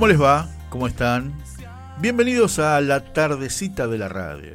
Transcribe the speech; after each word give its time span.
¿Cómo 0.00 0.08
les 0.08 0.22
va? 0.22 0.48
¿Cómo 0.70 0.86
están? 0.86 1.34
Bienvenidos 1.98 2.58
a 2.58 2.80
la 2.80 3.12
tardecita 3.12 3.86
de 3.86 3.98
la 3.98 4.08
radio. 4.08 4.54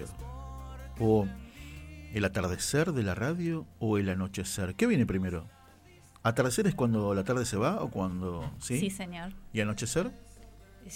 O 1.00 1.28
el 2.16 2.26
atardecer 2.26 2.94
de 2.94 3.04
la 3.04 3.14
radio 3.14 3.68
o 3.78 4.00
el 4.00 4.10
anochecer. 4.10 4.74
¿Qué 4.74 4.88
viene 4.88 5.06
primero? 5.06 5.48
¿Atardecer 6.24 6.66
es 6.66 6.74
cuando 6.74 7.14
la 7.14 7.24
tarde 7.24 7.46
se 7.46 7.58
va 7.58 7.84
o 7.84 7.92
cuando... 7.92 8.52
Sí, 8.60 8.80
Sí, 8.80 8.90
señor. 8.90 9.34
¿Y 9.54 9.62
anochecer? 9.62 10.10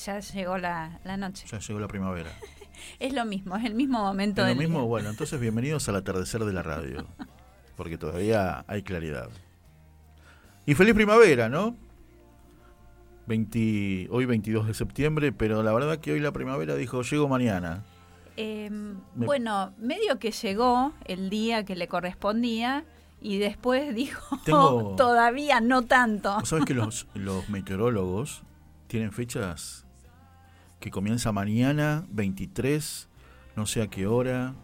Ya 0.03 0.19
llegó 0.19 0.57
la, 0.57 0.99
la 1.03 1.15
noche. 1.15 1.45
Ya 1.47 1.59
llegó 1.59 1.79
la 1.79 1.87
primavera. 1.87 2.31
Es 2.99 3.13
lo 3.13 3.25
mismo, 3.25 3.55
es 3.55 3.65
el 3.65 3.75
mismo 3.75 3.99
momento 3.99 4.41
¿Es 4.47 4.55
lo 4.55 4.59
mismo? 4.59 4.79
día. 4.79 4.87
Bueno, 4.87 5.09
entonces 5.11 5.39
bienvenidos 5.39 5.87
al 5.89 5.97
atardecer 5.97 6.43
de 6.43 6.53
la 6.53 6.63
radio. 6.63 7.05
Porque 7.77 7.99
todavía 7.99 8.65
hay 8.67 8.81
claridad. 8.81 9.29
Y 10.65 10.73
feliz 10.73 10.95
primavera, 10.95 11.49
¿no? 11.49 11.75
20 13.29 14.07
hoy 14.11 14.25
22 14.25 14.67
de 14.67 14.73
septiembre, 14.73 15.31
pero 15.31 15.63
la 15.63 15.71
verdad 15.71 15.99
que 15.99 16.11
hoy 16.11 16.19
la 16.19 16.31
primavera 16.33 16.75
dijo, 16.75 17.01
llego 17.03 17.29
mañana. 17.29 17.85
Eh, 18.35 18.69
Me- 18.71 19.25
Bueno, 19.25 19.71
medio 19.77 20.17
que 20.19 20.31
llegó 20.31 20.91
el 21.05 21.29
día 21.29 21.63
que 21.63 21.75
le 21.75 21.87
correspondía 21.87 22.83
y 23.21 23.37
después 23.37 23.93
dijo, 23.95 24.37
Tengo- 24.45 24.95
todavía 24.97 25.61
no 25.61 25.83
tanto. 25.83 26.35
¿Vos 26.39 26.49
sabés 26.49 26.65
que 26.65 26.73
los, 26.73 27.07
los 27.13 27.47
meteorólogos 27.49 28.43
tienen 28.87 29.11
fechas 29.11 29.85
que 30.79 30.89
comienza 30.91 31.31
mañana, 31.31 32.05
23, 32.09 33.07
no 33.55 33.65
sé 33.67 33.81
a 33.83 33.87
qué 33.87 34.07
hora? 34.07 34.55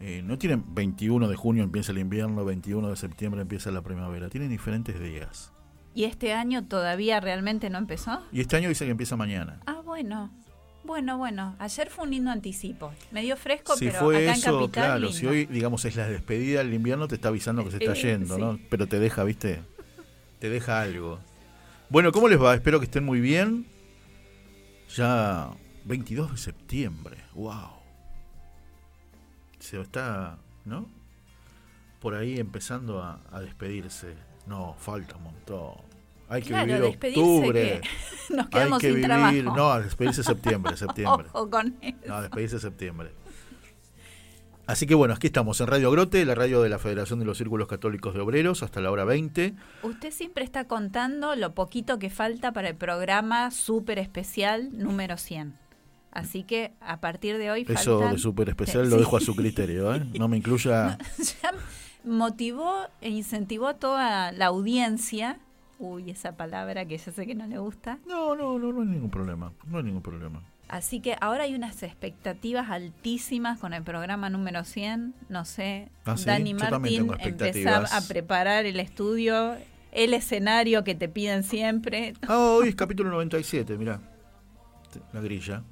Eh, 0.00 0.22
no 0.24 0.36
tienen 0.38 0.64
21 0.74 1.28
de 1.28 1.36
junio 1.36 1.62
empieza 1.62 1.92
el 1.92 1.98
invierno, 1.98 2.44
21 2.44 2.88
de 2.88 2.96
septiembre 2.96 3.42
empieza 3.42 3.70
la 3.70 3.82
primavera. 3.82 4.28
Tienen 4.28 4.48
diferentes 4.50 4.98
días. 5.00 5.51
¿Y 5.94 6.04
este 6.04 6.32
año 6.32 6.64
todavía 6.64 7.20
realmente 7.20 7.68
no 7.70 7.78
empezó? 7.78 8.22
Y 8.32 8.40
este 8.40 8.56
año 8.56 8.68
dice 8.68 8.84
que 8.84 8.90
empieza 8.92 9.16
mañana. 9.16 9.60
Ah, 9.66 9.80
bueno. 9.84 10.30
Bueno, 10.84 11.18
bueno. 11.18 11.54
Ayer 11.58 11.90
fue 11.90 12.04
un 12.04 12.10
lindo 12.10 12.30
anticipo. 12.30 12.92
Medio 13.10 13.36
fresco, 13.36 13.76
Si 13.76 13.86
pero 13.86 13.98
fue 14.00 14.16
acá 14.16 14.24
en 14.24 14.30
eso, 14.40 14.58
Capital 14.60 14.70
claro, 14.84 14.98
lindo. 15.00 15.12
si 15.16 15.26
hoy, 15.26 15.46
digamos, 15.46 15.84
es 15.84 15.94
la 15.96 16.08
despedida 16.08 16.58
del 16.60 16.72
invierno, 16.74 17.08
te 17.08 17.14
está 17.16 17.28
avisando 17.28 17.62
que 17.64 17.70
se 17.70 17.76
está 17.76 17.92
Eh, 17.92 18.02
yendo, 18.02 18.34
sí. 18.36 18.40
¿no? 18.40 18.58
Pero 18.70 18.86
te 18.86 18.98
deja, 18.98 19.22
¿viste? 19.24 19.60
Te 20.40 20.48
deja 20.48 20.80
algo. 20.80 21.20
Bueno, 21.88 22.10
¿cómo 22.10 22.28
les 22.28 22.40
va? 22.40 22.54
Espero 22.54 22.80
que 22.80 22.86
estén 22.86 23.04
muy 23.04 23.20
bien. 23.20 23.66
Ya 24.96 25.50
22 25.84 26.32
de 26.32 26.38
septiembre, 26.38 27.16
wow. 27.34 27.70
Se 29.58 29.80
está, 29.80 30.38
¿no? 30.64 30.88
Por 32.00 32.14
ahí 32.14 32.38
empezando 32.40 33.00
a, 33.02 33.20
a 33.30 33.40
despedirse. 33.40 34.14
No, 34.46 34.74
falta 34.78 35.16
un 35.16 35.24
montón. 35.24 35.74
Hay 36.28 36.42
que 36.42 36.48
Claro, 36.48 36.66
vivir 36.66 36.84
octubre. 37.18 37.80
que 37.80 37.88
nos 38.34 38.46
Hay 38.46 38.50
quedamos 38.50 38.78
que 38.80 38.86
sin 38.86 38.94
vivir, 38.96 39.06
trabajo. 39.08 39.56
no, 39.56 39.80
despedirse 39.80 40.22
septiembre, 40.22 40.76
septiembre. 40.78 41.26
Ojo 41.32 41.50
con 41.50 41.76
eso. 41.80 41.96
No, 42.06 42.22
despedirse 42.22 42.58
septiembre. 42.58 43.12
Así 44.66 44.86
que 44.86 44.94
bueno, 44.94 45.12
aquí 45.14 45.26
estamos 45.26 45.60
en 45.60 45.66
Radio 45.66 45.90
Grote, 45.90 46.24
la 46.24 46.34
radio 46.36 46.62
de 46.62 46.68
la 46.68 46.78
Federación 46.78 47.18
de 47.18 47.24
los 47.24 47.36
Círculos 47.36 47.66
Católicos 47.68 48.14
de 48.14 48.20
Obreros, 48.20 48.62
hasta 48.62 48.80
la 48.80 48.90
hora 48.90 49.04
20. 49.04 49.54
Usted 49.82 50.10
siempre 50.12 50.44
está 50.44 50.66
contando 50.66 51.34
lo 51.34 51.52
poquito 51.54 51.98
que 51.98 52.10
falta 52.10 52.52
para 52.52 52.68
el 52.68 52.76
programa 52.76 53.50
súper 53.50 53.98
especial 53.98 54.70
número 54.72 55.16
100. 55.18 55.56
Así 56.12 56.44
que 56.44 56.72
a 56.80 57.00
partir 57.00 57.38
de 57.38 57.50
hoy 57.50 57.66
Eso 57.68 58.00
faltan- 58.00 58.12
de 58.12 58.18
súper 58.18 58.48
especial 58.50 58.84
Sí. 58.84 58.90
lo 58.90 58.98
dejo 58.98 59.16
a 59.16 59.20
su 59.20 59.34
criterio, 59.34 59.94
¿eh? 59.94 60.04
No 60.18 60.28
me 60.28 60.36
incluya... 60.36 60.96
ya 61.42 61.50
motivó 62.04 62.86
e 63.00 63.10
incentivó 63.10 63.68
a 63.68 63.74
toda 63.74 64.32
la 64.32 64.46
audiencia. 64.46 65.38
Uy, 65.78 66.10
esa 66.10 66.36
palabra 66.36 66.84
que 66.86 66.96
ya 66.98 67.10
sé 67.12 67.26
que 67.26 67.34
no 67.34 67.46
le 67.46 67.58
gusta. 67.58 67.98
No, 68.06 68.34
no, 68.36 68.58
no, 68.58 68.72
no 68.72 68.80
hay 68.82 68.86
ningún 68.88 69.10
problema, 69.10 69.52
no 69.66 69.78
hay 69.78 69.84
ningún 69.84 70.02
problema. 70.02 70.42
Así 70.68 71.00
que 71.00 71.16
ahora 71.20 71.42
hay 71.44 71.54
unas 71.54 71.82
expectativas 71.82 72.70
altísimas 72.70 73.58
con 73.58 73.74
el 73.74 73.82
programa 73.82 74.30
número 74.30 74.64
100. 74.64 75.14
No 75.28 75.44
sé, 75.44 75.90
Ah, 76.06 76.16
¿sí? 76.16 76.24
Dani 76.24 76.52
Yo 76.52 76.58
Martín 76.58 77.10
expectativas. 77.10 77.92
a 77.92 78.08
preparar 78.08 78.64
el 78.64 78.80
estudio, 78.80 79.56
el 79.90 80.14
escenario 80.14 80.82
que 80.84 80.94
te 80.94 81.08
piden 81.08 81.42
siempre. 81.42 82.14
Ah, 82.26 82.38
hoy 82.38 82.68
es 82.68 82.74
capítulo 82.74 83.10
97, 83.10 83.76
mirá. 83.76 84.00
La 85.12 85.20
grilla. 85.20 85.62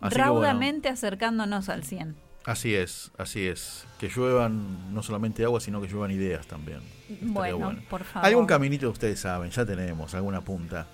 Así 0.00 0.16
que 0.16 0.20
bueno, 0.20 0.34
raudamente 0.42 0.88
acercándonos 0.88 1.68
al 1.68 1.84
100. 1.84 2.16
Así 2.44 2.74
es, 2.74 3.10
así 3.18 3.46
es. 3.46 3.86
Que 3.98 4.08
lluevan 4.08 4.92
no 4.94 5.02
solamente 5.02 5.44
agua, 5.44 5.60
sino 5.60 5.80
que 5.80 5.88
lluevan 5.88 6.10
ideas 6.10 6.46
también. 6.46 6.80
Bueno, 7.20 7.74
por 7.88 8.04
favor. 8.04 8.26
Algún 8.26 8.46
caminito 8.46 8.90
ustedes 8.90 9.20
saben, 9.20 9.50
ya 9.50 9.64
tenemos, 9.64 10.14
alguna 10.14 10.40
punta. 10.40 10.86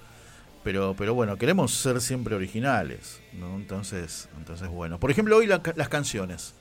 Pero, 0.64 0.94
pero 0.96 1.14
bueno, 1.14 1.36
queremos 1.36 1.72
ser 1.72 2.00
siempre 2.00 2.34
originales, 2.34 3.20
¿no? 3.32 3.54
Entonces, 3.56 4.28
entonces 4.36 4.68
bueno. 4.68 4.98
Por 4.98 5.10
ejemplo, 5.10 5.36
hoy 5.36 5.46
la 5.46 5.62
las 5.76 5.88
canciones. 5.88 6.54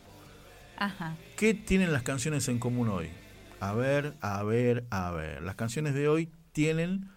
Ajá. 0.78 1.16
¿Qué 1.36 1.54
tienen 1.54 1.92
las 1.92 2.04
canciones 2.04 2.48
en 2.48 2.60
común 2.60 2.90
hoy? 2.90 3.10
A 3.60 3.74
ver, 3.74 4.16
a 4.22 4.44
ver, 4.44 4.86
a 4.92 5.12
ver. 5.12 5.42
Las 5.42 5.56
canciones 5.56 5.96
de 5.96 6.08
hoy 6.08 6.30
tienen 6.52 7.10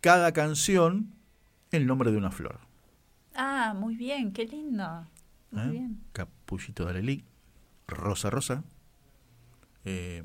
cada 0.00 0.32
canción 0.32 1.12
el 1.70 1.86
nombre 1.86 2.10
de 2.10 2.16
una 2.16 2.30
flor. 2.30 2.58
Ah, 3.34 3.74
muy 3.76 3.94
bien, 3.96 4.32
qué 4.32 4.46
lindo. 4.46 5.06
Muy 5.50 5.62
¿eh? 5.62 5.70
bien. 5.70 6.00
Capullito 6.12 6.84
de 6.84 6.90
Arelí, 6.90 7.24
Rosa 7.88 8.30
Rosa. 8.30 8.64
eh, 9.84 10.22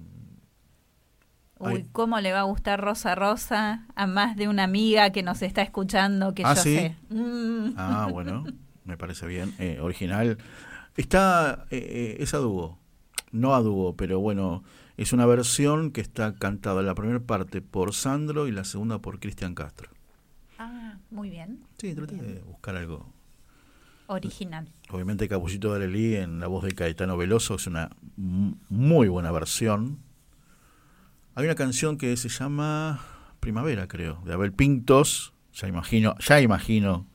Uy, 1.58 1.86
cómo 1.94 2.20
le 2.20 2.34
va 2.34 2.42
a 2.42 2.44
gustar 2.44 2.82
Rosa 2.82 3.16
Rosa 3.16 3.86
a 3.96 4.08
más 4.08 4.36
de 4.36 4.50
una 4.50 4.64
amiga 4.64 5.12
que 5.12 5.24
nos 5.24 5.42
está 5.42 5.62
escuchando 5.62 6.34
que 6.36 6.44
Ah, 6.46 6.54
yo 6.54 6.62
¿sí? 6.62 6.76
sé. 6.76 6.96
Mm. 7.10 7.74
Ah, 7.78 8.08
bueno, 8.12 8.44
me 8.84 8.98
parece 8.98 9.26
bien. 9.26 9.54
Eh, 9.58 9.80
original. 9.82 10.38
Está, 10.98 11.66
eh, 11.72 11.78
eh, 11.78 12.18
es 12.20 12.34
a 12.34 12.38
dúo. 12.38 12.78
No 13.32 13.56
a 13.56 13.62
dúo, 13.62 13.96
pero 13.96 14.20
bueno, 14.20 14.64
es 14.98 15.14
una 15.14 15.26
versión 15.26 15.92
que 15.92 16.02
está 16.02 16.36
cantada 16.36 16.82
la 16.82 16.94
primera 16.96 17.20
parte 17.22 17.62
por 17.62 17.94
Sandro 17.94 18.48
y 18.48 18.52
la 18.52 18.64
segunda 18.66 19.00
por 19.00 19.20
Cristian 19.20 19.56
Castro. 19.56 19.90
Ah, 20.58 20.98
muy 21.10 21.30
bien. 21.30 21.64
Sí, 21.78 21.94
traté 21.96 22.16
de 22.16 22.42
buscar 22.42 22.76
algo. 22.76 23.14
Original. 24.08 24.68
Obviamente 24.90 25.28
Capullito 25.28 25.72
de 25.72 25.78
Arelí 25.78 26.16
en 26.16 26.40
la 26.40 26.48
voz 26.48 26.64
de 26.64 26.74
Caetano 26.74 27.18
Veloso 27.18 27.56
es 27.56 27.68
una 27.68 27.90
muy 28.16 29.08
buena 29.08 29.32
versión. 29.32 30.00
Hay 31.34 31.46
una 31.46 31.56
canción 31.56 31.98
que 31.98 32.16
se 32.18 32.30
llama 32.30 33.02
Primavera, 33.40 33.88
creo, 33.88 34.22
de 34.26 34.34
Abel 34.34 34.54
Pintos. 34.54 35.34
Ya 35.54 35.68
imagino, 35.68 36.16
ya 36.20 36.40
imagino. 36.40 37.08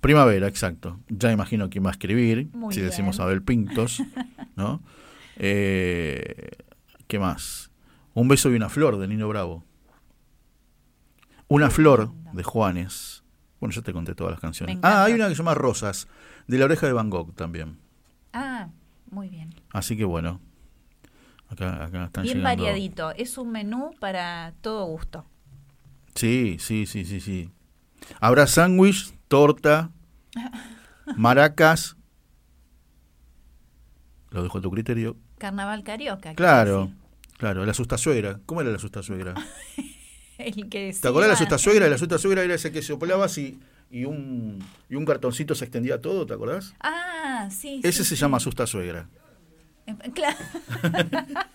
Primavera, 0.00 0.46
exacto. 0.46 1.00
Ya 1.08 1.32
imagino 1.32 1.68
quién 1.70 1.84
va 1.84 1.88
a 1.88 1.92
escribir, 1.92 2.48
Muy 2.52 2.72
si 2.72 2.80
bien. 2.80 2.90
decimos 2.90 3.18
Abel 3.18 3.42
Pintos, 3.42 4.00
¿no? 4.56 4.80
Eh, 5.36 6.50
¿Qué 7.08 7.18
más? 7.18 7.70
Un 8.14 8.28
beso 8.28 8.50
y 8.50 8.54
una 8.54 8.68
flor 8.68 8.98
de 8.98 9.08
Nino 9.08 9.28
Bravo. 9.28 9.64
Una 11.48 11.70
flor 11.70 12.12
de 12.32 12.42
Juanes. 12.44 13.24
Bueno, 13.60 13.74
ya 13.74 13.82
te 13.82 13.92
conté 13.92 14.14
todas 14.14 14.32
las 14.32 14.40
canciones. 14.40 14.78
Ah, 14.82 15.04
hay 15.04 15.14
una 15.14 15.24
que 15.28 15.34
se 15.34 15.38
llama 15.38 15.54
Rosas, 15.54 16.06
de 16.48 16.58
la 16.58 16.64
oreja 16.64 16.86
de 16.86 16.92
Van 16.92 17.10
Gogh 17.10 17.34
también. 17.34 17.78
Ah, 18.32 18.68
muy 19.10 19.28
bien. 19.28 19.54
Así 19.70 19.96
que 19.96 20.04
bueno, 20.04 20.40
acá, 21.48 21.84
acá 21.84 22.04
están 22.06 22.24
Bien 22.24 22.38
llegando. 22.38 22.64
variadito. 22.64 23.10
Es 23.12 23.38
un 23.38 23.52
menú 23.52 23.90
para 24.00 24.54
todo 24.60 24.84
gusto. 24.86 25.24
Sí, 26.14 26.56
sí, 26.58 26.86
sí, 26.86 27.04
sí, 27.04 27.20
sí. 27.20 27.50
Habrá 28.20 28.46
sándwich, 28.46 29.12
torta, 29.28 29.90
maracas. 31.16 31.96
Lo 34.30 34.42
dejo 34.42 34.58
a 34.58 34.60
tu 34.60 34.70
criterio. 34.70 35.16
Carnaval 35.38 35.84
carioca. 35.84 36.34
Claro. 36.34 36.90
Claro, 37.38 37.64
la 37.64 37.72
suegra. 37.72 38.40
¿Cómo 38.46 38.60
era 38.60 38.70
la 38.70 38.78
suegra? 38.78 39.34
El 40.38 40.68
que 40.68 40.94
¿Te 41.00 41.08
acordás 41.08 41.28
de 41.28 41.32
la 41.32 41.36
susta 41.38 41.58
suegra? 41.58 41.88
La 41.88 41.98
suegra 41.98 42.42
era 42.42 42.54
ese 42.54 42.70
que 42.72 42.82
soplabas 42.82 43.38
y, 43.38 43.58
y, 43.90 44.04
un, 44.04 44.58
y 44.88 44.94
un 44.94 45.04
cartoncito 45.04 45.54
se 45.54 45.64
extendía 45.64 46.00
todo, 46.00 46.26
¿te 46.26 46.34
acordás? 46.34 46.74
Ah, 46.80 47.48
sí. 47.50 47.80
Ese 47.82 48.02
sí, 48.04 48.10
se 48.10 48.16
sí. 48.16 48.20
llama 48.20 48.38
suegra. 48.66 49.08
Eh, 49.86 49.94
Claro. 50.14 50.36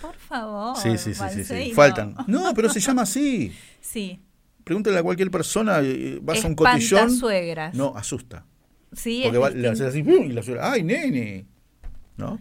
Por 0.00 0.14
favor. 0.16 0.76
Sí, 0.76 0.98
sí, 0.98 1.14
sí, 1.14 1.44
sí. 1.44 1.72
Faltan. 1.74 2.14
No, 2.26 2.52
pero 2.54 2.68
se 2.68 2.80
llama 2.80 3.02
así. 3.02 3.52
Sí. 3.80 4.18
Pregúntale 4.64 4.98
a 4.98 5.02
cualquier 5.02 5.30
persona, 5.30 5.80
eh, 5.82 6.18
vas 6.22 6.44
a 6.44 6.48
un 6.48 6.54
cotillón. 6.54 7.10
suegras. 7.10 7.74
No, 7.74 7.94
asusta. 7.96 8.44
Sí, 8.92 9.20
Porque 9.24 9.38
va- 9.38 9.50
le 9.50 9.68
haces 9.68 9.86
así, 9.88 10.02
¡pum! 10.02 10.24
y 10.24 10.32
la 10.32 10.42
suegra, 10.42 10.72
¡ay, 10.72 10.82
nene! 10.82 11.46
¿No? 12.16 12.40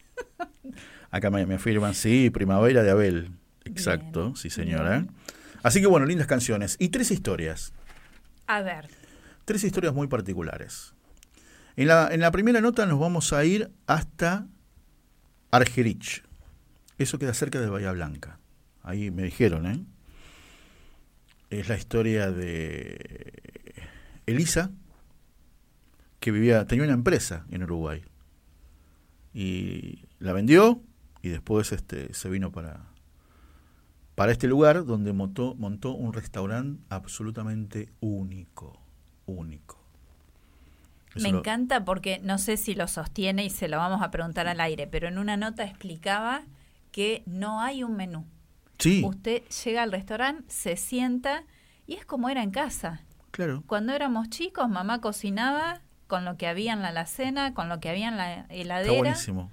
Acá 1.10 1.30
me, 1.30 1.44
me 1.46 1.54
afirman, 1.54 1.94
sí, 1.94 2.30
Primavera 2.30 2.82
de 2.82 2.90
Abel. 2.90 3.30
Exacto, 3.64 4.24
Bien, 4.26 4.36
sí, 4.36 4.48
señora. 4.50 4.90
bien. 4.90 5.10
Así 5.62 5.80
que 5.80 5.86
bueno, 5.86 6.06
lindas 6.06 6.26
canciones. 6.26 6.76
Y 6.78 6.88
tres 6.88 7.10
historias. 7.10 7.72
A 8.46 8.62
ver. 8.62 8.88
Tres 9.44 9.64
historias 9.64 9.94
muy 9.94 10.06
particulares. 10.06 10.94
En 11.76 11.88
la, 11.88 12.08
en 12.12 12.20
la 12.20 12.30
primera 12.30 12.60
nota 12.60 12.86
nos 12.86 12.98
vamos 12.98 13.32
a 13.32 13.44
ir 13.44 13.70
hasta 13.86 14.46
Argerich. 15.50 16.24
Eso 16.98 17.18
queda 17.18 17.34
cerca 17.34 17.60
de 17.60 17.68
Bahía 17.68 17.92
Blanca. 17.92 18.38
Ahí 18.82 19.10
me 19.10 19.22
dijeron, 19.22 19.66
¿eh? 19.66 19.84
Es 21.50 21.68
la 21.68 21.76
historia 21.76 22.30
de 22.30 23.72
Elisa, 24.26 24.70
que 26.20 26.30
vivía, 26.30 26.66
tenía 26.66 26.84
una 26.84 26.94
empresa 26.94 27.46
en 27.50 27.62
Uruguay. 27.64 28.04
Y 29.32 30.04
la 30.18 30.32
vendió 30.32 30.82
y 31.22 31.30
después 31.30 31.72
este, 31.72 32.14
se 32.14 32.28
vino 32.28 32.52
para, 32.52 32.89
para 34.20 34.32
este 34.32 34.48
lugar 34.48 34.84
donde 34.84 35.14
montó, 35.14 35.54
montó 35.54 35.92
un 35.94 36.12
restaurante 36.12 36.84
absolutamente 36.90 37.88
único. 38.00 38.78
Único. 39.24 39.78
Eso 41.14 41.26
Me 41.26 41.32
lo- 41.32 41.38
encanta 41.38 41.86
porque 41.86 42.20
no 42.22 42.36
sé 42.36 42.58
si 42.58 42.74
lo 42.74 42.86
sostiene 42.86 43.46
y 43.46 43.48
se 43.48 43.66
lo 43.66 43.78
vamos 43.78 44.02
a 44.02 44.10
preguntar 44.10 44.46
al 44.46 44.60
aire, 44.60 44.86
pero 44.86 45.08
en 45.08 45.16
una 45.16 45.38
nota 45.38 45.64
explicaba 45.64 46.42
que 46.92 47.22
no 47.24 47.62
hay 47.62 47.82
un 47.82 47.96
menú. 47.96 48.26
Sí, 48.78 49.02
Usted 49.06 49.42
llega 49.64 49.84
al 49.84 49.90
restaurante, 49.92 50.44
se 50.48 50.76
sienta 50.76 51.44
y 51.86 51.94
es 51.94 52.04
como 52.04 52.28
era 52.28 52.42
en 52.42 52.50
casa. 52.50 53.00
claro. 53.30 53.62
Cuando 53.66 53.94
éramos 53.94 54.28
chicos, 54.28 54.68
mamá 54.68 55.00
cocinaba 55.00 55.80
con 56.08 56.26
lo 56.26 56.36
que 56.36 56.46
había 56.46 56.74
en 56.74 56.82
la 56.82 56.88
alacena, 56.88 57.54
con 57.54 57.70
lo 57.70 57.80
que 57.80 57.88
había 57.88 58.08
en 58.08 58.18
la 58.18 58.40
Está 58.40 58.54
heladera. 58.54 58.98
buenísimo. 58.98 59.50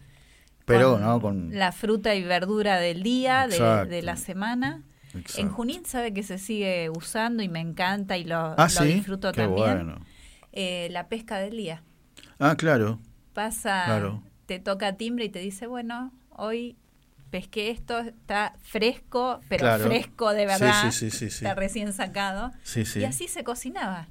Pero, 0.67 0.99
¿no? 0.99 1.21
Con, 1.21 1.49
la 1.57 1.71
fruta 1.71 2.13
y 2.13 2.23
verdura 2.23 2.77
del 2.79 3.01
día, 3.01 3.47
de, 3.47 4.01
la 4.01 4.17
semana. 4.17 4.83
Exacto. 5.13 5.41
En 5.41 5.49
Junín 5.49 5.85
sabe 5.85 6.13
que 6.13 6.23
se 6.23 6.37
sigue 6.37 6.89
usando 6.89 7.41
y 7.41 7.47
me 7.47 7.61
encanta 7.61 8.17
y 8.17 8.25
lo, 8.25 8.37
Ah, 8.37 8.55
lo 8.57 8.69
sí. 8.69 8.85
disfruto 8.85 9.31
Qué 9.31 9.41
también. 9.43 9.65
bueno. 9.85 10.05
Eh, 10.51 10.89
la 10.91 11.07
pesca 11.07 11.37
del 11.37 11.55
día. 11.55 11.83
Ah, 12.37 12.55
claro. 12.57 12.99
Pasa, 13.33 13.83
Claro. 13.85 14.23
te 14.45 14.59
toca 14.59 14.97
timbre 14.97 15.25
y 15.25 15.29
te 15.29 15.39
dice, 15.39 15.67
bueno, 15.67 16.11
hoy 16.29 16.75
pesqué 17.29 17.69
esto, 17.71 17.99
está 17.99 18.53
fresco, 18.61 19.39
pero 19.47 19.61
Claro. 19.61 19.85
fresco 19.85 20.33
de 20.33 20.45
verdad, 20.45 20.91
sí, 20.91 21.09
sí, 21.11 21.25
está 21.25 21.55
recién 21.55 21.93
sacado. 21.93 22.51
Sí, 22.63 22.83
sí. 22.85 22.99
Y 22.99 23.05
así 23.05 23.27
se 23.27 23.43
cocinaba. 23.43 24.07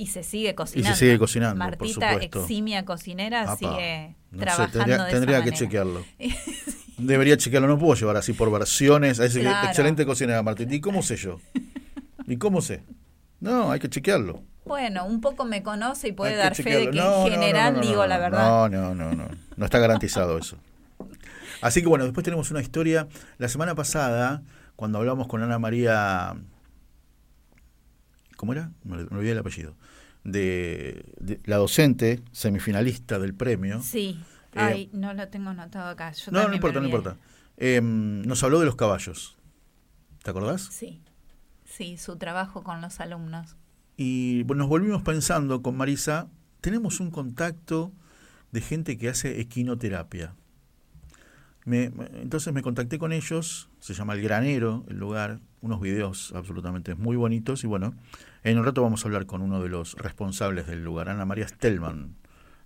Y 0.00 0.06
se 0.06 0.22
sigue 0.22 0.54
cocinando. 0.54 0.96
sigue 0.96 1.18
cocinando, 1.18 1.56
por 1.64 1.70
Martita, 1.78 2.12
supuesto. 2.12 2.40
eximia 2.42 2.84
cocinera, 2.84 3.42
Apa. 3.42 3.56
sigue 3.56 4.14
No 4.30 4.38
sé, 4.38 4.44
trabajando 4.44 4.78
tendría, 4.78 5.04
de 5.04 5.10
tendría 5.10 5.36
esa 5.38 5.44
que 5.44 5.50
manera. 5.50 5.56
chequearlo. 5.56 6.04
Debería 6.98 7.36
chequearlo, 7.36 7.68
no 7.68 7.78
puedo 7.78 7.94
llevar 7.94 8.16
así 8.16 8.32
por 8.32 8.50
versiones. 8.52 9.18
Claro. 9.18 9.68
excelente 9.68 10.06
cocinera, 10.06 10.42
Martín. 10.42 10.72
¿Y 10.72 10.80
cómo 10.80 11.02
sé 11.02 11.16
yo? 11.16 11.40
¿Y 12.28 12.36
cómo 12.36 12.60
sé? 12.60 12.82
No, 13.40 13.72
hay 13.72 13.80
que 13.80 13.88
chequearlo. 13.88 14.42
Bueno, 14.64 15.04
un 15.06 15.20
poco 15.20 15.44
me 15.44 15.62
conoce 15.62 16.08
y 16.08 16.12
puede 16.12 16.32
Hay 16.32 16.36
que 16.36 16.42
dar 16.42 16.54
fe 16.54 16.76
de 16.76 16.90
que 16.90 16.96
No, 16.96 17.26
en 17.26 17.32
general 17.32 17.74
no, 17.74 17.80
digo 17.80 18.06
la 18.06 18.18
verdad. 18.18 18.46
No, 18.48 18.68
no, 18.68 18.94
no, 18.94 19.14
no. 19.14 19.28
No 19.56 19.64
está 19.64 19.78
garantizado 19.80 20.38
eso. 20.38 20.58
Así 21.60 21.80
que 21.82 21.88
bueno, 21.88 22.04
después 22.04 22.22
tenemos 22.22 22.50
una 22.52 22.60
historia. 22.60 23.08
La 23.38 23.48
semana 23.48 23.74
pasada, 23.74 24.42
cuando 24.76 24.98
hablamos 24.98 25.26
con 25.26 25.42
Ana 25.42 25.58
María. 25.58 26.36
¿Cómo 28.38 28.52
era? 28.52 28.70
Me 28.84 28.98
me 28.98 29.18
olvidé 29.18 29.32
el 29.32 29.38
apellido. 29.38 29.74
De, 30.22 31.12
de 31.18 31.40
la 31.44 31.56
docente 31.56 32.22
semifinalista 32.30 33.18
del 33.18 33.34
premio. 33.34 33.82
Sí. 33.82 34.20
Eh, 34.52 34.60
Ay, 34.60 34.90
no 34.92 35.12
lo 35.12 35.26
tengo 35.26 35.50
anotado 35.50 35.88
acá. 35.88 36.12
Yo 36.12 36.30
no, 36.30 36.46
no 36.46 36.54
importa, 36.54 36.78
no 36.78 36.86
importa. 36.86 37.16
Eh, 37.56 37.80
nos 37.82 38.42
habló 38.44 38.60
de 38.60 38.66
los 38.66 38.76
caballos. 38.76 39.36
¿Te 40.22 40.30
acordás? 40.30 40.62
Sí. 40.70 41.02
Sí, 41.64 41.98
su 41.98 42.16
trabajo 42.16 42.62
con 42.62 42.80
los 42.80 43.00
alumnos. 43.00 43.56
Y 43.96 44.44
bueno, 44.44 44.62
nos 44.62 44.68
volvimos 44.68 45.02
pensando 45.02 45.60
con 45.60 45.76
Marisa, 45.76 46.28
tenemos 46.60 47.00
un 47.00 47.10
contacto 47.10 47.92
de 48.52 48.60
gente 48.60 48.98
que 48.98 49.08
hace 49.08 49.40
equinoterapia. 49.40 50.36
Me- 51.68 51.90
entonces 52.22 52.52
me 52.52 52.62
contacté 52.62 52.98
con 52.98 53.12
ellos, 53.12 53.68
se 53.80 53.94
llama 53.94 54.14
El 54.14 54.22
Granero, 54.22 54.84
el 54.88 54.98
lugar, 54.98 55.40
unos 55.60 55.80
videos 55.80 56.32
absolutamente 56.34 56.94
muy 56.94 57.16
bonitos 57.16 57.62
y 57.64 57.66
bueno, 57.66 57.94
en 58.44 58.58
un 58.58 58.64
rato 58.64 58.82
vamos 58.82 59.04
a 59.04 59.08
hablar 59.08 59.26
con 59.26 59.42
uno 59.42 59.62
de 59.62 59.68
los 59.68 59.94
responsables 59.94 60.66
del 60.66 60.82
lugar, 60.84 61.08
Ana 61.08 61.24
María 61.24 61.46
Stelman, 61.48 62.14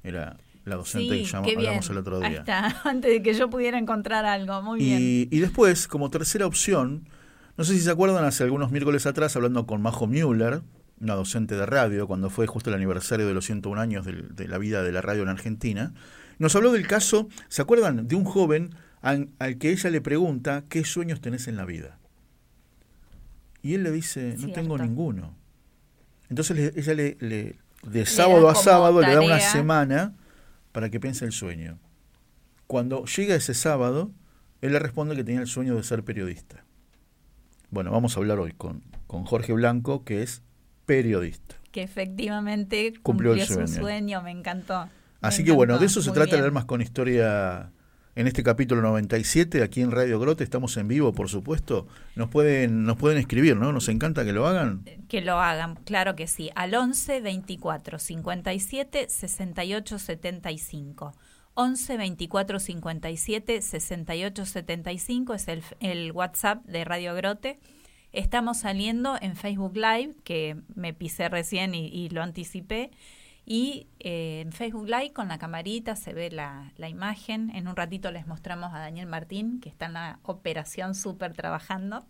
era 0.05 0.37
la 0.65 0.77
docente 0.77 1.19
que 1.19 1.25
sí, 1.27 1.33
llam- 1.33 1.43
qué 1.45 1.51
bien. 1.57 1.61
hablamos 1.69 1.91
el 1.91 1.97
otro 1.99 2.19
día. 2.21 2.29
Ahí 2.29 2.35
está, 2.37 2.81
antes 2.85 3.11
de 3.11 3.23
que 3.23 3.35
yo 3.35 3.51
pudiera 3.51 3.79
encontrar 3.79 4.25
algo. 4.25 4.63
Muy 4.63 4.79
bien. 4.79 4.99
Y, 5.31 5.41
después, 5.41 5.89
como 5.89 6.09
tercera 6.11 6.47
opción, 6.47 7.09
no 7.57 7.65
sé 7.65 7.75
si 7.75 7.81
se 7.81 7.91
acuerdan, 7.91 8.25
hace 8.25 8.45
algunos 8.45 8.71
miércoles 8.71 9.05
atrás, 9.07 9.35
hablando 9.35 9.67
con 9.67 9.83
Majo 9.83 10.07
Müller, 10.07 10.63
una 11.01 11.15
docente 11.15 11.57
de 11.57 11.67
radio, 11.67 12.07
cuando 12.07 12.31
fue 12.31 12.47
justo 12.47 12.71
el 12.71 12.77
aniversario 12.77 13.27
de 13.27 13.35
los 13.35 13.45
101 13.47 13.81
años 13.81 14.05
del- 14.07 14.35
de, 14.37 14.47
la 14.47 14.59
vida 14.59 14.85
de 14.85 14.93
la 14.93 15.01
radio 15.03 15.23
en 15.23 15.29
Argentina, 15.31 15.93
nos 16.39 16.55
habló 16.57 16.71
del 16.73 16.87
caso, 16.87 17.29
¿se 17.49 17.61
acuerdan? 17.63 18.07
De 18.07 18.15
un 18.15 18.25
joven 18.25 18.71
al, 19.03 19.29
al 19.39 19.59
que 19.59 19.71
ella 19.71 19.91
le 19.91 20.01
pregunta, 20.01 20.65
¿qué 20.69 20.85
sueños 20.85 21.21
tenés 21.21 21.49
en 21.49 21.57
la 21.57 21.65
vida? 21.67 21.99
Y 23.63 23.75
él 23.75 23.83
le 23.85 23.91
dice, 23.93 24.33
no 24.33 24.39
Cierto. 24.39 24.55
tengo 24.55 24.79
ninguno. 24.79 25.35
Entonces 26.31 26.57
le- 26.57 26.81
ella 26.81 26.95
le, 26.95 27.17
le- 27.21 27.57
de 27.83 28.07
sábado 28.07 28.49
a 28.49 28.55
sábado 28.55 29.01
le 29.01 29.15
da 29.15 29.21
una 29.21 29.41
semana 29.41 30.15
para 30.73 30.89
que 30.91 30.99
piense 31.01 31.25
el 31.25 31.33
sueño. 31.33 31.79
Cuando 32.67 33.05
llega 33.05 33.35
ese 33.35 33.55
sábado, 33.55 34.11
él 34.63 34.73
le 34.73 34.79
responde 34.79 35.15
que 35.17 35.25
tenía 35.25 35.41
el 35.41 35.47
sueño 35.47 35.75
de 35.77 35.83
ser 35.83 36.03
periodista. 36.05 36.65
Bueno, 37.71 37.91
vamos 37.91 38.17
a 38.17 38.21
hablar 38.21 38.39
hoy 38.39 38.53
con, 38.53 38.83
con 39.07 39.25
Jorge 39.25 39.53
Blanco, 39.53 40.05
que 40.05 40.23
es 40.23 40.43
periodista. 40.87 41.57
que 41.73 41.83
efectivamente 41.83 42.93
Cumplió 43.03 43.33
cumplió, 43.33 43.33
el 43.35 43.47
su 43.49 43.55
sueño. 43.55 43.81
sueño, 43.81 44.23
me 44.23 44.31
encantó. 44.31 44.85
Me 44.87 44.91
Así 45.29 45.45
que 45.45 45.53
bueno, 45.53 45.79
de 45.79 45.87
eso 45.87 46.03
se 46.03 46.11
muy 46.11 46.15
trata 46.17 46.31
el 46.33 46.37
bien. 46.43 46.45
Almas 46.47 46.65
con 46.67 46.81
Historia 46.83 47.71
en 48.15 48.27
este 48.27 48.43
capítulo 48.43 48.83
97, 48.83 49.63
aquí 49.63 49.81
en 49.81 49.91
Radio 49.91 50.21
Grote, 50.21 50.45
estamos 50.45 50.77
en 50.77 50.87
vivo, 50.87 51.13
por 51.15 51.31
supuesto. 51.31 51.87
Nos 52.15 52.29
pueden, 52.29 52.85
nos 52.85 52.99
pueden 52.99 53.17
escribir, 53.19 53.57
¿no? 53.57 53.73
Nos 53.73 53.89
encanta 53.89 54.25
que 54.25 54.33
lo 54.33 54.47
hagan. 54.47 54.85
Que 55.09 55.23
lo 55.23 55.41
hagan, 55.41 55.77
claro 55.77 56.15
que 56.15 56.27
sí. 56.27 56.51
Al 56.55 56.75
11 56.75 57.23
24 57.23 57.99
57 57.99 59.07
68 59.09 59.99
75. 59.99 61.15
11 61.55 61.97
24 61.97 62.61
57 62.61 63.63
68 63.63 64.47
75 64.47 65.35
es 65.35 65.47
el, 65.81 66.13
WhatsApp 66.13 66.65
de 66.67 66.85
Radio 66.85 67.15
Grote. 67.15 67.59
Estamos 68.13 68.59
saliendo 68.59 69.17
en 69.23 69.37
Facebook 69.37 69.75
Live, 69.75 70.17
que 70.23 70.57
me 70.75 70.93
pisé 70.93 71.31
recién 71.31 71.75
y 71.75 72.11
lo 72.11 72.23
anticipé. 72.23 72.91
Y 73.45 73.89
eh, 73.99 74.41
en 74.41 74.53
Facebook 74.53 74.87
Live 74.87 75.13
con 75.13 75.29
la 75.29 75.39
camarita 75.39 75.97
se 75.97 76.13
ve 76.13 76.31
la, 76.31 76.73
la 76.77 76.89
imagen. 76.89 77.51
En 77.51 77.67
un 77.67 77.77
ratito 77.77 78.11
les 78.11 78.27
mostramos 78.27 78.73
a 78.73 78.79
Daniel 78.79 79.07
Martín, 79.07 79.61
que 79.61 79.69
está 79.69 79.87
en 79.87 79.95
la 79.95 80.21
operación 80.23 80.95
súper 80.95 81.35
trabajando. 81.35 82.07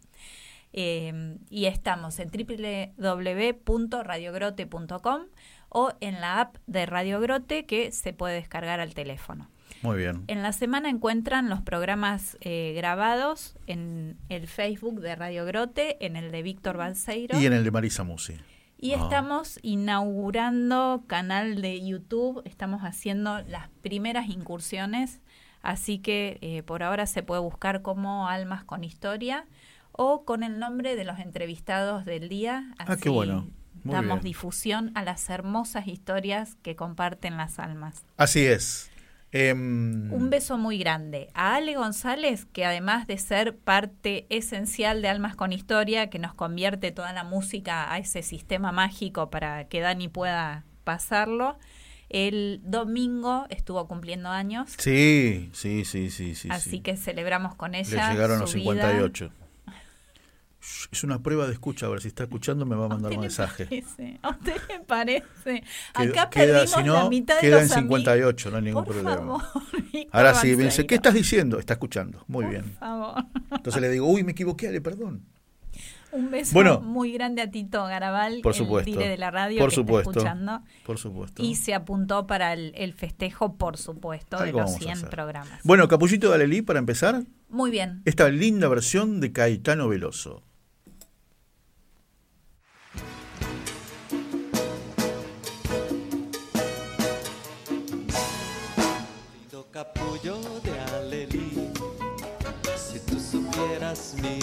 Eh, 0.74 1.36
y 1.50 1.66
estamos 1.66 2.18
en 2.18 2.30
www.radiogrote.com 2.30 5.22
o 5.68 5.92
en 6.00 6.20
la 6.20 6.40
app 6.40 6.56
de 6.66 6.86
Radio 6.86 7.20
Grote 7.20 7.66
que 7.66 7.92
se 7.92 8.12
puede 8.12 8.36
descargar 8.36 8.80
al 8.80 8.94
teléfono. 8.94 9.48
Muy 9.82 9.98
bien. 9.98 10.24
En 10.28 10.42
la 10.42 10.52
semana 10.52 10.88
encuentran 10.88 11.48
los 11.48 11.60
programas 11.60 12.38
eh, 12.40 12.72
grabados 12.76 13.56
en 13.66 14.16
el 14.28 14.46
Facebook 14.46 15.00
de 15.00 15.16
Radio 15.16 15.44
Grote, 15.44 16.04
en 16.04 16.16
el 16.16 16.30
de 16.30 16.42
Víctor 16.42 16.76
Balseiro. 16.76 17.38
Y 17.38 17.46
en 17.46 17.52
el 17.52 17.64
de 17.64 17.70
Marisa 17.70 18.04
Musi. 18.04 18.34
Y 18.82 18.94
Ah. 18.94 18.96
estamos 19.04 19.60
inaugurando 19.62 21.04
canal 21.06 21.62
de 21.62 21.86
YouTube, 21.86 22.42
estamos 22.44 22.82
haciendo 22.82 23.40
las 23.42 23.68
primeras 23.80 24.28
incursiones, 24.28 25.20
así 25.62 25.98
que 25.98 26.38
eh, 26.40 26.62
por 26.64 26.82
ahora 26.82 27.06
se 27.06 27.22
puede 27.22 27.40
buscar 27.40 27.82
como 27.82 28.26
Almas 28.28 28.64
con 28.64 28.82
Historia 28.84 29.46
o 29.92 30.24
con 30.24 30.42
el 30.42 30.58
nombre 30.58 30.96
de 30.96 31.04
los 31.04 31.18
entrevistados 31.20 32.04
del 32.04 32.28
día. 32.28 32.74
Ah, 32.78 32.86
qué 32.86 32.92
así 32.94 33.08
bueno. 33.08 33.46
Muy 33.84 33.94
damos 33.94 34.18
bien. 34.18 34.24
difusión 34.32 34.92
a 34.94 35.02
las 35.04 35.30
hermosas 35.30 35.86
historias 35.86 36.56
que 36.62 36.76
comparten 36.76 37.36
las 37.36 37.58
almas. 37.58 38.04
Así 38.16 38.44
es. 38.46 38.90
Em, 39.32 40.12
Un 40.12 40.28
beso 40.28 40.58
muy 40.58 40.76
grande 40.78 41.28
a 41.34 41.54
Ale 41.56 41.74
González, 41.74 42.44
que 42.52 42.66
además 42.66 43.06
de 43.06 43.16
ser 43.16 43.56
parte 43.56 44.26
esencial 44.28 45.00
de 45.00 45.08
Almas 45.08 45.34
con 45.36 45.52
Historia, 45.52 46.10
que 46.10 46.18
nos 46.18 46.34
convierte 46.34 46.90
toda 46.92 47.12
la 47.14 47.24
música 47.24 47.90
a 47.92 47.98
ese 47.98 48.22
sistema 48.22 48.72
mágico 48.72 49.30
para 49.30 49.64
que 49.68 49.80
Dani 49.80 50.08
pueda 50.08 50.64
pasarlo, 50.84 51.58
el 52.10 52.60
domingo 52.62 53.46
estuvo 53.48 53.88
cumpliendo 53.88 54.28
años, 54.28 54.74
Sí, 54.76 55.48
sí, 55.54 55.86
sí, 55.86 56.10
sí, 56.10 56.34
sí. 56.34 56.48
así 56.50 56.70
sí. 56.70 56.80
que 56.80 56.98
celebramos 56.98 57.54
con 57.54 57.72
Le 57.72 57.80
ella. 57.80 58.12
llegaron 58.12 58.36
su 58.36 58.42
los 58.42 58.54
vida. 58.54 58.90
58. 58.92 59.28
Shh, 59.28 59.41
Es 60.92 61.02
una 61.02 61.20
prueba 61.20 61.46
de 61.48 61.52
escucha, 61.54 61.86
a 61.86 61.88
ver 61.88 62.00
si 62.00 62.08
está 62.08 62.22
escuchando 62.22 62.64
me 62.64 62.76
va 62.76 62.82
a 62.84 62.86
¿A 62.86 62.88
mandar 62.90 63.12
un 63.12 63.20
mensaje. 63.20 63.66
parece? 63.66 64.18
¿A 64.22 64.30
usted 64.30 64.54
le 64.68 64.78
parece? 64.80 65.64
Acá 65.92 66.30
queda- 66.30 66.30
perdimos 66.30 66.70
si 66.70 66.82
no, 66.84 66.94
la 66.94 67.08
mitad 67.08 67.34
de 67.34 67.40
queda 67.40 67.56
en 67.58 67.62
los 67.68 67.72
amigos. 67.76 67.98
58, 67.98 68.50
no 68.50 68.56
hay 68.58 68.62
ningún 68.62 68.84
Por 68.84 68.94
problema. 68.94 69.16
favor, 69.16 69.42
Ahora 70.12 70.34
sí, 70.34 70.54
me 70.54 70.64
dice. 70.64 70.86
¿qué 70.86 70.94
estás 70.94 71.14
diciendo? 71.14 71.58
Está 71.58 71.72
escuchando. 71.72 72.24
Muy 72.28 72.44
Por 72.44 72.50
bien. 72.52 72.76
favor. 72.78 73.24
Entonces 73.50 73.82
le 73.82 73.88
digo, 73.90 74.06
uy, 74.06 74.22
me 74.22 74.32
equivoqué, 74.32 74.68
Ale, 74.68 74.80
perdón. 74.80 75.24
Un 76.12 76.30
beso 76.30 76.52
Bueno. 76.52 76.80
muy 76.80 77.10
grande 77.10 77.40
a 77.42 77.50
Tito 77.50 77.82
Garabal, 77.86 78.40
Por 78.42 78.52
el 78.52 78.58
supuesto. 78.58 78.90
dire 78.90 79.08
de 79.08 79.16
la 79.16 79.30
radio 79.30 79.58
Por 79.60 79.70
que 79.70 79.74
supuesto. 79.76 80.10
está 80.10 80.20
escuchando. 80.20 80.62
Por 80.84 80.98
supuesto. 80.98 81.42
Y 81.42 81.54
se 81.56 81.74
apuntó 81.74 82.26
para 82.26 82.52
el, 82.52 82.72
el 82.76 82.92
festejo, 82.92 83.56
por 83.56 83.78
supuesto, 83.78 84.38
de 84.38 84.52
los 84.52 84.56
vamos 84.56 84.76
a 84.76 84.78
100 84.78 84.92
hacer. 84.92 85.08
programas. 85.10 85.58
Bueno, 85.64 85.88
Capullito 85.88 86.28
de 86.28 86.34
Alelí, 86.34 86.60
para 86.62 86.78
empezar, 86.78 87.24
Muy 87.48 87.70
bien. 87.70 88.02
esta 88.04 88.28
linda 88.28 88.68
versión 88.68 89.20
de 89.20 89.32
Caetano 89.32 89.88
Veloso. 89.88 90.42
Mi 104.22 104.38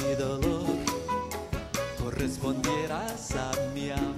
correspondieras 2.03 3.31
a 3.35 3.51
mi 3.73 3.89
amor 3.91 4.08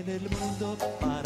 en 0.00 0.08
el 0.08 0.30
mundo 0.30 0.76
para 1.00 1.17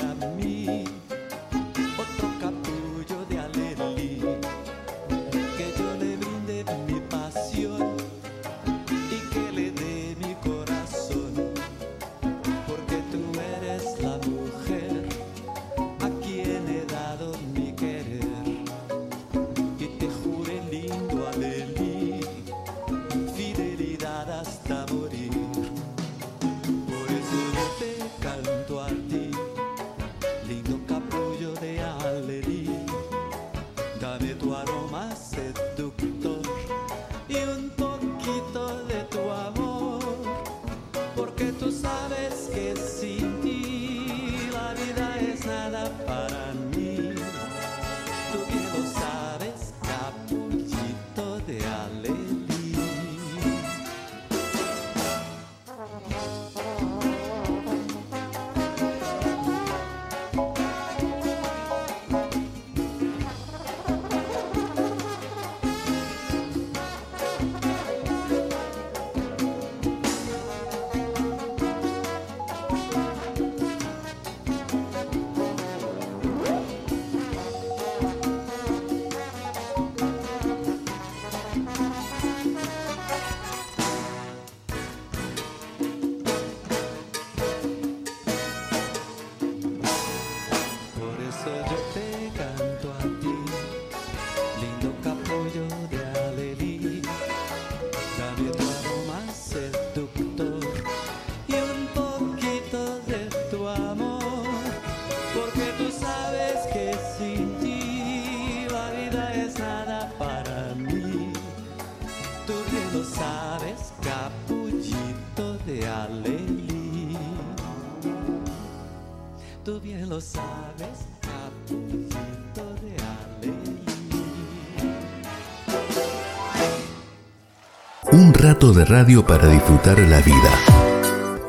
Un 128.12 128.34
rato 128.34 128.74
de 128.74 128.84
radio 128.84 129.24
para 129.24 129.48
disfrutar 129.48 129.98
la 130.00 130.20
vida. 130.20 130.50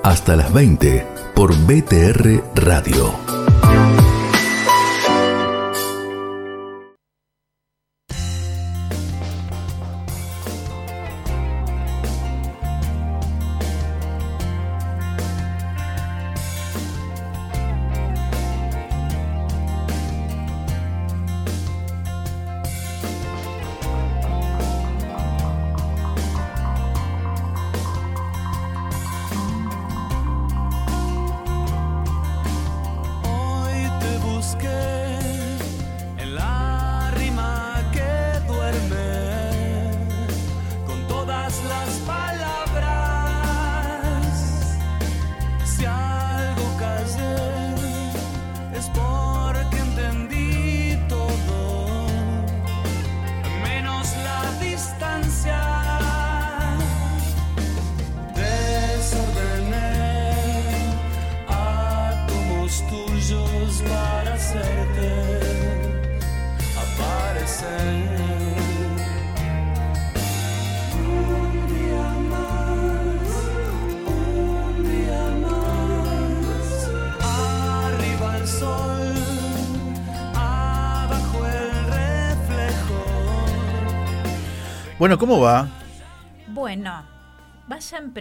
Hasta 0.01 0.38
las 0.38 0.53
20 0.53 1.05
por 1.36 1.53
BTR 1.53 2.41
Radio. 2.55 3.52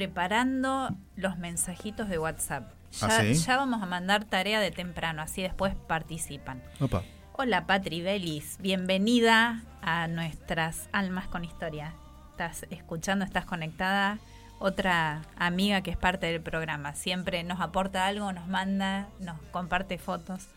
Preparando 0.02 0.90
los 1.14 1.38
mensajitos 1.38 2.08
de 2.08 2.18
WhatsApp. 2.18 2.72
Ya, 2.90 3.06
¿Ah, 3.06 3.20
sí? 3.20 3.34
ya 3.34 3.56
vamos 3.56 3.84
a 3.84 3.86
mandar 3.86 4.24
tarea 4.24 4.58
de 4.58 4.72
temprano, 4.72 5.22
así 5.22 5.42
después 5.42 5.76
participan. 5.86 6.60
Opa. 6.80 7.04
Hola 7.34 7.66
Patri 7.68 8.02
Belis, 8.02 8.58
bienvenida 8.60 9.62
a 9.80 10.08
nuestras 10.08 10.88
almas 10.90 11.28
con 11.28 11.44
historia. 11.44 11.94
Estás 12.32 12.66
escuchando, 12.70 13.24
estás 13.24 13.44
conectada. 13.44 14.18
Otra 14.58 15.22
amiga 15.36 15.82
que 15.82 15.92
es 15.92 15.96
parte 15.96 16.26
del 16.26 16.40
programa. 16.40 16.94
Siempre 16.94 17.44
nos 17.44 17.60
aporta 17.60 18.04
algo, 18.04 18.32
nos 18.32 18.48
manda, 18.48 19.06
nos 19.20 19.40
comparte 19.52 19.98
fotos. 19.98 20.48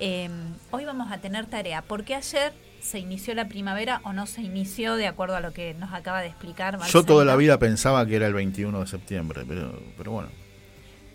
Eh, 0.00 0.28
hoy 0.70 0.84
vamos 0.84 1.10
a 1.10 1.18
tener 1.18 1.46
tarea, 1.46 1.82
porque 1.82 2.14
ayer 2.14 2.52
se 2.80 2.98
inició 2.98 3.34
la 3.34 3.48
primavera 3.48 4.00
o 4.04 4.12
no 4.12 4.26
se 4.26 4.42
inició 4.42 4.94
de 4.96 5.06
acuerdo 5.06 5.36
a 5.36 5.40
lo 5.40 5.52
que 5.52 5.74
nos 5.74 5.92
acaba 5.92 6.20
de 6.20 6.28
explicar. 6.28 6.74
Yo 6.74 6.78
Marcelo. 6.80 7.04
toda 7.04 7.24
la 7.24 7.36
vida 7.36 7.58
pensaba 7.58 8.06
que 8.06 8.16
era 8.16 8.26
el 8.26 8.34
21 8.34 8.80
de 8.80 8.86
septiembre, 8.86 9.42
pero, 9.46 9.80
pero 9.96 10.12
bueno. 10.12 10.28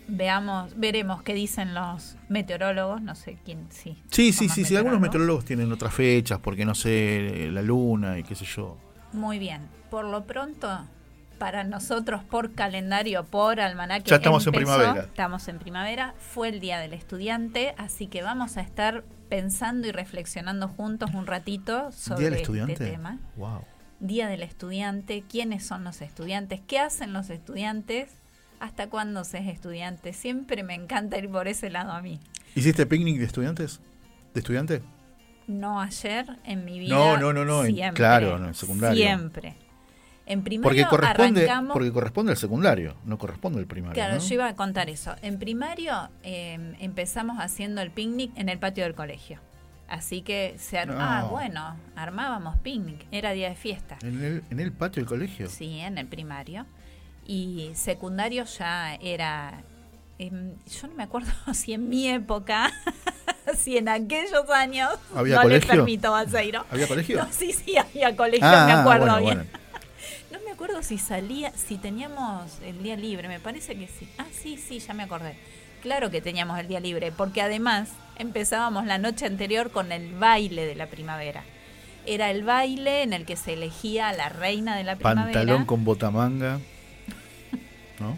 Veamos, 0.08 0.76
veremos 0.76 1.22
qué 1.22 1.32
dicen 1.32 1.74
los 1.74 2.16
meteorólogos, 2.28 3.00
no 3.00 3.14
sé 3.14 3.38
quién, 3.44 3.66
sí. 3.70 3.96
Sí, 4.10 4.32
sí, 4.32 4.48
sí, 4.48 4.64
sí. 4.64 4.76
Algunos 4.76 5.00
meteorólogos. 5.00 5.00
meteorólogos 5.00 5.44
tienen 5.44 5.72
otras 5.72 5.94
fechas, 5.94 6.40
porque 6.40 6.64
no 6.64 6.74
sé, 6.74 7.48
la 7.50 7.62
luna 7.62 8.18
y 8.18 8.24
qué 8.24 8.34
sé 8.34 8.44
yo. 8.44 8.76
Muy 9.12 9.38
bien. 9.38 9.62
Por 9.90 10.04
lo 10.04 10.24
pronto, 10.24 10.84
para 11.42 11.64
nosotros, 11.64 12.22
por 12.22 12.54
calendario, 12.54 13.24
por 13.24 13.58
almanaque. 13.58 14.08
Ya 14.08 14.14
estamos 14.14 14.46
en 14.46 14.52
primavera. 14.52 15.00
Estamos 15.00 15.48
en 15.48 15.58
primavera. 15.58 16.14
Fue 16.16 16.48
el 16.48 16.60
Día 16.60 16.78
del 16.78 16.92
Estudiante, 16.92 17.74
así 17.78 18.06
que 18.06 18.22
vamos 18.22 18.56
a 18.58 18.60
estar 18.60 19.02
pensando 19.28 19.88
y 19.88 19.90
reflexionando 19.90 20.68
juntos 20.68 21.10
un 21.14 21.26
ratito 21.26 21.90
sobre 21.90 22.20
¿Día 22.20 22.30
del 22.30 22.38
estudiante? 22.38 22.72
este 22.74 22.90
tema. 22.92 23.18
Wow. 23.34 23.64
Día 23.98 24.28
del 24.28 24.44
Estudiante, 24.44 25.24
quiénes 25.28 25.66
son 25.66 25.82
los 25.82 26.00
estudiantes, 26.00 26.60
qué 26.64 26.78
hacen 26.78 27.12
los 27.12 27.28
estudiantes, 27.28 28.10
hasta 28.60 28.88
cuándo 28.88 29.24
se 29.24 29.38
es 29.38 29.48
estudiante. 29.48 30.12
Siempre 30.12 30.62
me 30.62 30.74
encanta 30.76 31.18
ir 31.18 31.28
por 31.28 31.48
ese 31.48 31.70
lado 31.70 31.90
a 31.90 32.00
mí. 32.02 32.20
¿Hiciste 32.54 32.86
picnic 32.86 33.18
de 33.18 33.24
estudiantes? 33.24 33.80
¿De 34.32 34.38
estudiante? 34.38 34.84
No 35.48 35.80
ayer 35.80 36.24
en 36.44 36.64
mi 36.64 36.78
vida. 36.78 36.94
No, 36.94 37.16
no, 37.16 37.32
no, 37.32 37.44
no, 37.44 37.64
Siempre, 37.64 37.96
claro, 37.96 38.38
no, 38.38 38.46
en 38.46 38.54
secundario. 38.54 38.96
Siempre. 38.96 39.56
En 40.24 40.42
primario 40.42 40.62
Porque 40.62 40.84
corresponde, 40.88 41.40
arrancamos. 41.44 41.72
porque 41.74 41.92
corresponde 41.92 42.32
al 42.32 42.38
secundario, 42.38 42.94
no 43.04 43.18
corresponde 43.18 43.58
al 43.58 43.66
primario. 43.66 43.94
Claro, 43.94 44.14
¿no? 44.14 44.20
yo 44.20 44.34
iba 44.34 44.46
a 44.48 44.54
contar 44.54 44.88
eso. 44.88 45.14
En 45.22 45.38
primario 45.38 46.08
eh, 46.22 46.74
empezamos 46.80 47.38
haciendo 47.40 47.80
el 47.82 47.90
picnic 47.90 48.30
en 48.36 48.48
el 48.48 48.58
patio 48.58 48.84
del 48.84 48.94
colegio. 48.94 49.40
Así 49.88 50.22
que 50.22 50.54
se 50.58 50.78
ar- 50.78 50.88
No. 50.88 50.94
ah, 50.98 51.26
bueno, 51.30 51.76
armábamos 51.96 52.56
picnic, 52.58 53.04
era 53.10 53.32
día 53.32 53.48
de 53.48 53.56
fiesta. 53.56 53.98
¿En 54.02 54.22
el, 54.24 54.42
en 54.50 54.60
el 54.60 54.72
patio 54.72 55.00
del 55.02 55.08
colegio? 55.08 55.48
Sí, 55.50 55.80
en 55.80 55.98
el 55.98 56.06
primario. 56.06 56.66
Y 57.26 57.70
secundario 57.74 58.44
ya 58.44 58.94
era. 58.94 59.62
em, 60.18 60.54
yo 60.80 60.86
no 60.88 60.94
me 60.94 61.02
acuerdo 61.02 61.30
si 61.52 61.72
en 61.72 61.88
mi 61.88 62.06
época, 62.08 62.70
si 63.56 63.76
en 63.76 63.88
aquellos 63.88 64.48
años. 64.50 64.90
¿Había 65.14 65.36
no 65.36 65.42
colegio? 65.42 65.68
le 65.72 65.76
permito, 65.76 66.10
Balseiro. 66.12 66.64
¿Había 66.70 66.86
colegio? 66.86 67.18
No, 67.24 67.28
sí, 67.32 67.52
sí, 67.52 67.76
había 67.76 68.14
colegio, 68.16 68.46
Ah, 68.46 68.64
me 68.66 68.72
acuerdo 68.72 69.06
bueno, 69.06 69.18
bien. 69.20 69.34
bueno. 69.50 69.61
Acuerdo 70.62 70.84
si 70.84 70.96
salía, 70.96 71.50
si 71.56 71.76
teníamos 71.76 72.60
el 72.64 72.84
día 72.84 72.94
libre, 72.96 73.26
me 73.26 73.40
parece 73.40 73.74
que 73.74 73.88
sí. 73.88 74.08
Ah, 74.16 74.26
sí, 74.30 74.56
sí, 74.56 74.78
ya 74.78 74.94
me 74.94 75.02
acordé. 75.02 75.34
Claro 75.82 76.12
que 76.12 76.20
teníamos 76.20 76.56
el 76.60 76.68
día 76.68 76.78
libre, 76.78 77.10
porque 77.10 77.42
además 77.42 77.88
empezábamos 78.14 78.86
la 78.86 78.96
noche 78.98 79.26
anterior 79.26 79.72
con 79.72 79.90
el 79.90 80.14
baile 80.14 80.64
de 80.64 80.76
la 80.76 80.86
primavera. 80.86 81.42
Era 82.06 82.30
el 82.30 82.44
baile 82.44 83.02
en 83.02 83.12
el 83.12 83.26
que 83.26 83.34
se 83.34 83.54
elegía 83.54 84.08
a 84.08 84.12
la 84.12 84.28
reina 84.28 84.76
de 84.76 84.84
la 84.84 84.94
primavera. 84.94 85.24
Pantalón 85.32 85.64
con 85.64 85.84
botamanga. 85.84 86.60
¿No? 87.98 88.16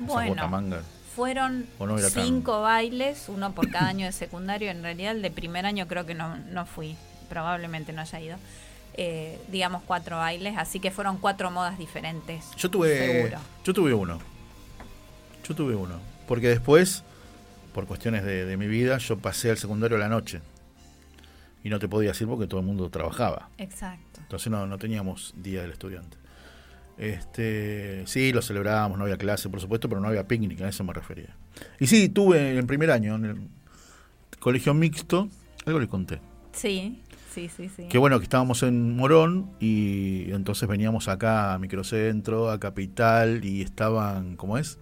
Bueno, 0.00 0.82
fueron 1.14 1.68
¿O 1.78 1.86
no 1.86 1.96
era 1.96 2.10
tan- 2.10 2.24
cinco 2.24 2.60
bailes, 2.60 3.28
uno 3.28 3.54
por 3.54 3.70
cada 3.70 3.86
año 3.86 4.06
de 4.06 4.12
secundario. 4.12 4.72
En 4.72 4.82
realidad, 4.82 5.12
el 5.12 5.22
de 5.22 5.30
primer 5.30 5.64
año 5.64 5.86
creo 5.86 6.06
que 6.06 6.14
no, 6.14 6.38
no 6.38 6.66
fui, 6.66 6.96
probablemente 7.28 7.92
no 7.92 8.00
haya 8.00 8.18
ido. 8.18 8.36
Eh, 9.00 9.38
digamos 9.46 9.82
cuatro 9.86 10.16
bailes, 10.16 10.56
así 10.58 10.80
que 10.80 10.90
fueron 10.90 11.18
cuatro 11.18 11.52
modas 11.52 11.78
diferentes. 11.78 12.50
Yo 12.56 12.68
tuve, 12.68 12.98
Seguro. 12.98 13.38
yo 13.64 13.72
tuve 13.72 13.94
uno. 13.94 14.18
Yo 15.48 15.54
tuve 15.54 15.76
uno. 15.76 15.94
Porque 16.26 16.48
después, 16.48 17.04
por 17.72 17.86
cuestiones 17.86 18.24
de, 18.24 18.44
de 18.44 18.56
mi 18.56 18.66
vida, 18.66 18.98
yo 18.98 19.16
pasé 19.16 19.50
al 19.50 19.56
secundario 19.56 19.96
a 19.96 20.00
la 20.00 20.08
noche. 20.08 20.40
Y 21.62 21.70
no 21.70 21.78
te 21.78 21.86
podía 21.86 22.10
decir 22.10 22.26
porque 22.26 22.48
todo 22.48 22.58
el 22.58 22.66
mundo 22.66 22.90
trabajaba. 22.90 23.50
Exacto. 23.56 24.18
Entonces 24.20 24.50
no, 24.50 24.66
no 24.66 24.78
teníamos 24.78 25.32
día 25.36 25.62
del 25.62 25.70
estudiante. 25.70 26.16
Este, 26.98 28.04
sí, 28.08 28.32
lo 28.32 28.42
celebrábamos, 28.42 28.98
no 28.98 29.04
había 29.04 29.16
clase, 29.16 29.48
por 29.48 29.60
supuesto, 29.60 29.88
pero 29.88 30.00
no 30.00 30.08
había 30.08 30.26
picnic, 30.26 30.60
a 30.62 30.68
eso 30.68 30.82
me 30.82 30.92
refería. 30.92 31.36
Y 31.78 31.86
sí, 31.86 32.08
tuve 32.08 32.50
en 32.50 32.58
el 32.58 32.66
primer 32.66 32.90
año, 32.90 33.14
en 33.14 33.24
el 33.24 33.36
colegio 34.40 34.74
mixto, 34.74 35.28
algo 35.66 35.78
le 35.78 35.86
conté. 35.86 36.20
Sí, 36.52 37.00
sí, 37.38 37.48
sí, 37.48 37.68
sí. 37.68 37.88
Que 37.88 37.98
bueno, 37.98 38.18
que 38.18 38.24
estábamos 38.24 38.62
en 38.62 38.96
Morón 38.96 39.50
y 39.60 40.30
entonces 40.32 40.68
veníamos 40.68 41.08
acá 41.08 41.54
a 41.54 41.58
Microcentro, 41.58 42.50
a 42.50 42.58
Capital 42.58 43.44
y 43.44 43.62
estaban, 43.62 44.36
¿cómo 44.36 44.58
es? 44.58 44.78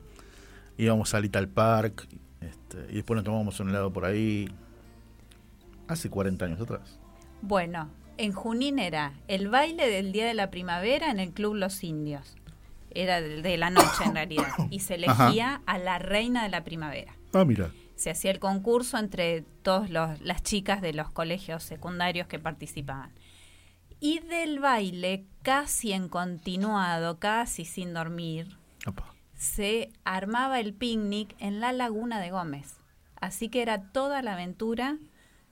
Íbamos 0.79 1.13
a 1.15 1.21
Little 1.21 1.49
Park 1.49 2.09
este, 2.41 2.87
y 2.91 2.97
después 2.97 3.17
nos 3.17 3.25
tomábamos 3.25 3.61
un 3.61 3.71
helado 3.71 3.93
por 3.93 4.05
ahí. 4.05 4.49
Hace 5.89 6.11
40 6.11 6.45
años 6.45 6.61
atrás. 6.61 6.99
Bueno, 7.43 7.91
en 8.17 8.33
Junín 8.33 8.79
era 8.79 9.13
el 9.29 9.49
baile 9.49 9.89
del 9.89 10.13
Día 10.13 10.27
de 10.27 10.35
la 10.35 10.51
Primavera 10.51 11.11
en 11.11 11.21
el 11.21 11.33
Club 11.33 11.55
Los 11.55 11.85
Indios. 11.85 12.37
Era 12.91 13.21
de 13.21 13.43
de 13.43 13.57
la 13.57 13.71
noche 13.71 14.05
en 14.05 14.15
realidad. 14.15 14.49
Y 14.71 14.81
se 14.81 14.95
elegía 14.97 15.61
a 15.67 15.79
la 15.79 15.99
reina 15.99 16.43
de 16.43 16.49
la 16.49 16.65
primavera. 16.65 17.15
Ah, 17.35 17.45
mira. 17.45 17.71
Se 17.97 18.11
hacía 18.11 18.31
el 18.31 18.39
concurso 18.39 18.99
entre 18.99 19.43
todas 19.63 19.91
las 19.91 20.43
chicas 20.43 20.81
de 20.83 20.93
los 20.93 21.11
colegios 21.11 21.63
secundarios 21.63 22.29
que 22.29 22.39
participaban. 22.39 23.13
Y 23.99 24.21
del 24.21 24.61
baile, 24.61 25.25
casi 25.43 25.93
en 25.93 26.09
continuado, 26.09 27.19
casi 27.19 27.65
sin 27.65 27.95
dormir, 27.95 28.59
se 29.35 29.91
armaba 30.05 30.61
el 30.61 30.75
picnic 30.75 31.35
en 31.39 31.61
la 31.61 31.73
laguna 31.73 32.21
de 32.21 32.31
Gómez. 32.31 32.77
Así 33.19 33.49
que 33.49 33.63
era 33.63 33.91
toda 33.91 34.21
la 34.21 34.35
aventura 34.35 34.99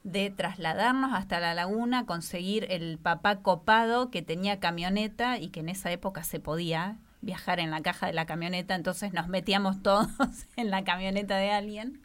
de 0.03 0.29
trasladarnos 0.29 1.15
hasta 1.15 1.41
la 1.41 1.55
laguna, 1.55 2.05
conseguir 2.05 2.67
el 2.69 2.99
papá 2.99 3.37
copado 3.37 4.11
que 4.11 4.21
tenía 4.21 4.61
camioneta 4.61 5.39
y 5.39 5.49
que 5.49 5.61
en 5.61 5.71
esa 5.71 5.91
época 5.91 6.25
se 6.25 6.41
podía 6.41 6.99
viajar 7.23 7.59
en 7.59 7.71
la 7.71 7.81
caja 7.81 8.07
de 8.07 8.13
la 8.13 8.27
camioneta, 8.27 8.75
entonces 8.75 9.15
nos 9.15 9.29
metíamos 9.29 9.83
todos 9.83 10.11
en 10.57 10.71
la 10.71 10.85
camioneta 10.85 11.39
de 11.39 11.51
alguien 11.51 12.04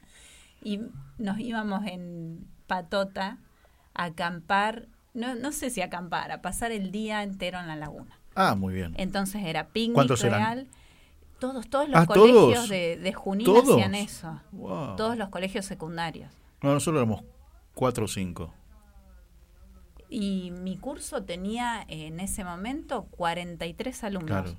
y 0.62 0.82
nos 1.18 1.40
íbamos 1.40 1.86
en 1.86 2.48
patota 2.68 3.38
a 3.94 4.06
acampar, 4.06 4.88
no, 5.14 5.36
no 5.36 5.52
sé 5.52 5.70
si 5.70 5.82
acampar, 5.82 6.32
a 6.32 6.42
pasar 6.42 6.72
el 6.72 6.92
día 6.92 7.24
entero 7.24 7.60
en 7.60 7.68
la 7.68 7.76
laguna. 7.76 8.20
Ah, 8.36 8.56
muy 8.56 8.74
bien. 8.74 8.94
Entonces 8.98 9.44
era 9.46 9.68
picnic 9.70 9.96
¿Cuántos 9.96 10.24
eran? 10.24 10.40
real. 10.40 10.68
Todos, 11.40 11.70
todos 11.70 11.88
los 11.90 12.00
Ah, 12.02 12.06
colegios 12.06 12.54
¿todos? 12.54 12.70
de, 12.70 12.98
de 12.98 13.14
Junín 13.14 13.46
¿Todos? 13.46 13.70
hacían 13.70 13.96
eso. 13.96 14.42
Wow. 14.52 14.96
Todos 14.98 15.18
los 15.18 15.30
colegios 15.30 15.66
secundarios. 15.66 16.32
No, 16.62 16.74
nosotros 16.74 17.02
éramos 17.02 17.24
cuatro 17.74 18.06
o 18.06 18.08
cinco. 18.08 18.54
Y 20.10 20.52
mi 20.52 20.78
curso 20.78 21.24
tenía 21.24 21.86
en 21.88 22.20
ese 22.20 22.44
momento 22.44 23.04
43 23.12 24.04
alumnos. 24.04 24.42
Claro. 24.44 24.58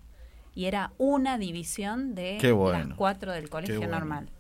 Y 0.55 0.67
era 0.67 0.93
una 0.99 1.39
división 1.39 2.15
de 2.15 2.39
bueno. 2.53 2.89
las 2.89 2.97
cuatro 2.97 3.33
del 3.33 3.49
colegio 3.51 3.79
bueno. 3.79 3.95
normal. 3.99 4.31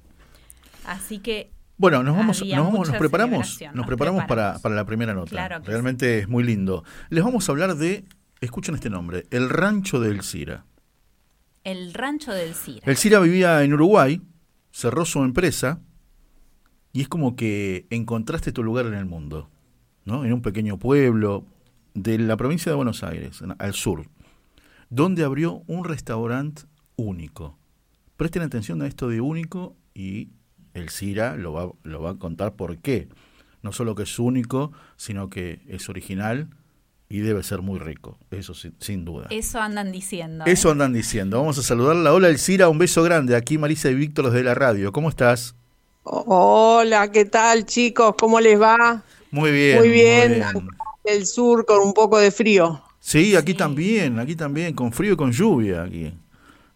Así 0.90 1.18
que 1.20 1.52
Bueno, 1.76 2.02
nos 2.02 2.16
vamos, 2.16 2.40
nos, 2.40 2.50
vamos- 2.50 2.88
nos 2.88 2.98
preparamos, 2.98 3.60
nos 3.62 3.74
nos 3.74 3.86
preparamos 3.86 4.20
para, 4.24 4.26
preparamos. 4.54 4.62
para 4.62 4.74
la 4.74 4.84
primera 4.84 5.14
nota. 5.14 5.30
Claro 5.30 5.62
que 5.62 5.68
Realmente 5.68 6.18
es 6.18 6.28
muy 6.28 6.42
lindo. 6.44 6.84
Les 7.10 7.22
vamos 7.24 7.48
a 7.48 7.52
hablar 7.52 7.76
de, 7.76 8.04
escuchen 8.40 8.74
este 8.74 8.90
nombre, 8.90 9.26
el 9.30 9.48
rancho 9.48 10.00
del 10.00 10.22
Cira. 10.22 10.64
el 11.64 11.94
rancho 11.94 12.32
del 12.32 12.54
Cira. 12.54 12.82
El 12.86 12.96
Cira 12.96 13.20
vivía 13.20 13.62
en 13.62 13.72
Uruguay, 13.72 14.20
cerró 14.72 15.04
su 15.04 15.22
empresa 15.22 15.80
y 16.92 17.02
es 17.02 17.08
como 17.08 17.36
que 17.36 17.86
encontraste 17.90 18.50
tu 18.52 18.62
lugar 18.64 18.86
en 18.86 18.94
el 18.94 19.06
mundo, 19.06 19.48
¿no? 20.04 20.24
En 20.24 20.32
un 20.32 20.42
pequeño 20.42 20.78
pueblo 20.78 21.44
de 21.94 22.18
la 22.18 22.36
provincia 22.36 22.70
de 22.72 22.76
Buenos 22.76 23.02
Aires, 23.04 23.40
en- 23.42 23.54
al 23.58 23.74
sur, 23.74 24.06
donde 24.88 25.22
abrió 25.24 25.62
un 25.66 25.84
restaurante 25.84 26.62
único. 26.96 27.58
Presten 28.16 28.42
atención 28.42 28.82
a 28.82 28.86
esto 28.88 29.08
de 29.08 29.20
único 29.20 29.76
y 29.94 30.30
el 30.74 30.90
Cira 30.90 31.36
lo 31.36 31.52
va, 31.52 31.70
lo 31.82 32.02
va 32.02 32.10
a 32.10 32.14
contar 32.14 32.54
por 32.54 32.78
qué. 32.78 33.08
No 33.62 33.72
solo 33.72 33.94
que 33.94 34.04
es 34.04 34.18
único, 34.18 34.72
sino 34.96 35.28
que 35.28 35.60
es 35.68 35.88
original 35.88 36.48
y 37.08 37.18
debe 37.18 37.42
ser 37.42 37.60
muy 37.60 37.78
rico, 37.78 38.16
eso 38.30 38.54
sin, 38.54 38.74
sin 38.78 39.04
duda. 39.04 39.26
Eso 39.30 39.60
andan 39.60 39.90
diciendo. 39.90 40.44
Eso 40.46 40.68
¿eh? 40.68 40.72
andan 40.72 40.92
diciendo. 40.92 41.38
Vamos 41.38 41.58
a 41.58 41.62
saludarla. 41.62 42.14
Hola 42.14 42.28
Elcira, 42.28 42.68
un 42.68 42.78
beso 42.78 43.02
grande. 43.02 43.34
Aquí 43.34 43.58
Marisa 43.58 43.90
y 43.90 43.94
Víctor 43.94 44.30
desde 44.30 44.44
la 44.44 44.54
radio. 44.54 44.92
¿Cómo 44.92 45.08
estás? 45.08 45.54
Hola, 46.04 47.10
¿qué 47.10 47.24
tal 47.24 47.66
chicos? 47.66 48.14
¿Cómo 48.18 48.40
les 48.40 48.60
va? 48.60 49.02
Muy 49.30 49.50
bien. 49.50 49.78
Muy 49.78 49.88
bien. 49.90 50.34
bien. 50.34 50.68
El 51.04 51.26
sur 51.26 51.66
con 51.66 51.80
un 51.80 51.92
poco 51.92 52.18
de 52.18 52.30
frío. 52.30 52.80
Sí, 53.00 53.34
aquí 53.34 53.54
también, 53.54 54.18
aquí 54.18 54.36
también, 54.36 54.74
con 54.74 54.92
frío 54.92 55.14
y 55.14 55.16
con 55.16 55.32
lluvia 55.32 55.82
aquí. 55.82 56.12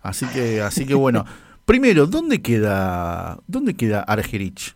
Así 0.02 0.26
que, 0.26 0.60
así 0.60 0.84
que 0.84 0.94
bueno. 0.94 1.24
Primero, 1.64 2.06
¿dónde 2.06 2.42
queda, 2.42 3.38
dónde 3.46 3.74
queda 3.74 4.00
Argerich? 4.02 4.74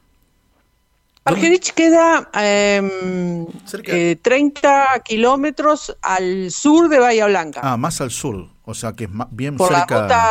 Argerich 1.24 1.72
queda 1.74 2.30
eh, 2.40 3.46
Cerca. 3.66 3.92
eh, 3.94 4.16
30 4.20 5.02
kilómetros 5.04 5.94
al 6.00 6.50
sur 6.50 6.88
de 6.88 6.98
Bahía 6.98 7.26
Blanca, 7.26 7.60
Ah, 7.62 7.76
más 7.76 8.00
al 8.00 8.10
sur, 8.10 8.48
o 8.64 8.72
sea 8.72 8.92
que 8.94 9.04
es 9.04 9.10
bien 9.30 9.56
por 9.58 9.68
cerca. 9.68 9.94
la 9.96 10.02
ruta 10.02 10.30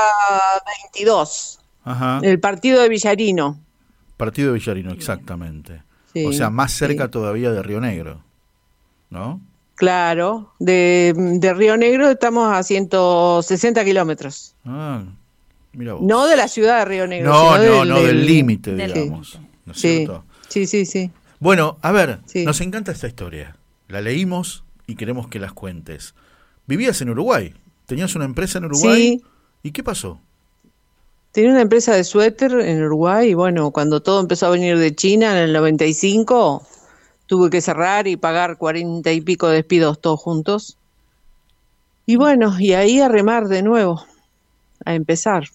22, 0.94 1.60
Ajá. 1.84 2.20
el 2.24 2.40
partido 2.40 2.82
de 2.82 2.90
Villarino. 2.90 3.60
Partido 4.18 4.52
de 4.52 4.58
Villarino, 4.58 4.92
exactamente. 4.92 5.84
Sí, 6.14 6.26
o 6.26 6.34
sea, 6.34 6.50
más 6.50 6.72
cerca 6.74 7.06
sí. 7.06 7.12
todavía 7.12 7.52
de 7.52 7.62
Río 7.62 7.80
Negro, 7.80 8.24
¿no? 9.12 9.40
Claro, 9.76 10.52
de, 10.58 11.14
de 11.16 11.54
Río 11.54 11.78
Negro 11.78 12.10
estamos 12.10 12.52
a 12.52 12.64
160 12.64 13.86
kilómetros. 13.86 14.56
Ah. 14.66 15.04
No 15.78 16.26
de 16.28 16.36
la 16.36 16.48
ciudad 16.48 16.80
de 16.80 16.86
Río 16.86 17.08
Negro. 17.08 17.30
no, 17.32 17.54
sino 17.54 17.58
no, 17.58 17.80
del- 17.80 17.90
no, 17.90 18.02
del 18.02 18.26
límite, 18.26 18.74
digamos. 18.76 19.34
límite. 19.36 19.52
¿No 19.66 19.72
es 19.74 19.80
Sí, 19.80 19.96
cierto? 19.98 20.24
sí, 20.50 20.66
sí, 20.68 20.86
sí. 20.86 21.12
Bueno, 21.40 21.78
a 21.82 21.92
ver, 21.92 22.20
Sí. 22.26 22.46
nos 22.46 22.60
encanta 22.62 22.92
esta 22.92 23.08
historia. 23.08 23.56
La 23.88 24.02
leímos 24.02 24.64
y 24.88 24.96
queremos 24.96 25.28
que 25.28 25.40
las 25.40 25.54
cuentes. 25.54 26.16
Vivías 26.66 27.00
en 27.02 27.10
Uruguay, 27.12 27.54
tenías 27.86 28.16
una 28.16 28.26
empresa 28.26 28.58
en 28.58 28.66
Uruguay. 28.66 29.20
Sí. 29.20 29.26
¿Y 29.64 29.72
qué 29.72 29.84
pasó? 29.84 30.20
Tenía 31.32 31.52
una 31.52 31.62
empresa 31.62 31.94
de 31.94 32.04
suéter 32.04 32.54
en 32.54 32.84
Uruguay 32.84 33.30
y 33.30 33.34
bueno, 33.36 33.70
cuando 33.72 34.02
todo 34.02 34.20
empezó 34.22 34.48
a 34.48 34.50
venir 34.50 34.78
de 34.80 34.96
China 34.96 35.32
en 35.34 35.38
el 35.44 35.54
95, 35.54 36.66
tuve 37.28 37.50
que 37.52 37.62
cerrar 37.62 38.08
y 38.08 38.16
pagar 38.18 38.58
cuarenta 38.58 39.12
y 39.12 39.22
pico 39.22 39.48
despidos 39.48 40.02
todos 40.02 40.20
juntos. 40.20 40.78
Y 42.06 42.16
bueno, 42.16 42.58
y 42.60 42.74
ahí 42.74 43.00
a 43.02 43.10
remar 43.10 43.48
de 43.50 43.62
nuevo, 43.62 44.04
a 44.86 44.96
empezar. 44.96 45.50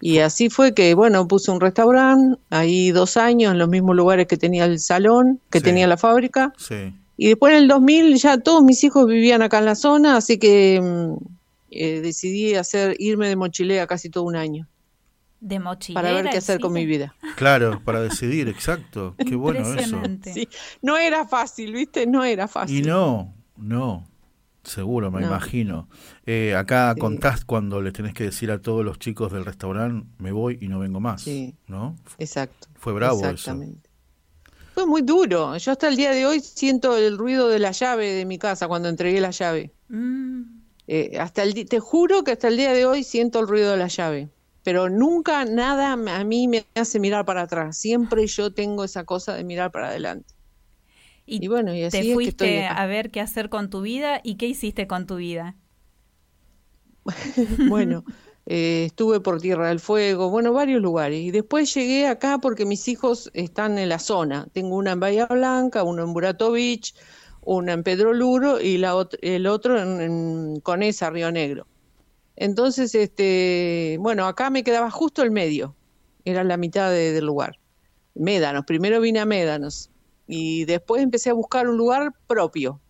Y 0.00 0.18
así 0.18 0.50
fue 0.50 0.74
que, 0.74 0.94
bueno, 0.94 1.26
puse 1.26 1.50
un 1.50 1.60
restaurante, 1.60 2.38
ahí 2.50 2.90
dos 2.90 3.16
años, 3.16 3.52
en 3.52 3.58
los 3.58 3.68
mismos 3.68 3.96
lugares 3.96 4.26
que 4.26 4.36
tenía 4.36 4.64
el 4.66 4.78
salón, 4.78 5.40
que 5.50 5.58
Sí. 5.60 5.64
tenía 5.64 5.86
la 5.86 5.96
fábrica. 5.96 6.52
Sí. 6.58 6.94
Y 7.16 7.28
después 7.28 7.52
en 7.54 7.60
el 7.60 7.68
2000 7.68 8.16
ya 8.16 8.38
todos 8.38 8.62
mis 8.62 8.84
hijos 8.84 9.06
vivían 9.06 9.40
acá 9.40 9.58
en 9.58 9.64
la 9.64 9.74
zona, 9.74 10.16
así 10.18 10.38
que 10.38 10.80
mm, 10.82 11.24
eh, 11.70 12.00
decidí 12.02 12.54
hacer 12.54 12.94
irme 12.98 13.28
de 13.28 13.36
mochilea 13.36 13.86
casi 13.86 14.10
todo 14.10 14.24
un 14.24 14.36
año 14.36 14.68
De 15.40 15.58
mochilera. 15.58 16.02
para 16.02 16.14
ver 16.14 16.30
qué 16.30 16.38
hacer 16.38 16.60
con 16.60 16.72
mi 16.74 16.84
vida. 16.84 17.14
Claro, 17.36 17.80
para 17.84 18.00
decidir, 18.02 18.48
exacto. 18.48 19.14
Qué 19.16 19.34
bueno 19.34 19.74
eso. 19.74 20.00
Sí, 20.32 20.46
no 20.82 20.98
era 20.98 21.26
fácil, 21.26 21.72
¿viste? 21.72 22.06
No 22.06 22.22
era 22.22 22.46
fácil. 22.48 22.78
Y 22.78 22.82
no, 22.82 23.34
no, 23.56 24.06
seguro, 24.70 25.10
me 25.10 25.20
No. 25.20 25.28
imagino. 25.28 25.88
Eh, 26.26 26.54
acá 26.54 26.92
Sí. 26.94 27.00
contás 27.00 27.44
cuando 27.44 27.80
le 27.82 27.92
tenés 27.92 28.14
que 28.14 28.24
decir 28.24 28.50
a 28.50 28.60
todos 28.60 28.84
los 28.84 28.98
chicos 28.98 29.32
del 29.32 29.44
restaurante, 29.44 30.06
me 30.18 30.32
voy 30.32 30.58
y 30.60 30.68
no 30.68 30.78
vengo 30.78 31.00
más, 31.00 31.22
Sí. 31.22 31.54
¿no? 31.66 31.96
Exacto. 32.18 32.68
Fue 32.74 32.92
bravo 32.92 33.18
eso. 33.20 33.30
Exactamente. 33.30 33.88
Fue 34.74 34.84
muy 34.86 35.00
duro. 35.02 35.56
Yo 35.56 35.72
hasta 35.72 35.88
el 35.88 35.96
día 35.96 36.10
de 36.10 36.26
hoy 36.26 36.40
siento 36.40 36.96
el 36.98 37.16
ruido 37.16 37.48
de 37.48 37.58
la 37.58 37.70
llave 37.72 38.10
de 38.12 38.24
mi 38.26 38.38
casa 38.38 38.68
cuando 38.68 38.88
entregué 38.88 39.20
la 39.20 39.30
llave. 39.30 39.72
Mm, 39.88 40.42
Eh, 40.88 41.18
hasta 41.18 41.42
el 41.42 41.66
te 41.68 41.80
juro 41.80 42.22
que 42.22 42.30
hasta 42.30 42.46
el 42.46 42.56
día 42.56 42.72
de 42.72 42.86
hoy 42.86 43.02
siento 43.02 43.40
el 43.40 43.48
ruido 43.48 43.72
de 43.72 43.76
la 43.76 43.88
llave. 43.88 44.28
Pero 44.62 44.88
nunca 44.88 45.44
nada 45.44 45.92
a 45.94 46.24
mí 46.24 46.46
me 46.46 46.64
hace 46.76 47.00
mirar 47.00 47.24
para 47.24 47.42
atrás. 47.42 47.76
Siempre 47.76 48.24
yo 48.28 48.52
tengo 48.52 48.84
esa 48.84 49.02
cosa 49.02 49.34
de 49.34 49.42
mirar 49.42 49.72
para 49.72 49.88
adelante. 49.88 50.32
Y 51.26 51.40
Y 51.40 51.48
bueno, 51.48 51.74
y 51.74 51.82
así 51.82 51.98
te 52.06 52.12
es 52.12 52.20
que 52.20 52.30
fuiste 52.30 52.30
estoy 52.30 52.66
a 52.66 52.86
ver 52.86 53.10
qué 53.10 53.20
hacer 53.20 53.48
con 53.50 53.70
tu 53.70 53.80
vida 53.82 54.20
y 54.24 54.36
qué 54.36 54.46
hiciste 54.46 54.86
con 54.86 55.06
tu 55.06 55.16
vida. 55.16 55.56
Bueno, 57.64 58.04
eh, 58.46 58.84
estuve 58.86 59.20
por 59.20 59.40
Tierra 59.40 59.68
del 59.68 59.80
Fuego, 59.80 60.30
bueno, 60.30 60.52
varios 60.52 60.80
lugares. 60.82 61.20
Y 61.20 61.30
después 61.30 61.72
llegué 61.74 62.06
acá 62.06 62.38
porque 62.38 62.64
mis 62.66 62.88
hijos 62.88 63.30
están 63.34 63.78
en 63.78 63.88
la 63.88 63.98
zona. 63.98 64.48
Tengo 64.52 64.76
una 64.76 64.92
en 64.92 65.00
Bahía 65.00 65.26
Blanca, 65.26 65.82
uno 65.84 66.02
en 66.04 66.12
Burato 66.12 66.52
Beach, 66.52 66.94
una 67.42 67.72
en 67.72 67.82
Pedro 67.82 68.12
Luro 68.12 68.60
y 68.60 68.78
la 68.78 68.94
ot- 68.94 69.18
el 69.22 69.46
otro 69.46 69.80
en, 69.80 70.00
en 70.00 70.60
Conesa, 70.60 71.10
Río 71.10 71.30
Negro. 71.32 71.66
Entonces, 72.36 72.94
este, 72.94 73.98
bueno, 74.00 74.26
acá 74.26 74.50
me 74.50 74.64
quedaba 74.64 74.90
justo 74.90 75.22
el 75.22 75.30
medio, 75.30 75.76
era 76.24 76.44
la 76.44 76.56
mitad 76.56 76.90
de- 76.90 77.12
del 77.12 77.26
lugar. 77.26 77.58
Médanos, 78.14 78.64
primero 78.66 79.00
vine 79.00 79.20
a 79.20 79.26
Médanos 79.26 79.90
y 80.26 80.64
después 80.64 81.02
empecé 81.02 81.30
a 81.30 81.34
buscar 81.34 81.68
un 81.68 81.76
lugar 81.76 82.12
propio. 82.26 82.80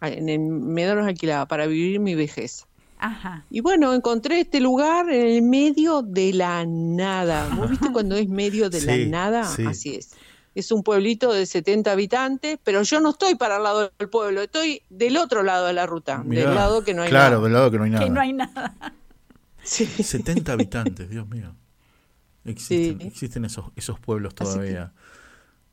En 0.00 0.28
el 0.28 0.38
Médanos 0.40 1.06
alquilaba 1.06 1.46
para 1.46 1.66
vivir 1.66 1.98
mi 2.00 2.14
vejez. 2.14 2.66
Ajá. 2.98 3.44
Y 3.50 3.60
bueno, 3.60 3.92
encontré 3.94 4.40
este 4.40 4.60
lugar 4.60 5.10
en 5.10 5.26
el 5.26 5.42
medio 5.42 6.02
de 6.02 6.32
la 6.32 6.64
nada. 6.66 7.48
¿Vos 7.56 7.70
viste 7.70 7.88
cuando 7.92 8.16
es 8.16 8.28
medio 8.28 8.70
de 8.70 8.80
Sí, 8.80 8.86
la 8.86 8.96
nada? 9.06 9.44
sí. 9.44 9.64
Así 9.66 9.94
es. 9.94 10.10
Es 10.54 10.70
un 10.70 10.82
pueblito 10.84 11.32
de 11.32 11.46
70 11.46 11.90
habitantes, 11.90 12.58
pero 12.62 12.82
yo 12.82 13.00
no 13.00 13.10
estoy 13.10 13.34
para 13.34 13.56
el 13.56 13.62
lado 13.64 13.90
del 13.98 14.08
pueblo, 14.08 14.40
estoy 14.42 14.82
del 14.88 15.16
otro 15.16 15.42
lado 15.42 15.66
de 15.66 15.72
la 15.72 15.84
ruta, 15.86 16.22
Mirá, 16.22 16.46
del 16.46 16.54
lado 16.54 16.84
que 16.84 16.94
no 16.94 17.02
hay 17.02 17.08
Claro, 17.10 17.36
nada. 17.36 17.42
del 17.44 17.52
lado 17.54 17.70
que 17.72 17.78
no 17.78 17.84
hay 17.84 17.90
nada. 17.90 18.04
Que 18.04 18.10
no 18.10 18.20
hay 18.20 18.32
nada. 18.32 18.74
Sí. 19.64 19.84
70 19.86 20.52
habitantes, 20.52 21.08
Dios 21.10 21.26
mío. 21.28 21.54
Existen, 22.44 23.00
Sí. 23.00 23.06
existen 23.06 23.44
esos, 23.46 23.64
esos 23.74 23.98
pueblos 23.98 24.34
Así 24.38 24.44
que- 24.50 24.54
todavía. 24.58 24.92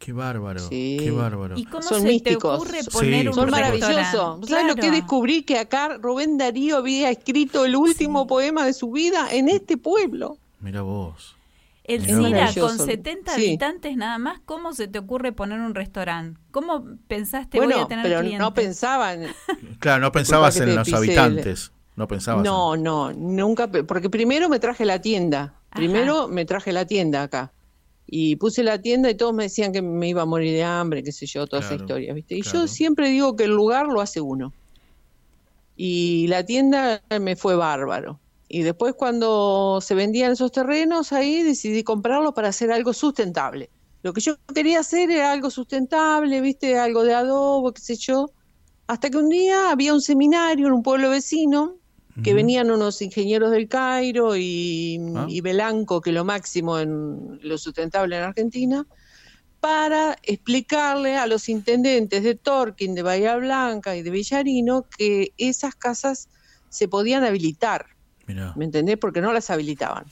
Qué 0.04 0.14
bárbaro, 0.14 0.60
Sí. 0.68 0.98
qué 1.00 1.12
bárbaro. 1.12 1.56
¿Y 1.58 1.66
cómo 1.66 1.84
Son 1.84 2.02
se 2.02 2.08
místicos. 2.08 2.58
te 2.58 2.64
ocurre 2.64 2.82
Sí, 2.84 2.90
poner 2.92 3.30
un 3.30 3.36
Son 3.36 3.50
maravillosos. 3.52 4.50
¿Sabes 4.50 4.66
lo 4.68 4.74
que 4.74 4.82
Claro. 4.82 4.96
descubrí? 4.96 5.44
Que 5.44 5.60
acá 5.60 5.98
Rubén 6.02 6.40
Darío 6.40 6.78
había 6.78 7.12
escrito 7.12 7.66
el 7.66 7.76
último 7.76 8.26
poema 8.26 8.66
de 8.66 8.74
su 8.74 8.92
vida 8.92 9.28
en 9.32 9.48
este 9.48 9.78
pueblo. 9.78 10.38
Mira 10.60 10.82
vos. 10.82 11.36
El 11.84 12.02
vos. 12.02 12.08
con 12.16 12.32
Maravilloso. 12.32 12.86
70 12.86 13.36
Sí. 13.36 13.42
habitantes 13.48 13.96
nada 13.96 14.18
más, 14.18 14.40
¿cómo 14.46 14.74
se 14.74 14.88
te 14.88 14.98
ocurre 14.98 15.34
poner 15.34 15.60
un 15.60 15.76
restaurante? 15.76 16.40
¿Cómo 16.52 16.84
pensaste 17.08 17.58
voy 17.60 17.68
bueno, 17.68 17.84
a 17.84 17.88
tener 17.88 18.04
pero 18.04 18.20
clientes? 18.22 18.40
no 18.40 18.54
pensaban. 18.56 19.22
Claro, 19.80 20.02
no 20.02 20.12
pensabas 20.12 20.58
en 20.58 20.76
los 20.76 20.88
el- 20.88 20.96
habitantes. 20.96 21.72
No 21.96 22.08
pensabas 22.08 22.44
No, 22.44 22.76
no, 22.76 23.12
nunca, 23.14 23.68
porque 23.70 24.10
primero 24.10 24.50
me 24.50 24.60
traje 24.60 24.86
la 24.86 25.00
tienda, 25.00 25.54
primero 25.76 26.28
me 26.28 26.46
traje 26.46 26.72
la 26.72 26.86
tienda 26.86 27.22
acá 27.24 27.52
y 28.14 28.36
puse 28.36 28.62
la 28.62 28.82
tienda 28.82 29.10
y 29.10 29.16
todos 29.16 29.34
me 29.34 29.44
decían 29.44 29.72
que 29.72 29.82
me 29.82 30.10
iba 30.10 30.24
a 30.24 30.26
morir 30.26 30.52
de 30.52 30.66
hambre, 30.66 31.02
qué 31.02 31.14
sé 31.14 31.26
yo, 31.26 31.48
toda 31.48 31.62
esa 31.62 31.76
historia, 31.76 32.14
¿viste? 32.14 32.36
Y 32.36 32.42
claro. 32.42 32.60
yo 32.60 32.68
siempre 32.68 33.08
digo 33.08 33.38
que 33.38 33.46
el 33.46 33.52
lugar 33.52 33.88
lo 33.88 34.02
hace 34.02 34.20
uno. 34.20 34.54
Y 35.78 36.28
la 36.28 36.46
tienda 36.46 37.02
me 37.22 37.38
fue 37.38 37.56
bárbaro. 37.56 38.20
Y 38.50 38.64
después 38.64 38.96
cuando 38.96 39.80
se 39.80 39.96
vendían 39.96 40.34
esos 40.34 40.52
terrenos 40.52 41.14
ahí 41.14 41.42
decidí 41.42 41.84
comprarlos 41.84 42.34
para 42.34 42.50
hacer 42.50 42.70
algo 42.74 42.92
sustentable. 42.92 43.70
Lo 44.04 44.12
que 44.12 44.20
yo 44.20 44.36
quería 44.54 44.82
hacer 44.82 45.10
era 45.10 45.32
algo 45.32 45.50
sustentable, 45.50 46.42
¿viste? 46.42 46.78
Algo 46.78 47.06
de 47.06 47.14
adobo, 47.14 47.72
qué 47.72 47.82
sé 47.82 47.96
yo. 47.96 48.30
Hasta 48.88 49.10
que 49.10 49.16
un 49.16 49.30
día 49.30 49.72
había 49.72 49.94
un 49.94 50.02
seminario 50.02 50.68
en 50.68 50.74
un 50.74 50.84
pueblo 50.84 51.12
vecino 51.12 51.78
que 52.24 52.34
venían 52.34 52.70
unos 52.72 53.02
ingenieros 53.02 53.52
del 53.52 53.68
Cairo 53.68 54.36
y, 54.36 55.00
Ah. 55.16 55.26
y 55.30 55.42
Belanco, 55.42 56.02
que 56.02 56.10
es 56.10 56.14
lo 56.16 56.26
máximo 56.26 56.80
en 56.80 57.40
lo 57.42 57.58
sustentable 57.58 58.18
en 58.18 58.24
Argentina, 58.24 58.86
para 59.60 60.18
explicarle 60.24 61.18
a 61.18 61.28
los 61.28 61.48
intendentes 61.48 62.24
de 62.24 62.36
Torquín, 62.36 62.96
de 62.96 63.04
Bahía 63.04 63.36
Blanca 63.38 63.96
y 63.96 64.02
de 64.02 64.10
Villarino 64.10 64.86
que 64.98 65.34
esas 65.38 65.76
casas 65.76 66.30
se 66.70 66.88
podían 66.88 67.24
habilitar, 67.24 67.86
Mirá. 68.28 68.54
¿me 68.56 68.66
entendés? 68.66 68.98
Porque 68.98 69.22
no 69.22 69.32
las 69.34 69.50
habilitaban. 69.50 70.06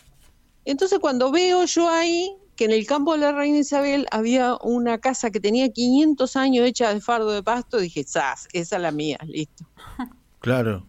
Entonces 0.65 0.99
cuando 0.99 1.31
veo 1.31 1.65
yo 1.65 1.89
ahí 1.89 2.35
que 2.55 2.65
en 2.65 2.71
el 2.71 2.85
campo 2.85 3.13
de 3.13 3.19
la 3.19 3.31
Reina 3.31 3.57
Isabel 3.59 4.05
había 4.11 4.55
una 4.61 4.97
casa 4.99 5.31
que 5.31 5.39
tenía 5.39 5.69
500 5.69 6.35
años 6.35 6.67
hecha 6.67 6.93
de 6.93 6.99
fardo 6.99 7.31
de 7.31 7.41
pasto, 7.41 7.77
dije, 7.77 8.03
¡zas! 8.03 8.47
Esa 8.53 8.75
es 8.75 8.81
la 8.81 8.91
mía, 8.91 9.17
listo. 9.25 9.65
Claro. 10.39 10.85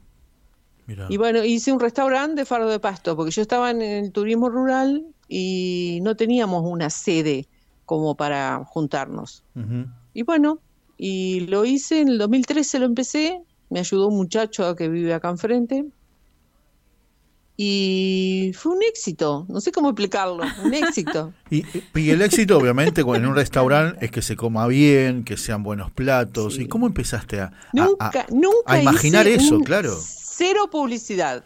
Mirá. 0.91 1.07
Y 1.09 1.17
bueno, 1.17 1.45
hice 1.45 1.73
un 1.73 1.81
restaurante 1.81 2.41
de 2.43 2.45
fardo 2.45 2.69
de 2.69 2.81
pasto, 2.81 3.15
porque 3.17 3.31
yo 3.31 3.43
estaba 3.43 3.71
en 3.71 3.81
el 3.83 4.11
turismo 4.13 4.49
rural 4.49 5.05
y 5.29 6.01
no 6.03 6.17
teníamos 6.17 6.63
una 6.67 6.91
sede 6.91 7.47
como 7.87 8.15
para 8.17 8.63
juntarnos. 8.67 9.45
Y 10.15 10.23
bueno, 10.23 10.59
y 10.97 11.41
lo 11.47 11.65
hice, 11.65 12.01
en 12.01 12.09
el 12.09 12.19
2013 12.19 12.79
lo 12.81 12.87
empecé, 12.87 13.41
me 13.69 13.79
ayudó 13.81 14.09
un 14.09 14.17
muchacho 14.17 14.75
que 14.77 14.89
vive 14.89 15.15
acá 15.15 15.31
enfrente. 15.31 15.85
y 17.57 18.53
fue 18.57 18.73
un 18.73 18.83
éxito, 18.83 19.45
no 19.51 19.61
sé 19.61 19.71
cómo 19.71 19.91
explicarlo, 19.91 20.43
un 20.65 20.73
éxito. 20.75 21.33
Y, 21.51 21.65
y 21.95 22.11
el 22.11 22.23
éxito, 22.23 22.57
obviamente, 22.57 23.03
en 23.03 23.27
un 23.27 23.35
restaurante 23.35 24.05
es 24.05 24.11
que 24.11 24.23
se 24.23 24.35
coma 24.37 24.67
bien, 24.67 25.25
que 25.25 25.37
sean 25.37 25.63
buenos 25.63 25.91
platos. 25.91 26.55
Sí. 26.55 26.63
¿Y 26.63 26.69
cómo 26.69 26.87
empezaste 26.87 27.41
a, 27.41 27.45
a- 27.47 27.53
Nunca, 27.73 28.09
a- 28.21 28.27
nunca 28.31 28.73
a 28.73 28.81
imaginar 28.81 29.27
eso? 29.27 29.57
un 29.57 29.65
Claro. 29.65 29.95
Cero 30.41 30.71
publicidad. 30.71 31.45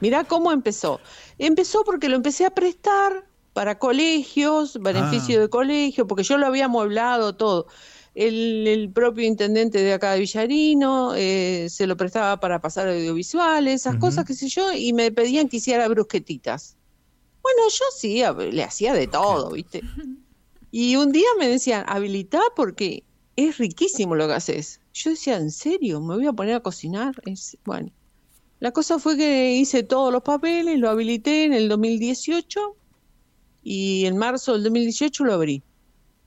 Mirá 0.00 0.24
cómo 0.24 0.50
empezó. 0.50 0.98
Empezó 1.38 1.84
porque 1.84 2.08
lo 2.08 2.16
empecé 2.16 2.44
a 2.44 2.50
prestar 2.50 3.24
para 3.52 3.78
colegios, 3.78 4.78
beneficio 4.82 5.38
Ah. 5.38 5.42
de 5.42 5.48
colegio, 5.48 6.08
porque 6.08 6.24
yo 6.24 6.36
lo 6.36 6.44
había 6.46 6.64
amueblado 6.64 7.36
todo. 7.36 7.68
El, 8.16 8.66
el 8.66 8.90
propio 8.90 9.24
intendente 9.24 9.78
de 9.80 9.92
acá 9.92 10.10
de 10.14 10.18
Villarino 10.18 11.14
eh, 11.14 11.68
se 11.70 11.86
lo 11.86 11.96
prestaba 11.96 12.40
para 12.40 12.60
pasar 12.60 12.88
audiovisuales, 12.88 13.82
esas 13.82 13.94
cosas, 13.94 14.24
qué 14.24 14.34
sé 14.34 14.48
yo, 14.48 14.72
y 14.72 14.92
me 14.92 15.12
pedían 15.12 15.48
que 15.48 15.58
hiciera 15.58 15.86
brusquetitas. 15.86 16.76
Bueno, 17.42 17.60
yo 17.70 17.84
sí, 17.96 18.22
le 18.50 18.64
hacía 18.64 18.92
de 18.92 19.06
todo, 19.06 19.52
¿viste? 19.52 19.82
Y 20.72 20.96
un 20.96 21.12
día 21.12 21.28
me 21.38 21.46
decían, 21.46 21.84
habilitá 21.86 22.40
porque 22.56 23.04
es 23.36 23.58
riquísimo 23.58 24.16
lo 24.16 24.26
que 24.26 24.32
haces. 24.34 24.80
Yo 24.94 25.10
decía, 25.10 25.36
¿en 25.36 25.52
serio? 25.52 26.00
¿Me 26.00 26.16
voy 26.16 26.26
a 26.26 26.32
poner 26.32 26.56
a 26.56 26.60
cocinar? 26.60 27.14
Es, 27.24 27.56
bueno, 27.64 27.92
la 28.66 28.72
cosa 28.72 28.98
fue 28.98 29.16
que 29.16 29.52
hice 29.52 29.84
todos 29.84 30.12
los 30.12 30.24
papeles, 30.24 30.76
lo 30.80 30.90
habilité 30.90 31.44
en 31.44 31.52
el 31.52 31.68
2018 31.68 32.74
y 33.62 34.06
en 34.06 34.16
marzo 34.16 34.54
del 34.54 34.64
2018 34.64 35.24
lo 35.24 35.34
abrí. 35.34 35.62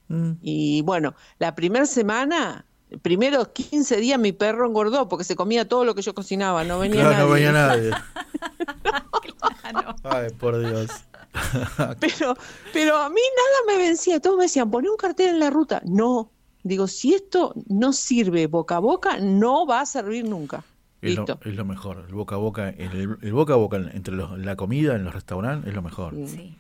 Mm. 0.08 0.32
Y 0.42 0.82
bueno, 0.84 1.16
la 1.38 1.54
primera 1.54 1.86
semana, 1.86 2.64
primeros 3.02 3.50
15 3.50 3.98
días 3.98 4.18
mi 4.18 4.32
perro 4.32 4.66
engordó 4.66 5.10
porque 5.10 5.26
se 5.26 5.36
comía 5.36 5.68
todo 5.68 5.84
lo 5.84 5.96
que 5.96 6.02
yo 6.02 6.14
cocinaba, 6.14 6.64
no 6.64 6.80
venía 6.80 7.02
Claro, 7.02 7.28
no 7.28 7.28
nadie. 7.28 7.34
venía 7.34 7.52
nadie. 7.52 7.92
Ay, 10.04 10.30
por 10.40 10.58
Dios. 10.66 10.90
Pero, 12.00 12.36
pero 12.72 12.98
a 12.98 13.10
mí 13.10 13.22
nada 13.36 13.78
me 13.78 13.84
vencía. 13.84 14.22
Todos 14.22 14.38
me 14.38 14.44
decían, 14.44 14.72
poné 14.72 14.90
un 14.90 14.96
cartel 14.98 15.30
en 15.30 15.40
la 15.40 15.50
ruta. 15.50 15.82
No. 15.86 16.32
Digo, 16.64 16.88
si 16.88 17.14
esto 17.14 17.54
no 17.68 17.92
sirve 17.92 18.48
boca 18.48 18.78
a 18.78 18.80
boca, 18.80 19.18
no 19.20 19.68
va 19.68 19.82
a 19.82 19.86
servir 19.86 20.26
nunca. 20.28 20.64
Es 21.02 21.16
lo, 21.16 21.22
Listo. 21.26 21.40
es 21.50 21.56
lo 21.56 21.66
mejor. 21.66 22.06
El 22.08 22.14
boca 22.14 22.36
a 22.36 22.38
boca, 22.38 22.70
el, 22.70 23.18
el 23.22 23.34
boca 23.34 23.54
a 23.54 23.58
boca 23.58 23.78
entre 23.94 24.14
los- 24.16 24.38
la 24.38 24.56
comida 24.56 24.96
en 24.96 25.06
los 25.06 25.14
restaurantes 25.14 25.70
es 25.70 25.74
lo 25.76 25.82
mejor. 25.82 26.14
Sí. 26.28 26.56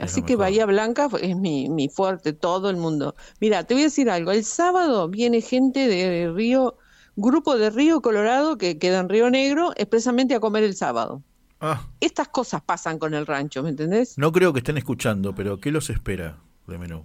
Así 0.00 0.20
que 0.22 0.32
mejor. 0.34 0.38
Bahía 0.38 0.66
Blanca 0.66 1.08
es 1.20 1.36
mi, 1.36 1.68
mi 1.70 1.88
fuerte, 1.88 2.32
todo 2.32 2.68
el 2.68 2.76
mundo. 2.76 3.14
Mira, 3.40 3.64
te 3.64 3.74
voy 3.74 3.84
a 3.84 3.86
decir 3.86 4.10
algo. 4.10 4.30
El 4.32 4.44
sábado 4.44 5.08
viene 5.08 5.40
gente 5.40 5.86
de 5.86 6.30
Río, 6.34 6.76
grupo 7.16 7.56
de 7.56 7.70
Río 7.70 8.02
Colorado 8.02 8.58
que 8.58 8.78
queda 8.78 8.98
en 8.98 9.08
Río 9.08 9.30
Negro, 9.30 9.72
expresamente 9.76 10.34
a 10.34 10.40
comer 10.40 10.64
el 10.64 10.74
sábado. 10.74 11.22
Ah, 11.60 11.86
Estas 12.00 12.28
cosas 12.28 12.60
pasan 12.60 12.98
con 12.98 13.14
el 13.14 13.24
rancho, 13.26 13.62
¿me 13.62 13.70
entendés? 13.70 14.18
no 14.18 14.32
creo 14.32 14.52
que 14.52 14.58
estén 14.58 14.76
escuchando, 14.76 15.34
pero 15.34 15.58
¿qué 15.58 15.70
los 15.70 15.88
espera 15.88 16.38
de 16.66 16.76
menú? 16.78 17.04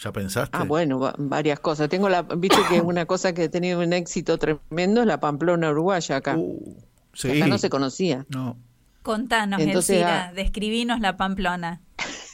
¿Ya 0.00 0.12
pensaste? 0.12 0.56
Ah, 0.56 0.64
bueno, 0.64 1.00
va- 1.00 1.14
varias 1.18 1.58
cosas. 1.60 1.88
Tengo 1.88 2.08
la, 2.08 2.22
viste 2.22 2.58
que 2.68 2.80
una 2.80 3.06
cosa 3.06 3.32
que 3.32 3.44
ha 3.44 3.50
tenido 3.50 3.80
un 3.80 3.92
éxito 3.92 4.38
tremendo 4.38 5.00
es 5.00 5.06
la 5.06 5.18
Pamplona 5.20 5.70
uruguaya 5.70 6.16
acá. 6.16 6.36
Uh, 6.36 6.76
sí. 7.12 7.30
Acá 7.36 7.46
no 7.48 7.58
se 7.58 7.68
conocía. 7.68 8.24
No. 8.28 8.56
Contanos, 9.02 9.60
Entonces, 9.60 9.96
Elcira, 9.96 10.28
ah. 10.28 10.32
describinos 10.32 11.00
la 11.00 11.16
Pamplona. 11.16 11.80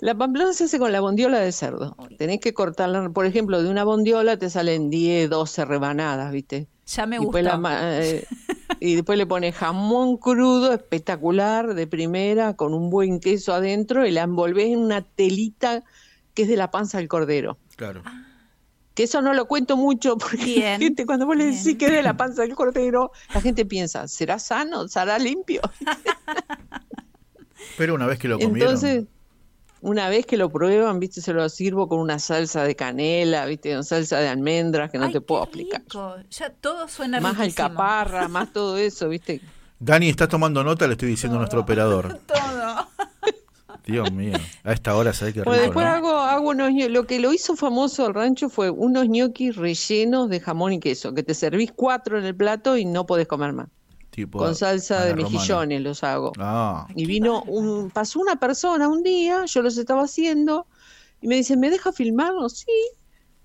La 0.00 0.14
pamplona 0.16 0.52
se 0.52 0.64
hace 0.64 0.80
con 0.80 0.90
la 0.90 1.00
bondiola 1.00 1.38
de 1.38 1.52
cerdo. 1.52 1.96
Tenés 2.18 2.40
que 2.40 2.52
cortarla, 2.52 3.08
por 3.10 3.24
ejemplo, 3.24 3.62
de 3.62 3.70
una 3.70 3.84
bondiola 3.84 4.36
te 4.36 4.50
salen 4.50 4.90
10, 4.90 5.30
12 5.30 5.64
rebanadas, 5.64 6.32
¿viste? 6.32 6.66
Ya 6.86 7.06
me 7.06 7.18
ma- 7.58 8.00
eh, 8.00 8.26
y 8.80 8.96
después 8.96 9.16
le 9.16 9.26
pones 9.26 9.54
jamón 9.54 10.16
crudo, 10.16 10.72
espectacular, 10.72 11.74
de 11.74 11.86
primera, 11.86 12.54
con 12.54 12.74
un 12.74 12.90
buen 12.90 13.20
queso 13.20 13.54
adentro, 13.54 14.04
y 14.04 14.10
la 14.10 14.22
envolvés 14.22 14.66
en 14.66 14.80
una 14.80 15.02
telita 15.02 15.84
que 16.34 16.42
es 16.42 16.48
de 16.48 16.56
la 16.56 16.70
panza 16.70 16.98
del 16.98 17.08
cordero. 17.08 17.58
Claro. 17.76 18.02
Que 18.94 19.04
eso 19.04 19.22
no 19.22 19.32
lo 19.32 19.46
cuento 19.46 19.76
mucho 19.76 20.18
porque 20.18 20.44
Bien, 20.44 20.72
la 20.72 20.78
gente 20.78 21.06
cuando 21.06 21.24
vos 21.26 21.36
le 21.36 21.46
decís 21.46 21.64
bien. 21.64 21.78
que 21.78 21.86
es 21.86 21.92
de 21.92 22.02
la 22.02 22.16
panza 22.16 22.42
del 22.42 22.54
cordero, 22.54 23.10
la 23.32 23.40
gente 23.40 23.64
piensa, 23.64 24.06
¿será 24.08 24.38
sano? 24.38 24.86
¿Será 24.88 25.18
limpio? 25.18 25.62
Pero 27.78 27.94
una 27.94 28.06
vez 28.06 28.18
que 28.18 28.28
lo 28.28 28.38
comieron. 28.38 28.60
Entonces, 28.74 29.04
una 29.80 30.08
vez 30.08 30.26
que 30.26 30.36
lo 30.36 30.50
prueban, 30.50 31.00
viste, 31.00 31.20
se 31.20 31.32
lo 31.32 31.48
sirvo 31.48 31.88
con 31.88 32.00
una 32.00 32.18
salsa 32.18 32.64
de 32.64 32.76
canela, 32.76 33.46
viste, 33.46 33.72
una 33.72 33.82
salsa 33.82 34.18
de 34.18 34.28
almendras 34.28 34.90
que 34.90 34.98
no 34.98 35.06
Ay, 35.06 35.12
te 35.12 35.20
puedo 35.20 35.42
explicar. 35.44 35.82
Ya 36.30 36.50
todo 36.50 36.86
suena 36.88 37.20
Más 37.20 37.38
riquísimo. 37.38 37.64
alcaparra, 37.66 38.28
más 38.28 38.52
todo 38.52 38.76
eso, 38.76 39.08
viste. 39.08 39.40
Dani, 39.78 40.08
¿estás 40.08 40.28
tomando 40.28 40.62
nota? 40.62 40.86
Le 40.86 40.92
estoy 40.92 41.08
diciendo 41.08 41.36
a 41.36 41.40
nuestro 41.40 41.60
operador. 41.60 42.20
Todo. 42.26 42.88
Dios 43.84 44.12
mío. 44.12 44.38
A 44.64 44.72
esta 44.72 44.94
hora, 44.96 45.12
¿sabes 45.12 45.34
rico? 45.34 45.44
Bueno, 45.44 45.62
después 45.62 45.84
no? 45.86 45.92
hago, 45.92 46.18
hago 46.18 46.50
unos 46.50 46.70
Lo 46.90 47.06
que 47.06 47.18
lo 47.18 47.32
hizo 47.32 47.56
famoso 47.56 48.06
el 48.06 48.14
rancho 48.14 48.48
fue 48.48 48.70
unos 48.70 49.08
ñoquis 49.08 49.56
rellenos 49.56 50.28
de 50.28 50.40
jamón 50.40 50.72
y 50.74 50.80
queso, 50.80 51.14
que 51.14 51.22
te 51.22 51.34
servís 51.34 51.72
cuatro 51.74 52.18
en 52.18 52.24
el 52.24 52.34
plato 52.36 52.76
y 52.76 52.84
no 52.84 53.06
podés 53.06 53.26
comer 53.26 53.52
más. 53.52 53.68
Tipo 54.10 54.38
Con 54.38 54.54
salsa 54.54 55.04
de 55.04 55.12
romana. 55.14 55.30
mejillones 55.30 55.80
los 55.80 56.04
hago. 56.04 56.32
Ah, 56.38 56.86
Y 56.94 57.06
vino 57.06 57.42
un, 57.44 57.90
pasó 57.90 58.20
una 58.20 58.36
persona 58.36 58.86
un 58.88 59.02
día, 59.02 59.46
yo 59.46 59.62
los 59.62 59.78
estaba 59.78 60.02
haciendo, 60.02 60.66
y 61.22 61.28
me 61.28 61.36
dice, 61.36 61.56
¿me 61.56 61.70
deja 61.70 61.92
filmarlo? 61.92 62.48
Sí. 62.50 62.66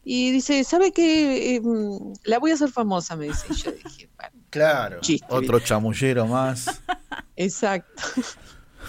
Y 0.04 0.32
dice, 0.32 0.63
¿sabe 0.63 0.91
qué? 0.91 1.60
Mm, 1.63 2.13
la 2.26 2.39
voy 2.39 2.52
a 2.52 2.54
hacer 2.56 2.69
famosa, 2.69 3.15
me 3.15 3.26
dice. 3.28 3.45
Y 3.50 3.54
yo 3.56 3.71
dije, 3.71 4.10
bueno, 4.17 4.45
claro. 4.50 5.00
Chiste, 5.02 5.26
Otro 5.30 5.60
chamullero 5.60 6.28
más. 6.28 6.82
exacto. 7.36 8.04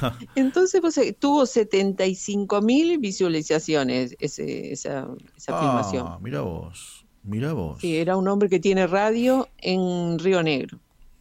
Entonces 0.34 0.80
pues, 0.80 0.96
eh, 0.98 1.16
tuvo 1.18 1.46
75 1.46 2.62
mil 2.62 2.98
visualizaciones 2.98 4.16
ese, 4.18 4.72
esa, 4.72 5.08
esa 5.36 5.58
filmación. 5.58 6.06
Ah, 6.08 6.18
mira 6.20 6.40
vos. 6.40 7.04
Mira 7.22 7.52
vos. 7.52 7.80
Sí, 7.80 7.96
era 7.96 8.16
un 8.16 8.26
hombre 8.28 8.48
que 8.48 8.60
tiene 8.60 8.86
radio 8.86 9.48
en 9.58 10.18
Río 10.18 10.42
Negro. 10.42 10.78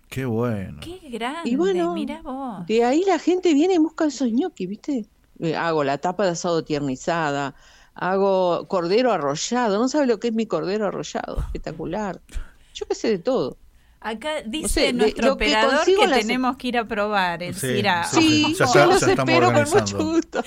Qué 0.09 0.25
bueno. 0.25 0.79
Qué 0.81 0.99
grande. 1.09 1.49
Y 1.49 1.55
bueno, 1.55 1.93
mira 1.93 2.21
vos. 2.21 2.65
De 2.65 2.83
ahí 2.83 3.03
la 3.05 3.19
gente 3.19 3.53
viene 3.53 3.73
y 3.73 3.77
busca 3.77 4.05
esos 4.05 4.31
ñoquis, 4.31 4.69
¿viste? 4.69 5.05
Eh, 5.39 5.55
hago 5.55 5.83
la 5.83 5.97
tapa 5.97 6.23
de 6.23 6.31
asado 6.31 6.63
tiernizada, 6.63 7.55
hago 7.93 8.67
cordero 8.67 9.11
arrollado. 9.11 9.77
¿No 9.79 9.89
sabe 9.89 10.07
lo 10.07 10.19
que 10.19 10.29
es 10.29 10.33
mi 10.33 10.45
cordero 10.45 10.87
arrollado? 10.87 11.39
Espectacular. 11.39 12.21
Yo 12.73 12.85
qué 12.85 12.95
sé 12.95 13.09
de 13.09 13.19
todo. 13.19 13.57
Acá 13.99 14.41
dice 14.45 14.93
nuestro 14.93 15.23
que 15.37 15.47
operador 15.47 15.85
que 15.85 16.07
las- 16.07 16.19
tenemos 16.19 16.55
que 16.57 16.67
ir 16.67 16.77
a 16.77 16.87
probar, 16.87 17.41
Elcira. 17.43 18.03
Sí, 18.05 18.45
Sí, 18.47 18.55
ya 18.59 18.65
yo 18.73 18.85
los 18.85 19.01
espero 19.03 19.51
con 19.51 19.69
mucho 19.69 19.97
gusto. 19.97 20.43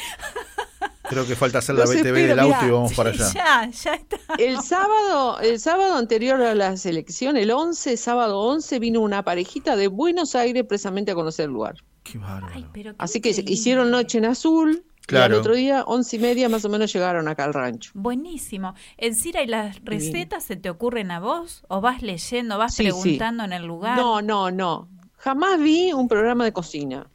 Creo 1.08 1.26
que 1.26 1.34
falta 1.34 1.58
hacer 1.58 1.74
la 1.74 1.80
Los 1.84 1.90
BTV 1.90 2.06
espero, 2.06 2.26
del 2.28 2.38
auto 2.38 2.54
mirá. 2.56 2.68
y 2.68 2.70
vamos 2.70 2.92
para 2.94 3.10
allá. 3.10 3.28
Ya, 3.34 3.68
ya 3.70 3.94
está. 3.94 4.16
El 4.38 4.60
sábado, 4.62 5.40
el 5.40 5.58
sábado 5.58 5.96
anterior 5.96 6.40
a 6.40 6.54
la 6.54 6.76
selección, 6.76 7.36
el 7.36 7.50
11, 7.50 7.96
sábado 7.96 8.38
11, 8.38 8.78
vino 8.78 9.00
una 9.00 9.24
parejita 9.24 9.74
de 9.74 9.88
Buenos 9.88 10.36
Aires 10.36 10.64
precisamente 10.68 11.10
a 11.10 11.14
conocer 11.16 11.46
el 11.46 11.50
lugar. 11.50 11.74
Qué 12.04 12.18
bárbaro. 12.18 12.52
Ay, 12.54 12.66
pero 12.72 12.92
qué 12.92 12.96
Así 13.00 13.20
que 13.20 13.30
increíble. 13.30 13.52
hicieron 13.52 13.90
noche 13.90 14.18
en 14.18 14.26
azul 14.26 14.84
Claro. 15.10 15.34
y 15.34 15.36
al 15.36 15.40
otro 15.40 15.54
día, 15.54 15.84
once 15.86 16.16
y 16.16 16.18
media 16.18 16.48
más 16.48 16.64
o 16.64 16.68
menos, 16.68 16.92
llegaron 16.92 17.28
acá 17.28 17.44
al 17.44 17.54
rancho. 17.54 17.90
Buenísimo. 17.94 18.74
Elcira, 18.96 19.42
¿y 19.42 19.46
las 19.46 19.84
recetas 19.84 20.44
se 20.44 20.56
te 20.56 20.70
ocurren 20.70 21.10
a 21.10 21.20
vos? 21.20 21.62
¿O 21.68 21.80
vas 21.80 22.02
leyendo, 22.02 22.56
vas 22.58 22.74
Sí, 22.74 22.84
sí. 22.84 22.90
preguntando 22.90 23.44
en 23.44 23.52
el 23.52 23.64
lugar? 23.66 23.96
No, 23.98 24.22
no, 24.22 24.50
no. 24.50 24.88
Jamás 25.18 25.60
vi 25.60 25.92
un 25.92 26.08
programa 26.08 26.44
de 26.44 26.52
cocina. 26.52 27.06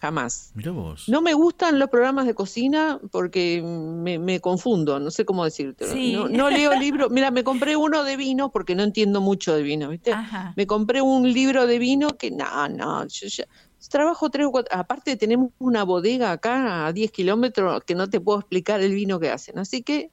Jamás. 0.00 0.50
Mira 0.54 0.70
vos. 0.72 1.08
No 1.08 1.22
me 1.22 1.32
gustan 1.32 1.78
los 1.78 1.88
programas 1.88 2.26
de 2.26 2.34
cocina 2.34 3.00
porque 3.10 3.62
me, 3.64 4.18
me 4.18 4.38
confundo, 4.38 5.00
no 5.00 5.10
sé 5.10 5.24
cómo 5.24 5.44
decirte. 5.46 5.86
Sí. 5.86 6.12
No, 6.12 6.28
no 6.28 6.50
leo 6.50 6.74
libros. 6.78 7.10
Mira, 7.10 7.30
me 7.30 7.42
compré 7.42 7.74
uno 7.74 8.04
de 8.04 8.18
vino 8.18 8.50
porque 8.50 8.74
no 8.74 8.82
entiendo 8.82 9.22
mucho 9.22 9.56
de 9.56 9.62
vino, 9.62 9.88
¿viste? 9.88 10.12
Ajá. 10.12 10.52
Me 10.56 10.66
compré 10.66 11.00
un 11.00 11.32
libro 11.32 11.66
de 11.66 11.78
vino 11.78 12.08
que, 12.18 12.30
no, 12.30 12.68
no, 12.68 13.06
yo 13.06 13.28
ya 13.28 13.44
trabajo 13.88 14.30
tres 14.30 14.46
o 14.46 14.50
cuatro. 14.50 14.76
Aparte, 14.76 15.16
tenemos 15.16 15.50
una 15.58 15.84
bodega 15.84 16.32
acá 16.32 16.86
a 16.86 16.92
10 16.92 17.10
kilómetros 17.10 17.82
que 17.84 17.94
no 17.94 18.08
te 18.08 18.20
puedo 18.20 18.40
explicar 18.40 18.80
el 18.80 18.94
vino 18.94 19.20
que 19.20 19.30
hacen. 19.30 19.58
Así 19.58 19.82
que 19.82 20.10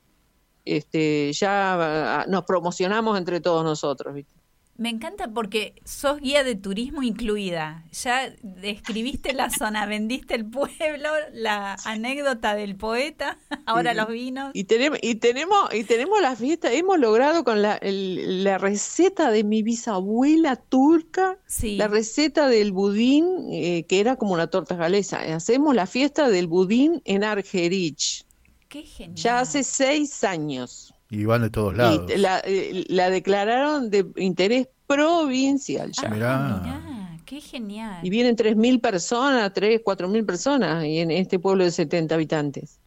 este, 0.66 1.32
ya 1.34 2.22
ah, 2.22 2.26
nos 2.28 2.46
promocionamos 2.46 3.18
entre 3.18 3.40
todos 3.40 3.64
nosotros, 3.64 4.14
¿viste? 4.14 4.40
Me 4.78 4.90
encanta 4.90 5.28
porque 5.28 5.76
sos 5.86 6.20
guía 6.22 6.44
de 6.44 6.56
turismo 6.56 7.04
incluida. 7.04 7.84
Ya 7.92 8.34
describiste 8.42 9.34
la 9.34 9.52
zona, 9.52 9.86
vendiste 9.86 10.34
el 10.34 10.46
pueblo, 10.46 11.10
la 11.34 11.76
anécdota 11.86 12.56
del 12.56 12.76
poeta, 12.78 13.38
ahora 13.68 13.92
Sí. 13.92 13.98
los 13.98 14.08
vinos. 14.08 14.52
Y 14.56 14.64
tenemos, 14.64 14.98
y 15.04 15.16
tenemos, 15.16 15.72
y 15.74 15.84
tenemos 15.84 16.20
la 16.22 16.36
fiesta, 16.36 16.72
hemos 16.74 16.98
logrado 16.98 17.44
con 17.44 17.62
la, 17.62 17.76
el- 17.76 18.44
la 18.44 18.58
receta 18.58 19.30
de 19.30 19.44
mi 19.44 19.62
bisabuela 19.62 20.56
turca, 20.56 21.38
Sí. 21.46 21.76
la 21.76 21.88
receta 21.88 22.48
del 22.48 22.72
budín, 22.72 23.26
eh, 23.52 23.86
que 23.88 24.00
era 24.00 24.16
como 24.16 24.34
una 24.34 24.48
torta 24.48 24.76
galesa. 24.76 25.20
Hacemos 25.36 25.76
la 25.76 25.86
fiesta 25.86 26.28
del 26.30 26.48
budín 26.48 27.02
en 27.06 27.24
Argerich. 27.24 28.26
Qué 28.68 28.84
genial. 28.84 29.16
Ya 29.16 29.40
hace 29.42 29.64
seis 29.64 30.24
años. 30.24 30.90
Y 31.12 31.26
van 31.26 31.41
de 31.43 31.50
todos 31.52 31.76
lados. 31.76 32.10
Y 32.10 32.17
la, 32.17 32.39
eh, 32.45 32.86
la 32.88 33.10
declararon 33.12 33.89
de 33.91 34.06
interés 34.15 34.67
provincial 34.88 35.91
ya. 35.91 36.04
Ah, 36.08 36.10
Mirá. 36.10 36.62
mirá, 36.63 37.17
Qué 37.26 37.39
genial. 37.39 38.00
Y 38.06 38.10
vienen 38.10 38.36
3.000 38.36 38.82
personas, 38.82 39.54
3, 39.54 39.82
4.000 39.86 40.26
personas 40.26 40.84
y 40.86 41.00
en 41.00 41.12
este 41.12 41.38
pueblo 41.39 41.63
de 41.63 41.71
70 41.71 42.15
habitantes. 42.15 42.80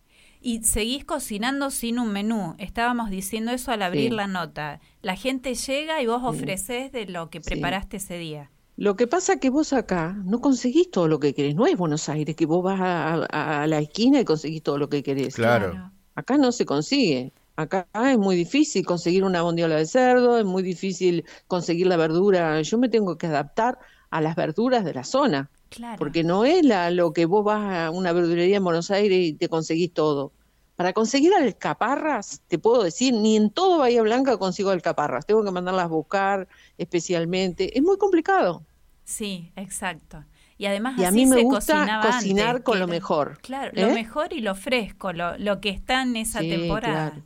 Y 0.42 0.62
seguís 0.64 1.04
cocinando 1.06 1.70
sin 1.70 1.98
un 1.98 2.12
menú. 2.12 2.54
Estábamos 2.58 3.08
diciendo 3.08 3.52
eso 3.52 3.70
al 3.72 3.80
abrir 3.80 4.10
Sí. 4.10 4.16
la 4.16 4.26
nota. 4.26 4.80
La 5.00 5.16
gente 5.16 5.54
llega 5.54 6.02
y 6.02 6.06
vos 6.06 6.20
ofreces 6.22 6.92
de 6.92 7.06
lo 7.06 7.30
que 7.30 7.40
Sí. 7.42 7.48
preparaste 7.50 7.96
ese 7.96 8.18
día. 8.18 8.50
Lo 8.76 8.96
que 8.96 9.06
pasa 9.06 9.38
que 9.38 9.48
vos 9.48 9.72
acá 9.72 10.14
no 10.24 10.40
conseguís 10.40 10.90
todo 10.90 11.08
lo 11.08 11.20
que 11.20 11.32
querés. 11.32 11.54
No 11.54 11.64
es 11.66 11.76
Buenos 11.78 12.08
Aires 12.10 12.36
que 12.36 12.44
vos 12.44 12.62
vas 12.62 12.80
a, 12.80 13.14
a- 13.30 13.62
a 13.62 13.66
la 13.66 13.78
esquina 13.78 14.20
y 14.20 14.24
conseguís 14.26 14.62
todo 14.62 14.76
lo 14.76 14.88
que 14.90 15.02
querés. 15.02 15.36
Claro. 15.36 15.90
Acá 16.14 16.36
no 16.36 16.52
se 16.52 16.66
consigue. 16.66 17.32
Acá 17.56 17.86
es 18.12 18.18
muy 18.18 18.36
difícil 18.36 18.84
conseguir 18.84 19.24
una 19.24 19.42
bondiola 19.42 19.76
de 19.76 19.86
cerdo, 19.86 20.38
es 20.38 20.44
muy 20.44 20.62
difícil 20.62 21.24
conseguir 21.46 21.86
la 21.86 21.96
verdura. 21.96 22.60
Yo 22.62 22.78
me 22.78 22.88
tengo 22.88 23.16
que 23.16 23.26
adaptar 23.28 23.78
a 24.10 24.20
las 24.20 24.34
verduras 24.36 24.84
de 24.84 24.94
la 24.94 25.04
zona, 25.04 25.50
Claro. 25.68 25.96
porque 25.96 26.24
no 26.24 26.44
es 26.44 26.64
la, 26.64 26.90
lo 26.90 27.12
que 27.12 27.26
vos 27.26 27.44
vas 27.44 27.62
a 27.72 27.90
una 27.90 28.12
verdulería 28.12 28.56
en 28.58 28.64
Buenos 28.64 28.90
Aires 28.90 29.18
y 29.28 29.34
te 29.34 29.48
conseguís 29.48 29.92
todo. 29.92 30.32
Para 30.76 30.92
conseguir 30.92 31.32
alcaparras, 31.34 32.42
te 32.48 32.58
puedo 32.58 32.82
decir, 32.82 33.14
ni 33.14 33.36
en 33.36 33.50
todo 33.50 33.78
Bahía 33.78 34.02
Blanca 34.02 34.36
consigo 34.38 34.70
alcaparras. 34.70 35.24
Tengo 35.26 35.44
que 35.44 35.52
mandarlas 35.52 35.84
a 35.84 35.88
buscar 35.88 36.48
especialmente. 36.78 37.76
Es 37.78 37.82
muy 37.84 37.96
complicado. 37.98 38.66
Sí, 39.04 39.52
exacto. 39.56 40.24
Y 40.58 40.66
además 40.66 40.96
Y 40.96 41.04
a 41.04 41.08
así 41.08 41.12
mí 41.12 41.26
me 41.26 41.36
se 41.36 41.42
gusta 41.42 41.74
cocinaba 41.76 42.00
cocinar 42.00 42.56
antes, 42.56 42.62
con 42.62 42.78
lo 42.80 42.88
mejor. 42.88 43.40
Claro, 43.40 43.72
¿Eh? 43.74 43.80
lo 43.80 43.90
mejor 43.90 44.32
y 44.32 44.40
lo 44.40 44.54
fresco, 44.54 45.12
lo, 45.12 45.36
lo 45.38 45.60
que 45.60 45.70
está 45.70 46.02
en 46.02 46.16
esa 46.16 46.40
Sí, 46.40 46.48
temporada. 46.48 47.12
claro. 47.12 47.24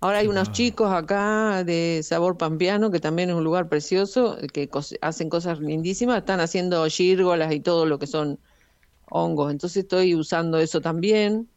Ahora 0.00 0.18
hay 0.18 0.28
unos 0.28 0.50
chicos 0.50 0.90
acá 0.92 1.62
de 1.64 2.00
Sabor 2.02 2.38
Pampeano, 2.38 2.90
que 2.90 3.00
también 3.00 3.28
es 3.30 3.36
un 3.36 3.44
lugar 3.44 3.68
precioso, 3.68 4.38
que 4.52 4.70
cos- 4.70 4.96
hacen 5.02 5.28
cosas 5.28 5.60
lindísimas, 5.60 6.18
están 6.18 6.40
haciendo 6.40 6.84
gírgolas 6.86 7.52
y 7.52 7.60
todo 7.60 7.84
lo 7.86 7.98
que 7.98 8.06
son 8.06 8.40
hongos, 9.06 9.52
entonces 9.52 9.84
estoy 9.84 10.14
usando 10.16 10.58
eso 10.58 10.80
también. 10.82 11.50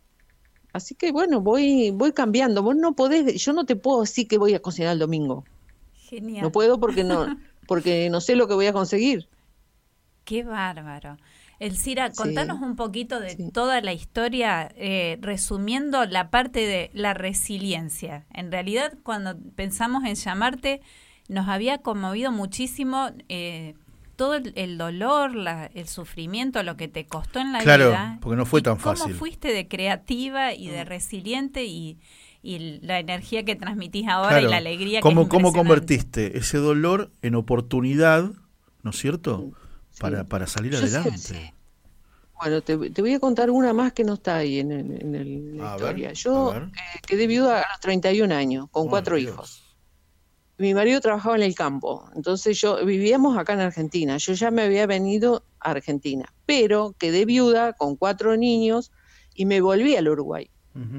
Así 0.74 0.96
que 0.96 1.12
bueno, 1.12 1.42
voy 1.42 1.92
voy 1.92 2.14
cambiando. 2.14 2.64
Vos 2.64 2.76
no 2.76 2.96
podés, 2.96 3.36
yo 3.44 3.54
no 3.54 3.66
te 3.66 3.76
puedo 3.78 4.02
decir 4.02 4.28
que 4.28 4.38
voy 4.40 4.54
a 4.56 4.62
cocinar 4.62 4.94
el 4.94 5.00
domingo. 5.00 5.48
Genial. 5.94 6.44
No 6.44 6.52
puedo 6.52 6.80
porque 6.80 7.04
no 7.04 7.34
porque 7.68 8.10
no 8.12 8.22
sé 8.22 8.36
lo 8.36 8.48
que 8.48 8.56
voy 8.56 8.68
a 8.68 8.74
conseguir. 8.74 9.30
Qué 10.26 10.44
bárbaro. 10.44 11.18
Elcira, 11.60 12.10
Sí, 12.12 12.18
contanos 12.18 12.62
un 12.62 12.76
poquito 12.76 13.20
de 13.20 13.36
sí. 13.38 13.52
toda 13.52 13.80
la 13.82 13.94
historia, 13.94 14.72
eh, 14.76 15.18
resumiendo 15.22 16.06
la 16.06 16.30
parte 16.30 16.60
de 16.66 16.89
la 16.94 17.13
resiliencia. 17.13 18.26
En 18.34 18.52
realidad, 18.52 18.94
cuando 19.04 19.38
pensamos 19.56 20.04
en 20.06 20.16
llamarte, 20.16 20.82
nos 21.30 21.48
había 21.48 21.78
conmovido 21.78 22.32
muchísimo 22.32 23.12
eh, 23.30 23.76
todo 24.16 24.36
el, 24.36 24.54
el 24.56 24.78
dolor, 24.78 25.36
la- 25.36 25.68
el 25.74 25.88
sufrimiento, 25.88 26.62
lo 26.63 26.76
que 26.78 26.88
te 26.88 27.06
costó 27.06 27.39
en 27.39 27.52
la 27.54 27.60
Claro, 27.60 27.89
vida. 27.89 28.18
porque 28.22 28.36
no 28.36 28.46
fue 28.46 28.62
tan 28.62 28.76
cómo 28.78 28.96
fácil. 28.96 29.13
fuiste 29.16 29.48
de 29.54 29.68
creativa 29.68 30.54
y 30.54 30.68
Mm. 30.68 30.72
de 30.72 30.86
resiliente 30.86 31.66
y, 31.66 31.98
y 32.44 32.80
la 32.82 33.00
energía 33.00 33.44
que 33.46 33.56
transmitís 33.56 34.08
ahora 34.08 34.30
Claro. 34.32 34.48
y 34.48 34.52
la 34.52 34.58
alegría 34.58 35.00
¿Cómo, 35.02 35.22
que 35.22 35.26
es 35.28 35.30
¿Cómo 35.42 35.54
convertiste 35.54 36.38
ese 36.38 36.58
dolor 36.58 37.10
en 37.22 37.36
oportunidad, 37.36 38.32
¿no 38.84 38.89
es 38.92 38.98
cierto? 38.98 39.52
Para, 40.00 40.24
para 40.24 40.48
salir 40.48 40.76
adelante. 40.76 41.54
Bueno, 42.42 42.62
te, 42.62 42.78
te 42.90 43.02
voy 43.02 43.14
a 43.14 43.20
contar 43.20 43.50
una 43.50 43.74
más 43.74 43.94
que 43.94 44.04
no 44.04 44.16
está 44.16 44.38
ahí 44.38 44.60
en, 44.60 44.72
en 44.72 45.16
el- 45.16 45.58
la 45.58 45.64
ver, 45.64 45.74
historia. 45.76 46.14
Yo 46.14 46.54
eh, 46.56 47.00
quedé 47.08 47.28
viuda 47.28 47.60
a 47.62 47.66
los 47.72 47.80
31 47.80 48.32
años, 48.34 48.68
con 48.72 48.88
Oh, 48.88 48.90
cuatro 48.90 49.16
Dios. 49.16 49.32
hijos. 49.32 49.78
Mi 50.58 50.74
marido 50.74 51.00
trabajaba 51.02 51.36
en 51.36 51.42
el 51.44 51.56
campo, 51.56 52.08
entonces 52.16 52.60
yo 52.62 52.86
vivíamos 52.86 53.38
acá 53.38 53.54
en 53.54 53.62
Argentina. 53.62 54.18
Yo 54.18 54.34
ya 54.34 54.52
me 54.52 54.62
había 54.62 54.86
venido 54.86 55.46
a 55.60 55.72
Argentina, 55.72 56.26
pero 56.46 56.96
quedé 57.00 57.26
viuda 57.26 57.74
con 57.74 57.96
cuatro 57.96 58.38
niños 58.38 58.92
y 59.34 59.46
me 59.46 59.62
volví 59.62 59.96
al 59.96 60.08
Uruguay 60.10 60.50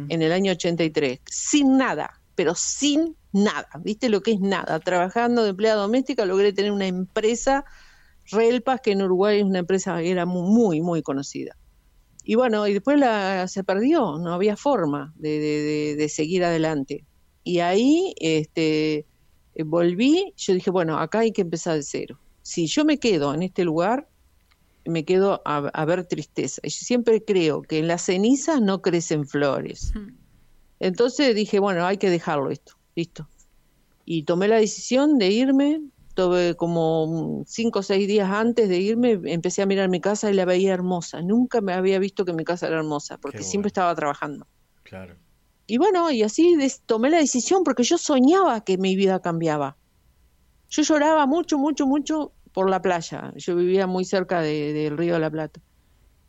en 0.09 0.23
el 0.23 0.33
año 0.33 0.53
83, 0.53 1.21
sin 1.27 1.77
nada, 1.77 2.21
pero 2.35 2.55
sin 2.55 3.17
nada. 3.33 3.69
¿Viste 3.81 4.09
lo 4.09 4.23
que 4.23 4.33
es 4.33 4.41
nada? 4.41 4.79
Trabajando 4.81 5.43
de 5.45 5.51
empleada 5.51 5.83
doméstica 5.83 6.25
logré 6.25 6.53
tener 6.53 6.71
una 6.73 6.87
empresa, 6.87 7.65
Relpas, 8.31 8.81
que 8.83 8.93
en 8.93 9.03
Uruguay 9.03 9.39
es 9.39 9.45
una 9.45 9.59
empresa 9.61 9.99
que 10.01 10.11
era 10.11 10.25
mu- 10.27 10.43
muy, 10.43 10.81
muy 10.81 11.03
conocida. 11.03 11.57
Y 12.23 12.37
bueno, 12.37 12.67
y 12.67 12.73
después 12.73 12.99
la, 12.99 13.47
se 13.49 13.65
perdió, 13.65 14.19
no 14.19 14.33
había 14.33 14.57
forma 14.57 15.13
de, 15.17 15.95
de- 15.97 16.09
seguir 16.09 16.43
adelante. 16.45 17.07
Y 17.43 17.59
ahí 17.59 18.15
este, 18.19 19.07
eh, 19.55 19.63
volví, 19.65 20.33
yo 20.37 20.55
dije, 20.55 20.71
bueno, 20.71 20.99
acá 20.99 21.19
hay 21.21 21.33
que 21.33 21.43
empezar 21.43 21.77
de 21.77 21.83
cero. 21.83 22.19
Si 22.43 22.67
yo 22.67 22.85
me 22.87 22.99
quedo 22.99 23.35
en 23.35 23.43
este 23.43 23.65
lugar, 23.65 24.09
me 24.87 25.05
quedo 25.05 25.43
a, 25.45 25.59
a 25.69 25.85
ver 25.85 26.07
tristeza. 26.07 26.61
Y 26.65 26.71
yo 26.71 26.79
siempre 26.81 27.23
creo 27.25 27.61
que 27.63 27.79
en 27.79 27.89
las 27.89 28.03
cenizas 28.07 28.61
no 28.63 28.81
crecen 28.81 29.27
flores. 29.27 29.93
Entonces 30.81 31.35
dije, 31.35 31.59
bueno, 31.59 31.87
hay 31.87 31.99
que 31.99 32.11
dejarlo 32.11 32.51
esto, 32.51 32.73
listo. 32.95 33.29
Y 34.05 34.25
tomé 34.25 34.49
la 34.49 34.57
decisión 34.57 35.19
de 35.19 35.29
irme, 35.31 35.81
tuve 36.15 36.55
como 36.55 37.43
cinco 37.47 37.81
o 37.81 37.83
seis 37.83 38.07
días 38.09 38.31
antes 38.31 38.69
de 38.69 38.79
irme, 38.79 39.21
empecé 39.25 39.63
a 39.63 39.67
mirar 39.67 39.89
mi 39.89 40.01
casa 40.01 40.31
y 40.31 40.35
la 40.35 40.45
veía 40.45 40.73
hermosa. 40.73 41.21
Nunca 41.23 41.61
me 41.61 41.73
había 41.73 41.99
visto 41.99 42.25
que 42.25 42.33
mi 42.33 42.45
casa 42.45 42.67
era 42.69 42.77
hermosa, 42.79 43.19
porque 43.19 43.39
siempre 43.45 43.69
estaba 43.69 43.95
trabajando. 43.95 44.47
Claro. 44.85 45.17
Y 45.67 45.79
bueno, 45.79 46.11
y 46.11 46.23
así 46.23 46.57
tomé 46.87 47.11
la 47.11 47.19
decisión 47.19 47.65
porque 47.65 47.83
yo 47.85 47.99
soñaba 47.99 48.63
que 48.63 48.79
mi 48.79 48.97
vida 48.97 49.21
cambiaba. 49.21 49.77
Yo 50.69 50.83
lloraba 50.83 51.27
mucho, 51.27 51.59
mucho, 51.59 51.87
mucho 51.87 52.33
por 52.53 52.69
la 52.71 52.81
playa. 52.83 53.33
Yo 53.37 53.57
vivía 53.57 53.87
muy 53.87 54.05
cerca 54.05 54.41
de- 54.41 54.73
del 54.73 54.97
río 54.97 55.15
de 55.15 55.21
la 55.21 55.31
Plata. 55.31 55.61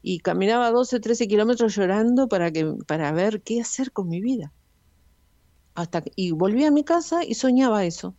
Y 0.02 0.20
caminaba 0.20 0.72
12, 0.72 1.00
13 1.00 1.28
kilómetros 1.28 1.76
llorando 1.76 2.28
para, 2.28 2.52
que, 2.52 2.72
para 2.88 3.12
ver 3.12 3.42
qué 3.42 3.60
hacer 3.62 3.92
con 3.92 4.08
mi 4.08 4.22
vida. 4.22 4.54
Hasta 5.74 6.04
y 6.16 6.32
volví 6.32 6.64
a 6.64 6.72
mi 6.72 6.84
casa 6.84 7.24
y 7.26 7.34
soñaba 7.36 7.84
eso. 7.86 8.16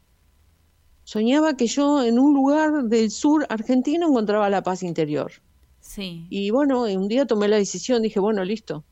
Soñaba 1.07 1.57
que 1.57 1.69
yo 1.69 2.03
en 2.03 2.19
un 2.19 2.35
lugar 2.35 2.83
del 2.87 3.13
sur 3.13 3.47
argentino 3.49 4.09
encontraba 4.09 4.51
la 4.51 4.65
paz 4.65 4.83
interior. 4.83 5.31
Sí. 5.79 6.27
Y 6.31 6.51
bueno, 6.51 6.83
un 6.83 7.07
día 7.07 7.27
tomé 7.27 7.47
la 7.47 7.59
decisión, 7.59 8.03
dije, 8.03 8.19
bueno, 8.19 8.43
listo. 8.43 8.85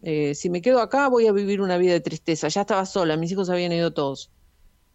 Eh, 0.00 0.36
si 0.36 0.48
me 0.48 0.62
quedo 0.62 0.80
acá 0.80 1.08
voy 1.08 1.26
a 1.26 1.32
vivir 1.32 1.60
una 1.60 1.76
vida 1.76 1.92
de 1.92 2.00
tristeza. 2.00 2.46
Ya 2.46 2.60
estaba 2.60 2.86
sola, 2.86 3.16
mis 3.16 3.32
hijos 3.32 3.50
habían 3.50 3.72
ido 3.72 3.92
todos. 3.92 4.30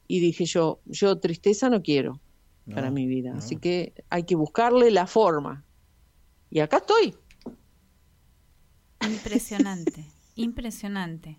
Y 0.07 0.21
dije 0.21 0.45
yo, 0.45 0.79
yo 0.85 1.19
tristeza 1.19 1.69
no 1.69 1.83
quiero 1.83 2.21
para 2.73 2.89
mi 2.89 3.05
vida. 3.05 3.33
no. 3.33 3.39
Así 3.39 3.57
que 3.57 3.93
hay 4.09 4.23
que 4.23 4.35
buscarle 4.35 4.91
la 4.91 5.07
forma. 5.07 5.65
Y 6.49 6.61
acá 6.61 6.77
estoy. 6.77 7.15
Impresionante, 9.01 10.05
impresionante. 10.35 11.37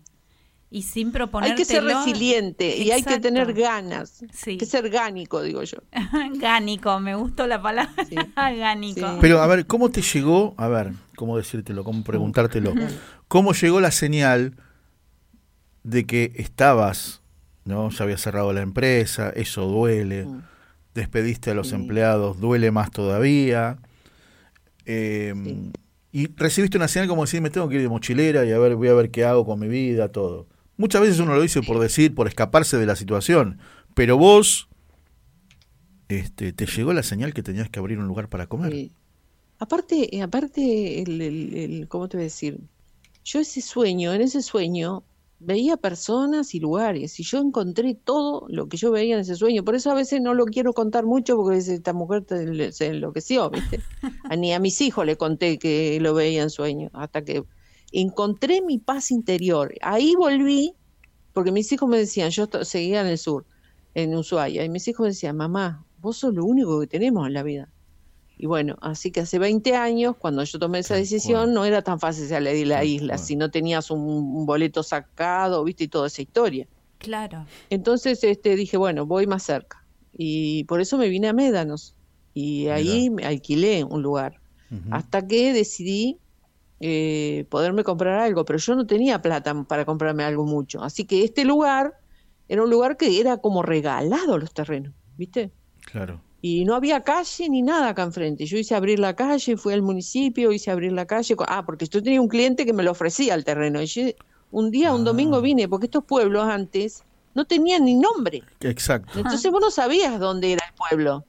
Y 0.69 0.81
sin 0.81 1.07
Hay 1.07 1.13
proponértelo... 1.13 1.57
que 1.57 1.65
ser 1.65 1.83
resiliente 1.83 2.75
y 2.77 2.91
hay 2.91 3.01
que 3.01 3.19
tener 3.19 3.53
ganas. 3.53 4.21
Sí. 4.33 4.51
Hay 4.51 4.57
que 4.57 4.65
ser 4.65 4.89
gánico, 4.89 5.41
digo 5.41 5.63
yo. 5.63 5.77
Gánico, 6.39 6.99
me 6.99 7.15
gustó 7.15 7.47
la 7.47 7.61
palabra. 7.61 7.93
Sí. 8.09 8.15
Gánico. 8.35 8.99
Sí. 8.99 9.17
Pero 9.21 9.41
a 9.41 9.47
ver, 9.47 9.65
¿cómo 9.65 9.89
te 9.89 10.01
llegó? 10.01 10.55
A 10.57 10.67
ver, 10.67 10.91
¿cómo 11.15 11.37
decírtelo? 11.37 11.83
¿Cómo 11.85 12.03
preguntártelo? 12.03 12.73
¿Cómo 13.29 13.53
llegó 13.53 13.79
la 13.79 13.91
señal 13.91 14.55
de 15.83 16.05
que 16.05 16.33
estabas, 16.35 17.21
¿no? 17.63 17.89
Ya 17.89 18.03
había 18.03 18.17
cerrado 18.17 18.51
la 18.51 18.61
empresa, 18.61 19.29
eso 19.29 19.65
duele, 19.67 20.25
Mm. 20.25 20.41
despediste 20.93 21.51
a 21.51 21.53
los 21.53 21.69
Sí. 21.69 21.75
empleados, 21.75 22.39
duele 22.41 22.71
más 22.71 22.91
todavía. 22.91 23.77
eh, 24.85 25.33
Sí. 25.45 25.71
Y 26.13 26.27
recibiste 26.35 26.77
una 26.77 26.87
señal 26.87 27.07
como 27.09 27.23
decir, 27.23 27.41
me 27.41 27.49
tengo 27.49 27.67
que 27.69 27.75
ir 27.75 27.81
de 27.81 27.89
mochilera 27.89 28.43
y 28.45 28.51
a 28.53 28.57
ver, 28.57 28.75
voy 28.75 28.87
a 28.87 28.93
ver 28.93 29.11
qué 29.11 29.23
hago 29.25 29.45
con 29.45 29.59
mi 29.59 29.67
vida, 29.67 30.09
todo. 30.11 30.47
Muchas 30.77 31.01
veces 31.01 31.19
uno 31.19 31.35
lo 31.35 31.41
dice 31.41 31.61
por 31.63 31.79
decir, 31.79 32.13
por 32.15 32.27
escaparse 32.27 32.77
de 32.77 32.85
la 32.85 32.95
situación, 32.95 33.59
pero 33.95 34.17
vos 34.17 34.69
este, 36.07 36.53
te 36.53 36.65
llegó 36.65 36.93
la 36.93 37.03
señal 37.03 37.33
que 37.33 37.43
tenías 37.43 37.69
que 37.69 37.79
abrir 37.79 37.99
un 37.99 38.07
lugar 38.07 38.29
para 38.29 38.47
comer. 38.47 38.71
Sí. 38.71 38.91
Aparte, 39.59 40.15
eh, 40.15 40.21
aparte, 40.21 41.01
el, 41.01 41.21
el- 41.21 41.53
el- 41.55 41.87
¿cómo 41.87 42.07
te 42.07 42.17
voy 42.17 42.23
a 42.23 42.25
decir? 42.25 42.59
Yo 43.25 43.39
ese 43.39 43.61
sueño, 43.61 44.13
en 44.13 44.21
ese 44.21 44.41
sueño, 44.41 45.03
veía 45.39 45.77
personas 45.77 46.55
y 46.55 46.59
lugares, 46.59 47.19
y 47.19 47.23
yo 47.23 47.39
encontré 47.39 47.93
todo 47.95 48.45
lo 48.49 48.69
que 48.69 48.77
yo 48.77 48.91
veía 48.91 49.15
en 49.15 49.21
ese 49.21 49.35
sueño. 49.35 49.63
Por 49.63 49.75
eso 49.75 49.91
a 49.91 49.95
veces 49.95 50.21
no 50.21 50.33
lo 50.33 50.45
quiero 50.45 50.73
contar 50.73 51.05
mucho, 51.05 51.35
porque 51.37 51.57
esta 51.57 51.93
mujer 51.93 52.23
te- 52.23 52.71
se 52.71 52.87
enloqueció, 52.87 53.49
¿viste? 53.49 53.81
A- 54.31 54.35
Ni 54.35 54.53
a 54.53 54.59
mis 54.59 54.79
hijos 54.81 55.05
le 55.05 55.17
conté 55.17 55.57
que 55.59 55.99
lo 55.99 56.13
veía 56.13 56.43
en 56.43 56.49
sueño, 56.51 56.89
hasta 56.93 57.23
que 57.23 57.43
encontré 57.91 58.61
mi 58.61 58.77
paz 58.77 59.11
interior. 59.11 59.73
Ahí 59.81 60.15
volví, 60.15 60.73
porque 61.33 61.51
mis 61.51 61.71
hijos 61.71 61.89
me 61.89 61.97
decían, 61.97 62.29
yo 62.29 62.47
seguía 62.63 63.01
en 63.01 63.07
el 63.07 63.17
sur, 63.17 63.45
en 63.93 64.15
Ushuaia, 64.15 64.63
y 64.63 64.69
mis 64.69 64.87
hijos 64.87 65.03
me 65.03 65.09
decían, 65.09 65.37
mamá, 65.37 65.85
vos 65.99 66.17
sos 66.17 66.33
lo 66.33 66.45
único 66.45 66.79
que 66.79 66.87
tenemos 66.87 67.27
en 67.27 67.33
la 67.33 67.43
vida. 67.43 67.69
Y 68.39 68.45
bueno, 68.45 68.77
así 68.81 69.11
que 69.11 69.21
hace 69.21 69.39
20 69.39 69.75
años, 69.75 70.15
cuando 70.17 70.43
yo 70.43 70.59
tomé 70.59 70.79
esa 70.79 70.95
decisión, 70.95 71.53
no 71.53 71.65
era 71.65 71.81
tan 71.81 71.99
fácil 71.99 72.27
salir 72.27 72.53
de 72.53 72.65
la 72.65 72.83
isla, 72.83 73.17
si 73.17 73.35
no 73.35 73.49
tenías 73.49 73.89
un, 73.89 73.99
un 73.99 74.45
boleto 74.45 74.83
sacado, 74.83 75.63
viste, 75.63 75.85
y 75.85 75.87
toda 75.87 76.07
esa 76.07 76.21
historia. 76.21 76.67
Claro. 76.99 77.45
Entonces 77.69 78.23
este, 78.23 78.55
dije, 78.55 78.77
bueno, 78.77 79.05
voy 79.05 79.27
más 79.27 79.43
cerca. 79.43 79.83
Y 80.15 80.63
por 80.65 80.81
eso 80.81 80.97
me 80.97 81.09
vine 81.09 81.27
a 81.27 81.33
Médanos. 81.33 81.95
Y 82.33 82.67
ahí 82.67 83.09
me 83.09 83.25
alquilé 83.25 83.83
un 83.83 84.01
lugar. 84.01 84.39
Hasta 84.91 85.25
que 85.25 85.53
decidí 85.53 86.17
eh, 86.79 87.45
poderme 87.49 87.83
comprar 87.83 88.19
algo, 88.19 88.45
pero 88.45 88.59
yo 88.59 88.75
no 88.75 88.85
tenía 88.85 89.21
plata 89.21 89.53
para 89.63 89.85
comprarme 89.85 90.23
algo 90.23 90.45
mucho. 90.45 90.83
Así 90.83 91.05
que 91.05 91.23
este 91.23 91.43
lugar 91.45 91.95
era 92.47 92.63
un 92.63 92.69
lugar 92.69 92.97
que 92.97 93.19
era 93.19 93.37
como 93.37 93.63
regalado 93.63 94.37
los 94.37 94.53
terrenos, 94.53 94.93
¿viste? 95.17 95.51
Claro. 95.91 96.21
Y 96.41 96.65
no 96.65 96.75
había 96.75 97.01
calle 97.01 97.49
ni 97.49 97.61
nada 97.63 97.89
acá 97.89 98.03
enfrente. 98.03 98.45
Yo 98.45 98.57
hice 98.57 98.75
abrir 98.75 98.99
la 98.99 99.15
calle, 99.15 99.57
fui 99.57 99.73
al 99.73 99.81
municipio, 99.81 100.51
hice 100.51 100.69
abrir 100.69 100.91
la 100.91 101.05
calle. 101.07 101.35
Ah, 101.47 101.65
porque 101.65 101.87
yo 101.87 102.01
tenía 102.03 102.21
un 102.21 102.27
cliente 102.27 102.65
que 102.65 102.73
me 102.73 102.83
lo 102.83 102.91
ofrecía 102.91 103.33
el 103.33 103.43
terreno. 103.43 103.81
Y 103.81 103.87
yo 103.87 104.03
un 104.51 104.69
día, 104.71 104.93
un 104.93 105.01
Ah. 105.01 105.05
domingo 105.05 105.41
vine, 105.41 105.67
porque 105.67 105.87
estos 105.87 106.03
pueblos 106.05 106.45
antes 106.47 107.03
no 107.33 107.45
tenían 107.45 107.85
ni 107.85 107.95
nombre. 107.95 108.43
Exacto, 108.61 109.17
Entonces 109.19 109.51
vos 109.51 109.61
no 109.61 109.71
sabías 109.71 110.19
dónde 110.19 110.53
era 110.53 110.63
el 110.67 110.73
pueblo. 110.75 111.25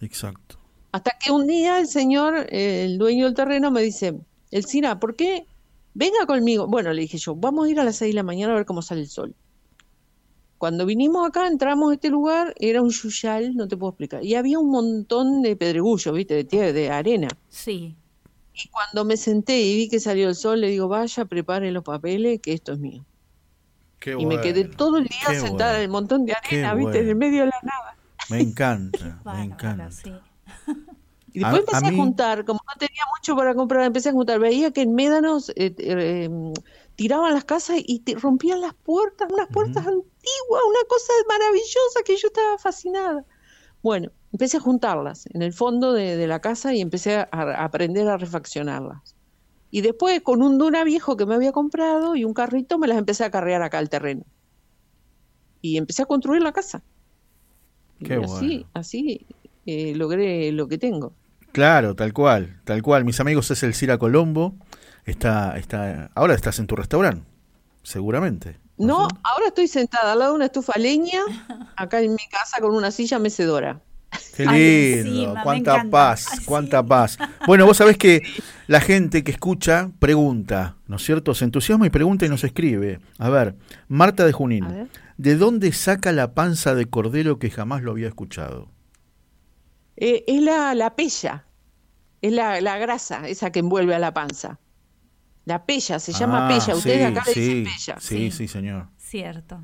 exacto. 0.00 0.56
Hasta 0.92 1.12
que 1.22 1.30
un 1.30 1.46
día 1.46 1.78
el 1.78 1.86
señor, 1.86 2.46
eh, 2.48 2.84
el 2.86 2.96
dueño 2.98 3.26
del 3.26 3.34
terreno, 3.34 3.70
me 3.70 3.82
dice, 3.82 4.18
Elcina, 4.50 4.98
¿por 4.98 5.16
qué? 5.16 5.46
Venga 5.94 6.26
conmigo. 6.26 6.66
Bueno, 6.66 6.92
le 6.92 7.02
dije 7.02 7.18
yo, 7.18 7.34
vamos 7.34 7.66
a 7.66 7.70
ir 7.70 7.80
a 7.80 7.84
las 7.84 7.96
seis 7.96 8.12
de 8.12 8.16
la 8.16 8.22
mañana 8.22 8.52
a 8.52 8.56
ver 8.56 8.66
cómo 8.66 8.82
sale 8.82 9.02
el 9.02 9.08
sol. 9.08 9.34
Cuando 10.58 10.86
vinimos 10.86 11.26
acá, 11.26 11.46
entramos 11.46 11.90
a 11.90 11.94
este 11.94 12.10
lugar, 12.10 12.52
era 12.58 12.82
un 12.82 12.90
yuyal, 12.90 13.54
no 13.54 13.68
te 13.68 13.76
puedo 13.76 13.90
explicar. 13.90 14.24
Y 14.24 14.34
había 14.34 14.58
un 14.58 14.70
montón 14.70 15.40
de 15.42 15.54
pedregullo, 15.54 16.12
¿viste? 16.12 16.34
De 16.34 16.44
tierra, 16.44 16.72
de 16.72 16.90
arena. 16.90 17.28
Sí. 17.48 17.94
Y 18.54 18.68
cuando 18.68 19.04
me 19.04 19.16
senté 19.16 19.60
y 19.60 19.76
vi 19.76 19.88
que 19.88 20.00
salió 20.00 20.28
el 20.28 20.34
sol, 20.34 20.60
le 20.60 20.68
digo, 20.68 20.88
vaya, 20.88 21.24
prepare 21.26 21.70
los 21.70 21.84
papeles, 21.84 22.40
que 22.40 22.52
esto 22.52 22.72
es 22.72 22.80
mío. 22.80 23.04
Qué 24.00 24.16
y 24.18 24.26
me 24.26 24.40
quedé 24.40 24.64
todo 24.64 24.98
el 24.98 25.04
día 25.04 25.18
qué 25.28 25.40
sentada 25.40 25.76
en 25.76 25.82
el 25.82 25.88
montón 25.90 26.26
de 26.26 26.34
Qué 26.48 26.64
arena, 26.64 26.74
¿viste? 26.74 27.00
En 27.00 27.08
el 27.08 27.16
medio 27.16 27.40
de 27.40 27.46
la 27.46 27.60
nada. 27.62 27.96
Me 28.28 28.40
encanta, 28.40 29.20
me 29.24 29.44
encanta. 29.44 29.90
sí. 29.90 30.12
Y 31.38 31.40
después 31.40 31.60
A- 31.60 31.62
empecé 31.62 31.86
a 31.86 31.92
juntar, 31.92 32.44
como 32.44 32.58
no 32.66 32.78
tenía 32.78 33.02
mucho 33.16 33.36
para 33.36 33.54
comprar, 33.54 33.84
empecé 33.84 34.08
a 34.08 34.12
juntar. 34.12 34.40
Veía 34.40 34.72
que 34.72 34.82
en 34.82 34.94
Médanos 34.94 35.50
eh, 35.50 35.74
eh, 35.78 36.28
tiraban 36.96 37.34
las 37.34 37.44
casas 37.44 37.78
y 37.84 38.00
te 38.00 38.14
rompían 38.16 38.60
las 38.60 38.74
puertas, 38.74 39.30
unas 39.32 39.48
puertas 39.48 39.86
antiguas, 39.86 40.62
una 40.68 40.84
cosa 40.88 41.12
maravillosa 41.28 42.02
que 42.04 42.16
yo 42.16 42.28
estaba 42.28 42.58
fascinada. 42.58 43.24
Bueno, 43.82 44.10
empecé 44.32 44.58
a 44.58 44.60
juntarlas 44.60 45.26
en 45.28 45.42
el 45.42 45.52
fondo 45.54 45.92
de, 45.94 46.16
de 46.16 46.26
la 46.28 46.40
casa 46.40 46.74
y 46.74 46.80
empecé 46.82 47.16
a, 47.16 47.28
a 47.32 47.64
aprender 47.64 48.08
a 48.08 48.18
refaccionarlas. 48.18 49.16
Y 49.70 49.82
después, 49.82 50.22
con 50.22 50.42
un 50.42 50.58
Duna 50.58 50.84
viejo 50.84 51.16
que 51.16 51.26
me 51.26 51.34
había 51.36 51.52
comprado 51.52 52.16
y 52.16 52.24
un 52.24 52.34
carrito, 52.34 52.78
me 52.78 52.88
las 52.88 52.98
empecé 52.98 53.24
a 53.24 53.30
carrear 53.32 53.62
acá 53.62 53.78
al 53.78 53.90
terreno. 53.90 54.24
Y 55.62 55.76
empecé 55.76 56.02
a 56.02 56.06
construir 56.06 56.42
la 56.42 56.52
casa. 56.52 56.84
Y 57.98 58.08
Qué 58.08 58.18
así, 58.22 58.68
bueno. 58.68 58.72
así 58.74 59.26
eh, 59.66 59.94
logré 59.94 60.52
lo 60.52 60.68
que 60.68 60.78
tengo. 60.78 61.17
Claro, 61.52 61.94
tal 61.94 62.12
cual, 62.12 62.60
tal 62.64 62.82
cual. 62.82 63.04
Mis 63.04 63.20
amigos 63.20 63.50
es 63.50 63.62
el 63.62 63.74
Cira 63.74 63.98
Colombo. 63.98 64.54
Está, 65.04 65.56
está, 65.58 66.10
ahora 66.14 66.34
estás 66.34 66.58
en 66.58 66.66
tu 66.66 66.76
restaurante, 66.76 67.26
seguramente. 67.82 68.58
No, 68.76 69.08
sé? 69.08 69.16
ahora 69.24 69.46
estoy 69.48 69.66
sentada 69.66 70.12
al 70.12 70.18
lado 70.18 70.32
de 70.32 70.36
una 70.36 70.44
estufa 70.46 70.78
leña, 70.78 71.20
acá 71.76 72.00
en 72.00 72.12
mi 72.12 72.28
casa 72.30 72.60
con 72.60 72.74
una 72.74 72.90
silla 72.90 73.18
mecedora. 73.18 73.80
Qué 74.36 74.44
Ay, 74.46 75.02
lindo, 75.02 75.08
encima, 75.08 75.42
cuánta 75.42 75.84
paz, 75.90 76.28
Ay, 76.30 76.38
sí. 76.38 76.44
cuánta 76.44 76.82
paz. 76.82 77.18
Bueno, 77.46 77.66
vos 77.66 77.76
sabés 77.76 77.98
que 77.98 78.22
la 78.66 78.80
gente 78.80 79.24
que 79.24 79.32
escucha 79.32 79.90
pregunta, 79.98 80.76
¿no 80.86 80.96
es 80.96 81.02
cierto? 81.02 81.34
Se 81.34 81.44
entusiasma 81.44 81.86
y 81.86 81.90
pregunta 81.90 82.24
y 82.24 82.28
nos 82.28 82.44
escribe. 82.44 83.00
A 83.18 83.28
ver, 83.30 83.56
Marta 83.88 84.24
de 84.24 84.32
Junín. 84.32 84.88
¿de 85.18 85.34
dónde 85.36 85.72
saca 85.72 86.12
la 86.12 86.32
panza 86.32 86.74
de 86.74 86.86
cordero 86.86 87.38
que 87.38 87.50
jamás 87.50 87.82
lo 87.82 87.90
había 87.90 88.06
escuchado? 88.08 88.70
Eh, 90.00 90.24
es 90.26 90.40
la, 90.42 90.74
la 90.74 90.94
pella, 90.94 91.44
es 92.22 92.32
la, 92.32 92.60
la 92.60 92.78
grasa, 92.78 93.26
esa 93.28 93.50
que 93.50 93.58
envuelve 93.60 93.94
a 93.94 93.98
la 93.98 94.14
panza. 94.14 94.58
La 95.44 95.64
pella, 95.64 95.98
se 95.98 96.12
llama 96.12 96.44
Ah, 96.46 96.48
pella. 96.48 96.74
Ustedes 96.76 96.98
sí, 96.98 97.04
acá 97.04 97.22
le 97.26 97.32
sí, 97.32 97.40
dicen 97.40 97.64
pella. 97.64 98.00
Sí, 98.00 98.16
Sí. 98.16 98.30
sí, 98.30 98.48
señor. 98.48 98.86
Cierto. 98.98 99.60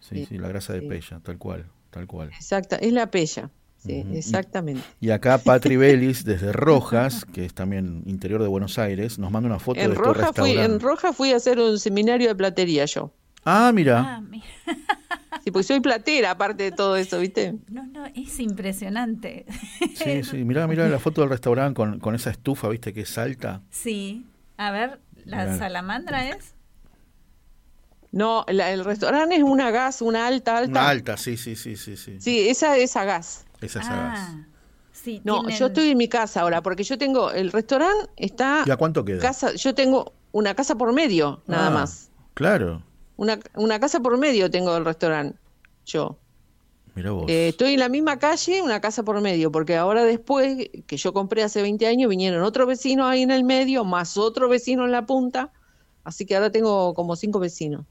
Sí, 0.00 0.26
Sí, 0.26 0.38
la 0.38 0.48
grasa 0.48 0.72
de 0.72 0.80
sí. 0.80 0.88
pella, 0.88 1.20
tal 1.22 1.38
cual, 1.38 1.66
tal 1.90 2.06
cual. 2.06 2.28
Exacta, 2.30 2.76
es 2.76 2.92
la 2.92 3.10
pella. 3.10 3.50
Sí, 3.78 4.04
exactamente. 4.12 4.82
Y 5.00 5.10
acá 5.10 5.38
Patri 5.38 5.76
Belis, 5.76 6.24
desde 6.24 6.50
Rojas, 6.52 7.24
que 7.32 7.44
es 7.44 7.54
también 7.54 8.02
interior 8.06 8.42
de 8.42 8.48
Buenos 8.48 8.76
Aires, 8.78 9.18
nos 9.20 9.30
manda 9.30 9.48
una 9.48 9.60
foto 9.60 9.78
En 9.80 9.90
de 9.90 9.96
tu 9.96 10.02
Roja, 10.02 10.32
fui, 10.32 10.48
restaurante. 10.50 10.64
en 10.64 10.80
Roja 10.80 11.12
fui 11.12 11.32
a 11.32 11.36
hacer 11.36 11.60
un 11.60 11.78
seminario 11.78 12.26
de 12.28 12.34
platería 12.34 12.84
yo. 12.86 13.12
Ah, 13.44 13.70
mira. 13.72 14.16
Ah, 14.16 14.20
mira. 14.20 14.44
Sí, 15.44 15.50
porque 15.50 15.64
soy 15.64 15.80
platera, 15.80 16.32
aparte 16.32 16.64
de 16.64 16.72
todo 16.72 16.96
eso, 16.96 17.18
¿viste? 17.20 17.54
No, 17.68 17.84
no, 17.86 18.06
es 18.06 18.38
impresionante. 18.40 19.46
Sí, 19.94 20.22
sí, 20.24 20.44
mirá, 20.44 20.66
mirá 20.66 20.88
la 20.88 20.98
foto 20.98 21.20
del 21.22 21.30
restaurante 21.30 21.74
con, 21.76 21.98
con 22.00 22.14
esa 22.14 22.30
estufa, 22.30 22.68
viste, 22.68 22.92
que 22.92 23.00
es 23.02 23.18
alta. 23.18 23.62
Sí. 23.70 24.26
A 24.56 24.70
ver, 24.70 25.00
la 25.24 25.44
Mirá. 25.44 25.58
salamandra 25.58 26.28
es. 26.28 26.54
No, 28.10 28.44
la- 28.48 28.72
el 28.72 28.84
restaurante 28.84 29.36
es 29.36 29.42
una 29.42 29.70
gas, 29.70 30.00
una 30.00 30.26
alta, 30.26 30.56
alta. 30.58 30.70
Una 30.70 30.88
alta, 30.88 31.16
sí, 31.16 31.36
sí, 31.36 31.56
sí, 31.56 31.76
sí, 31.76 31.96
sí. 31.96 32.20
Sí, 32.20 32.48
esa 32.48 32.76
es 32.76 32.96
a 32.96 33.04
gas. 33.04 33.44
Esa 33.60 33.80
es 33.80 33.86
a 33.86 33.96
gas. 33.96 34.18
Ah, 34.20 34.44
sí. 34.92 35.20
No, 35.24 35.40
tienen- 35.42 35.58
yo 35.58 35.66
estoy 35.66 35.90
en 35.90 35.98
mi 35.98 36.08
casa 36.08 36.40
ahora, 36.40 36.62
porque 36.62 36.84
yo 36.84 36.96
tengo, 36.96 37.30
el 37.32 37.52
restaurante 37.52 38.10
está, 38.16 38.64
¿Y 38.66 38.70
a 38.70 38.76
cuánto 38.76 39.04
queda? 39.04 39.20
casa, 39.20 39.54
yo 39.54 39.74
tengo 39.74 40.12
una 40.32 40.54
casa 40.54 40.74
por 40.76 40.92
medio, 40.94 41.42
nada 41.46 41.66
Ah, 41.68 41.70
más. 41.70 42.10
Claro, 42.34 42.82
Una, 43.18 43.40
una 43.56 43.80
casa 43.80 43.98
por 43.98 44.16
medio 44.16 44.48
tengo 44.48 44.76
el 44.76 44.84
restaurante, 44.84 45.36
yo. 45.84 46.16
mira 46.94 47.10
vos. 47.10 47.28
Eh, 47.28 47.48
estoy 47.48 47.74
en 47.74 47.80
la 47.80 47.88
misma 47.88 48.20
calle, 48.20 48.62
una 48.62 48.80
casa 48.80 49.02
por 49.02 49.20
medio, 49.20 49.50
porque 49.50 49.76
ahora 49.76 50.04
después, 50.04 50.70
que 50.86 50.96
yo 50.96 51.12
compré 51.12 51.42
hace 51.42 51.60
20 51.60 51.84
años, 51.88 52.08
vinieron 52.08 52.44
otros 52.44 52.68
vecinos 52.68 53.10
ahí 53.10 53.22
en 53.22 53.32
el 53.32 53.42
medio, 53.42 53.84
más 53.84 54.16
otro 54.16 54.48
vecino 54.48 54.84
en 54.84 54.92
la 54.92 55.04
punta, 55.04 55.50
así 56.04 56.26
que 56.26 56.36
ahora 56.36 56.52
tengo 56.52 56.94
como 56.94 57.16
cinco 57.16 57.40
vecinos. 57.40 57.84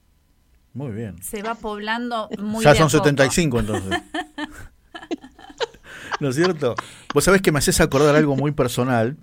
Muy 0.74 0.92
bien. 0.92 1.22
Se 1.22 1.44
va 1.44 1.56
poblando 1.56 2.30
muy 2.40 2.64
ya 2.64 2.72
de 2.72 2.80
a 2.80 2.80
son 2.80 2.90
poco. 2.90 3.04
75 3.10 3.60
entonces. 3.60 4.02
¿No 6.22 6.30
es 6.30 6.36
cierto? 6.36 6.74
Vos 7.14 7.26
sabés 7.26 7.42
que 7.42 7.52
me 7.52 7.60
haces 7.60 7.82
acordar 7.82 8.16
algo 8.16 8.38
muy 8.38 8.54
personal. 8.54 9.18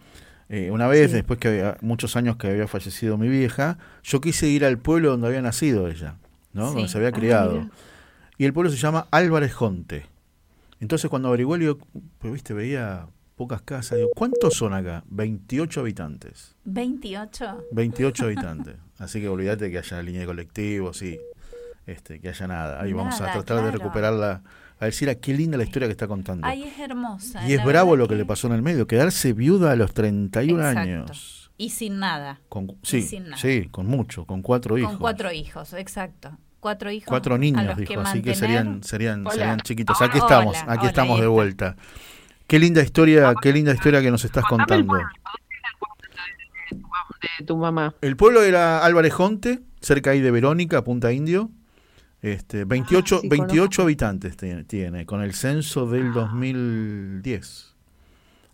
Eh, 0.48 0.70
una 0.70 0.86
vez, 0.86 1.10
Sí. 1.10 1.16
después 1.16 1.38
que 1.38 1.48
había, 1.48 1.76
muchos 1.80 2.16
años 2.16 2.36
que 2.36 2.48
había 2.48 2.66
fallecido 2.68 3.16
mi 3.16 3.28
vieja, 3.28 3.78
yo 4.02 4.20
quise 4.20 4.46
ir 4.48 4.64
al 4.64 4.78
pueblo 4.78 5.10
donde 5.10 5.28
había 5.28 5.42
nacido 5.42 5.88
ella, 5.88 6.16
¿no? 6.52 6.68
Sí. 6.68 6.74
Donde 6.74 6.88
se 6.88 6.98
había 6.98 7.08
Ah, 7.08 7.12
criado. 7.12 7.68
y 8.38 8.44
el 8.44 8.52
pueblo 8.52 8.70
se 8.70 8.76
llama 8.76 9.06
Álvarez 9.10 9.52
Jonte. 9.54 10.06
Entonces 10.80 11.08
cuando 11.08 11.28
averigué, 11.28 11.58
digo, 11.58 11.78
pues 12.18 12.32
viste, 12.32 12.52
veía 12.52 13.06
pocas 13.36 13.62
casas, 13.62 13.96
digo, 13.98 14.10
¿cuántos 14.14 14.54
son 14.54 14.74
acá? 14.74 15.02
28 15.08 15.80
habitantes. 15.80 16.54
28. 16.64 17.64
28 17.72 18.24
habitantes. 18.26 18.76
Así 18.98 19.20
que 19.20 19.28
olvídate 19.28 19.70
que 19.70 19.78
haya 19.78 20.02
línea 20.02 20.20
de 20.20 20.26
colectivos, 20.26 20.98
sí. 20.98 21.18
Este, 21.86 22.20
que 22.20 22.28
haya 22.28 22.46
nada. 22.46 22.80
Ahí 22.80 22.92
vamos 22.92 23.20
a 23.20 23.32
tratar 23.32 23.56
de 23.56 23.62
claro. 23.62 23.70
recuperarla. 23.70 24.42
A 24.80 24.86
decir, 24.86 25.16
qué 25.20 25.32
linda 25.34 25.56
la 25.56 25.64
historia 25.64 25.86
que 25.86 25.92
está 25.92 26.08
contando. 26.08 26.46
Ay, 26.46 26.64
es 26.64 26.78
hermosa. 26.78 27.46
y 27.48 27.52
es 27.52 27.64
bravo 27.64 27.96
lo 27.96 28.08
que 28.08 28.16
le 28.16 28.24
pasó 28.24 28.48
en 28.48 28.54
el 28.54 28.62
medio, 28.62 28.86
quedarse 28.86 29.32
viuda 29.32 29.72
a 29.72 29.76
los 29.76 29.94
31 29.94 30.58
Exacto. 30.60 30.80
años. 30.80 31.50
Y 31.56 31.70
sin 31.70 32.00
nada. 32.00 32.40
Con, 32.48 32.76
sí, 32.82 33.02
sin 33.02 33.24
nada. 33.24 33.36
sí, 33.36 33.68
con 33.70 33.86
mucho, 33.86 34.24
con 34.26 34.42
cuatro 34.42 34.76
hijos. 34.76 34.90
Con 34.92 35.00
cuatro 35.00 35.30
hijos, 35.30 35.72
exacto. 35.74 36.36
Cuatro 36.58 36.90
hijos. 36.90 37.06
Cuatro 37.06 37.38
niños, 37.38 37.76
dijo, 37.76 37.94
que 37.94 38.00
así 38.00 38.22
que 38.22 38.34
serían, 38.34 38.82
serían, 38.82 39.20
Hola. 39.20 39.30
serían 39.30 39.60
chiquitos. 39.60 39.96
Ah, 40.00 40.06
Aquí 40.06 40.18
estamos, 40.18 40.56
hola, 40.56 40.72
aquí 40.72 40.80
hola, 40.80 40.88
estamos 40.88 41.14
ahí 41.16 41.20
de 41.20 41.28
vuelta. 41.28 41.76
Qué 42.46 42.58
linda 42.58 42.82
historia, 42.82 43.32
qué 43.40 43.52
linda 43.52 43.72
historia 43.72 44.02
que 44.02 44.10
nos 44.10 44.24
estás 44.24 44.44
contando. 44.44 44.94
De 47.38 47.44
tu 47.46 47.56
mamá. 47.56 47.94
El 48.00 48.16
pueblo 48.16 48.42
era 48.42 48.84
Álvarez 48.84 49.12
Jonte, 49.12 49.60
cerca 49.80 50.10
ahí 50.10 50.20
de 50.20 50.30
Verónica, 50.30 50.82
Punta 50.84 51.12
Indio. 51.12 51.50
Este, 52.24 52.64
28, 52.64 53.16
Ah, 53.16 53.20
sí, 53.20 53.28
28 53.28 53.82
habitantes 53.82 54.36
tiene, 54.36 54.64
tiene, 54.64 55.04
con 55.04 55.20
el 55.22 55.34
censo 55.34 55.86
del 55.86 56.12
2010. 56.14 57.70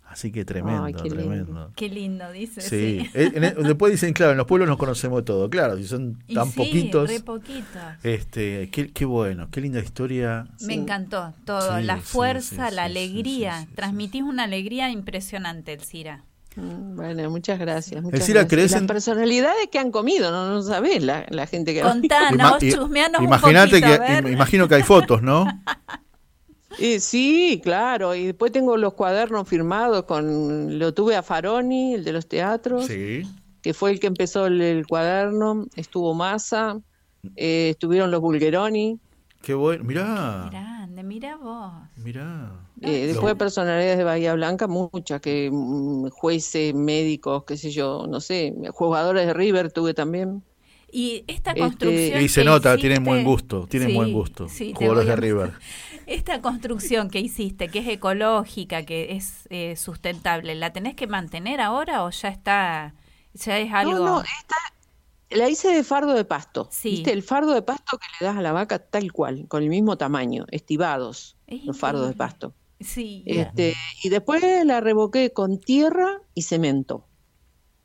Así 0.09 0.29
que 0.29 0.43
tremendo, 0.43 0.83
Ay, 0.83 0.93
qué 0.93 1.03
lindo. 1.03 1.15
tremendo. 1.15 1.71
Qué 1.77 1.87
lindo, 1.87 2.29
dice. 2.33 2.59
Sí, 2.59 2.99
Sí. 2.99 3.09
Eh, 3.13 3.31
en- 3.33 3.43
en- 3.45 3.63
después 3.63 3.93
dicen, 3.93 4.11
claro, 4.11 4.33
en 4.33 4.37
los 4.39 4.45
pueblos 4.45 4.67
nos 4.67 4.77
conocemos 4.77 5.23
todo. 5.23 5.49
Claro, 5.49 5.77
si 5.77 5.85
son 5.85 6.21
Y 6.27 6.33
tan 6.33 6.47
sí, 6.49 6.57
poquitos. 6.57 7.09
re 7.09 7.21
poquitos. 7.21 7.81
Este, 8.03 8.69
qué, 8.71 8.89
qué 8.91 9.05
bueno, 9.05 9.47
qué 9.49 9.61
linda 9.61 9.79
historia. 9.79 10.47
Me 10.67 10.73
encantó 10.73 11.33
todo, 11.45 11.77
Sí, 11.77 11.83
la 11.85 11.95
fuerza, 12.01 12.69
sí, 12.69 12.75
la 12.75 12.83
alegría. 12.83 13.53
sí, 13.59 13.61
sí, 13.61 13.67
sí, 13.69 13.75
Transmitís 13.75 14.23
una 14.23 14.43
alegría 14.43 14.89
impresionante, 14.89 15.71
Elcira. 15.71 16.17
Mm, 16.17 16.30
Bueno, 16.55 17.29
muchas 17.29 17.57
gracias. 17.59 18.01
Muchas 18.03 18.19
Elcira, 18.21 18.41
gracias. 18.41 18.49
¿crees 18.57 18.71
Las 18.73 18.81
personalidades 18.83 19.67
que 19.71 19.79
han 19.79 19.89
comido, 19.91 20.31
no, 20.31 20.49
no 20.53 20.61
sabés 20.61 21.01
la, 21.01 21.25
la 21.29 21.47
gente 21.47 21.73
que 21.73 21.81
ha 21.81 21.91
Contanos, 21.91 22.57
chusmeanos 22.59 23.19
un 23.21 23.27
Imagínate 23.27 23.69
poquito, 23.79 23.87
que, 23.87 23.93
a 23.93 23.97
ver. 23.99 24.25
im- 24.25 24.33
imagino 24.33 24.67
que 24.67 24.75
hay 24.75 24.83
fotos, 24.83 25.21
¿no? 25.21 25.45
Eh, 26.79 27.01
sí, 27.01 27.59
claro. 27.61 28.15
Y 28.15 28.27
después 28.27 28.51
tengo 28.53 28.77
los 28.77 28.93
cuadernos 28.93 29.45
firmados 29.47 30.03
con. 30.05 30.79
Lo 30.79 30.93
tuve 30.93 31.17
a 31.17 31.21
Faroni, 31.21 31.95
el 31.95 32.03
de 32.05 32.13
los 32.13 32.27
teatros, 32.27 32.85
Sí. 32.87 33.23
que 33.61 33.73
fue 33.73 33.91
el 33.91 33.99
que 33.99 34.07
empezó 34.07 34.45
el, 34.47 34.61
el 34.61 34.87
cuaderno. 34.87 35.65
Estuvo 35.75 36.13
Massa, 36.13 36.79
eh, 37.35 37.71
estuvieron 37.71 38.09
los 38.09 38.21
Bulgeroni. 38.21 38.97
Qué 39.41 39.53
bueno, 39.53 39.83
mirá. 39.83 40.47
Grande, 40.49 41.03
Mira 41.03 41.35
vos. 41.35 41.73
Mirá. 41.97 42.51
Eh, 42.81 43.07
después 43.07 43.35
personalidades 43.35 43.97
de 43.97 44.03
Bahía 44.03 44.33
Blanca, 44.33 44.67
muchas, 44.67 45.21
que 45.21 45.49
mm, 45.51 46.09
jueces, 46.09 46.73
médicos, 46.73 47.43
qué 47.45 47.55
sé 47.57 47.69
yo, 47.71 48.05
no 48.09 48.19
sé, 48.19 48.53
jugadores 48.71 49.27
de 49.27 49.33
River 49.33 49.71
tuve 49.71 49.93
también. 49.93 50.43
Y 50.91 51.23
esta 51.27 51.51
Este- 51.51 51.61
construcción. 51.61 52.21
Y 52.21 52.27
se 52.27 52.43
nota, 52.43 52.71
hiciste- 52.71 52.81
tienen 52.81 53.03
buen 53.05 53.23
gusto, 53.23 53.65
tienen 53.67 53.89
Sí, 53.89 53.95
buen 53.95 54.11
gusto. 54.11 54.49
sí, 54.49 54.73
Jugadores 54.75 55.05
de 55.07 55.15
River. 55.15 55.53
Esta 56.07 56.41
construcción 56.41 57.09
que 57.09 57.19
hiciste, 57.21 57.69
que 57.69 57.79
es 57.79 57.87
ecológica, 57.87 58.83
que 58.85 59.13
es 59.15 59.47
eh, 59.49 59.75
sustentable, 59.77 60.55
¿la 60.55 60.73
tenés 60.73 60.95
que 60.95 61.07
mantener 61.07 61.61
ahora 61.61 62.03
o 62.03 62.09
ya 62.09 62.27
está, 62.29 62.95
ya 63.33 63.59
es 63.59 63.71
algo? 63.71 63.93
No, 63.93 64.05
no, 64.05 64.21
esta 64.21 64.55
la 65.29 65.47
hice 65.47 65.69
de 65.69 65.85
fardo 65.85 66.13
de 66.13 66.25
pasto. 66.25 66.67
Sí. 66.71 66.89
¿Viste? 66.89 67.13
El 67.13 67.23
fardo 67.23 67.53
de 67.53 67.61
pasto 67.61 67.97
que 67.97 68.07
le 68.19 68.25
das 68.27 68.35
a 68.35 68.41
la 68.41 68.51
vaca 68.51 68.79
tal 68.79 69.13
cual, 69.13 69.45
con 69.47 69.63
el 69.63 69.69
mismo 69.69 69.97
tamaño, 69.97 70.45
estivados, 70.51 71.37
Es 71.47 71.63
los 71.63 71.77
fardos 71.77 72.09
de 72.09 72.15
pasto. 72.15 72.53
Sí. 72.83 73.23
Este, 73.25 73.73
y 74.03 74.09
después 74.09 74.43
la 74.65 74.81
revoqué 74.81 75.31
con 75.31 75.59
tierra 75.59 76.21
y 76.33 76.43
cemento. 76.43 77.07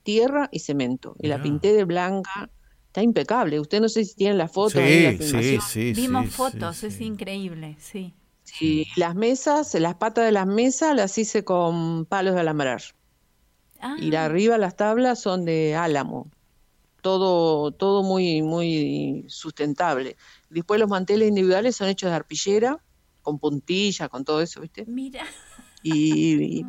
Tierra 0.03 0.49
y 0.53 0.61
cemento. 0.61 1.17
Y 1.19 1.27
la 1.29 1.43
pinté 1.43 1.73
de 1.73 1.85
blanca. 1.85 2.51
Está 2.89 3.03
impecable. 3.03 3.61
Usted 3.61 3.81
no 3.81 3.89
sé 3.89 4.05
si 4.05 4.15
tiene 4.15 4.35
las 4.35 4.53
fotos. 4.53 4.77
ahí, 4.77 4.99
Sí, 4.99 5.03
la 5.05 5.13
sí, 5.13 5.59
filmación. 5.59 5.63
sí, 5.63 5.93
Vimos 5.93 6.25
sí, 6.27 6.31
fotos, 6.31 6.77
sí, 6.79 6.87
es 6.87 6.95
sí. 6.95 7.05
increíble, 7.05 7.77
sí. 7.79 8.15
Y 8.61 8.87
las 8.97 9.15
mesas, 9.15 9.75
las 9.75 9.97
patas 9.97 10.25
de 10.25 10.33
las 10.33 10.47
mesas 10.47 10.95
las 10.95 11.19
hice 11.19 11.45
con 11.45 12.07
palos 12.07 12.35
de 12.35 12.41
alambrar. 12.41 12.81
Ah, 13.81 13.97
Y 13.99 14.11
la 14.11 14.25
arriba 14.25 14.57
las 14.59 14.77
tablas 14.77 15.21
son 15.21 15.45
de 15.45 15.75
álamo. 15.75 16.31
Todo, 17.03 17.73
todo 17.73 18.03
muy, 18.03 18.43
muy 18.43 19.25
sustentable. 19.29 20.17
Después 20.51 20.81
los 20.81 20.89
manteles 20.89 21.29
individuales 21.29 21.77
son 21.77 21.89
hechos 21.89 22.11
de 22.11 22.17
arpillera, 22.17 22.83
con 23.27 23.41
puntilla, 23.41 24.09
con 24.09 24.25
todo 24.25 24.41
eso, 24.41 24.61
¿viste? 24.61 24.85
mira. 24.87 25.25
Y, 25.83 26.61
y 26.61 26.65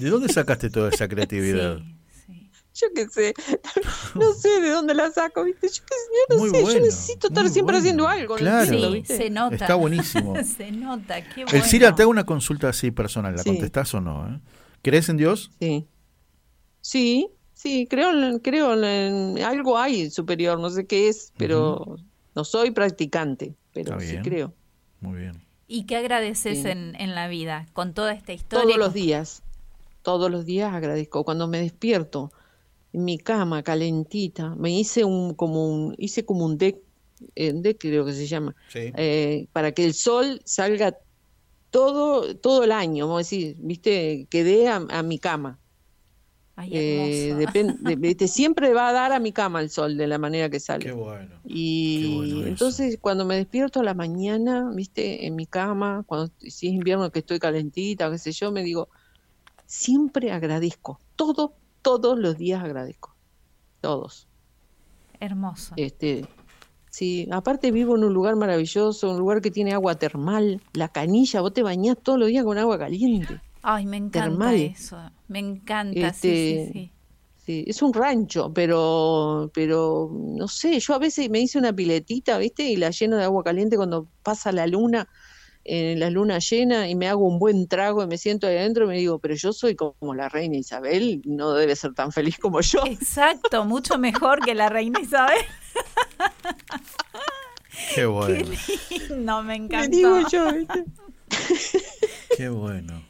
¿De 0.00 0.10
dónde 0.10 0.28
sacaste 0.32 0.68
toda 0.68 0.90
esa 0.90 1.06
creatividad? 1.08 1.78
Sí, 2.26 2.50
yo 2.74 2.88
qué 2.94 3.08
sé, 3.08 3.34
no 4.16 4.32
sé 4.34 4.60
de 4.60 4.70
dónde 4.70 4.94
la 4.94 5.10
saco, 5.12 5.44
¿viste? 5.44 5.68
Yo, 5.68 5.82
qué 5.86 5.94
sé, 5.94 6.10
yo 6.12 6.34
no 6.36 6.40
Muy 6.40 6.50
sé, 6.50 6.62
bueno, 6.62 6.78
yo 6.80 6.84
necesito 6.86 7.28
estar 7.28 7.48
siempre 7.48 7.74
bueno. 7.74 7.78
haciendo 7.78 8.08
algo. 8.08 8.34
no 8.34 8.38
Claro. 8.38 8.62
entiendo, 8.64 8.88
Sí, 8.88 8.94
¿viste? 8.94 9.16
se 9.16 9.30
nota. 9.30 9.54
Está 9.54 9.74
buenísimo. 9.76 10.34
se 10.56 10.72
nota, 10.72 11.22
qué 11.22 11.44
bueno. 11.44 11.56
El 11.58 11.62
Cira, 11.64 11.94
te 11.94 12.02
hago 12.02 12.10
una 12.10 12.24
consulta 12.26 12.68
así 12.68 12.90
personal, 12.90 13.36
¿la 13.36 13.42
Sí. 13.44 13.50
contestás 13.50 13.94
o 13.94 14.00
no? 14.00 14.28
eh? 14.28 14.40
¿Crees 14.82 15.08
en 15.08 15.16
Dios? 15.18 15.50
Sí. 15.60 15.86
Sí, 16.80 17.28
sí, 17.52 17.86
creo, 17.88 18.10
en- 18.12 18.38
creo 18.40 18.74
en 18.82 19.42
algo 19.42 19.78
hay 19.78 20.10
superior, 20.10 20.58
no 20.58 20.68
sé 20.70 20.86
qué 20.86 21.08
es, 21.08 21.32
pero 21.36 21.96
no 22.34 22.44
soy 22.44 22.72
practicante, 22.72 23.54
pero 23.72 23.92
Está 23.98 24.04
sí 24.04 24.18
creo. 24.22 24.52
Muy 25.04 25.20
bien. 25.20 25.42
¿Y 25.66 25.84
qué 25.86 25.96
agradeces 25.96 26.62
Sí. 26.62 26.68
en, 26.68 26.94
en 26.98 27.14
la 27.14 27.28
vida 27.28 27.66
con 27.72 27.94
toda 27.94 28.12
esta 28.12 28.32
historia? 28.32 28.64
Todos 28.66 28.78
los 28.78 28.92
días, 28.94 29.42
todos 30.02 30.30
los 30.30 30.44
días 30.44 30.72
agradezco. 30.72 31.24
Cuando 31.24 31.46
me 31.48 31.60
despierto 31.60 32.32
en 32.92 33.04
mi 33.04 33.18
cama 33.18 33.62
calentita, 33.62 34.54
me 34.56 34.70
hice 34.70 35.04
un 35.04 35.34
como 35.34 35.68
un 35.68 35.94
hice 35.98 36.24
como 36.24 36.44
un 36.44 36.56
deck, 36.58 36.76
eh, 37.34 37.52
un 37.52 37.62
deck 37.62 37.78
creo 37.80 38.04
que 38.04 38.12
se 38.12 38.26
llama, 38.26 38.54
Sí. 38.68 38.92
eh, 38.96 39.46
para 39.52 39.72
que 39.72 39.84
el 39.84 39.94
sol 39.94 40.40
salga 40.44 40.96
todo 41.70 42.36
todo 42.36 42.64
el 42.64 42.72
año, 42.72 43.06
vamos 43.06 43.18
a 43.20 43.24
decir, 43.26 43.56
viste, 43.58 44.26
que 44.30 44.44
dé 44.44 44.68
a, 44.68 44.76
a 44.76 45.02
mi 45.02 45.18
cama. 45.18 45.58
Ay, 46.56 46.70
Eh, 46.72 47.28
hermoso. 47.30 47.52
depen- 47.52 47.78
de- 47.80 47.96
viste, 47.96 48.28
siempre 48.28 48.72
va 48.72 48.88
a 48.88 48.92
dar 48.92 49.12
a 49.12 49.18
mi 49.18 49.32
cama 49.32 49.60
el 49.60 49.70
sol 49.70 49.96
de 49.96 50.06
la 50.06 50.18
manera 50.18 50.48
que 50.50 50.60
sale. 50.60 50.84
Qué 50.84 50.92
bueno. 50.92 51.34
Y 51.46 52.00
Qué 52.00 52.06
bueno 52.14 52.38
eso. 52.40 52.48
entonces 52.48 52.98
cuando 53.00 53.24
me 53.26 53.36
despierto 53.36 53.80
a 53.80 53.82
la 53.84 53.92
mañana, 53.94 54.70
viste, 54.74 55.26
en 55.26 55.36
mi 55.36 55.46
cama, 55.46 56.02
cuando 56.06 56.32
si 56.38 56.68
es 56.68 56.72
invierno 56.72 57.10
que 57.10 57.18
estoy 57.18 57.38
calentita, 57.38 58.10
qué 58.10 58.18
sé 58.18 58.32
yo, 58.32 58.50
me 58.50 58.62
digo, 58.62 58.88
siempre 59.66 60.32
agradezco, 60.32 61.00
todo, 61.16 61.54
todos 61.82 62.18
los 62.18 62.38
días 62.38 62.62
agradezco, 62.64 63.14
todos. 63.80 64.26
Hermoso. 65.20 65.74
Este, 65.76 66.26
sí, 66.90 67.28
aparte 67.30 67.70
vivo 67.72 67.96
en 67.96 68.04
un 68.04 68.14
lugar 68.14 68.36
maravilloso, 68.36 69.10
un 69.10 69.18
lugar 69.18 69.40
que 69.42 69.50
tiene 69.50 69.72
agua 69.72 69.96
termal, 69.96 70.62
la 70.72 70.88
canilla, 70.88 71.40
vos 71.40 71.52
te 71.52 71.62
bañás 71.62 71.98
todos 72.02 72.18
los 72.18 72.28
días 72.28 72.44
con 72.44 72.56
agua 72.58 72.78
caliente. 72.78 73.40
Ay, 73.66 73.86
me 73.86 73.96
encanta 73.96 74.28
termal. 74.28 74.54
eso. 74.56 74.98
Me 75.28 75.38
encanta, 75.38 76.12
sí, 76.12 76.28
Este, 76.28 76.66
sí, 76.66 76.72
sí. 76.72 76.90
Sí, 77.46 77.64
es 77.66 77.82
un 77.82 77.92
rancho, 77.92 78.52
pero, 78.54 79.50
pero 79.52 80.10
no 80.12 80.48
sé, 80.48 80.80
yo 80.80 80.94
a 80.94 80.98
veces 80.98 81.28
me 81.28 81.40
hice 81.40 81.58
una 81.58 81.72
piletita, 81.74 82.38
¿viste? 82.38 82.62
Y 82.64 82.76
la 82.76 82.90
lleno 82.90 83.16
de 83.18 83.24
agua 83.24 83.42
caliente 83.44 83.76
cuando 83.76 84.08
pasa 84.22 84.50
la 84.50 84.66
luna, 84.66 85.08
en 85.64 86.00
la 86.00 86.08
luna 86.08 86.38
llena, 86.38 86.88
y 86.88 86.94
me 86.94 87.06
hago 87.08 87.26
un 87.26 87.38
buen 87.38 87.68
trago 87.68 88.02
y 88.02 88.06
me 88.06 88.16
siento 88.18 88.46
ahí 88.46 88.56
adentro 88.56 88.84
y 88.84 88.88
me 88.88 88.96
digo, 88.96 89.18
pero 89.18 89.34
yo 89.34 89.52
soy 89.52 89.76
como 89.76 90.14
la 90.14 90.28
reina 90.30 90.56
Isabel, 90.56 91.20
no 91.26 91.52
debe 91.52 91.76
ser 91.76 91.92
tan 91.94 92.12
feliz 92.12 92.38
como 92.38 92.60
yo. 92.62 92.82
Exacto, 92.86 93.64
mucho 93.66 93.98
mejor 93.98 94.40
que 94.40 94.54
la 94.54 94.68
reina 94.70 95.00
Isabel. 95.00 95.36
Qué 97.94 98.06
bueno. 98.06 98.50
No, 99.18 99.42
me 99.42 99.58
Me 99.58 99.64
encantó. 99.66 99.88
digo 99.96 100.18
yo, 100.30 100.52
¿viste? 100.52 100.84
Qué 102.36 102.48
bueno. 102.48 103.02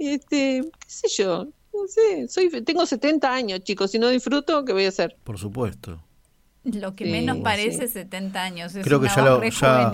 Este, 0.00 0.62
qué 0.78 0.86
sé 0.88 1.08
yo, 1.08 1.44
no 1.74 1.86
sé, 1.86 2.26
soy, 2.28 2.48
tengo 2.62 2.86
70 2.86 3.32
años, 3.32 3.60
chicos, 3.62 3.90
si 3.90 3.98
no 3.98 4.08
disfruto, 4.08 4.64
¿qué 4.64 4.72
voy 4.72 4.86
a 4.86 4.88
hacer? 4.88 5.16
Por 5.24 5.38
supuesto. 5.38 6.02
Lo 6.64 6.94
que 6.94 7.04
Sí, 7.04 7.10
menos 7.12 7.36
sí. 7.36 7.42
parece 7.42 7.86
70 7.88 8.42
años. 8.42 8.74
Es 8.74 8.84
Creo 8.84 9.00
que 9.00 9.08
ya 9.08 9.22
lo 9.22 9.42
ya 9.42 9.92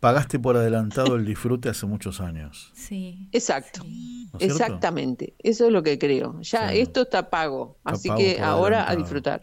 pagaste 0.00 0.38
por 0.38 0.56
adelantado 0.56 1.14
el 1.16 1.24
disfrute 1.24 1.68
hace 1.68 1.86
muchos 1.86 2.20
años. 2.20 2.72
Sí. 2.74 3.28
Exacto. 3.32 3.82
¿no 3.84 3.88
es 3.90 4.38
cierto? 4.38 4.44
Exactamente, 4.64 5.34
eso 5.38 5.66
es 5.66 5.72
lo 5.72 5.82
que 5.82 5.98
creo. 5.98 6.40
Ya 6.40 6.70
Sí. 6.70 6.80
esto 6.80 7.02
está 7.02 7.30
pago, 7.30 7.76
Está 7.78 7.90
así 7.92 8.08
pago 8.08 8.18
que 8.20 8.40
ahora 8.40 8.90
a 8.90 8.96
disfrutar. 8.96 9.42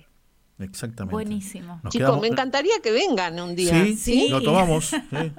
Exactamente. 0.59 1.13
Buenísimo. 1.13 1.79
Nos 1.83 1.91
Chicos, 1.93 2.07
quedamos- 2.07 2.21
me 2.21 2.27
encantaría 2.27 2.73
que 2.83 2.91
vengan 2.91 3.39
un 3.39 3.55
día. 3.55 3.71
Sí, 3.85 3.95
Sí. 3.95 4.27
lo 4.29 4.41
tomamos. 4.41 4.87
sí. 4.87 4.97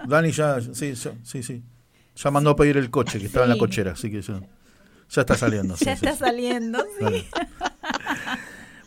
Dani 0.08 0.30
ya, 0.32 0.60
sí, 0.60 0.94
sí, 0.96 1.42
sí. 1.42 1.62
Ya 2.16 2.30
mandó 2.30 2.50
a 2.50 2.56
pedir 2.56 2.76
el 2.76 2.90
coche 2.90 3.18
que 3.18 3.26
estaba 3.26 3.44
en 3.44 3.50
la 3.50 3.54
Sí. 3.56 3.60
cochera, 3.60 3.92
así 3.92 4.10
que 4.10 4.22
ya, 4.22 4.40
ya 5.10 5.20
está 5.22 5.36
saliendo. 5.36 5.76
sí, 5.78 5.84
Ya 5.84 5.96
sí, 5.96 6.04
está 6.06 6.12
sí. 6.16 6.18
saliendo, 6.24 6.84
sí. 6.98 7.26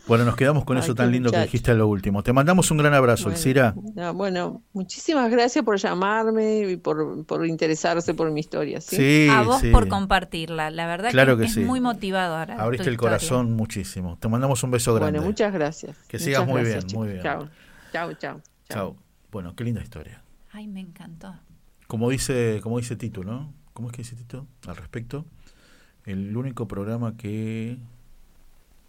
Bueno, 0.06 0.26
nos 0.26 0.36
quedamos 0.36 0.66
con 0.66 0.76
Ay, 0.76 0.82
eso 0.82 0.94
tan 0.94 1.10
lindo 1.10 1.30
que 1.30 1.38
dijiste 1.40 1.70
a 1.70 1.74
lo 1.74 1.88
último. 1.88 2.22
Te 2.22 2.34
mandamos 2.34 2.70
un 2.70 2.76
gran 2.76 2.92
abrazo, 2.92 3.24
Bueno, 3.24 3.36
Elcira. 3.38 3.74
no, 3.94 4.12
bueno, 4.12 4.62
muchísimas 4.74 5.30
gracias 5.30 5.64
por 5.64 5.78
llamarme 5.78 6.58
y 6.72 6.76
por, 6.76 7.24
por 7.24 7.46
interesarse 7.46 8.12
por 8.12 8.30
mi 8.30 8.40
historia. 8.40 8.82
¿sí? 8.82 8.96
Sí, 8.96 9.28
a 9.30 9.40
vos 9.42 9.62
sí. 9.62 9.70
por 9.70 9.88
compartirla. 9.88 10.70
La 10.70 10.86
verdad 10.86 11.10
Claro 11.10 11.36
que, 11.38 11.42
que 11.44 11.46
es 11.48 11.54
sí. 11.54 11.60
muy 11.60 11.80
motivadora. 11.80 12.56
Abriste 12.60 12.88
el 12.88 12.94
historia. 12.96 13.16
corazón 13.16 13.52
muchísimo. 13.54 14.18
Te 14.20 14.28
mandamos 14.28 14.62
un 14.62 14.72
beso 14.72 14.92
grande. 14.92 15.20
Bueno, 15.20 15.30
muchas 15.30 15.50
gracias. 15.54 15.96
Que 16.06 16.18
Muchas 16.18 16.22
sigas 16.22 16.46
muy 16.46 16.60
gracias, 16.60 16.84
bien, 16.84 16.98
muy 16.98 17.08
bien. 17.08 17.22
Chao, 17.22 17.48
chao, 17.90 18.12
chao. 18.14 18.40
Chao. 18.68 18.96
Bueno, 19.32 19.56
qué 19.56 19.64
linda 19.64 19.80
historia. 19.82 20.22
Ay, 20.52 20.66
me 20.66 20.80
encantó. 20.80 21.34
Como 21.86 22.10
dice, 22.10 22.60
como 22.62 22.76
dice 22.78 22.94
Tito, 22.96 23.24
¿no? 23.24 23.54
¿Cómo 23.72 23.88
es 23.88 23.92
que 23.96 24.02
dice 24.02 24.16
Tito 24.16 24.46
al 24.66 24.76
respecto? 24.76 25.24
El 26.06 26.36
único 26.36 26.66
programa 26.68 27.16
que... 27.16 27.78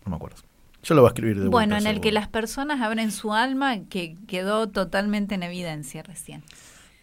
No 0.05 0.09
me 0.11 0.15
acuerdo. 0.17 0.37
Yo 0.83 0.93
lo 0.93 1.01
voy 1.01 1.07
a 1.09 1.11
escribir 1.11 1.39
de 1.39 1.47
Bueno, 1.47 1.75
en 1.77 1.87
el 1.87 1.99
que 1.99 2.11
las 2.11 2.27
personas 2.27 2.79
abren 2.81 3.11
su 3.11 3.33
alma, 3.33 3.79
que 3.89 4.17
quedó 4.27 4.67
totalmente 4.69 5.33
en 5.35 5.41
evidencia 5.43 6.03
recién. 6.03 6.43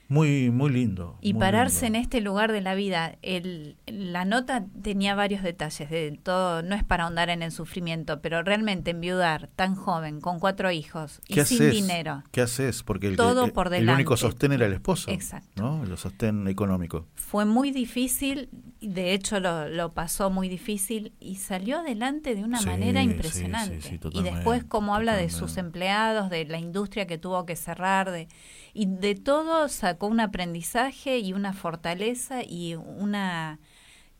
Muy, 0.09 0.51
muy 0.51 0.71
lindo. 0.71 1.17
Y 1.23 1.33
muy 1.33 1.41
pararse 1.41 1.87
en 1.87 1.97
este 1.97 2.21
lugar 2.21 2.53
de 2.53 2.61
la 2.61 2.75
vida. 2.75 3.17
El, 3.23 3.77
la 3.87 4.25
nota 4.27 4.67
tenía 4.83 5.15
varios 5.15 5.43
detalles, 5.43 5.89
de 5.89 6.17
todo, 6.23 6.63
no 6.63 6.75
es 6.75 6.85
para 6.85 7.05
ahondar 7.05 7.31
en 7.31 7.43
el 7.43 7.51
sufrimiento, 7.51 8.21
pero 8.21 8.43
realmente 8.43 8.91
enviudar 8.91 9.49
tan 9.57 9.75
joven, 9.75 10.21
con 10.21 10.39
cuatro 10.39 10.71
hijos 10.71 11.21
y 11.27 11.35
¿Qué 11.35 11.45
sin 11.47 11.63
haces? 11.63 11.73
dinero, 11.73 12.23
¿Qué 12.31 12.43
haces? 12.43 12.83
Porque 12.83 13.07
el, 13.09 13.17
Todo 13.17 13.47
el- 13.47 13.53
por 13.53 13.73
el 13.73 13.89
único 13.89 14.17
sostén 14.19 14.53
era 14.53 14.67
el 14.67 14.75
esposo. 14.75 15.11
Exacto. 15.11 15.61
¿no? 15.63 15.83
El 15.83 15.97
sostén 15.97 16.47
económico. 16.47 17.07
fue 17.15 17.47
muy 17.47 17.71
difícil, 17.71 18.51
de 18.89 19.13
hecho 19.15 19.41
lo, 19.41 19.69
lo 19.69 19.93
pasó 19.95 20.31
muy 20.31 20.49
difícil 20.49 21.13
y 21.21 21.37
salió 21.37 21.79
adelante 21.79 22.35
de 22.35 22.45
una 22.45 22.59
Sí, 22.59 22.67
manera 22.67 23.03
impresionante. 23.03 23.81
sí, 23.81 23.99
sí, 24.03 24.09
y 24.13 24.23
después 24.23 24.65
como 24.65 24.95
habla 24.95 25.17
de 25.17 25.31
sus 25.31 25.57
empleados, 25.57 26.31
de 26.31 26.45
la 26.47 26.59
industria 26.59 27.07
que 27.07 27.19
tuvo 27.19 27.47
que 27.47 27.57
cerrar, 27.57 28.11
de 28.11 28.29
y 28.75 28.87
de 28.87 29.15
todo 29.15 29.69
sacó 29.69 30.07
un 30.07 30.21
aprendizaje 30.21 31.19
y 31.19 31.33
una 31.33 31.53
fortaleza 31.53 32.43
y 32.43 32.75
una 32.75 33.59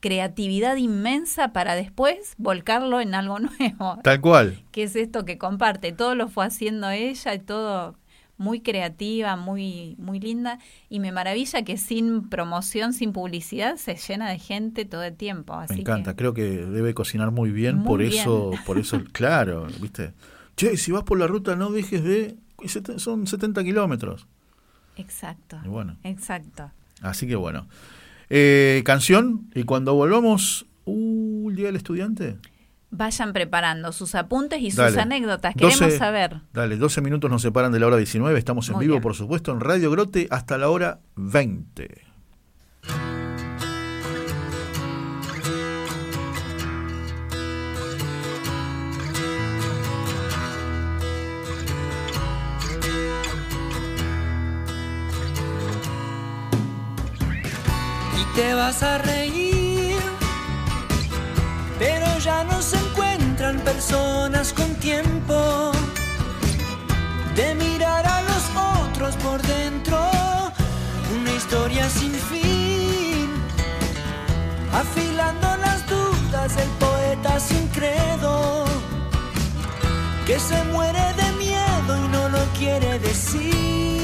creatividad 0.01 0.77
inmensa 0.77 1.53
para 1.53 1.75
después 1.75 2.35
volcarlo 2.37 3.01
en 3.01 3.15
algo 3.15 3.39
nuevo. 3.59 3.99
Tal 4.03 4.21
cual. 4.21 4.65
que 4.73 4.85
es 4.85 4.97
esto 4.97 5.25
que 5.25 5.39
comparte. 5.39 5.93
Todo 5.93 6.15
lo 6.15 6.29
fue 6.29 6.45
haciendo 6.47 6.91
ella 6.91 7.35
y 7.35 7.39
todo 7.39 7.97
muy 8.43 8.61
creativa, 8.61 9.37
muy, 9.37 9.95
muy 9.99 10.19
linda. 10.21 10.59
Y 10.91 10.99
me 11.01 11.13
maravilla 11.13 11.63
que 11.63 11.77
sin 11.79 12.29
promoción, 12.29 12.93
sin 12.93 13.13
publicidad, 13.13 13.77
se 13.77 13.95
llena 13.97 14.29
de 14.31 14.39
gente 14.39 14.85
todo 14.85 15.03
el 15.05 15.15
tiempo. 15.17 15.55
Así 15.55 15.75
Me 15.75 15.81
encanta. 15.81 16.13
que- 16.13 16.17
Creo 16.17 16.35
que 16.35 16.43
debe 16.43 16.93
cocinar 16.95 17.31
muy 17.31 17.51
bien. 17.51 17.77
Muy 17.77 17.87
por 17.87 18.01
bien. 18.01 18.13
eso, 18.13 18.51
por 18.67 18.79
eso, 18.79 19.03
claro, 19.13 19.67
¿viste? 19.81 20.13
Che, 20.57 20.77
si 20.77 20.93
vas 20.93 21.05
por 21.05 21.19
la 21.19 21.27
ruta 21.27 21.57
no 21.57 21.71
dejes 21.71 22.03
de... 22.05 22.37
Son 22.99 23.27
70 23.27 23.65
kilómetros. 23.65 24.27
exacto. 24.97 25.59
Y 25.65 25.69
bueno. 25.69 25.97
Exacto. 26.05 26.71
Así 27.01 27.27
que 27.27 27.35
bueno. 27.37 27.67
Eh, 28.31 28.83
canción, 28.85 29.51
y 29.55 29.65
cuando 29.65 29.95
volvamos, 29.95 30.67
uh, 30.85 31.51
el 31.51 31.57
Día 31.57 31.67
del 31.67 31.77
Estudiante. 31.77 32.37
Vayan 32.95 33.33
preparando 33.33 33.91
sus 33.91 34.15
apuntes 34.15 34.61
y 34.61 34.71
sus 34.71 34.77
Dale. 34.77 35.01
anécdotas. 35.01 35.55
Queremos 35.55 35.81
12 35.81 35.97
saber. 35.99 36.43
Dale, 36.53 36.77
12 36.77 37.01
minutos 37.01 37.31
nos 37.31 37.41
separan 37.41 37.73
de 37.73 37.81
la 37.81 37.87
hora 37.87 37.97
19. 37.97 38.39
Estamos 38.39 38.69
en 38.69 38.75
Muy 38.77 38.85
vivo, 38.85 38.97
bien. 38.97 39.03
por 39.03 39.15
supuesto, 39.15 39.51
en 39.51 39.61
Radio 39.61 39.91
Grote 39.91 40.29
hasta 40.31 40.59
la 40.59 40.69
hora 40.69 41.01
20. 41.17 41.89
y 58.21 58.37
te 58.37 58.55
vas 58.55 58.83
a 58.83 58.99
reír. 58.99 59.32
Personas 63.83 64.53
con 64.53 64.73
tiempo 64.77 65.73
de 67.35 67.55
mirar 67.57 68.07
a 68.07 68.23
los 68.23 68.45
otros 68.87 69.17
por 69.17 69.43
dentro. 69.43 69.99
Una 71.17 71.33
historia 71.33 71.89
sin 71.89 72.13
fin, 72.13 73.29
afilando 74.73 75.57
las 75.57 75.85
dudas 75.89 76.57
del 76.57 76.69
poeta 76.79 77.41
sin 77.41 77.67
credo, 77.69 78.65
que 80.27 80.39
se 80.39 80.63
muere 80.65 81.05
de 81.21 81.33
miedo 81.45 82.05
y 82.05 82.09
no 82.09 82.29
lo 82.29 82.45
quiere 82.59 82.99
decir. 83.01 84.02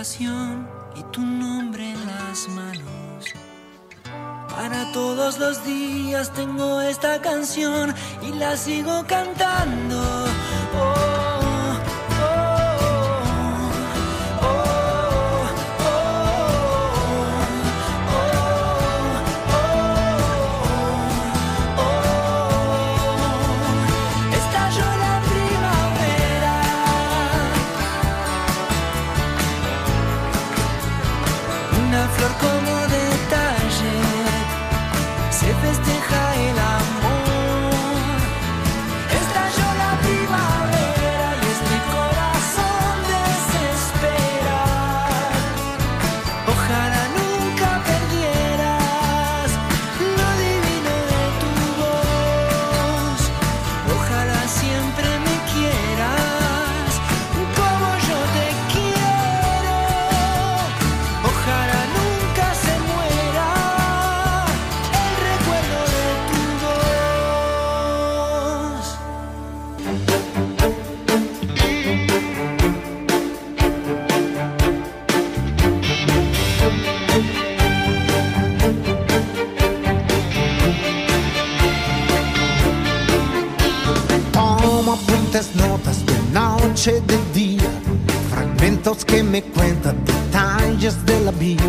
Y 0.00 1.02
tu 1.10 1.20
nombre 1.20 1.90
en 1.90 2.06
las 2.06 2.48
manos. 2.50 3.34
Para 4.48 4.92
todos 4.92 5.40
los 5.40 5.64
días 5.64 6.32
tengo 6.32 6.80
esta 6.80 7.20
canción 7.20 7.92
y 8.22 8.32
la 8.38 8.56
sigo 8.56 9.04
cantando. 9.08 10.27
Noche, 86.88 87.00
de 87.06 87.18
día, 87.38 87.70
fragmentos 88.30 89.04
que 89.04 89.22
me 89.22 89.42
cuentan 89.42 89.96
detalles 90.04 91.04
de 91.04 91.20
la 91.20 91.30
vida, 91.32 91.62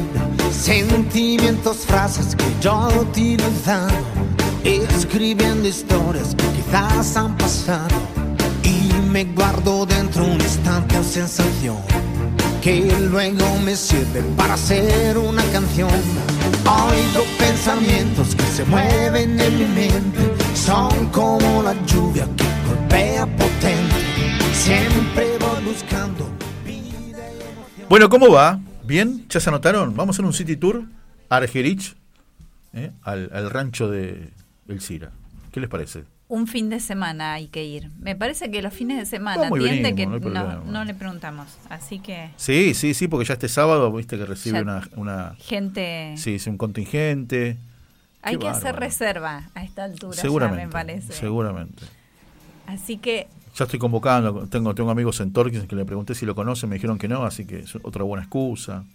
sentimientos, 0.51 1.77
frases 1.85 2.35
que 2.35 2.45
yo 2.61 2.89
he 2.89 2.99
utilizado, 2.99 3.89
escribiendo 4.63 5.67
historias 5.67 6.35
que 6.35 6.45
quizás 6.57 7.17
han 7.17 7.35
pasado, 7.37 7.95
y 8.63 8.93
me 9.09 9.25
guardo 9.25 9.85
dentro 9.85 10.23
un 10.23 10.33
instante 10.33 10.97
o 10.97 11.03
sensación 11.03 11.77
que 12.61 12.93
luego 13.09 13.45
me 13.63 13.73
sirve 13.75 14.21
para 14.35 14.55
hacer 14.55 15.17
una 15.17 15.43
canción. 15.45 15.89
Oigo 16.65 17.25
pensamientos 17.37 18.35
que 18.35 18.43
se 18.43 18.65
mueven 18.65 19.39
en 19.39 19.59
mi 19.59 19.65
mente, 19.65 20.19
son 20.53 21.07
como 21.07 21.63
la 21.63 21.73
lluvia 21.85 22.27
que 22.35 22.45
golpea. 22.67 23.38
Siempre 24.69 25.25
voy 25.39 25.63
buscando. 25.63 26.29
Bueno, 27.89 28.07
¿cómo 28.07 28.29
va? 28.29 28.59
¿Bien? 28.83 29.25
¿Ya 29.27 29.39
se 29.39 29.49
anotaron? 29.49 29.95
Vamos 29.95 30.13
a 30.13 30.17
hacer 30.17 30.25
un 30.25 30.33
city 30.33 30.57
tour 30.57 30.83
a 31.27 31.37
Argerich, 31.37 31.95
¿eh? 32.73 32.91
al, 33.01 33.31
al 33.33 33.49
rancho 33.49 33.89
de 33.89 34.29
El 34.67 34.79
Cira. 34.81 35.09
¿Qué 35.51 35.59
les 35.59 35.69
parece? 35.71 36.03
un 36.27 36.45
fin 36.45 36.69
de 36.69 36.79
semana 36.79 37.33
hay 37.33 37.47
que 37.47 37.65
ir. 37.65 37.89
Me 37.97 38.15
parece 38.15 38.51
que 38.51 38.61
los 38.61 38.71
fines 38.71 38.99
de 38.99 39.07
semana 39.07 39.49
que 39.49 40.05
no 40.05 40.85
le 40.85 40.93
preguntamos. 40.93 41.47
Así 41.71 41.97
que 41.97 42.29
Sí, 42.37 42.75
sí, 42.75 42.93
sí, 42.93 43.07
porque 43.07 43.25
ya 43.25 43.33
este 43.33 43.49
sábado, 43.49 43.91
viste 43.91 44.19
que 44.19 44.25
recibe 44.27 44.61
una, 44.61 44.87
una 44.95 45.35
gente, 45.39 46.13
sí, 46.17 46.37
sí, 46.37 46.47
un 46.51 46.59
contingente. 46.59 47.57
hay 48.21 48.35
Qué 48.35 48.41
que 48.41 48.47
hacer 48.49 48.75
reserva 48.75 49.49
a 49.55 49.63
esta 49.63 49.85
altura, 49.85 50.15
ya 50.15 50.21
Seguramente. 50.21 50.65
me 50.67 50.71
parece. 50.71 51.13
Seguramente. 51.13 51.85
Así 52.67 52.97
que 52.97 53.27
Ya 53.59 53.65
estoy 53.65 53.77
convocando, 53.77 54.47
tengo, 54.47 54.73
tengo 54.73 54.89
amigos 54.89 55.19
en 55.19 55.33
Torquín 55.33 55.67
que 55.67 55.75
le 55.75 55.83
pregunté 55.83 56.15
si 56.15 56.25
lo 56.25 56.33
conocen, 56.33 56.69
me 56.69 56.75
dijeron 56.77 56.97
que 56.97 57.09
no, 57.09 57.23
así 57.25 57.43
que 57.45 57.59
es 57.59 57.75
otra 57.83 58.03
buena 58.05 58.23
excusa. 58.23 58.85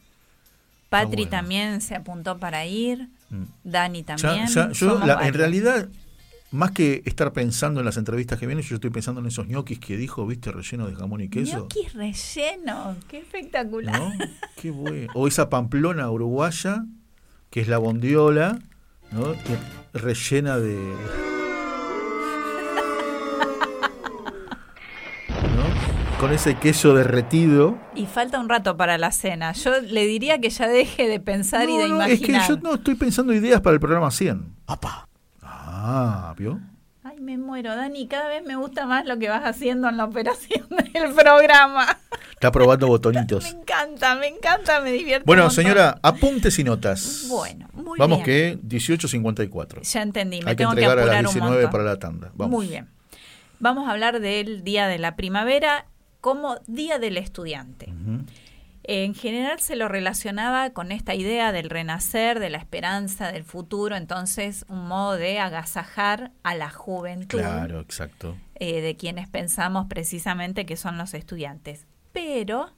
Patri 0.89 1.27
también 1.27 1.83
se 1.83 1.95
apuntó 1.95 2.39
para 2.39 2.65
ir, 2.65 3.09
Mm. 3.29 3.43
Dani 3.63 4.03
también. 4.05 4.47
ya- 4.47 4.69
yo, 4.69 4.75
somos 4.75 5.07
la- 5.07 5.27
en 5.29 5.35
realidad, 5.35 5.89
más 6.51 6.71
que 6.71 7.03
estar 7.05 7.33
pensando 7.35 7.81
en 7.81 7.85
las 7.87 7.99
entrevistas 7.99 8.39
que 8.39 8.47
vienen, 8.47 8.65
yo 8.65 8.77
estoy 8.77 8.89
pensando 8.91 9.21
en 9.21 9.27
esos 9.27 9.49
ñoquis 9.49 9.79
que 9.81 9.99
dijo, 9.99 10.27
viste, 10.27 10.51
relleno 10.51 10.87
de 10.87 10.95
jamón 10.95 11.21
y 11.21 11.29
queso. 11.29 11.59
Ñoquis 11.59 11.93
relleno, 11.93 12.97
qué 13.09 13.19
espectacular. 13.19 13.99
¿No? 14.01 14.13
Qué 14.63 14.71
bueno. 14.71 15.13
O 15.15 15.29
esa 15.29 15.51
pamplona 15.51 16.11
uruguaya, 16.11 16.87
que 17.51 17.61
es 17.61 17.69
la 17.69 17.77
bondiola, 17.77 18.59
¿no? 19.13 19.33
Que 19.33 19.59
rellena 19.99 20.57
de. 20.59 20.79
Con 26.21 26.33
ese 26.33 26.55
queso 26.55 26.95
derretido. 26.95 27.77
Y 27.95 28.07
falta 28.07 28.39
un 28.41 28.49
rato 28.49 28.77
para 28.79 28.97
la 28.97 29.11
cena. 29.13 29.53
Yo 29.53 29.81
le 29.81 30.07
diría 30.07 30.39
que 30.41 30.49
ya 30.49 30.69
deje 30.69 31.07
de 31.07 31.21
pensar 31.21 31.69
y 31.69 31.77
de 31.77 31.89
No, 31.89 31.97
no, 31.97 32.05
es 32.05 32.21
que 32.21 32.33
imaginar. 32.33 32.49
yo 32.49 32.57
no 32.57 32.75
estoy 32.77 32.95
pensando 32.95 33.33
ideas 33.35 33.61
para 33.61 33.75
el 33.75 33.81
programa 33.81 34.11
100. 34.11 34.55
Ah, 35.43 36.35
¿vio? 36.39 36.61
Ay, 37.03 37.21
me 37.21 37.37
muero, 37.37 37.77
Dani. 37.77 38.07
Cada 38.09 38.29
vez 38.29 38.43
me 38.43 38.57
gusta 38.57 38.87
más 38.87 39.05
lo 39.05 39.19
que 39.19 39.29
vas 39.29 39.43
haciendo 39.45 39.89
en 39.89 39.99
la 39.99 40.05
operación 40.07 40.67
del 40.95 41.13
programa. 41.13 41.99
Está 42.33 42.51
probando 42.51 42.87
Me 42.87 42.91
botonitos. 42.91 43.53
encanta, 43.53 44.15
me 44.15 44.29
encanta, 44.29 44.81
me 44.81 44.93
divierte. 44.93 45.25
Bueno, 45.27 45.51
señora, 45.51 45.99
apuntes 46.03 46.59
y 46.59 46.65
notas. 46.65 47.27
Bueno, 47.29 47.69
muy 47.75 47.99
Vamos 47.99 48.25
bien. 48.25 48.61
que 48.61 48.77
18.54. 48.79 49.83
Ya 49.83 50.01
entendí, 50.03 50.41
me 50.43 50.51
Hay 50.53 50.57
tengo 50.57 50.71
que 50.71 50.77
entregar 50.81 50.99
a 50.99 51.03
apurar 51.03 51.23
las 51.23 51.35
un 51.35 51.41
19 51.41 51.55
montón. 51.65 51.71
para 51.73 51.85
la 51.85 51.99
tanda. 51.99 52.31
Vamos. 52.35 52.51
Muy 52.57 52.69
bien. 52.69 52.89
Vamos 53.61 53.89
a 53.89 53.93
hablar 53.93 54.21
del 54.21 54.65
Día 54.65 54.89
de 54.89 54.99
la 54.99 55.17
Primavera 55.17 55.87
como 56.25 56.57
Día 56.67 56.99
del 56.99 57.19
Estudiante. 57.19 57.93
En 58.83 59.15
general 59.15 59.61
se 59.61 59.77
lo 59.77 59.89
relacionaba 59.89 60.71
con 60.71 60.91
esta 60.91 61.15
idea 61.15 61.53
del 61.53 61.69
renacer, 61.69 62.41
de 62.41 62.49
la 62.49 62.57
esperanza, 62.57 63.31
del 63.31 63.45
futuro, 63.45 63.95
entonces 63.95 64.65
un 64.71 64.89
modo 64.89 65.19
de 65.19 65.39
agasajar 65.39 66.33
a 66.43 66.55
la 66.55 66.71
juventud 66.71 67.39
Claro, 67.39 67.79
exacto. 67.81 68.39
eh, 68.55 68.81
de 68.81 68.97
quienes 68.97 69.29
pensamos 69.29 69.85
precisamente 69.87 70.65
que 70.65 70.79
son 70.79 70.97
los 70.97 71.13
estudiantes. 71.13 71.87
Pero, 72.13 72.73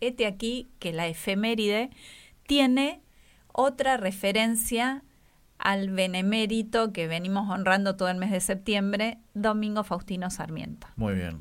este 0.00 0.26
aquí 0.26 0.70
que 0.78 0.92
la 0.92 1.08
efeméride 1.08 1.90
tiene 2.46 3.02
otra 3.48 3.96
referencia 3.96 5.02
al 5.58 5.90
benemérito 5.90 6.92
que 6.92 7.08
venimos 7.08 7.50
honrando 7.50 7.96
todo 7.96 8.10
el 8.10 8.16
mes 8.18 8.30
de 8.30 8.38
septiembre, 8.38 9.18
Domingo 9.34 9.82
Faustino 9.82 10.30
Sarmiento. 10.30 10.86
Muy 10.94 11.14
bien. 11.14 11.40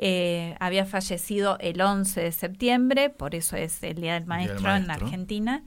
Eh, 0.00 0.54
había 0.60 0.86
fallecido 0.86 1.58
el 1.58 1.80
11 1.80 2.20
de 2.20 2.32
septiembre, 2.32 3.10
por 3.10 3.34
eso 3.34 3.56
es 3.56 3.82
el 3.82 4.00
Día 4.00 4.14
del 4.14 4.26
Maestro, 4.26 4.58
en 4.58 4.86
Maestro. 4.86 5.06
Argentina, 5.06 5.64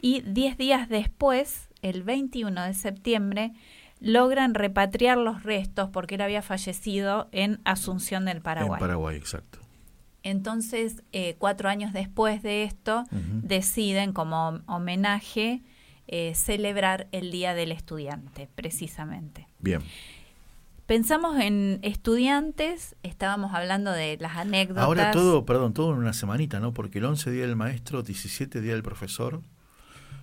y 0.00 0.20
10 0.20 0.58
días 0.58 0.88
después, 0.88 1.68
el 1.80 2.02
21 2.02 2.62
de 2.62 2.74
septiembre, 2.74 3.52
logran 3.98 4.54
repatriar 4.54 5.18
los 5.18 5.42
restos 5.42 5.88
porque 5.90 6.16
él 6.16 6.20
había 6.20 6.42
fallecido 6.42 7.28
en 7.32 7.60
Asunción 7.64 8.26
del 8.26 8.42
Paraguay. 8.42 8.78
En 8.78 8.80
Paraguay, 8.80 9.16
exacto. 9.16 9.58
Entonces, 10.22 11.02
eh, 11.12 11.36
cuatro 11.38 11.68
años 11.68 11.92
después 11.92 12.42
de 12.42 12.64
esto, 12.64 13.04
deciden 13.10 14.12
como 14.12 14.60
homenaje 14.66 15.62
eh, 16.06 16.34
celebrar 16.34 17.08
el 17.12 17.30
Día 17.30 17.54
del 17.54 17.72
Estudiante, 17.72 18.48
precisamente. 18.54 19.46
Bien. 19.60 19.80
Pensamos 20.90 21.38
en 21.38 21.78
estudiantes, 21.82 22.96
estábamos 23.04 23.54
hablando 23.54 23.92
de 23.92 24.16
las 24.18 24.36
anécdotas. 24.36 24.82
Ahora 24.82 25.12
todo, 25.12 25.46
perdón, 25.46 25.72
todo 25.72 25.92
en 25.92 25.98
una 25.98 26.12
semanita, 26.12 26.58
¿no? 26.58 26.74
Porque 26.74 26.98
el 26.98 27.04
11 27.04 27.30
día 27.30 27.46
del 27.46 27.54
maestro, 27.54 28.02
17 28.02 28.60
día 28.60 28.72
del 28.72 28.82
profesor, 28.82 29.40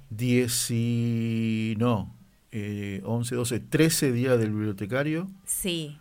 10 0.10 0.72
y... 0.72 1.76
no, 1.78 2.14
eh, 2.52 3.02
11, 3.06 3.36
12, 3.36 3.60
13 3.62 4.12
día 4.12 4.36
del 4.36 4.52
bibliotecario. 4.52 5.30
Sí. 5.46 5.98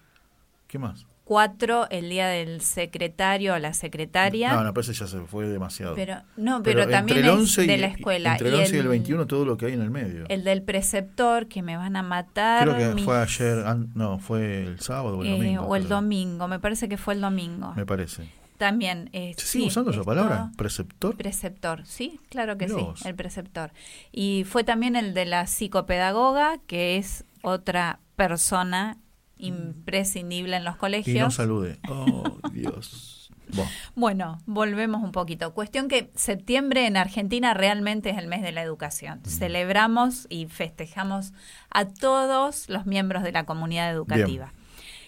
¿Qué 0.66 0.80
más? 0.80 1.06
Cuatro, 1.26 1.90
el 1.90 2.08
día 2.08 2.28
del 2.28 2.60
secretario 2.60 3.54
o 3.54 3.58
la 3.58 3.74
secretaria. 3.74 4.52
No, 4.54 4.62
no, 4.62 4.72
pero 4.72 4.82
ese 4.82 4.92
ya 4.92 5.08
se 5.08 5.18
fue 5.22 5.48
demasiado. 5.48 5.96
Pero, 5.96 6.22
no, 6.36 6.62
pero, 6.62 6.86
también 6.88 7.18
el 7.18 7.24
es 7.24 7.30
11 7.32 7.64
y- 7.64 7.66
de 7.66 7.78
la 7.78 7.88
escuela. 7.88 8.32
Entre 8.34 8.48
el 8.48 8.54
Y 8.54 8.58
11 8.58 8.76
y 8.76 8.78
el 8.78 8.86
21 8.86 9.26
todo 9.26 9.44
lo 9.44 9.56
que 9.56 9.66
hay 9.66 9.72
en 9.72 9.82
el 9.82 9.90
medio. 9.90 10.26
El 10.28 10.44
del 10.44 10.62
preceptor, 10.62 11.48
que 11.48 11.62
me 11.62 11.76
van 11.76 11.96
a 11.96 12.04
matar. 12.04 12.68
Creo 12.68 12.94
que 12.94 13.02
fue 13.02 13.20
ayer, 13.20 13.64
no, 13.96 14.20
fue 14.20 14.62
el 14.62 14.78
sábado 14.78 15.18
o 15.18 15.22
el 15.22 15.26
eh, 15.26 15.32
domingo. 15.32 15.62
o 15.64 15.74
el 15.74 15.88
domingo, 15.88 16.46
me 16.46 16.60
parece 16.60 16.88
que 16.88 16.96
fue 16.96 17.14
el 17.14 17.20
domingo. 17.20 17.74
Me 17.74 17.84
parece. 17.84 18.22
También. 18.56 19.10
eh, 19.12 19.34
¿Se 19.36 19.46
sigue 19.46 19.64
sí, 19.64 19.68
usando 19.68 19.90
esa 19.90 20.04
palabra? 20.04 20.52
¿Preceptor? 20.56 21.16
Preceptor, 21.16 21.84
sí, 21.86 22.20
claro 22.30 22.56
que 22.56 22.68
sí, 22.68 22.86
el 23.04 23.16
preceptor. 23.16 23.72
Y 24.12 24.44
fue 24.48 24.62
también 24.62 24.94
el 24.94 25.12
de 25.12 25.24
la 25.24 25.48
psicopedagoga, 25.48 26.58
que 26.68 26.98
es 26.98 27.24
otra 27.42 27.98
persona 28.14 28.96
imprescindible 29.38 30.56
en 30.56 30.64
los 30.64 30.72
y 30.72 30.76
no 30.76 30.80
colegios. 30.80 31.34
salude. 31.34 31.78
Oh, 31.88 32.38
Dios. 32.52 33.30
Bueno, 33.48 33.70
Bueno, 33.94 34.38
volvemos 34.46 35.02
un 35.02 35.12
poquito. 35.12 35.54
Cuestión 35.54 35.88
que 35.88 36.10
septiembre 36.14 36.86
en 36.86 36.96
Argentina 36.96 37.54
realmente 37.54 38.10
es 38.10 38.18
el 38.18 38.26
mes 38.26 38.42
de 38.42 38.52
la 38.52 38.62
educación. 38.62 39.20
Celebramos 39.24 40.26
y 40.28 40.46
festejamos 40.46 41.32
a 41.70 41.86
todos 41.86 42.68
los 42.68 42.86
miembros 42.86 43.22
de 43.22 43.32
la 43.32 43.44
comunidad 43.44 43.90
educativa. 43.90 44.52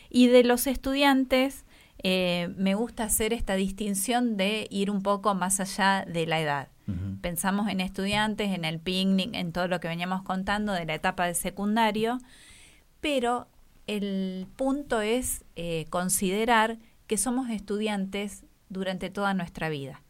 Y 0.09 0.29
de 0.29 0.45
los 0.45 0.67
estudiantes, 0.67 1.65
eh, 2.03 2.51
me 2.57 2.75
gusta 2.75 3.05
hacer 3.05 3.33
esta 3.33 3.55
distinción 3.55 4.37
de 4.37 4.69
ir 4.71 4.91
un 4.91 5.03
poco 5.03 5.35
más 5.35 5.59
allá 5.61 6.05
de 6.07 6.27
la 6.27 6.41
edad. 6.41 6.69
Pensamos 7.21 7.69
en 7.69 7.83
estudiantes, 7.83 8.51
en 8.51 8.65
el 8.65 8.81
picnic, 8.81 9.35
en 9.35 9.53
todo 9.53 9.69
lo 9.69 9.79
que 9.79 9.89
veníamos 9.89 10.23
contando 10.23 10.73
de 10.73 10.87
la 10.87 10.95
etapa 10.95 11.27
de 11.27 11.35
secundario, 11.35 12.19
pero 13.03 13.47
el 13.89 14.47
punto 14.55 15.01
es 15.01 15.45
eh, 15.57 15.87
considerar 15.91 16.79
que 17.09 17.17
somos 17.17 17.51
estudiantes 17.51 18.45
durante 18.69 19.11
toda 19.11 19.35
nuestra 19.35 19.69
vida, 19.71 20.03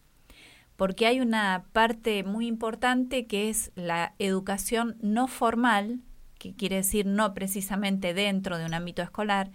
porque 0.77 1.07
hay 1.07 1.21
una 1.21 1.65
parte 1.73 2.25
muy 2.25 2.47
importante 2.47 3.27
que 3.27 3.49
es 3.49 3.71
la 3.77 4.15
educación 4.19 4.97
no 5.01 5.29
formal, 5.29 6.01
que 6.39 6.55
quiere 6.55 6.77
decir 6.77 7.07
no 7.07 7.33
precisamente 7.35 8.15
dentro 8.15 8.59
de 8.59 8.67
un 8.67 8.75
ámbito 8.75 9.01
escolar, 9.01 9.51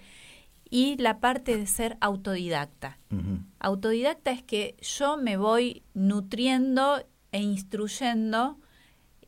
y 0.70 0.98
la 0.98 1.20
parte 1.20 1.56
de 1.56 1.68
ser 1.68 1.98
autodidacta. 2.02 2.98
Autodidacta 3.60 4.32
es 4.32 4.42
que 4.42 4.76
yo 4.82 5.18
me 5.18 5.38
voy 5.38 5.84
nutriendo 5.94 7.06
e 7.32 7.42
instruyendo 7.42 8.58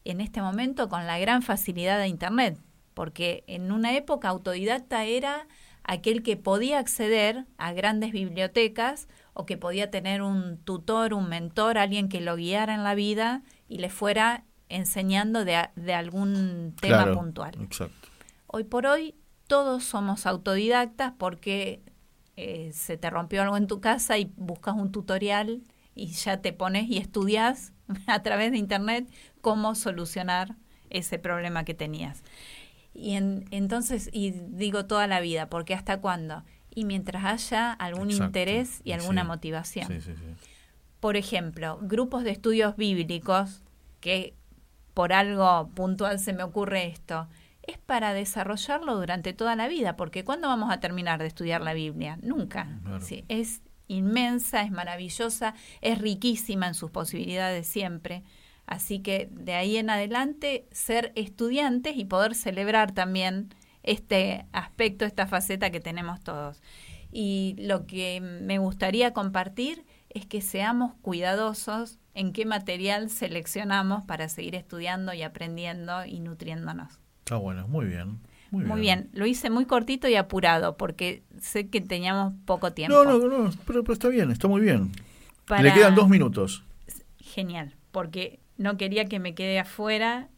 en 0.06 0.22
este 0.22 0.42
momento 0.42 0.90
con 0.90 1.06
la 1.06 1.20
gran 1.20 1.42
facilidad 1.42 2.00
de 2.00 2.08
Internet, 2.08 2.58
porque 2.96 3.44
en 3.46 3.72
una 3.72 3.96
época 3.96 4.30
autodidacta 4.30 5.06
era 5.06 5.48
aquel 5.84 6.24
que 6.24 6.38
podía 6.38 6.80
acceder 6.80 7.46
a 7.58 7.72
grandes 7.74 8.12
bibliotecas 8.12 9.08
o 9.34 9.46
que 9.46 9.58
podía 9.58 9.92
tener 9.92 10.24
un 10.24 10.58
tutor, 10.58 11.14
un 11.14 11.30
mentor, 11.30 11.78
alguien 11.78 12.10
que 12.10 12.22
lo 12.22 12.36
guiara 12.36 12.74
en 12.74 12.84
la 12.84 12.96
vida 12.96 13.44
y 13.70 13.78
le 13.78 13.90
fuera 13.92 14.46
enseñando 14.70 15.46
de, 15.46 15.70
de 15.76 15.94
algún 15.94 16.76
tema 16.82 17.04
Claro, 17.04 17.14
puntual. 17.14 17.54
Exacto. 17.62 18.10
Hoy 18.48 18.64
por 18.64 18.88
hoy 18.88 19.14
todos 19.48 19.84
somos 19.84 20.26
autodidactas 20.26 21.14
porque 21.20 21.84
eh, 22.38 22.72
se 22.74 22.98
te 22.98 23.10
rompió 23.10 23.44
algo 23.44 23.58
en 23.58 23.68
tu 23.68 23.80
casa 23.80 24.18
y 24.18 24.32
buscas 24.38 24.76
un 24.76 24.92
tutorial 24.92 25.62
y 25.94 26.08
ya 26.08 26.42
te 26.42 26.52
pones 26.52 26.90
y 26.90 26.98
estudias 26.98 27.74
a 28.08 28.24
través 28.24 28.52
de 28.52 28.58
internet 28.58 29.08
cómo 29.42 29.76
solucionar 29.76 30.56
ese 30.90 31.20
problema 31.20 31.66
que 31.66 31.74
tenías. 31.74 32.24
Y 32.98 33.16
en- 33.16 33.46
entonces, 33.52 34.10
y 34.14 34.32
digo 34.32 34.86
toda 34.86 35.06
la 35.06 35.20
vida, 35.20 35.50
porque 35.50 35.74
hasta 35.74 36.00
cuándo? 36.00 36.44
Y 36.74 36.86
mientras 36.86 37.26
haya 37.26 37.74
algún 37.74 38.10
Exacto. 38.10 38.26
interés 38.26 38.82
y 38.86 38.94
alguna 38.94 39.22
Sí. 39.24 39.28
motivación 39.28 39.88
Sí, 39.88 40.02
sí, 40.02 40.14
sí. 40.16 40.48
por 41.02 41.18
ejemplo, 41.18 41.78
grupos 41.82 42.24
de 42.24 42.32
estudios 42.32 42.76
bíblicos, 42.78 43.62
que 44.00 44.34
por 44.94 45.12
algo 45.14 45.70
puntual 45.76 46.20
se 46.20 46.32
me 46.34 46.44
ocurre 46.44 46.88
esto, 46.88 47.28
es 47.64 47.78
para 47.80 48.14
desarrollarlo 48.14 48.96
durante 48.96 49.34
toda 49.34 49.56
la 49.58 49.68
vida, 49.68 49.98
porque 49.98 50.24
¿cuándo 50.24 50.48
vamos 50.48 50.72
a 50.72 50.80
terminar 50.80 51.20
de 51.20 51.28
estudiar 51.28 51.62
la 51.62 51.74
Biblia? 51.74 52.18
Nunca. 52.22 52.80
Claro. 52.84 53.02
Sí, 53.02 53.26
es 53.28 53.62
inmensa, 53.88 54.62
es 54.64 54.72
maravillosa, 54.72 55.54
es 55.82 56.00
riquísima 56.00 56.68
en 56.68 56.74
sus 56.76 56.92
posibilidades 56.92 57.68
siempre. 57.68 58.24
Así 58.68 59.00
que 59.00 59.30
de 59.32 59.54
ahí 59.54 59.78
en 59.78 59.90
adelante 59.90 60.66
ser 60.72 61.12
estudiantes 61.16 61.96
y 61.98 62.06
poder 62.06 62.34
celebrar 62.36 62.94
también 62.94 63.54
este 63.84 64.46
aspecto, 64.52 65.06
esta 65.06 65.28
faceta 65.28 65.70
que 65.70 65.80
tenemos 65.80 66.20
todos. 66.22 66.62
Y 67.12 67.56
lo 67.60 67.86
que 67.86 68.20
me 68.22 68.58
gustaría 68.58 69.14
compartir 69.14 69.86
es 70.10 70.26
que 70.26 70.42
seamos 70.42 70.94
cuidadosos 71.02 72.00
en 72.14 72.34
qué 72.34 72.46
material 72.46 73.10
seleccionamos 73.10 74.04
para 74.06 74.30
seguir 74.30 74.56
estudiando 74.56 75.14
y 75.14 75.22
aprendiendo 75.22 76.06
y 76.06 76.20
nutriéndonos. 76.20 77.00
Está 77.20 77.36
bueno, 77.38 77.68
muy 77.68 77.86
bien. 77.86 78.20
Muy, 78.52 78.64
Muy 78.66 78.80
bien, 78.82 79.10
lo 79.14 79.26
hice 79.26 79.50
muy 79.50 79.66
cortito 79.66 80.08
y 80.08 80.16
apurado 80.16 80.78
porque 80.78 81.24
sé 81.42 81.68
que 81.70 81.82
teníamos 81.82 82.34
poco 82.46 82.72
tiempo. 82.74 83.04
No, 83.04 83.18
no, 83.20 83.28
no, 83.28 83.52
pero, 83.68 83.84
pero 83.84 83.94
está 83.94 84.08
bien, 84.08 84.32
está 84.32 84.48
muy 84.48 84.62
bien. 84.62 84.92
Para- 85.48 85.64
Le 85.64 85.74
quedan 85.74 85.96
dos 85.96 86.08
minutos. 86.10 86.64
Genial, 87.20 87.76
porque 87.92 88.40
no 88.58 88.78
quería 88.78 89.06
que 89.06 89.20
me 89.20 89.36
quede 89.36 89.60
afuera. 89.60 90.30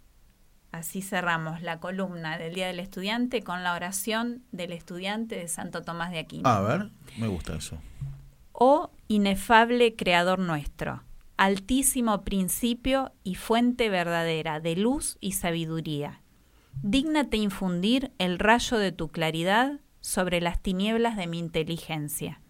Así 0.72 1.01
cerramos 1.01 1.61
la 1.61 1.80
columna 1.80 2.38
del 2.38 2.53
Día 2.53 2.68
del 2.68 2.80
Estudiante 2.80 3.41
con 3.41 3.63
la 3.63 3.74
oración 3.74 4.43
del 4.51 4.72
estudiante 4.74 5.36
de 5.36 5.47
Santo 5.47 5.82
Tomás 5.82 6.11
de 6.11 6.20
Aquino. 6.20 6.47
A 6.47 6.61
ver, 6.61 6.91
me 7.18 7.28
gusta 7.28 7.55
eso. 7.55 7.78
Oh 8.51 8.91
inefable 9.07 9.95
Creador 9.95 10.39
nuestro, 10.39 11.03
altísimo 11.38 12.24
principio 12.24 13.13
y 13.24 13.36
fuente 13.36 13.89
verdadera 13.89 14.59
de 14.59 14.76
luz 14.76 15.18
y 15.22 15.34
sabiduría. 15.34 16.22
Dígnate 16.84 17.38
infundir 17.38 18.11
el 18.18 18.39
rayo 18.39 18.78
de 18.78 18.91
tu 18.91 19.09
claridad 19.09 19.80
sobre 20.01 20.41
las 20.41 20.61
tinieblas 20.61 21.18
de 21.18 21.28
mi 21.28 21.39
inteligencia, 21.39 22.41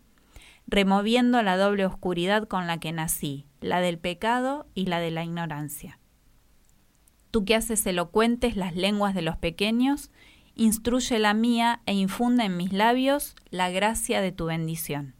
removiendo 0.67 1.41
la 1.41 1.57
doble 1.57 1.85
oscuridad 1.85 2.47
con 2.47 2.67
la 2.67 2.79
que 2.79 2.91
nací, 2.91 3.47
la 3.61 3.79
del 3.79 3.97
pecado 3.97 4.67
y 4.73 4.85
la 4.85 4.99
de 4.99 5.11
la 5.11 5.23
ignorancia. 5.23 5.99
Tú 7.31 7.45
que 7.45 7.55
haces 7.55 7.85
elocuentes 7.85 8.55
las 8.55 8.75
lenguas 8.75 9.15
de 9.15 9.21
los 9.21 9.37
pequeños, 9.37 10.11
instruye 10.55 11.19
la 11.19 11.33
mía 11.33 11.81
e 11.85 11.93
infunde 11.93 12.45
en 12.45 12.57
mis 12.57 12.73
labios 12.73 13.35
la 13.49 13.69
gracia 13.69 14.21
de 14.21 14.31
tu 14.31 14.45
bendición. 14.45 15.15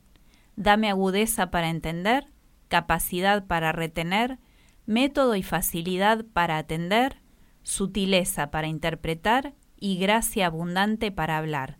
Dame 0.56 0.90
agudeza 0.90 1.52
para 1.52 1.70
entender, 1.70 2.26
capacidad 2.68 3.46
para 3.46 3.72
retener, 3.72 4.40
método 4.86 5.36
y 5.36 5.44
facilidad 5.44 6.26
para 6.34 6.58
atender, 6.58 7.22
sutileza 7.62 8.50
para 8.50 8.68
interpretar 8.68 9.54
y 9.80 9.98
gracia 9.98 10.48
abundante 10.48 11.12
para 11.12 11.38
hablar. 11.38 11.78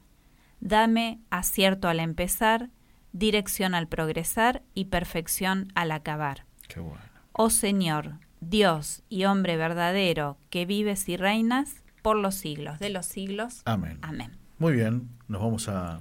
Dame 0.60 1.20
acierto 1.30 1.88
al 1.88 2.00
empezar, 2.00 2.70
dirección 3.18 3.76
al 3.76 3.88
progresar 3.88 4.64
y 4.74 4.86
perfección 4.86 5.72
al 5.76 5.92
acabar. 5.92 6.46
Qué 6.68 6.80
bueno. 6.80 7.02
Oh 7.34 7.50
Señor, 7.50 8.16
Dios 8.42 9.04
y 9.10 9.26
hombre 9.26 9.58
verdadero, 9.58 10.38
que 10.50 10.66
vives 10.66 11.08
y 11.10 11.18
reinas 11.18 11.84
por 12.02 12.18
los 12.18 12.36
siglos 12.36 12.80
de 12.80 12.90
los 12.90 13.06
siglos. 13.06 13.62
Amén. 13.66 14.00
Amén. 14.02 14.38
Muy 14.60 14.74
bien, 14.74 15.10
nos 15.28 15.42
vamos 15.42 15.68
a, 15.68 16.00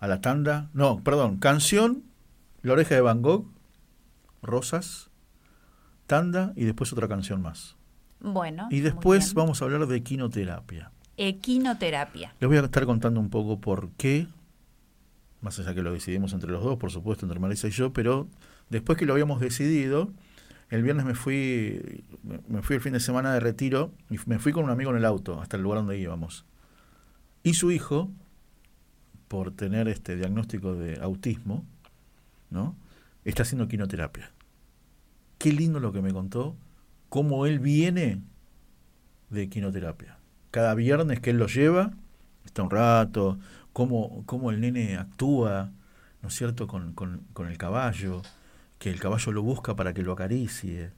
a 0.00 0.06
la 0.06 0.20
tanda. 0.20 0.70
No, 0.72 1.02
perdón, 1.02 1.38
canción, 1.38 2.04
La 2.62 2.72
oreja 2.72 2.94
de 2.94 3.00
Van 3.00 3.22
Gogh, 3.22 3.46
Rosas, 4.42 5.10
tanda 6.06 6.52
y 6.56 6.64
después 6.64 6.92
otra 6.92 7.08
canción 7.08 7.42
más. 7.42 7.76
Bueno. 8.20 8.68
Y 8.70 8.80
después 8.80 9.34
vamos 9.34 9.60
a 9.60 9.64
hablar 9.64 9.86
de 9.86 9.96
equinoterapia. 9.96 10.90
Equinoterapia. 11.16 12.34
Les 12.40 12.48
voy 12.48 12.56
a 12.58 12.60
estar 12.60 12.86
contando 12.86 13.20
un 13.20 13.30
poco 13.30 13.60
por 13.60 13.90
qué, 13.92 14.28
más 15.40 15.58
allá 15.58 15.74
que 15.74 15.82
lo 15.82 15.92
decidimos 15.92 16.32
entre 16.32 16.50
los 16.50 16.62
dos, 16.64 16.78
por 16.78 16.90
supuesto, 16.90 17.24
entre 17.26 17.38
Marisa 17.38 17.68
y 17.68 17.70
yo, 17.70 17.92
pero 17.92 18.28
después 18.70 18.98
que 18.98 19.06
lo 19.06 19.12
habíamos 19.12 19.40
decidido, 19.40 20.10
el 20.70 20.82
viernes 20.82 21.06
me 21.06 21.14
fui, 21.14 22.04
me- 22.48 22.62
fui 22.62 22.76
el 22.76 22.82
fin 22.82 22.92
de 22.92 23.00
semana 23.00 23.32
de 23.32 23.40
retiro 23.40 23.92
y 24.10 24.16
me 24.26 24.38
fui 24.38 24.52
con 24.52 24.64
un 24.64 24.70
amigo 24.70 24.90
en 24.90 24.96
el 24.98 25.04
auto 25.04 25.40
hasta 25.40 25.56
el 25.56 25.62
lugar 25.62 25.78
donde 25.78 25.98
íbamos. 25.98 26.44
Y 27.42 27.54
su 27.54 27.70
hijo, 27.70 28.10
por 29.28 29.52
tener 29.52 29.88
este 29.88 30.16
diagnóstico 30.16 30.74
de 30.74 30.98
autismo, 31.00 31.64
¿no? 32.50 32.74
está 33.24 33.42
haciendo 33.42 33.68
quinoterapia. 33.68 34.30
Qué 35.38 35.52
lindo 35.52 35.80
lo 35.80 35.92
que 35.92 36.02
me 36.02 36.12
contó, 36.12 36.56
cómo 37.08 37.46
él 37.46 37.58
viene 37.60 38.20
de 39.30 39.48
quinoterapia. 39.48 40.16
Cada 40.50 40.74
viernes 40.74 41.20
que 41.20 41.30
él 41.30 41.38
lo 41.38 41.46
lleva, 41.46 41.92
está 42.44 42.62
un 42.62 42.70
rato, 42.70 43.38
cómo, 43.78 44.24
cómo 44.26 44.50
el 44.50 44.60
nene 44.60 44.96
actúa, 44.96 45.70
¿no 46.20 46.28
es 46.30 46.34
cierto?, 46.34 46.66
con, 46.66 46.94
con- 46.94 47.22
con 47.32 47.46
el 47.46 47.56
caballo, 47.58 48.22
que 48.80 48.90
el 48.90 48.98
caballo 48.98 49.30
lo 49.30 49.44
busca 49.44 49.76
para 49.76 49.94
que 49.94 50.02
lo 50.02 50.12
acaricie, 50.14 50.90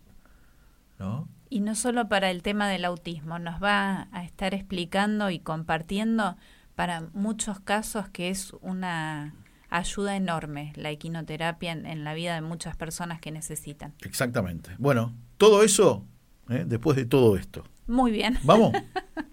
¿no? 0.98 1.28
Y 1.50 1.60
no 1.60 1.74
solo 1.74 2.08
para 2.08 2.30
el 2.30 2.42
tema 2.42 2.68
del 2.68 2.86
autismo, 2.86 3.38
nos 3.38 3.62
va 3.62 4.08
a 4.12 4.24
estar 4.24 4.54
explicando 4.54 5.28
y 5.28 5.40
compartiendo 5.40 6.38
para 6.74 7.02
muchos 7.12 7.60
casos 7.60 8.08
que 8.08 8.30
es 8.30 8.54
una 8.62 9.34
ayuda 9.68 10.16
enorme 10.16 10.72
la 10.76 10.88
equinoterapia 10.90 11.72
en, 11.72 11.84
en 11.84 12.02
la 12.02 12.14
vida 12.14 12.34
de 12.34 12.40
muchas 12.40 12.76
personas 12.78 13.20
que 13.20 13.30
necesitan. 13.30 13.92
Exactamente. 14.04 14.70
Bueno, 14.78 15.12
todo 15.36 15.62
eso, 15.62 16.06
¿eh? 16.48 16.64
después 16.66 16.96
de 16.96 17.04
todo 17.04 17.36
esto. 17.36 17.62
Muy 17.86 18.10
bien. 18.10 18.38
¿Vamos? 18.44 18.72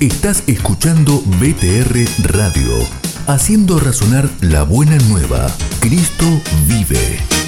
Estás 0.00 0.44
escuchando 0.46 1.22
BTR 1.40 2.28
Radio, 2.30 2.70
haciendo 3.26 3.78
razonar 3.78 4.28
la 4.42 4.62
buena 4.62 4.98
nueva. 5.08 5.46
Cristo 5.80 6.26
vive. 6.66 7.45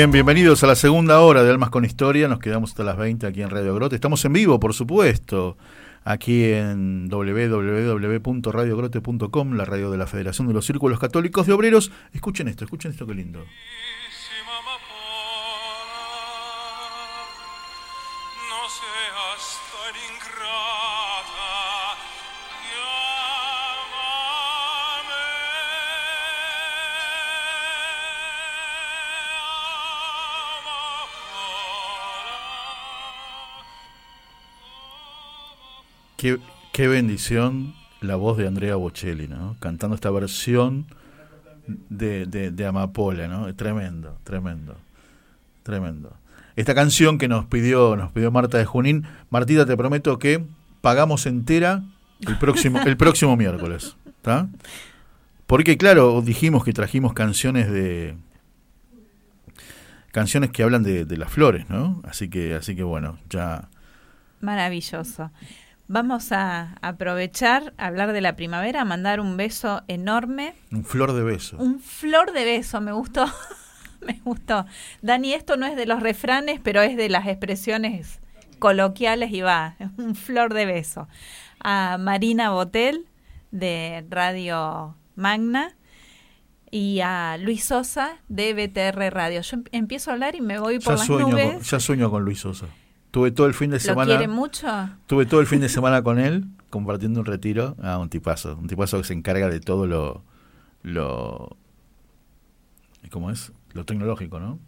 Bien, 0.00 0.12
bienvenidos 0.12 0.64
a 0.64 0.66
la 0.66 0.76
segunda 0.76 1.20
hora 1.20 1.42
de 1.42 1.50
Almas 1.50 1.68
con 1.68 1.84
Historia. 1.84 2.26
Nos 2.26 2.38
quedamos 2.38 2.70
hasta 2.70 2.84
las 2.84 2.96
20 2.96 3.26
aquí 3.26 3.42
en 3.42 3.50
Radio 3.50 3.74
Grote. 3.74 3.96
Estamos 3.96 4.24
en 4.24 4.32
vivo, 4.32 4.58
por 4.58 4.72
supuesto, 4.72 5.58
aquí 6.04 6.44
en 6.44 7.10
www.radiogrote.com, 7.10 9.52
la 9.52 9.66
radio 9.66 9.90
de 9.90 9.98
la 9.98 10.06
Federación 10.06 10.48
de 10.48 10.54
los 10.54 10.64
Círculos 10.64 10.98
Católicos 10.98 11.46
de 11.46 11.52
Obreros. 11.52 11.92
Escuchen 12.14 12.48
esto, 12.48 12.64
escuchen 12.64 12.92
esto, 12.92 13.06
qué 13.06 13.12
lindo. 13.12 13.44
Qué, 36.20 36.86
bendición 36.86 37.72
la 38.02 38.16
voz 38.16 38.36
de 38.36 38.46
Andrea 38.46 38.76
Bocelli, 38.76 39.26
¿no? 39.26 39.56
Cantando 39.58 39.94
esta 39.94 40.10
versión 40.10 40.84
de, 41.88 42.26
de, 42.26 42.50
de 42.50 42.66
Amapola, 42.66 43.26
¿no? 43.26 43.54
Tremendo, 43.54 44.18
tremendo, 44.22 44.76
tremendo. 45.62 46.12
Esta 46.56 46.74
canción 46.74 47.16
que 47.16 47.26
nos 47.26 47.46
pidió, 47.46 47.96
nos 47.96 48.12
pidió 48.12 48.30
Marta 48.30 48.58
de 48.58 48.66
Junín, 48.66 49.06
Martita, 49.30 49.64
te 49.64 49.78
prometo 49.78 50.18
que 50.18 50.44
pagamos 50.82 51.24
entera 51.24 51.84
el 52.26 52.36
próximo, 52.38 52.80
el 52.80 52.98
próximo 52.98 53.34
miércoles. 53.34 53.96
¿está? 54.18 54.46
Porque 55.46 55.78
claro, 55.78 56.20
dijimos 56.20 56.64
que 56.64 56.74
trajimos 56.74 57.14
canciones 57.14 57.70
de 57.70 58.14
canciones 60.12 60.50
que 60.50 60.64
hablan 60.64 60.82
de, 60.82 61.06
de 61.06 61.16
las 61.16 61.32
flores, 61.32 61.70
¿no? 61.70 62.02
Así 62.04 62.28
que, 62.28 62.52
así 62.54 62.76
que 62.76 62.82
bueno, 62.82 63.18
ya 63.30 63.70
Maravilloso. 64.40 65.30
Vamos 65.92 66.30
a 66.30 66.76
aprovechar, 66.82 67.74
a 67.76 67.86
hablar 67.88 68.12
de 68.12 68.20
la 68.20 68.36
primavera, 68.36 68.82
a 68.82 68.84
mandar 68.84 69.18
un 69.18 69.36
beso 69.36 69.82
enorme, 69.88 70.54
un 70.70 70.84
flor 70.84 71.12
de 71.12 71.24
beso. 71.24 71.56
un 71.58 71.80
flor 71.80 72.30
de 72.32 72.44
beso, 72.44 72.80
me 72.80 72.92
gustó, 72.92 73.26
me 74.06 74.20
gustó. 74.24 74.66
Dani, 75.02 75.32
esto 75.32 75.56
no 75.56 75.66
es 75.66 75.74
de 75.74 75.86
los 75.86 76.00
refranes, 76.00 76.60
pero 76.62 76.80
es 76.80 76.96
de 76.96 77.08
las 77.08 77.26
expresiones 77.26 78.20
coloquiales 78.60 79.32
y 79.32 79.40
va, 79.40 79.74
un 79.96 80.14
flor 80.14 80.54
de 80.54 80.64
beso. 80.66 81.08
A 81.58 81.98
Marina 81.98 82.50
Botel 82.50 83.06
de 83.50 84.06
Radio 84.10 84.94
Magna 85.16 85.74
y 86.70 87.00
a 87.00 87.36
Luis 87.36 87.64
Sosa 87.64 88.18
de 88.28 88.54
BTR 88.54 89.12
Radio. 89.12 89.40
Yo 89.40 89.56
em- 89.56 89.64
empiezo 89.72 90.10
a 90.10 90.14
hablar 90.14 90.36
y 90.36 90.40
me 90.40 90.60
voy 90.60 90.78
por 90.78 90.94
Ya 90.94 90.98
las 90.98 91.06
sueño, 91.06 91.24
con, 91.24 91.32
nubes. 91.32 91.68
ya 91.68 91.80
sueño 91.80 92.10
con 92.12 92.24
Luis 92.24 92.38
Sosa. 92.38 92.66
Tuve 93.10 93.32
todo 93.32 93.46
el 93.46 93.54
fin 93.54 93.70
de 93.70 93.76
¿Lo 93.76 93.80
semana. 93.80 94.16
quiere 94.16 94.28
mucho? 94.28 94.68
Tuve 95.06 95.26
todo 95.26 95.40
el 95.40 95.46
fin 95.46 95.60
de 95.60 95.68
semana 95.68 96.02
con 96.02 96.18
él, 96.18 96.44
compartiendo 96.70 97.20
un 97.20 97.26
retiro. 97.26 97.76
Ah, 97.82 97.98
un 97.98 98.08
tipazo. 98.08 98.56
Un 98.56 98.68
tipazo 98.68 98.98
que 98.98 99.04
se 99.04 99.14
encarga 99.14 99.48
de 99.48 99.60
todo 99.60 99.86
lo. 99.86 100.22
lo 100.82 101.56
¿Cómo 103.10 103.30
es? 103.30 103.52
Lo 103.72 103.84
tecnológico, 103.84 104.38
¿no? 104.38 104.58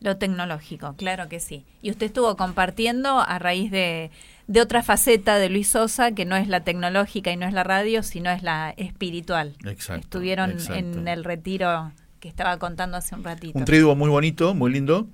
Lo 0.00 0.16
tecnológico, 0.16 0.94
claro 0.96 1.28
que 1.28 1.38
sí. 1.38 1.64
Y 1.80 1.90
usted 1.90 2.06
estuvo 2.06 2.36
compartiendo 2.36 3.20
a 3.20 3.38
raíz 3.38 3.70
de, 3.70 4.10
de 4.48 4.60
otra 4.60 4.82
faceta 4.82 5.38
de 5.38 5.48
Luis 5.48 5.68
Sosa, 5.68 6.10
que 6.12 6.24
no 6.24 6.34
es 6.34 6.48
la 6.48 6.64
tecnológica 6.64 7.30
y 7.30 7.36
no 7.36 7.46
es 7.46 7.52
la 7.52 7.62
radio, 7.62 8.02
sino 8.02 8.30
es 8.30 8.42
la 8.42 8.74
espiritual. 8.76 9.54
Exacto. 9.64 10.02
Estuvieron 10.02 10.52
exacto. 10.52 10.98
en 10.98 11.06
el 11.06 11.22
retiro 11.22 11.92
que 12.18 12.28
estaba 12.28 12.58
contando 12.58 12.96
hace 12.96 13.14
un 13.14 13.22
ratito. 13.22 13.58
Un 13.58 13.64
triduo 13.64 13.94
muy 13.94 14.08
bonito, 14.08 14.54
muy 14.54 14.72
lindo. 14.72 15.06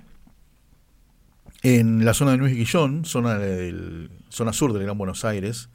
En 1.63 2.05
la 2.05 2.15
zona 2.15 2.33
de 2.33 2.37
Luis 2.37 2.55
Guillón, 2.55 3.05
zona, 3.05 3.39
del, 3.39 4.11
zona 4.29 4.53
sur 4.53 4.73
del 4.73 4.85
Gran 4.85 4.97
Buenos 4.97 5.25
Aires, 5.25 5.71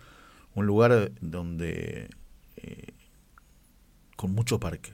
un 0.56 0.66
lugar 0.66 1.12
donde 1.20 2.10
eh, 2.58 2.94
con 4.16 4.34
mucho 4.34 4.60
parque. 4.60 4.94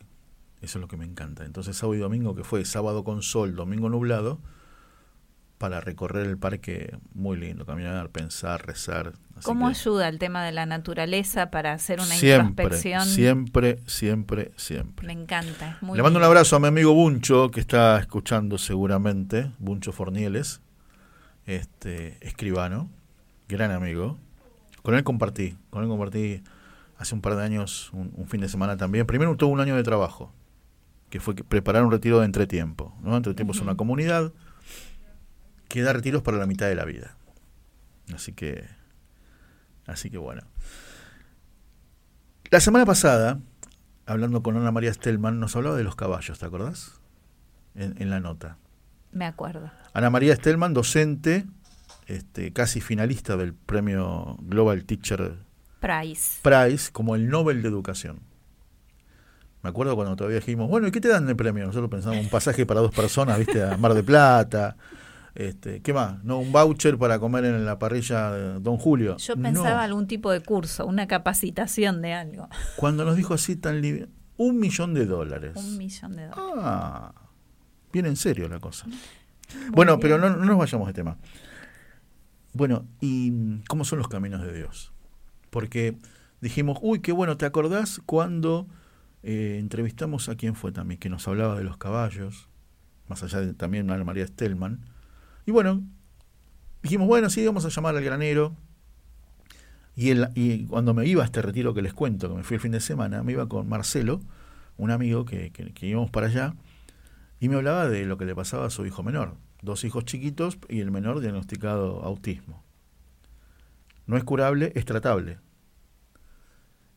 Eso 0.61 0.77
es 0.77 0.81
lo 0.81 0.87
que 0.87 0.97
me 0.97 1.05
encanta. 1.05 1.45
Entonces, 1.45 1.77
sábado 1.77 1.95
y 1.95 1.99
domingo, 1.99 2.35
que 2.35 2.43
fue 2.43 2.65
sábado 2.65 3.03
con 3.03 3.21
sol, 3.21 3.55
domingo 3.55 3.89
nublado, 3.89 4.39
para 5.57 5.81
recorrer 5.81 6.25
el 6.25 6.37
parque, 6.37 6.97
muy 7.13 7.37
lindo, 7.37 7.65
caminar, 7.65 8.09
pensar, 8.09 8.65
rezar. 8.65 9.13
Así 9.35 9.45
¿Cómo 9.45 9.67
que 9.67 9.75
ayuda 9.77 10.07
el 10.07 10.17
tema 10.17 10.43
de 10.43 10.53
la 10.53 10.65
naturaleza 10.65 11.51
para 11.51 11.73
hacer 11.73 11.99
una 11.99 12.07
siempre, 12.07 12.65
introspección? 12.65 13.05
siempre, 13.05 13.79
siempre, 13.85 14.51
siempre. 14.55 15.05
Me 15.05 15.13
encanta. 15.13 15.77
muy 15.81 15.97
Le 15.97 16.03
mando 16.03 16.17
un 16.17 16.25
abrazo 16.25 16.55
a 16.55 16.59
mi 16.59 16.67
amigo 16.67 16.93
Buncho, 16.93 17.51
que 17.51 17.59
está 17.59 17.99
escuchando 17.99 18.57
seguramente, 18.57 19.51
Buncho 19.59 19.91
Fornieles, 19.91 20.61
este 21.49 22.17
escribano, 22.21 22.89
gran 23.47 23.71
amigo. 23.71 24.17
Con 24.83 24.95
él 24.95 25.03
compartí, 25.03 25.57
con 25.71 25.83
él 25.83 25.89
compartí 25.89 26.43
hace 26.97 27.15
un 27.15 27.21
par 27.21 27.35
de 27.35 27.43
años, 27.43 27.89
un, 27.93 28.13
un 28.15 28.27
fin 28.27 28.41
de 28.41 28.49
semana 28.49 28.77
también. 28.77 29.05
Primero 29.07 29.35
tuvo 29.35 29.51
un 29.51 29.59
año 29.59 29.75
de 29.75 29.83
trabajo, 29.83 30.31
que 31.09 31.19
fue 31.19 31.35
preparar 31.35 31.83
un 31.83 31.91
retiro 31.91 32.19
de 32.19 32.25
entretiempo. 32.25 32.95
¿no? 33.01 33.17
Entretiempo 33.17 33.53
es 33.53 33.61
una 33.61 33.75
comunidad 33.75 34.31
que 35.67 35.81
da 35.81 35.93
retiros 35.93 36.21
para 36.21 36.37
la 36.37 36.45
mitad 36.45 36.67
de 36.67 36.75
la 36.75 36.85
vida. 36.85 37.15
Así 38.13 38.33
que, 38.33 38.67
así 39.85 40.09
que 40.09 40.17
bueno. 40.17 40.43
La 42.51 42.59
semana 42.59 42.85
pasada, 42.85 43.39
hablando 44.05 44.41
con 44.41 44.57
Ana 44.57 44.71
María 44.71 44.93
Stellman, 44.93 45.39
nos 45.39 45.55
hablaba 45.55 45.75
de 45.75 45.83
los 45.83 45.95
caballos, 45.95 46.39
¿te 46.39 46.45
acordás? 46.45 46.99
En, 47.75 48.01
en 48.01 48.09
la 48.09 48.19
nota. 48.19 48.57
Me 49.11 49.25
acuerdo. 49.25 49.71
Ana 49.93 50.09
María 50.09 50.35
Stellman, 50.35 50.73
docente, 50.73 51.45
este, 52.07 52.53
casi 52.53 52.81
finalista 52.81 53.37
del 53.37 53.53
premio 53.53 54.37
Global 54.41 54.85
Teacher. 54.85 55.37
Prize 55.79 56.91
como 56.91 57.15
el 57.15 57.29
Nobel 57.29 57.61
de 57.61 57.69
Educación. 57.69 58.19
Me 59.61 59.69
acuerdo 59.69 59.95
cuando 59.95 60.15
todavía 60.15 60.39
dijimos, 60.39 60.69
bueno, 60.69 60.87
¿y 60.87 60.91
qué 60.91 61.01
te 61.01 61.09
dan 61.09 61.25
de 61.25 61.35
premio? 61.35 61.65
Nosotros 61.65 61.89
pensábamos 61.89 62.23
un 62.23 62.29
pasaje 62.29 62.65
para 62.65 62.79
dos 62.81 62.93
personas, 62.93 63.37
viste, 63.37 63.61
a 63.63 63.77
Mar 63.77 63.93
de 63.93 64.03
Plata, 64.03 64.77
Este, 65.35 65.81
¿Qué 65.81 65.93
más? 65.93 66.23
¿No? 66.23 66.39
¿Un 66.39 66.51
voucher 66.51 66.97
para 66.97 67.19
comer 67.19 67.45
en 67.45 67.65
la 67.65 67.77
parrilla 67.77 68.31
de 68.31 68.59
Don 68.59 68.77
Julio? 68.77 69.15
Yo 69.17 69.35
No. 69.35 69.43
pensaba 69.43 69.83
algún 69.83 70.07
tipo 70.07 70.31
de 70.31 70.41
curso, 70.41 70.85
una 70.85 71.07
capacitación 71.07 72.01
de 72.01 72.13
algo. 72.13 72.49
Cuando 72.77 73.05
nos 73.05 73.15
dijo 73.15 73.33
así 73.35 73.55
tan 73.55 73.79
libre, 73.81 74.07
un 74.37 74.59
millón 74.59 74.93
de 74.93 75.05
dólares. 75.05 75.53
Un 75.55 75.77
millón 75.77 76.15
de 76.15 76.27
dólares. 76.27 76.43
Ah, 76.57 77.13
bien 77.93 78.05
en 78.07 78.15
serio 78.15 78.49
la 78.49 78.59
cosa. 78.59 78.85
Bueno, 79.71 79.93
bien. 79.97 79.99
pero 80.01 80.17
no, 80.17 80.29
no 80.35 80.45
nos 80.45 80.57
vayamos 80.57 80.87
de 80.87 80.93
tema. 80.93 81.17
Bueno, 82.53 82.85
¿y 82.99 83.59
cómo 83.67 83.85
son 83.85 83.99
los 83.99 84.07
caminos 84.07 84.41
de 84.41 84.53
Dios? 84.53 84.91
Porque 85.49 85.95
dijimos, 86.41 86.79
uy, 86.81 86.99
qué 86.99 87.11
bueno, 87.11 87.37
¿te 87.37 87.45
acordás 87.45 88.01
cuando 88.05 88.67
eh, 89.23 89.57
entrevistamos 89.59 90.29
a 90.29 90.35
quién 90.35 90.55
fue 90.55 90.71
también, 90.71 90.99
que 90.99 91.09
nos 91.09 91.27
hablaba 91.27 91.55
de 91.57 91.63
los 91.63 91.77
caballos, 91.77 92.47
más 93.07 93.23
allá 93.23 93.41
de 93.41 93.53
también 93.53 93.89
Ana 93.91 94.03
María 94.03 94.25
Stelman? 94.27 94.79
Y 95.45 95.51
bueno, 95.51 95.83
dijimos, 96.81 97.07
bueno, 97.07 97.29
sí, 97.29 97.45
vamos 97.45 97.65
a 97.65 97.69
llamar 97.69 97.95
al 97.95 98.03
granero. 98.03 98.55
Y, 99.95 100.11
el- 100.11 100.29
y 100.33 100.65
cuando 100.65 100.93
me 100.93 101.05
iba 101.05 101.23
a 101.23 101.25
este 101.25 101.41
retiro 101.41 101.73
que 101.73 101.81
les 101.81 101.93
cuento, 101.93 102.29
que 102.29 102.35
me 102.35 102.43
fui 102.43 102.55
el 102.55 102.61
fin 102.61 102.71
de 102.71 102.79
semana, 102.79 103.21
me 103.21 103.33
iba 103.33 103.47
con 103.47 103.67
Marcelo, 103.67 104.21
un 104.77 104.91
amigo 104.91 105.25
que, 105.25 105.51
que, 105.51 105.73
que 105.73 105.87
íbamos 105.87 106.09
para 106.09 106.27
allá, 106.27 106.55
y 107.39 107.49
me 107.49 107.55
hablaba 107.55 107.87
de 107.89 108.05
lo 108.05 108.17
que 108.17 108.25
le 108.25 108.35
pasaba 108.35 108.65
a 108.65 108.69
su 108.69 108.85
hijo 108.85 109.03
menor. 109.03 109.35
Dos 109.61 109.83
hijos 109.83 110.05
chiquitos 110.05 110.57
y 110.69 110.79
el 110.79 110.91
menor 110.91 111.19
diagnosticado 111.19 112.03
autismo. 112.03 112.63
No 114.05 114.17
es 114.17 114.23
curable, 114.23 114.71
es 114.75 114.85
tratable. 114.85 115.37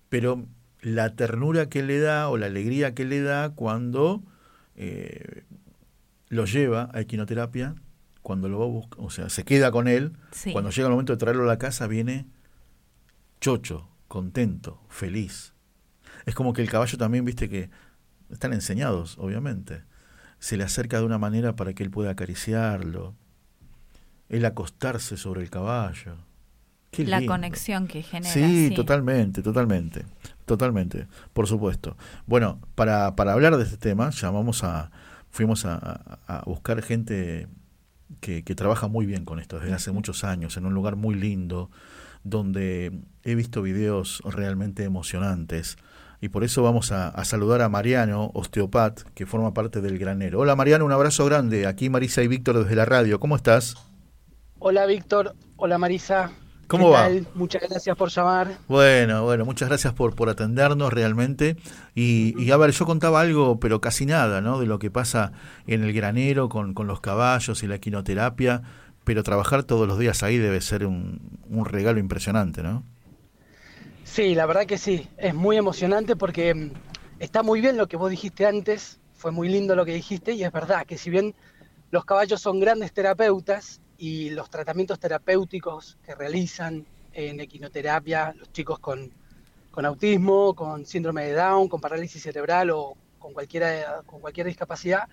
Pero 0.08 0.46
la 0.80 1.14
ternura 1.14 1.68
que 1.68 1.82
le 1.82 1.98
da 2.00 2.28
o 2.28 2.36
la 2.36 2.46
alegría 2.46 2.94
que 2.94 3.04
le 3.04 3.20
da 3.22 3.50
cuando 3.50 4.22
eh, 4.74 5.44
lo 6.28 6.44
lleva 6.44 6.90
a 6.92 7.00
equinoterapia, 7.00 7.74
cuando 8.22 8.48
lo 8.48 8.58
va 8.58 8.64
a 8.64 8.68
buscar, 8.68 9.00
o 9.00 9.10
sea, 9.10 9.28
se 9.28 9.44
queda 9.44 9.70
con 9.70 9.88
él, 9.88 10.12
Sí. 10.32 10.52
cuando 10.52 10.70
llega 10.70 10.86
el 10.88 10.92
momento 10.92 11.12
de 11.12 11.18
traerlo 11.18 11.44
a 11.44 11.46
la 11.46 11.58
casa, 11.58 11.86
viene 11.86 12.26
chocho, 13.40 13.88
contento, 14.08 14.82
feliz. 14.88 15.54
Es 16.26 16.34
como 16.34 16.52
que 16.52 16.62
el 16.62 16.70
caballo 16.70 16.96
también, 16.98 17.24
viste 17.24 17.48
que 17.48 17.70
están 18.30 18.52
enseñados, 18.52 19.18
obviamente. 19.18 19.82
Se 20.42 20.56
le 20.56 20.64
acerca 20.64 20.98
de 20.98 21.04
una 21.04 21.18
manera 21.18 21.54
para 21.54 21.72
que 21.72 21.84
él 21.84 21.90
pueda 21.90 22.10
acariciarlo. 22.10 23.14
Él 24.28 24.44
acostarse 24.44 25.16
sobre 25.16 25.40
el 25.42 25.50
caballo. 25.50 26.16
Qué 26.90 27.04
La 27.04 27.20
lindo. 27.20 27.32
conexión 27.32 27.86
que 27.86 28.02
genera. 28.02 28.32
Sí, 28.34 28.68
sí. 28.70 28.74
totalmente, 28.74 29.40
totalmente, 29.40 30.04
totalmente, 30.44 31.06
por 31.32 31.46
supuesto. 31.46 31.96
Bueno, 32.26 32.60
para, 32.74 33.14
para 33.14 33.32
hablar 33.34 33.56
de 33.56 33.62
este 33.62 33.76
tema, 33.76 34.10
llamamos 34.10 34.64
a, 34.64 34.90
fuimos 35.30 35.64
a, 35.64 35.76
a- 36.26 36.38
a 36.38 36.42
buscar 36.44 36.82
gente 36.82 37.46
que, 38.20 38.42
que 38.42 38.54
trabaja 38.54 38.88
muy 38.88 39.06
bien 39.06 39.24
con 39.24 39.38
esto 39.38 39.60
desde 39.60 39.74
hace 39.74 39.92
muchos 39.92 40.24
años, 40.24 40.56
en 40.56 40.66
un 40.66 40.74
lugar 40.74 40.96
muy 40.96 41.14
lindo, 41.14 41.70
donde 42.24 42.92
he 43.22 43.34
visto 43.36 43.62
videos 43.62 44.20
realmente 44.24 44.82
emocionantes. 44.84 45.76
Y 46.22 46.28
por 46.28 46.44
eso 46.44 46.62
vamos 46.62 46.92
a, 46.92 47.08
a 47.08 47.24
saludar 47.24 47.62
a 47.62 47.68
Mariano, 47.68 48.30
osteopat, 48.34 49.00
que 49.12 49.26
forma 49.26 49.52
parte 49.52 49.80
del 49.80 49.98
granero. 49.98 50.38
Hola 50.38 50.54
Mariano, 50.54 50.84
un 50.84 50.92
abrazo 50.92 51.24
grande. 51.24 51.66
Aquí 51.66 51.90
Marisa 51.90 52.22
y 52.22 52.28
Víctor 52.28 52.62
desde 52.62 52.76
la 52.76 52.84
radio. 52.84 53.18
¿Cómo 53.18 53.34
estás? 53.34 53.74
Hola 54.60 54.86
Víctor, 54.86 55.34
hola 55.56 55.78
Marisa. 55.78 56.30
¿Cómo 56.68 56.86
¿Qué 56.86 56.92
va? 56.92 57.02
tal? 57.08 57.26
Muchas 57.34 57.62
gracias 57.68 57.96
por 57.96 58.08
llamar. 58.08 58.56
Bueno, 58.68 59.24
bueno, 59.24 59.44
muchas 59.44 59.68
gracias 59.68 59.94
por, 59.94 60.14
por 60.14 60.28
atendernos 60.28 60.92
realmente. 60.92 61.56
Y, 61.96 62.40
y 62.40 62.52
a 62.52 62.56
ver, 62.56 62.70
yo 62.70 62.86
contaba 62.86 63.20
algo, 63.20 63.58
pero 63.58 63.80
casi 63.80 64.06
nada, 64.06 64.40
¿no? 64.40 64.60
De 64.60 64.66
lo 64.66 64.78
que 64.78 64.92
pasa 64.92 65.32
en 65.66 65.82
el 65.82 65.92
granero 65.92 66.48
con, 66.48 66.72
con 66.72 66.86
los 66.86 67.00
caballos 67.00 67.64
y 67.64 67.66
la 67.66 67.78
quinoterapia, 67.78 68.62
pero 69.02 69.24
trabajar 69.24 69.64
todos 69.64 69.88
los 69.88 69.98
días 69.98 70.22
ahí 70.22 70.38
debe 70.38 70.60
ser 70.60 70.86
un, 70.86 71.40
un 71.48 71.64
regalo 71.64 71.98
impresionante, 71.98 72.62
¿no? 72.62 72.84
Sí, 74.12 74.34
la 74.34 74.44
verdad 74.44 74.66
que 74.66 74.76
sí, 74.76 75.08
es 75.16 75.34
muy 75.34 75.56
emocionante 75.56 76.16
porque 76.16 76.54
mm, 76.54 76.70
está 77.18 77.42
muy 77.42 77.62
bien 77.62 77.78
lo 77.78 77.88
que 77.88 77.96
vos 77.96 78.10
dijiste 78.10 78.44
antes, 78.44 79.00
fue 79.14 79.30
muy 79.30 79.48
lindo 79.48 79.74
lo 79.74 79.86
que 79.86 79.94
dijiste 79.94 80.32
y 80.32 80.44
es 80.44 80.52
verdad 80.52 80.84
que 80.84 80.98
si 80.98 81.08
bien 81.08 81.34
los 81.90 82.04
caballos 82.04 82.38
son 82.38 82.60
grandes 82.60 82.92
terapeutas 82.92 83.80
y 83.96 84.28
los 84.28 84.50
tratamientos 84.50 85.00
terapéuticos 85.00 85.96
que 86.04 86.14
realizan 86.14 86.86
en 87.14 87.40
equinoterapia, 87.40 88.34
los 88.36 88.52
chicos 88.52 88.78
con, 88.80 89.10
con 89.70 89.86
autismo, 89.86 90.54
con 90.54 90.84
síndrome 90.84 91.24
de 91.24 91.32
Down, 91.32 91.68
con 91.70 91.80
parálisis 91.80 92.22
cerebral 92.22 92.68
o 92.68 92.94
con, 93.18 93.32
cualquiera, 93.32 94.02
con 94.04 94.20
cualquier 94.20 94.46
discapacidad, 94.46 95.08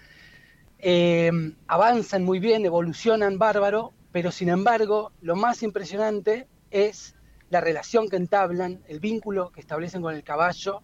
eh, 0.78 1.32
avanzan 1.68 2.26
muy 2.26 2.40
bien, 2.40 2.66
evolucionan 2.66 3.40
bárbaro, 3.40 3.94
pero 4.12 4.30
sin 4.30 4.50
embargo, 4.50 5.14
lo 5.22 5.38
más 5.38 5.64
impresionante 5.64 6.48
es 6.70 7.16
la 7.50 7.62
relación 7.62 8.10
que 8.10 8.16
entablan, 8.16 8.82
el 8.88 9.00
vínculo 9.00 9.52
que 9.52 9.60
establecen 9.60 10.02
con 10.02 10.16
el 10.16 10.24
caballo 10.24 10.82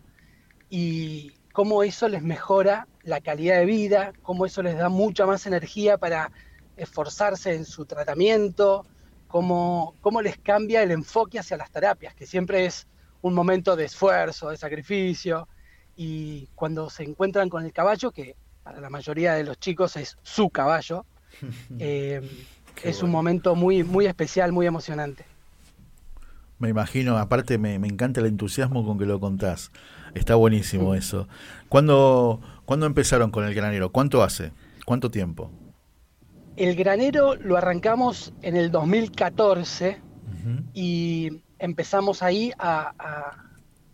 y 0.69 1.33
cómo 1.53 1.83
eso 1.83 2.07
les 2.07 2.23
mejora 2.23 2.87
la 3.03 3.21
calidad 3.21 3.57
de 3.59 3.65
vida, 3.65 4.13
cómo 4.23 4.45
eso 4.45 4.61
les 4.63 4.77
da 4.77 4.89
mucha 4.89 5.25
más 5.25 5.45
energía 5.45 5.97
para 5.97 6.31
esforzarse 6.75 7.53
en 7.53 7.65
su 7.65 7.85
tratamiento, 7.85 8.85
cómo, 9.27 9.95
cómo 10.01 10.21
les 10.21 10.37
cambia 10.37 10.83
el 10.83 10.91
enfoque 10.91 11.39
hacia 11.39 11.57
las 11.57 11.71
terapias, 11.71 12.15
que 12.15 12.25
siempre 12.25 12.65
es 12.65 12.87
un 13.21 13.33
momento 13.33 13.75
de 13.75 13.85
esfuerzo, 13.85 14.49
de 14.49 14.57
sacrificio, 14.57 15.47
y 15.95 16.47
cuando 16.55 16.89
se 16.89 17.03
encuentran 17.03 17.49
con 17.49 17.63
el 17.63 17.71
caballo, 17.71 18.11
que 18.11 18.35
para 18.63 18.81
la 18.81 18.89
mayoría 18.89 19.33
de 19.33 19.43
los 19.43 19.59
chicos 19.59 19.95
es 19.95 20.17
su 20.23 20.49
caballo, 20.49 21.05
eh, 21.79 22.21
es 22.83 23.03
un 23.03 23.11
momento 23.11 23.55
muy, 23.55 23.83
muy 23.83 24.07
especial, 24.07 24.51
muy 24.51 24.65
emocionante. 24.65 25.25
Me 26.57 26.69
imagino, 26.69 27.17
aparte 27.17 27.57
me, 27.57 27.79
me 27.79 27.87
encanta 27.87 28.21
el 28.21 28.27
entusiasmo 28.27 28.85
con 28.85 28.97
que 28.97 29.05
lo 29.05 29.19
contás. 29.19 29.71
Está 30.13 30.35
buenísimo 30.35 30.95
eso. 30.95 31.27
¿Cuándo, 31.67 32.39
¿Cuándo 32.65 32.85
empezaron 32.85 33.31
con 33.31 33.43
el 33.45 33.53
granero? 33.53 33.91
¿Cuánto 33.91 34.23
hace? 34.23 34.53
¿Cuánto 34.85 35.11
tiempo? 35.11 35.51
El 36.55 36.75
granero 36.75 37.35
lo 37.35 37.57
arrancamos 37.57 38.33
en 38.41 38.55
el 38.55 38.71
2014 38.71 39.99
Ujú. 40.27 40.63
y 40.73 41.41
empezamos 41.59 42.23
ahí 42.23 42.51
a, 42.57 42.93
a- 42.97 43.41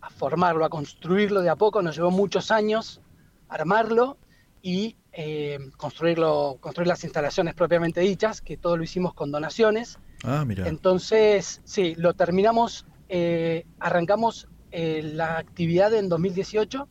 a 0.04 0.10
formarlo, 0.10 0.64
a 0.64 0.68
construirlo 0.68 1.42
de 1.42 1.48
a 1.50 1.56
poco. 1.56 1.82
Nos 1.82 1.96
llevó 1.96 2.10
muchos 2.10 2.50
años 2.52 3.00
armarlo 3.48 4.18
y 4.62 4.96
eh, 5.12 5.58
construirlo, 5.76 6.58
construir 6.60 6.86
las 6.88 7.02
instalaciones 7.04 7.54
propiamente 7.54 8.00
dichas, 8.00 8.40
que 8.40 8.56
todo 8.56 8.76
lo 8.76 8.84
hicimos 8.84 9.14
con 9.14 9.30
donaciones. 9.32 9.98
Ah, 10.22 10.44
mira. 10.44 10.68
Entonces, 10.68 11.60
sí, 11.64 11.94
lo 11.96 12.14
terminamos, 12.14 12.86
eh, 13.08 13.66
arrancamos 13.78 14.48
eh, 14.70 15.02
la 15.02 15.38
actividad 15.38 15.92
en 15.94 16.08
2018 16.08 16.88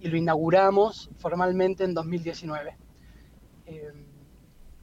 y 0.00 0.08
lo 0.08 0.16
inauguramos 0.16 1.10
formalmente 1.18 1.84
en 1.84 1.94
2019. 1.94 2.76
Eh, 3.66 3.92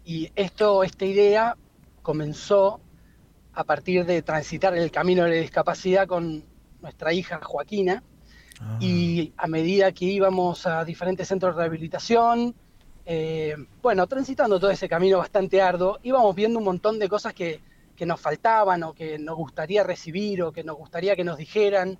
y 0.03 0.31
esto, 0.35 0.83
esta 0.83 1.05
idea 1.05 1.57
comenzó 2.01 2.81
a 3.53 3.63
partir 3.63 4.05
de 4.05 4.21
transitar 4.21 4.75
el 4.75 4.91
camino 4.91 5.23
de 5.23 5.29
la 5.29 5.35
discapacidad 5.35 6.07
con 6.07 6.43
nuestra 6.81 7.13
hija 7.13 7.39
Joaquina, 7.43 8.03
Ah, 8.61 8.77
y 8.79 9.33
a 9.37 9.47
medida 9.47 9.91
que 9.91 10.05
íbamos 10.05 10.67
a 10.67 10.85
diferentes 10.85 11.27
centros 11.27 11.55
de 11.55 11.61
rehabilitación, 11.61 12.53
eh, 13.05 13.55
bueno, 13.81 14.05
transitando 14.05 14.59
todo 14.59 14.69
ese 14.69 14.87
camino 14.87 15.17
bastante 15.17 15.61
arduo, 15.61 15.97
íbamos 16.03 16.35
viendo 16.35 16.59
un 16.59 16.65
montón 16.65 16.99
de 16.99 17.09
cosas 17.09 17.33
que, 17.33 17.59
que 18.01 18.07
nos 18.07 18.19
faltaban 18.19 18.81
o 18.81 18.95
que 18.95 19.19
nos 19.19 19.35
gustaría 19.35 19.83
recibir 19.83 20.41
o 20.41 20.51
que 20.51 20.63
nos 20.63 20.75
gustaría 20.75 21.15
que 21.15 21.23
nos 21.23 21.37
dijeran 21.37 21.99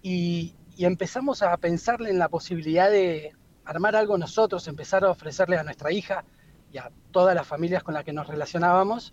y, 0.00 0.56
empezamos 0.78 1.42
a 1.42 1.54
pensarle 1.58 2.08
en 2.08 2.18
la 2.18 2.30
posibilidad 2.30 2.90
de 2.90 3.34
armar 3.66 3.94
algo 3.94 4.16
nosotros, 4.16 4.66
empezar 4.68 5.04
a 5.04 5.10
ofrecerle 5.10 5.58
a 5.58 5.62
nuestra 5.62 5.92
hija 5.92 6.24
y 6.72 6.78
a 6.78 6.90
todas 7.10 7.34
las 7.34 7.46
familias 7.46 7.82
con 7.82 7.92
las 7.92 8.04
que 8.04 8.14
nos 8.14 8.26
relacionábamos 8.26 9.12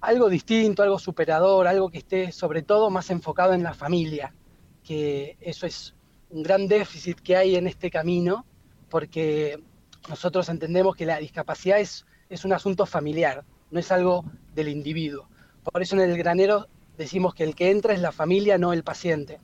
algo 0.00 0.28
distinto, 0.28 0.82
algo 0.82 0.98
superador, 0.98 1.68
algo 1.68 1.88
que 1.88 1.98
esté 1.98 2.32
sobre 2.32 2.62
todo 2.62 2.90
más 2.90 3.08
enfocado 3.10 3.52
en 3.52 3.62
la 3.62 3.74
familia, 3.74 4.34
que 4.82 5.36
eso 5.40 5.66
es 5.66 5.94
un 6.30 6.42
gran 6.42 6.66
déficit 6.66 7.20
que 7.20 7.36
hay 7.36 7.54
en 7.54 7.68
este 7.68 7.92
camino, 7.92 8.44
porque 8.90 9.62
nosotros 10.08 10.48
entendemos 10.48 10.96
que 10.96 11.06
la 11.06 11.18
discapacidad 11.18 11.78
es 11.78 12.44
un 12.44 12.52
asunto 12.52 12.86
familiar, 12.86 13.44
no 13.70 13.78
es 13.78 13.92
algo 13.92 14.24
del 14.52 14.66
individuo. 14.66 15.28
Por 15.64 15.82
eso 15.82 15.96
en 15.96 16.02
el 16.02 16.16
granero 16.16 16.68
decimos 16.96 17.34
que 17.34 17.44
el 17.44 17.54
que 17.54 17.70
entra 17.70 17.94
es 17.94 18.00
la 18.00 18.12
familia, 18.12 18.58
no 18.58 18.72
el 18.72 18.84
paciente. 18.84 19.40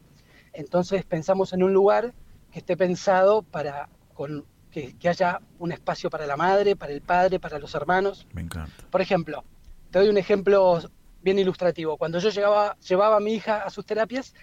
Entonces 0.52 1.05
pensamos 1.05 1.52
en 1.52 1.62
un 1.62 1.72
lugar 1.72 2.14
que 2.52 2.59
esté 2.59 2.76
pensado 2.76 3.42
para 3.42 3.88
con, 4.14 4.44
que, 4.70 4.97
que 4.97 5.09
haya 5.09 5.40
un 5.59 5.72
espacio 5.72 6.10
para 6.10 6.26
la 6.26 6.36
madre, 6.36 6.76
para 6.76 6.92
el 6.92 7.01
padre, 7.01 7.40
para 7.40 7.59
los 7.59 7.74
hermanos. 7.74 8.26
me 8.32 8.42
encanta. 8.42 8.72
Por 8.90 9.01
ejemplo, 9.01 9.44
te 9.90 9.98
doy 9.98 10.09
un 10.09 10.18
ejemplo 10.18 10.80
bien 11.22 11.38
ilustrativo. 11.38 11.97
Cuando 11.97 12.18
yo 12.18 12.30
llegaba, 12.30 12.76
llevaba 12.78 13.16
a 13.16 13.20
mi 13.20 13.34
hija 13.34 13.62
a 13.62 13.70
sus 13.70 13.84
terapias, 13.84 14.34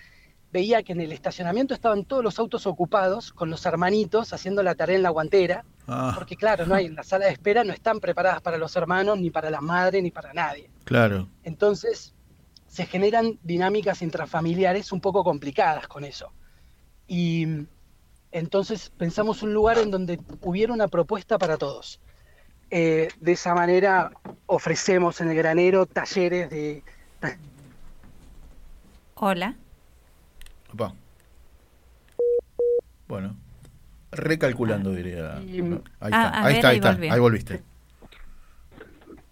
veía 0.52 0.84
que 0.84 0.94
en 0.94 1.02
el 1.02 1.12
estacionamiento 1.12 1.74
estaban 1.74 2.06
todos 2.06 2.24
los 2.24 2.40
autos 2.40 2.66
ocupados 2.68 3.34
con 3.34 3.50
los 3.50 3.66
hermanitos 3.66 4.34
haciendo 4.34 4.64
la 4.64 4.76
tarea 4.76 4.96
en 4.96 5.04
la 5.04 5.10
guantera, 5.10 5.64
Ah, 5.88 6.12
porque 6.14 6.36
claro, 6.36 6.66
no 6.66 6.76
hay, 6.76 6.90
las 6.90 7.08
salas 7.08 7.28
de 7.30 7.34
espera 7.34 7.64
no 7.64 7.72
están 7.72 8.02
preparadas 8.02 8.42
para 8.42 8.58
los 8.58 8.76
hermanos, 8.76 9.18
ni 9.20 9.30
para 9.30 9.50
la 9.50 9.62
madre, 9.62 10.02
ni 10.02 10.12
para 10.12 10.34
nadie. 10.34 10.70
claro. 10.84 11.30
Entonces 11.44 12.14
se 12.68 12.86
generan 12.86 13.40
dinámicas 13.42 14.02
intrafamiliares 14.02 14.92
un 14.92 15.00
poco 15.00 15.24
complicadas 15.24 15.88
con 15.88 16.04
eso. 16.04 16.34
Y 17.08 17.48
entonces 18.34 18.92
pensamos 18.98 19.42
un 19.42 19.54
lugar 19.54 19.78
en 19.78 19.90
donde 19.90 20.20
hubiera 20.42 20.74
una 20.74 20.90
propuesta 20.90 21.38
para 21.38 21.58
todos. 21.58 22.02
Eh, 22.70 23.08
de 23.22 23.32
esa 23.32 23.56
manera 23.56 24.12
ofrecemos 24.46 25.22
en 25.22 25.30
el 25.30 25.38
granero 25.38 25.86
talleres 25.86 26.50
de... 26.50 26.84
Hola. 29.16 29.56
Opa. 30.74 30.94
Bueno, 33.08 33.36
recalculando 34.12 34.92
diría. 34.92 35.40
Y- 35.42 35.62
Ahí 35.62 35.72
Ah, 36.02 36.08
está, 36.10 36.28
a 36.30 36.40
ahí 36.40 36.46
ver, 36.46 36.56
está, 36.56 36.68
ahí 36.68 36.74
ahí 36.74 36.78
está, 36.78 37.14
ahí 37.14 37.20
volviste. 37.20 37.64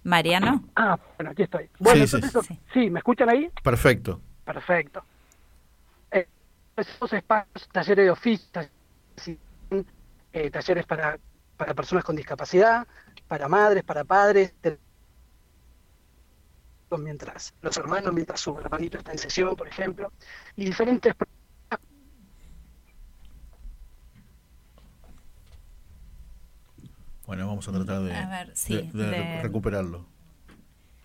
Mariano. 0.03 0.63
Ah, 0.75 0.99
bueno, 1.17 1.31
aquí 1.31 1.43
estoy. 1.43 1.69
Bueno, 1.79 2.05
Sí, 2.05 2.07
sí. 2.07 2.15
entonces, 2.25 2.45
Sí. 2.47 2.59
sí, 2.73 2.89
¿me 2.89 2.99
escuchan 2.99 3.29
ahí? 3.29 3.49
Perfecto. 3.63 4.21
Perfecto. 4.45 5.03
Eh, 6.11 6.27
esos 6.77 7.11
espacios, 7.11 7.67
talleres 7.71 8.05
de 8.05 8.11
oficio, 8.11 8.47
talleres, 8.51 9.39
eh, 10.31 10.51
talleres 10.51 10.85
para, 10.85 11.17
para 11.57 11.73
personas 11.73 12.03
con 12.03 12.15
discapacidad, 12.15 12.85
para 13.27 13.47
madres, 13.47 13.83
para 13.83 14.03
padres, 14.03 14.53
mientras 16.97 17.53
los 17.61 17.75
hermanos, 17.77 18.13
mientras 18.13 18.39
su 18.39 18.57
hermanito 18.57 18.97
está 18.97 19.11
en 19.11 19.17
sesión, 19.17 19.55
por 19.55 19.67
ejemplo, 19.67 20.11
y 20.55 20.65
diferentes 20.65 21.13
Bueno, 27.25 27.47
vamos 27.47 27.67
a 27.67 27.71
tratar 27.71 28.01
de, 28.03 28.13
A 28.13 28.29
ver, 28.29 28.51
sí, 28.55 28.75
de- 28.75 28.91
de 28.93 29.05
de- 29.11 29.41
recuperarlo. 29.41 30.05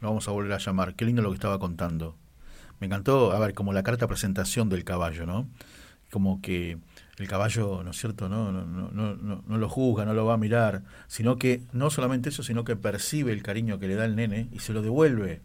Lo 0.01 0.09
vamos 0.09 0.28
a 0.28 0.32
volver 0.32 0.52
a 0.52 0.59
llamar. 0.59 0.94
Qué 0.94 1.05
lindo 1.05 1.23
lo 1.23 1.31
que 1.31 1.35
estaba 1.36 1.59
contando. 1.59 2.16
Me 2.78 2.86
encantó, 2.86 3.32
a 3.32 3.39
ver, 3.39 3.55
como 3.55 3.73
la 3.73 3.82
carta 3.82 4.07
presentación 4.07 4.69
del 4.69 4.85
caballo, 4.85 5.27
¿no? 5.27 5.48
Como 6.11 6.40
que 6.43 6.78
el 7.19 7.28
caballo, 7.28 7.82
¿no 7.85 7.90
es 7.90 7.98
cierto? 7.98 8.28
No, 8.28 8.52
no, 8.52 8.65
no, 8.65 8.90
no, 9.16 9.43
no 9.47 9.59
lo 9.59 9.69
juzga, 9.69 10.05
no 10.05 10.12
lo 10.15 10.24
va 10.27 10.35
a 10.35 10.39
mirar, 10.39 10.82
sino 11.07 11.36
que 11.36 11.62
no 11.73 11.90
solamente 11.90 12.31
eso, 12.31 12.43
sino 12.43 12.65
que 12.65 12.77
percibe 12.77 13.32
el 13.32 13.43
cariño 13.43 13.78
que 13.78 13.89
le 13.89 13.94
da 13.94 14.05
el 14.07 14.16
nene 14.16 14.48
y 14.52 14.59
se 14.61 14.73
lo 14.73 14.82
devuelve. 14.82 15.43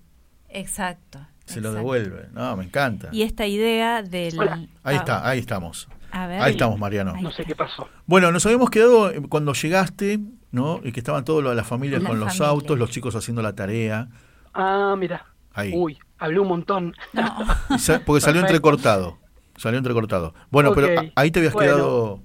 Exacto. 0.60 1.20
Se 1.46 1.62
lo 1.62 1.70
exacto. 1.70 1.78
devuelve. 1.78 2.30
No, 2.34 2.56
me 2.58 2.64
encanta. 2.66 3.10
Y 3.12 3.22
esta 3.22 3.46
idea 3.46 4.02
del... 4.02 4.40
Hola. 4.40 4.54
Ahí 4.84 4.96
Ah, 4.96 5.00
está, 5.00 5.30
ahí 5.30 5.40
estamos. 5.40 5.88
A 6.12 6.28
ver. 6.28 6.42
Ahí 6.42 6.52
estamos, 6.54 6.80
Mariano. 6.80 7.14
Ahí 7.16 7.22
no 7.22 7.32
sé 7.32 7.44
qué 7.46 7.56
pasó. 7.56 7.88
Bueno, 8.06 8.32
nos 8.32 8.46
habíamos 8.46 8.70
quedado 8.70 9.12
eh, 9.12 9.22
cuando 9.30 9.54
llegaste, 9.54 10.20
¿no? 10.52 10.80
Y 10.84 10.92
que 10.92 11.00
estaban 11.02 11.24
todas 11.26 11.56
las 11.56 11.68
familias 11.68 12.02
La 12.02 12.10
con 12.10 12.20
los 12.20 12.30
familia. 12.30 12.48
autos, 12.50 12.80
los 12.80 12.90
chicos 12.90 13.16
haciendo 13.16 13.42
la 13.42 13.54
tarea. 13.54 14.08
Ah, 14.54 14.96
mira. 14.98 15.26
Ahí. 15.54 15.72
Uy, 15.76 16.00
hablé 16.18 16.40
un 16.40 16.48
montón. 16.48 16.96
No. 17.14 17.24
Porque 17.70 17.78
salió 17.78 18.06
Perfecto. 18.06 18.38
entrecortado. 18.40 19.18
Salió 19.58 19.78
entrecortado. 19.78 20.34
Bueno, 20.52 20.70
Ok. 20.72 20.76
pero 20.76 21.02
ahí 21.16 21.32
te 21.32 21.40
habías 21.40 21.54
Bueno. 21.54 21.74
quedado. 21.76 22.24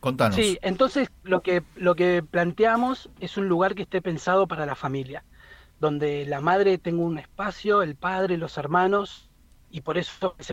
Contanos. 0.00 0.34
Sí, 0.34 0.58
entonces 0.62 1.08
lo 1.22 1.42
que, 1.42 1.62
lo 1.76 1.94
que 1.94 2.24
planteamos 2.28 3.08
es 3.20 3.36
un 3.36 3.48
lugar 3.48 3.74
que 3.76 3.82
esté 3.82 4.02
pensado 4.02 4.48
para 4.48 4.66
la 4.66 4.74
familia, 4.74 5.22
donde 5.82 6.26
la 6.26 6.40
madre 6.40 6.78
tenga 6.78 7.02
un 7.04 7.18
espacio, 7.18 7.82
el 7.82 7.96
padre, 7.98 8.38
los 8.38 8.56
hermanos, 8.58 9.32
y 9.68 9.82
por 9.82 9.98
eso 9.98 10.36
se 10.38 10.52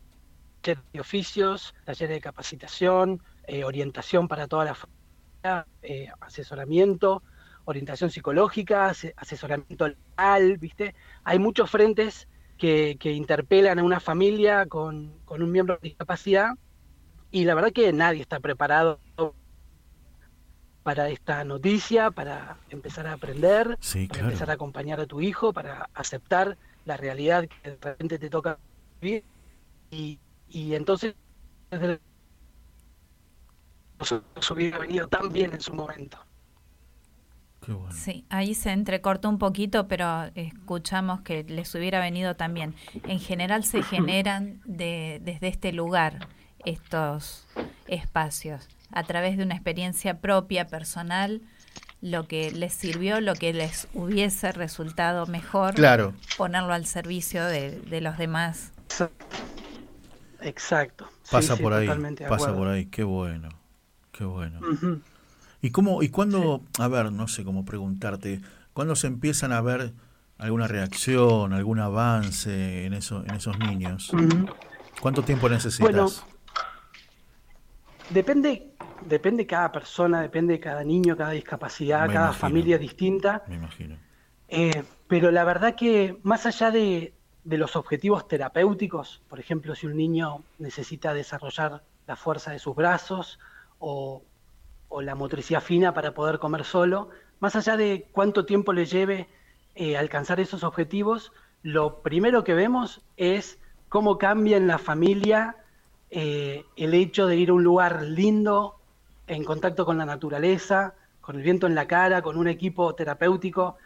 de 0.94 1.00
oficios, 1.02 1.74
talleres 1.86 2.16
de 2.18 2.22
capacitación, 2.22 3.24
eh, 3.44 3.64
orientación 3.66 4.28
para 4.28 4.48
toda 4.48 4.66
la 4.66 4.76
familia, 4.76 5.68
eh, 5.82 6.10
asesoramiento, 6.22 7.24
orientación 7.66 8.12
psicológica, 8.12 8.88
ase- 8.90 9.14
asesoramiento 9.18 9.88
legal, 9.90 10.58
¿viste? 10.60 10.96
Hay 11.24 11.40
muchos 11.40 11.70
frentes 11.72 12.28
que, 12.58 12.98
interpelan 13.14 13.80
a 13.80 13.84
una 13.84 14.00
familia 14.00 14.66
con, 14.68 15.22
con 15.26 15.44
un 15.44 15.52
miembro 15.52 15.80
con 15.80 15.88
discapacidad 15.90 16.52
y 17.32 17.46
la 17.46 17.56
verdad 17.56 17.72
que 17.74 17.94
nadie 17.94 18.22
está 18.22 18.40
preparado 18.40 19.02
para 20.84 21.10
esta 21.10 21.44
noticia, 21.44 22.12
para 22.12 22.58
empezar 22.70 23.08
a 23.08 23.14
aprender, 23.14 23.78
Sí, 23.82 24.08
para 24.08 24.22
claro. 24.22 24.28
empezar 24.30 24.50
a 24.50 24.54
acompañar 24.54 25.00
a 25.00 25.06
tu 25.06 25.22
hijo, 25.22 25.54
para 25.54 25.90
aceptar 25.94 26.58
la 26.86 26.98
realidad 26.98 27.48
que 27.48 27.72
de 27.72 27.78
repente 27.82 28.18
te 28.20 28.30
toca 28.30 28.58
vivir. 29.02 29.24
Y, 29.92 30.20
y 30.50 30.76
entonces 30.76 31.16
desde 31.72 31.86
el- 31.94 32.02
su 34.42 34.54
hubiera 34.54 34.80
venido 34.80 35.08
tan 35.08 35.32
bien 35.32 35.54
en 35.54 35.62
su 35.62 35.74
momento. 35.74 36.18
Qué 37.62 37.74
bueno. 37.74 37.92
Sí, 37.92 38.26
ahí 38.30 38.56
se 38.56 38.72
entrecortó 38.72 39.28
un 39.30 39.38
poquito, 39.38 39.88
pero 39.88 40.26
escuchamos 40.36 41.22
que 41.22 41.44
les 41.44 41.74
hubiera 41.76 42.00
venido 42.00 42.36
también. 42.36 42.74
En 43.04 43.20
general 43.20 43.64
se 43.64 43.84
generan 43.84 44.62
de, 44.66 45.20
desde 45.22 45.50
este 45.50 45.74
lugar 45.74 46.28
estos 46.66 47.46
espacios, 47.88 48.70
a 48.92 49.04
través 49.04 49.38
de 49.38 49.44
una 49.44 49.56
experiencia 49.56 50.20
propia, 50.20 50.68
personal, 50.68 51.42
lo 52.02 52.28
que 52.28 52.52
les 52.52 52.74
sirvió, 52.74 53.20
lo 53.22 53.36
que 53.36 53.54
les 53.54 53.88
hubiese 53.94 54.52
resultado 54.52 55.26
mejor, 55.28 55.74
Claro. 55.76 56.14
ponerlo 56.38 56.74
al 56.74 56.86
servicio 56.86 57.44
de, 57.46 57.80
de 57.80 58.02
los 58.02 58.18
demás. 58.18 58.72
Exacto. 60.42 61.08
Sí, 61.24 61.32
Pasa 61.32 61.56
sí, 61.58 61.64
por 61.64 61.74
ahí. 61.74 61.88
Pasa 62.28 62.56
por 62.56 62.68
ahí. 62.68 62.86
Qué 62.86 63.04
bueno. 63.04 63.50
Qué 64.12 64.24
bueno. 64.26 64.60
¿Y 65.62 65.72
cómo, 65.72 66.02
y 66.04 66.10
cuándo, 66.10 66.64
a 66.78 66.88
ver, 66.88 67.12
no 67.12 67.28
sé 67.28 67.44
cómo 67.44 67.66
preguntarte, 67.66 68.42
cuándo 68.74 68.96
se 68.96 69.08
empiezan 69.08 69.52
a 69.52 69.62
ver 69.62 69.94
alguna 70.38 70.68
reacción, 70.68 71.52
algún 71.54 71.80
avance 71.80 72.86
en, 72.86 72.94
eso, 72.94 73.24
en 73.26 73.36
esos 73.36 73.60
niños? 73.60 74.12
¿Cuánto 75.02 75.24
tiempo 75.24 75.50
necesitas? 75.50 75.92
Bueno, 75.92 76.10
Depende, 78.10 78.69
depende 79.06 79.46
cada 79.46 79.72
persona, 79.72 80.22
depende 80.22 80.60
cada 80.60 80.84
niño, 80.84 81.16
cada 81.18 81.32
discapacidad, 81.32 82.08
Me 82.08 82.14
cada 82.14 82.26
imagino. 82.28 82.40
familia 82.40 82.78
distinta. 82.78 83.44
Me 83.48 83.56
imagino. 83.56 83.98
Eh, 84.48 84.84
pero 85.08 85.32
la 85.32 85.44
verdad 85.44 85.76
que 85.76 86.18
más 86.24 86.46
allá 86.46 86.72
de, 86.72 87.14
de 87.44 87.58
los 87.58 87.76
objetivos 87.76 88.28
terapéuticos, 88.28 89.22
por 89.30 89.40
ejemplo, 89.40 89.76
si 89.76 89.88
un 89.88 89.96
niño 89.96 90.44
necesita 90.58 91.14
desarrollar 91.14 91.84
la 92.08 92.16
fuerza 92.16 92.52
de 92.52 92.60
sus 92.60 92.76
brazos 92.76 93.40
o, 93.80 94.24
o 94.88 95.02
la 95.02 95.16
motricidad 95.16 95.62
fina 95.62 95.94
para 95.94 96.14
poder 96.14 96.40
comer 96.40 96.64
solo, 96.64 97.10
más 97.40 97.56
allá 97.56 97.78
de 97.78 98.08
cuánto 98.12 98.46
tiempo 98.46 98.74
le 98.74 98.86
lleve 98.86 99.28
eh, 99.76 99.96
alcanzar 99.98 100.40
esos 100.40 100.64
objetivos, 100.64 101.32
lo 101.62 102.02
primero 102.02 102.44
que 102.44 102.54
vemos 102.54 103.02
es 103.18 103.60
cómo 103.88 104.18
cambia 104.18 104.58
en 104.58 104.68
la 104.68 104.78
familia 104.78 105.56
eh, 106.10 106.66
el 106.76 106.94
hecho 106.96 107.28
de 107.28 107.38
ir 107.38 107.50
a 107.50 107.54
un 107.54 107.64
lugar 107.64 108.02
lindo, 108.02 108.79
en 109.30 109.44
contacto 109.44 109.86
con 109.86 109.98
la 109.98 110.06
naturaleza, 110.06 110.96
con 111.22 111.38
el 111.38 111.44
viento 111.44 111.68
en 111.68 111.76
la 111.76 111.88
cara, 111.88 112.22
con 112.22 112.38
un 112.38 112.48
equipo 112.48 112.94
terapéutico 112.96 113.78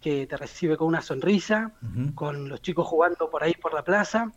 que 0.00 0.26
te 0.26 0.36
recibe 0.36 0.76
con 0.76 0.88
una 0.88 1.02
sonrisa, 1.02 1.72
con 2.14 2.48
los 2.48 2.62
chicos 2.62 2.86
jugando 2.86 3.30
por 3.30 3.42
ahí 3.42 3.54
por 3.54 3.74
la 3.74 3.84
plaza, 3.84 4.32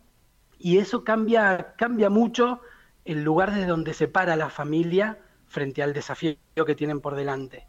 y 0.58 0.78
eso 0.78 1.04
cambia, 1.04 1.74
cambia 1.76 2.10
mucho 2.10 2.60
el 3.04 3.22
lugar 3.22 3.52
desde 3.52 3.66
donde 3.66 3.94
se 3.94 4.08
para 4.08 4.36
la 4.36 4.50
familia 4.50 5.18
frente 5.46 5.82
al 5.82 5.92
desafío 5.92 6.36
que 6.66 6.74
tienen 6.74 7.00
por 7.00 7.14
delante. 7.14 7.66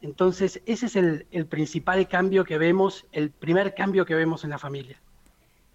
Entonces, 0.00 0.62
ese 0.66 0.86
es 0.86 0.96
el, 0.96 1.26
el 1.30 1.46
principal 1.46 2.06
cambio 2.08 2.44
que 2.44 2.56
vemos, 2.56 3.06
el 3.12 3.30
primer 3.30 3.74
cambio 3.74 4.06
que 4.06 4.14
vemos 4.14 4.44
en 4.44 4.50
la 4.50 4.58
familia. 4.58 5.00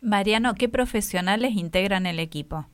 Mariano, 0.01 0.55
¿qué 0.55 0.69
profesionales 0.69 1.53
integran 1.53 2.05
el 2.05 2.19
equipo? 2.19 2.67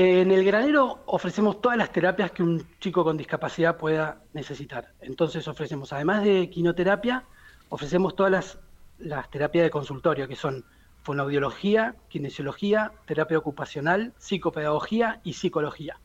En 0.00 0.30
el 0.30 0.44
granero 0.44 1.00
ofrecemos 1.06 1.60
todas 1.60 1.76
las 1.76 1.90
terapias 1.90 2.30
que 2.30 2.44
un 2.44 2.64
chico 2.78 3.02
con 3.02 3.16
discapacidad 3.16 3.76
pueda 3.76 4.22
necesitar. 4.32 4.92
Entonces 5.00 5.48
ofrecemos, 5.48 5.92
además 5.92 6.22
de 6.22 6.48
quinoterapia, 6.50 7.24
ofrecemos 7.68 8.14
todas 8.14 8.30
las, 8.30 8.58
las 9.00 9.28
terapias 9.28 9.64
de 9.64 9.70
consultorio, 9.70 10.28
que 10.28 10.36
son 10.36 10.64
fonoaudiología, 11.02 11.96
kinesiología, 12.10 12.92
terapia 13.06 13.38
ocupacional, 13.38 14.12
psicopedagogía 14.18 15.20
y 15.24 15.32
psicología. 15.32 15.98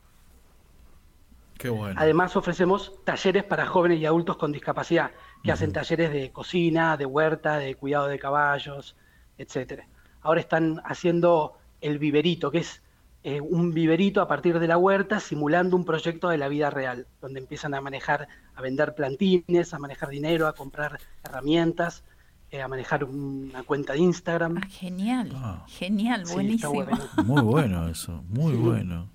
Qué 1.56 1.68
bueno. 1.68 1.94
Además 1.96 2.34
ofrecemos 2.34 2.98
talleres 3.04 3.44
para 3.44 3.64
jóvenes 3.64 4.00
y 4.00 4.06
adultos 4.06 4.38
con 4.38 4.50
discapacidad, 4.50 5.12
que 5.44 5.52
hacen 5.52 5.72
talleres 5.72 6.12
de 6.12 6.32
cocina, 6.32 6.96
de 6.96 7.06
huerta, 7.06 7.58
de 7.58 7.76
cuidado 7.76 8.08
de 8.08 8.18
caballos, 8.18 8.96
etcétera. 9.38 9.86
Ahora 10.20 10.40
están 10.40 10.82
haciendo 10.84 11.58
el 11.80 12.00
viverito, 12.00 12.50
que 12.50 12.58
es 12.58 12.82
eh, 13.24 13.40
un 13.40 13.72
viverito 13.74 14.20
a 14.20 14.28
partir 14.28 14.58
de 14.60 14.68
la 14.68 14.76
huerta, 14.78 15.18
simulando 15.18 15.76
un 15.76 15.84
proyecto 15.84 16.28
de 16.28 16.38
la 16.38 16.46
vida 16.48 16.70
real, 16.70 17.06
donde 17.20 17.40
empiezan 17.40 17.74
a 17.74 17.80
manejar, 17.80 18.28
a 18.54 18.62
vender 18.62 18.94
plantines, 18.94 19.74
a 19.74 19.78
manejar 19.78 20.10
dinero, 20.10 20.46
a 20.46 20.52
comprar 20.54 21.00
herramientas. 21.24 22.04
eh, 22.50 22.62
a 22.62 22.68
manejar 22.68 23.02
una 23.04 23.64
cuenta 23.64 23.94
de 23.94 23.98
Instagram. 23.98 24.58
Ah, 24.62 24.66
genial, 24.68 25.32
Ah. 25.34 25.64
genial, 25.66 26.24
Sí, 26.24 26.34
buenísimo. 26.34 26.72
bueno. 26.74 26.98
Muy 27.24 27.42
bueno 27.42 27.88
eso, 27.88 28.22
muy 28.28 28.52
Sí. 28.52 28.58
bueno. 28.58 29.08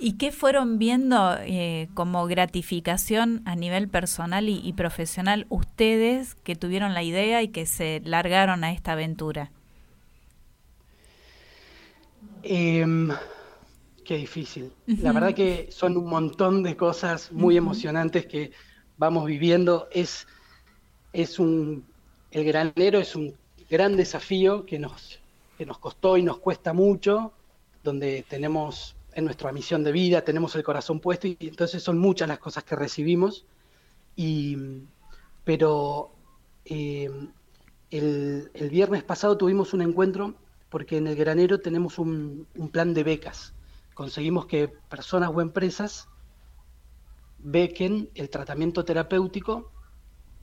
¿Y 0.00 0.14
qué 0.14 0.32
fueron 0.32 0.78
viendo 0.78 1.36
eh, 1.42 1.88
como 1.92 2.26
gratificación 2.26 3.42
a 3.44 3.54
nivel 3.54 3.88
personal 3.88 4.48
y, 4.48 4.60
y 4.66 4.72
profesional 4.72 5.44
ustedes 5.50 6.36
que 6.36 6.56
tuvieron 6.56 6.94
la 6.94 7.02
idea 7.02 7.42
y 7.42 7.48
que 7.48 7.66
se 7.66 8.00
largaron 8.04 8.64
a 8.64 8.72
esta 8.72 8.92
aventura? 8.92 9.50
Em, 12.46 13.08
qué 14.04 14.16
difícil. 14.18 14.70
La 14.86 15.12
verdad 15.12 15.34
que 15.34 15.68
son 15.70 15.96
un 15.96 16.06
montón 16.06 16.62
de 16.62 16.76
cosas 16.76 17.32
muy 17.32 17.56
emocionantes 17.56 18.26
que 18.26 18.52
vamos 18.98 19.24
viviendo. 19.24 19.88
Es, 19.90 20.26
es 21.14 21.38
un, 21.38 21.86
el 22.30 22.44
granero 22.44 22.98
es 23.00 23.16
un 23.16 23.34
gran 23.70 23.96
desafío 23.96 24.66
que 24.66 24.78
nos, 24.78 25.20
que 25.56 25.64
nos 25.64 25.78
costó 25.78 26.18
y 26.18 26.22
nos 26.22 26.38
cuesta 26.38 26.74
mucho, 26.74 27.32
donde 27.82 28.24
tenemos 28.28 28.94
en 29.14 29.24
nuestra 29.24 29.50
misión 29.50 29.82
de 29.82 29.92
vida, 29.92 30.22
tenemos 30.22 30.54
el 30.54 30.64
corazón 30.64 31.00
puesto 31.00 31.26
y 31.26 31.38
entonces 31.40 31.82
son 31.82 31.98
muchas 31.98 32.28
las 32.28 32.38
cosas 32.38 32.64
que 32.64 32.76
recibimos. 32.76 33.46
Y, 34.16 34.58
pero 35.44 36.10
eh, 36.66 37.10
el, 37.90 38.50
el 38.52 38.70
viernes 38.70 39.02
pasado 39.02 39.38
tuvimos 39.38 39.72
un 39.72 39.80
encuentro 39.80 40.34
porque 40.74 40.96
en 40.96 41.06
el 41.06 41.14
granero 41.14 41.60
tenemos 41.60 42.00
un, 42.00 42.48
un 42.56 42.68
plan 42.68 42.94
de 42.94 43.04
becas. 43.04 43.54
Conseguimos 43.94 44.46
que 44.46 44.66
personas 44.66 45.30
o 45.32 45.40
empresas 45.40 46.08
bequen 47.38 48.10
el 48.16 48.28
tratamiento 48.28 48.84
terapéutico 48.84 49.70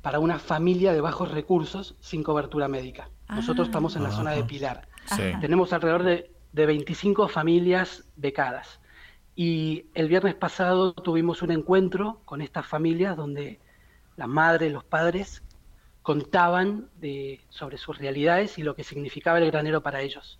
para 0.01 0.19
una 0.19 0.39
familia 0.39 0.93
de 0.93 1.01
bajos 1.01 1.31
recursos 1.31 1.95
sin 1.99 2.23
cobertura 2.23 2.69
médica. 2.69 3.09
Nosotros 3.27 3.67
Ah. 3.67 3.71
estamos 3.71 3.97
en 3.97 4.03
la 4.03 4.11
zona 4.11 4.31
de. 4.31 4.45
Pilar. 4.45 4.87
Sí. 5.05 5.33
Tenemos 5.41 5.73
alrededor 5.73 6.03
de, 6.03 6.31
de 6.53 6.65
25 6.65 7.27
familias 7.27 8.05
becadas. 8.15 8.79
Y 9.35 9.87
el 9.95 10.07
viernes 10.07 10.35
pasado 10.35 10.93
tuvimos 10.93 11.41
un 11.41 11.51
encuentro 11.51 12.21
con 12.23 12.41
estas 12.41 12.65
familias 12.65 13.17
donde 13.17 13.59
las 14.15 14.29
madres, 14.29 14.71
los 14.71 14.85
padres 14.85 15.43
contaban 16.01 16.89
de, 16.99 17.39
sobre 17.49 17.77
sus 17.77 17.97
realidades 17.97 18.57
y 18.57 18.63
lo 18.63 18.75
que 18.75 18.83
significaba 18.83 19.39
el 19.39 19.51
granero 19.51 19.81
para 19.81 20.01
ellos. 20.01 20.39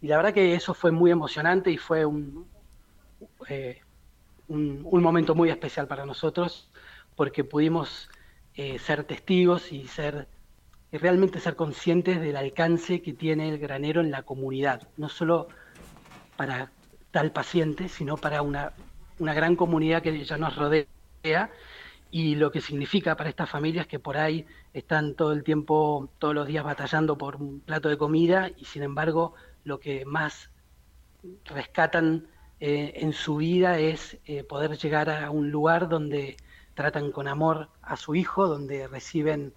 Y 0.00 0.08
la 0.08 0.16
verdad 0.16 0.34
que 0.34 0.54
eso 0.54 0.74
fue 0.74 0.92
muy 0.92 1.10
emocionante 1.10 1.70
y 1.70 1.78
fue 1.78 2.04
un, 2.04 2.46
eh, 3.48 3.80
un, 4.48 4.82
un 4.84 5.02
momento 5.02 5.34
muy 5.34 5.50
especial 5.50 5.86
para 5.86 6.06
nosotros 6.06 6.70
porque 7.16 7.42
pudimos 7.42 8.08
eh, 8.54 8.78
ser 8.78 9.04
testigos 9.04 9.72
y 9.72 9.86
ser 9.86 10.28
y 10.90 10.96
realmente 10.96 11.40
ser 11.40 11.54
conscientes 11.54 12.20
del 12.20 12.36
alcance 12.36 13.02
que 13.02 13.12
tiene 13.12 13.48
el 13.48 13.58
granero 13.58 14.00
en 14.00 14.10
la 14.10 14.22
comunidad, 14.22 14.88
no 14.96 15.08
solo 15.08 15.48
para 16.36 16.70
tal 17.10 17.30
paciente, 17.30 17.88
sino 17.88 18.16
para 18.16 18.42
una, 18.42 18.72
una 19.18 19.34
gran 19.34 19.54
comunidad 19.54 20.02
que 20.02 20.24
ya 20.24 20.38
nos 20.38 20.56
rodea 20.56 21.50
y 22.10 22.36
lo 22.36 22.50
que 22.50 22.60
significa 22.60 23.16
para 23.16 23.28
estas 23.28 23.50
familias 23.50 23.86
que 23.86 23.98
por 23.98 24.16
ahí 24.16 24.46
están 24.74 25.14
todo 25.14 25.32
el 25.32 25.42
tiempo, 25.44 26.08
todos 26.18 26.34
los 26.34 26.46
días 26.46 26.64
batallando 26.64 27.16
por 27.18 27.36
un 27.36 27.60
plato 27.60 27.88
de 27.88 27.98
comida 27.98 28.50
y 28.56 28.64
sin 28.64 28.82
embargo 28.82 29.34
lo 29.64 29.80
que 29.80 30.04
más 30.04 30.50
rescatan 31.44 32.26
eh, 32.60 32.92
en 32.96 33.12
su 33.12 33.36
vida 33.36 33.78
es 33.78 34.18
eh, 34.24 34.44
poder 34.44 34.76
llegar 34.78 35.10
a 35.10 35.30
un 35.30 35.50
lugar 35.50 35.88
donde 35.88 36.36
tratan 36.74 37.10
con 37.12 37.28
amor 37.28 37.68
a 37.82 37.96
su 37.96 38.14
hijo, 38.14 38.46
donde 38.46 38.86
reciben 38.88 39.52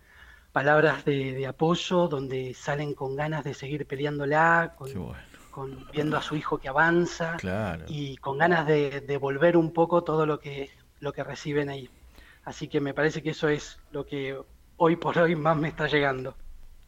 palabras 0.52 1.06
de, 1.06 1.34
de 1.34 1.48
apoyo, 1.48 2.08
donde 2.08 2.54
salen 2.54 2.94
con 2.94 3.16
ganas 3.16 3.44
de 3.44 3.54
seguir 3.54 3.86
peleándola, 3.86 4.74
con, 4.78 4.92
bueno. 4.94 5.18
con- 5.50 5.88
viendo 5.92 6.18
a 6.18 6.22
su 6.22 6.36
hijo 6.36 6.58
que 6.58 6.68
avanza 6.68 7.38
Claro. 7.38 7.86
y 7.88 8.18
con 8.18 8.38
ganas 8.38 8.68
de 8.68 9.02
devolver 9.02 9.56
un 9.56 9.72
poco 9.72 10.04
todo 10.04 10.26
lo 10.26 10.40
que, 10.40 10.70
lo 11.00 11.14
que 11.14 11.24
reciben 11.24 11.70
ahí. 11.70 11.90
Así 12.44 12.68
que 12.68 12.82
me 12.82 12.94
parece 12.94 13.22
que 13.22 13.30
eso 13.32 13.50
es 13.50 13.80
lo 13.92 14.06
que 14.06 14.36
hoy 14.84 14.96
por 14.96 15.16
hoy 15.20 15.36
más 15.36 15.56
me 15.58 15.68
está 15.68 15.86
llegando. 15.88 16.36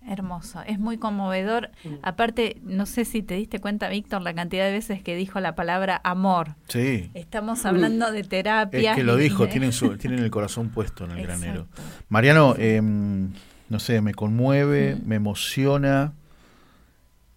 Hermoso, 0.05 0.61
es 0.65 0.79
muy 0.79 0.97
conmovedor. 0.97 1.69
Mm. 1.83 1.93
Aparte, 2.01 2.57
no 2.63 2.87
sé 2.87 3.05
si 3.05 3.21
te 3.21 3.35
diste 3.35 3.59
cuenta, 3.61 3.87
Víctor, 3.87 4.23
la 4.23 4.33
cantidad 4.33 4.65
de 4.65 4.71
veces 4.71 5.03
que 5.03 5.15
dijo 5.15 5.39
la 5.39 5.53
palabra 5.53 6.01
amor. 6.03 6.55
Sí. 6.67 7.11
Estamos 7.13 7.65
hablando 7.65 8.11
de 8.11 8.23
terapia. 8.23 8.91
Es 8.91 8.97
que 8.97 9.03
lo 9.03 9.15
dijo, 9.15 9.45
de- 9.45 9.51
tienen, 9.51 9.71
su, 9.71 9.95
tienen 9.97 10.19
el 10.19 10.31
corazón 10.31 10.69
puesto 10.69 11.05
en 11.05 11.11
el 11.11 11.19
Exacto. 11.19 11.39
granero. 11.41 11.67
Mariano, 12.09 12.55
eh, 12.57 12.81
no 12.81 13.79
sé, 13.79 14.01
me 14.01 14.13
conmueve, 14.15 14.97
me 15.05 15.15
emociona 15.15 16.13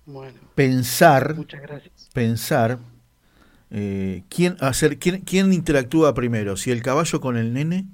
Bueno, 0.06 0.38
pensar, 0.54 1.34
muchas 1.36 1.60
gracias. 1.60 2.08
pensar 2.14 2.78
eh, 3.70 4.22
quién 4.28 4.56
hacer, 4.60 4.98
quién, 4.98 5.20
quién 5.20 5.52
interactúa 5.52 6.14
primero, 6.14 6.56
si 6.56 6.70
el 6.72 6.82
caballo 6.82 7.20
con 7.20 7.36
el 7.36 7.52
nene, 7.52 7.84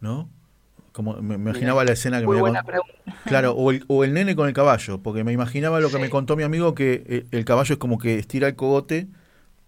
¿no? 0.00 0.28
Como 0.98 1.14
me, 1.22 1.38
me 1.38 1.50
imaginaba 1.50 1.84
la 1.84 1.92
escena 1.92 2.18
que 2.20 2.26
Muy 2.26 2.34
me 2.34 2.40
buena 2.40 2.60
con-. 2.64 2.80
Claro, 3.24 3.52
o 3.52 3.70
el, 3.70 3.84
o 3.86 4.02
el 4.02 4.14
nene 4.14 4.34
con 4.34 4.48
el 4.48 4.52
caballo, 4.52 5.00
porque 5.00 5.22
me 5.22 5.32
imaginaba 5.32 5.78
lo 5.78 5.90
que 5.90 5.96
Sí. 5.96 6.02
me 6.02 6.10
contó 6.10 6.34
mi 6.34 6.42
amigo 6.42 6.74
que 6.74 7.04
eh, 7.06 7.26
el 7.30 7.44
caballo 7.44 7.72
es 7.74 7.78
como 7.78 7.98
que 7.98 8.18
estira 8.18 8.48
el 8.48 8.56
cogote 8.56 9.06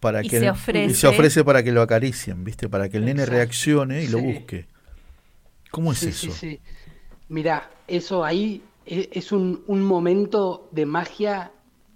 para 0.00 0.24
Y 0.24 0.28
que 0.28 0.40
se 0.40 0.46
el- 0.46 0.50
ofrece. 0.50 0.90
y 0.90 0.94
se 0.94 1.06
ofrece 1.06 1.44
para 1.44 1.62
que 1.62 1.70
lo 1.70 1.82
acaricien, 1.82 2.42
¿viste? 2.42 2.68
Para 2.68 2.88
que 2.88 2.96
el 2.96 3.04
nene 3.04 3.22
Exacto. 3.22 3.32
reaccione 3.36 4.02
y 4.02 4.08
lo 4.08 4.18
busque. 4.20 4.66
¿Cómo 5.70 5.92
es 5.92 5.98
Sí, 6.00 6.08
eso? 6.10 6.32
sí, 6.32 6.32
sí. 6.32 6.60
Mira, 7.28 7.70
eso 7.86 8.24
ahí 8.24 8.62
e- 8.86 9.08
es 9.12 9.32
un, 9.32 9.62
un 9.68 9.82
momento 9.84 10.68
de 10.72 10.86
magia 10.86 11.52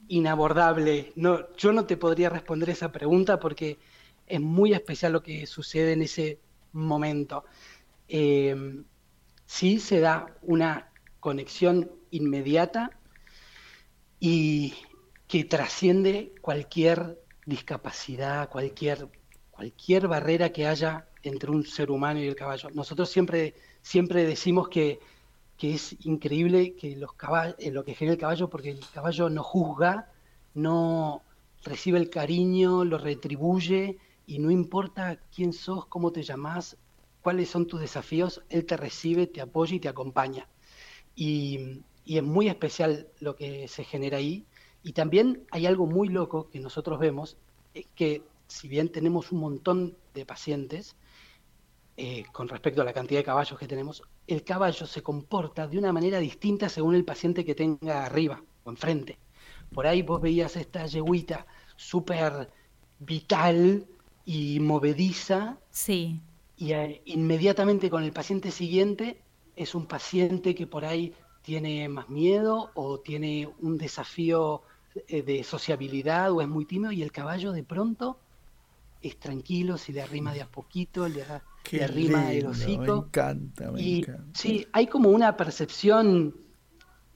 inabordable. 0.08 1.12
No, 1.16 1.54
yo 1.56 1.72
no 1.72 1.86
te 1.86 1.96
podría 1.96 2.30
responder 2.30 2.70
esa 2.70 2.92
pregunta 2.92 3.40
porque 3.40 3.78
es 4.26 4.40
muy 4.40 4.72
especial 4.74 5.12
lo 5.12 5.22
que 5.22 5.46
sucede 5.46 5.92
en 5.92 6.02
ese 6.02 6.38
momento. 6.72 7.44
Eh, 8.08 8.54
sí 9.46 9.78
se 9.78 10.00
da 10.00 10.36
una 10.42 10.92
conexión 11.20 11.90
inmediata 12.10 12.92
y 14.20 14.74
que 15.26 15.44
trasciende 15.44 16.32
cualquier 16.40 17.18
discapacidad, 17.44 18.48
cualquier, 18.48 19.08
cualquier 19.50 20.08
barrera 20.08 20.50
que 20.50 20.66
haya 20.66 21.08
entre 21.22 21.50
un 21.50 21.64
ser 21.64 21.90
humano 21.90 22.20
y 22.20 22.26
el 22.26 22.36
caballo. 22.36 22.70
Nosotros 22.74 23.10
siempre, 23.10 23.54
siempre 23.82 24.24
decimos 24.24 24.68
que, 24.68 25.00
que 25.56 25.74
es 25.74 25.96
increíble 26.06 26.74
que 26.74 26.96
los 26.96 27.14
caballos, 27.14 27.56
lo 27.72 27.84
que 27.84 27.94
genera 27.94 28.14
el 28.14 28.20
caballo, 28.20 28.48
porque 28.48 28.70
el 28.70 28.84
caballo 28.92 29.30
no 29.30 29.42
juzga, 29.42 30.10
no 30.54 31.22
recibe 31.64 31.98
el 31.98 32.10
cariño, 32.10 32.84
lo 32.84 32.98
retribuye 32.98 33.98
y 34.26 34.38
no 34.38 34.50
importa 34.50 35.18
quién 35.34 35.52
sos, 35.52 35.86
cómo 35.86 36.12
te 36.12 36.22
llamás, 36.22 36.76
cuáles 37.24 37.48
son 37.48 37.66
tus 37.66 37.80
desafíos, 37.80 38.42
él 38.50 38.66
te 38.66 38.76
recibe, 38.76 39.26
te 39.26 39.40
apoya 39.40 39.74
y 39.74 39.80
te 39.80 39.88
acompaña. 39.88 40.46
Y, 41.16 41.80
es 42.04 42.22
muy 42.22 42.48
especial 42.48 43.08
lo 43.18 43.34
que 43.34 43.66
se 43.66 43.82
genera 43.82 44.18
ahí. 44.18 44.44
Y 44.82 44.92
también 44.92 45.46
hay 45.50 45.64
algo 45.64 45.86
muy 45.86 46.08
loco 46.08 46.50
que 46.50 46.60
nosotros 46.60 46.98
vemos, 47.00 47.38
es 47.72 47.86
que 47.94 48.22
si 48.46 48.68
bien 48.68 48.90
tenemos 48.90 49.32
un 49.32 49.40
montón 49.40 49.96
de 50.12 50.26
pacientes, 50.26 50.96
eh, 51.96 52.24
con 52.30 52.46
respecto 52.46 52.82
a 52.82 52.84
la 52.84 52.92
cantidad 52.92 53.20
de 53.20 53.24
caballos 53.24 53.58
que 53.58 53.66
tenemos, 53.66 54.02
el 54.26 54.44
caballo 54.44 54.86
se 54.86 55.02
comporta 55.02 55.66
de 55.66 55.78
una 55.78 55.94
manera 55.94 56.18
distinta 56.18 56.68
según 56.68 56.94
el 56.94 57.06
paciente 57.06 57.42
que 57.42 57.54
tenga 57.54 58.04
arriba 58.04 58.42
o 58.64 58.70
enfrente. 58.70 59.18
Por 59.72 59.86
ahí 59.86 60.02
vos 60.02 60.20
veías 60.20 60.56
esta 60.56 60.84
yeguita 60.84 61.46
súper 61.76 62.50
vital 62.98 63.86
y 64.26 64.60
movediza, 64.60 65.58
Sí, 65.70 66.20
y 66.56 66.72
eh, 66.72 67.02
inmediatamente 67.06 67.90
con 67.90 68.04
el 68.04 68.12
paciente 68.12 68.50
siguiente 68.50 69.24
es 69.56 69.74
un 69.74 69.86
paciente 69.86 70.54
que 70.54 70.66
por 70.66 70.84
ahí 70.84 71.14
tiene 71.42 71.88
más 71.88 72.08
miedo 72.08 72.72
o 72.74 73.00
tiene 73.00 73.48
un 73.60 73.76
desafío 73.78 74.62
eh, 75.08 75.22
de 75.22 75.44
sociabilidad 75.44 76.32
o 76.32 76.40
es 76.40 76.48
muy 76.48 76.64
tímido 76.66 76.92
y 76.92 77.02
el 77.02 77.12
caballo 77.12 77.52
de 77.52 77.64
pronto 77.64 78.20
es 79.00 79.18
tranquilo, 79.18 79.78
si 79.78 79.92
le 79.92 80.02
arrima 80.02 80.32
de 80.32 80.42
a 80.42 80.50
poquito, 80.50 81.08
le, 81.08 81.24
da- 81.24 81.44
le 81.72 81.84
arrima 81.84 82.32
el 82.32 82.46
lindo, 82.46 82.50
Me 82.54 82.64
hocico. 82.64 83.08
encanta, 83.08 83.70
me 83.72 83.80
Y 83.80 83.98
encanta. 83.98 84.32
sí, 84.32 84.66
hay 84.72 84.86
como 84.86 85.10
una 85.10 85.36
percepción 85.36 86.34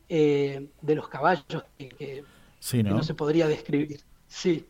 eh, 0.09 0.71
de 0.83 0.95
los 0.95 1.09
caballos 1.09 1.65
que, 1.79 1.89
que- 1.91 2.27
Sí, 2.61 2.83
que 2.83 2.91
¿no? 2.91 2.97
no 2.97 3.03
se 3.03 3.15
podría 3.15 3.49
describir. 3.49 4.05
Sí, 4.27 4.67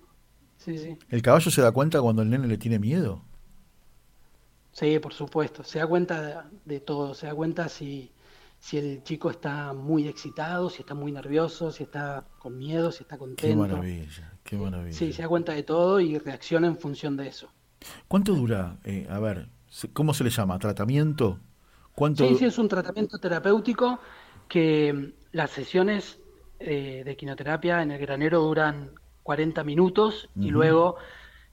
sí, 0.58 0.78
sí. 0.78 0.98
¿El 1.10 1.20
caballo 1.20 1.50
se 1.50 1.60
da 1.60 1.70
cuenta 1.72 2.00
cuando 2.00 2.22
el 2.22 2.30
nene 2.30 2.46
le 2.46 2.56
tiene 2.56 2.78
miedo? 2.78 3.27
Sí, 4.78 5.00
por 5.00 5.12
supuesto. 5.12 5.64
Se 5.64 5.80
da 5.80 5.88
cuenta 5.88 6.48
de, 6.64 6.78
todo. 6.78 7.12
Se 7.12 7.26
da 7.26 7.34
cuenta 7.34 7.68
si, 7.68 8.12
si 8.60 8.78
el 8.78 9.02
chico 9.02 9.28
está 9.28 9.72
muy 9.72 10.06
excitado, 10.06 10.70
si 10.70 10.82
está 10.82 10.94
muy 10.94 11.10
nervioso, 11.10 11.72
si 11.72 11.82
está 11.82 12.24
con 12.38 12.56
miedo, 12.56 12.92
si 12.92 13.02
está 13.02 13.16
Qué 13.16 13.18
contento. 13.18 13.58
maravilla, 13.58 14.38
qué 14.44 14.56
maravilla. 14.56 14.96
Sí, 14.96 15.12
se 15.12 15.22
da 15.22 15.28
cuenta 15.28 15.52
de 15.52 15.64
todo 15.64 15.98
y 15.98 16.16
reacciona 16.18 16.68
en 16.68 16.78
función 16.78 17.16
de 17.16 17.26
eso. 17.26 17.50
¿Cuánto 18.06 18.34
dura? 18.34 18.76
eh, 18.84 19.04
a 19.10 19.18
ver, 19.18 19.48
¿cómo 19.92 20.14
se 20.14 20.22
le 20.22 20.30
llama? 20.30 20.56
¿Tratamiento? 20.60 21.40
¿Cuánto? 21.96 22.28
Sí, 22.28 22.36
sí, 22.36 22.44
es 22.44 22.58
un 22.58 22.68
tratamiento 22.68 23.18
terapéutico 23.18 23.98
que 24.48 24.92
mm, 24.92 25.12
las 25.32 25.50
sesiones 25.50 26.20
eh, 26.60 27.02
de 27.04 27.16
quinoterapia 27.16 27.82
en 27.82 27.90
el 27.90 28.00
granero 28.00 28.42
duran 28.42 28.92
40 29.24 29.64
minutos 29.64 30.28
y 30.36 30.50
luego 30.50 30.96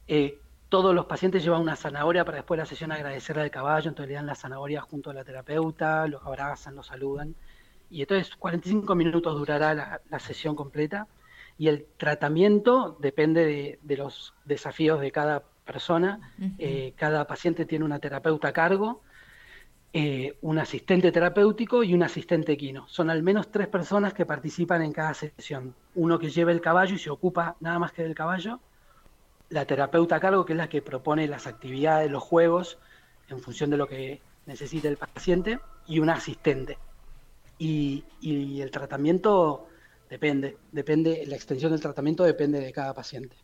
eh, 0.07 0.39
todos 0.69 0.93
los 0.95 1.05
pacientes 1.05 1.43
llevan 1.43 1.61
una 1.61 1.75
zanahoria 1.75 2.25
para 2.25 2.37
después 2.37 2.57
de 2.57 2.63
la 2.63 2.65
sesión 2.65 2.91
agradecerle 2.91 3.43
al 3.43 3.51
caballo, 3.51 3.89
entonces 3.89 4.09
le 4.09 4.15
dan 4.15 4.25
la 4.25 4.35
zanahoria 4.35 4.81
junto 4.81 5.09
a 5.09 5.13
la 5.13 5.23
terapeuta, 5.23 6.07
los 6.07 6.25
abrazan, 6.25 6.75
los 6.75 6.87
saludan. 6.87 7.35
Y 7.89 8.01
entonces 8.01 8.35
45 8.35 8.95
minutos 8.95 9.37
durará 9.37 9.73
la, 9.73 10.01
la 10.09 10.19
sesión 10.19 10.55
completa 10.55 11.07
y 11.57 11.67
el 11.67 11.85
tratamiento 11.97 12.97
depende 12.99 13.45
de, 13.45 13.79
de 13.81 13.97
los 13.97 14.33
desafíos 14.43 14.99
de 14.99 15.11
cada 15.11 15.43
persona. 15.65 16.31
Eh, 16.59 16.93
cada 16.95 17.25
paciente 17.27 17.65
tiene 17.65 17.83
una 17.83 17.99
terapeuta 17.99 18.49
a 18.49 18.53
cargo, 18.53 19.01
eh, 19.93 20.37
un 20.41 20.59
asistente 20.59 21.11
terapéutico 21.11 21.83
y 21.83 21.93
un 21.93 22.03
asistente 22.03 22.53
equino. 22.53 22.87
Son 22.87 23.09
al 23.09 23.23
menos 23.23 23.51
tres 23.51 23.67
personas 23.67 24.13
que 24.13 24.25
participan 24.25 24.81
en 24.81 24.93
cada 24.93 25.13
sesión. 25.13 25.73
Uno 25.95 26.19
que 26.19 26.29
lleva 26.29 26.51
el 26.51 26.61
caballo 26.61 26.95
y 26.95 26.99
se 26.99 27.09
ocupa 27.09 27.55
nada 27.59 27.79
más 27.79 27.91
que 27.91 28.03
del 28.03 28.15
caballo, 28.15 28.59
la 29.49 29.65
terapeuta 29.65 30.17
a 30.17 30.19
cargo, 30.19 30.45
que 30.45 30.53
es 30.53 30.57
la 30.57 30.69
que 30.69 30.81
propone 30.81 31.27
las 31.27 31.47
actividades, 31.47 32.11
los 32.11 32.23
juegos, 32.23 32.77
en 33.29 33.39
función 33.39 33.69
de 33.69 33.77
lo 33.77 33.87
que 33.87 34.21
necesita 34.45 34.87
el 34.87 34.97
paciente, 34.97 35.59
y 35.87 35.99
un 35.99 36.09
asistente. 36.09 36.77
Y, 37.57 38.03
y 38.21 38.61
el 38.61 38.71
tratamiento 38.71 39.67
depende, 40.09 40.57
depende, 40.71 41.23
la 41.27 41.35
extensión 41.35 41.71
del 41.71 41.81
tratamiento 41.81 42.23
depende 42.23 42.59
de 42.59 42.71
cada 42.71 42.93
paciente. 42.93 43.35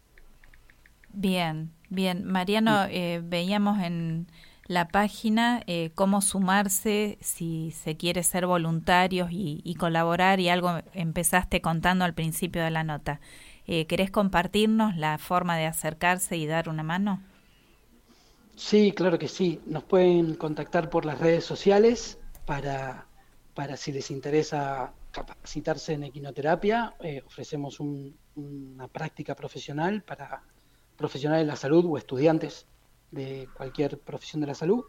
Bien, 1.13 1.71
bien. 1.89 2.25
Mariano, 2.25 2.85
eh, 2.89 3.21
veíamos 3.23 3.79
en 3.81 4.27
la 4.67 4.87
página 4.87 5.61
eh, 5.67 5.91
cómo 5.95 6.21
sumarse 6.21 7.17
si 7.19 7.71
se 7.71 7.97
quiere 7.97 8.23
ser 8.23 8.45
voluntarios 8.47 9.29
y, 9.31 9.61
y 9.63 9.75
colaborar 9.75 10.39
y 10.39 10.47
algo 10.47 10.79
empezaste 10.93 11.61
contando 11.61 12.05
al 12.05 12.13
principio 12.13 12.63
de 12.63 12.71
la 12.71 12.83
nota. 12.83 13.19
Eh, 13.65 13.87
¿Querés 13.87 14.11
compartirnos 14.11 14.95
la 14.97 15.17
forma 15.17 15.57
de 15.57 15.65
acercarse 15.65 16.37
y 16.37 16.45
dar 16.47 16.69
una 16.69 16.83
mano? 16.83 17.23
Sí, 18.55 18.91
claro 18.93 19.17
que 19.19 19.27
sí. 19.27 19.61
Nos 19.65 19.83
pueden 19.85 20.35
contactar 20.35 20.89
por 20.89 21.05
las 21.05 21.19
redes 21.19 21.45
sociales 21.45 22.19
para, 22.45 23.07
para 23.53 23.77
si 23.77 23.91
les 23.91 24.11
interesa 24.11 24.93
capacitarse 25.11 25.93
en 25.93 26.03
equinoterapia. 26.03 26.95
Eh, 26.99 27.21
ofrecemos 27.25 27.79
un- 27.79 28.17
una 28.35 28.87
práctica 28.87 29.35
profesional 29.35 30.03
para 30.03 30.43
profesionales 30.95 31.43
de 31.45 31.47
la 31.51 31.55
salud 31.55 31.85
o 31.87 31.97
estudiantes 31.97 32.67
de 33.09 33.51
cualquier 33.53 33.99
profesión 34.01 34.41
de 34.41 34.47
la 34.47 34.55
salud. 34.55 34.85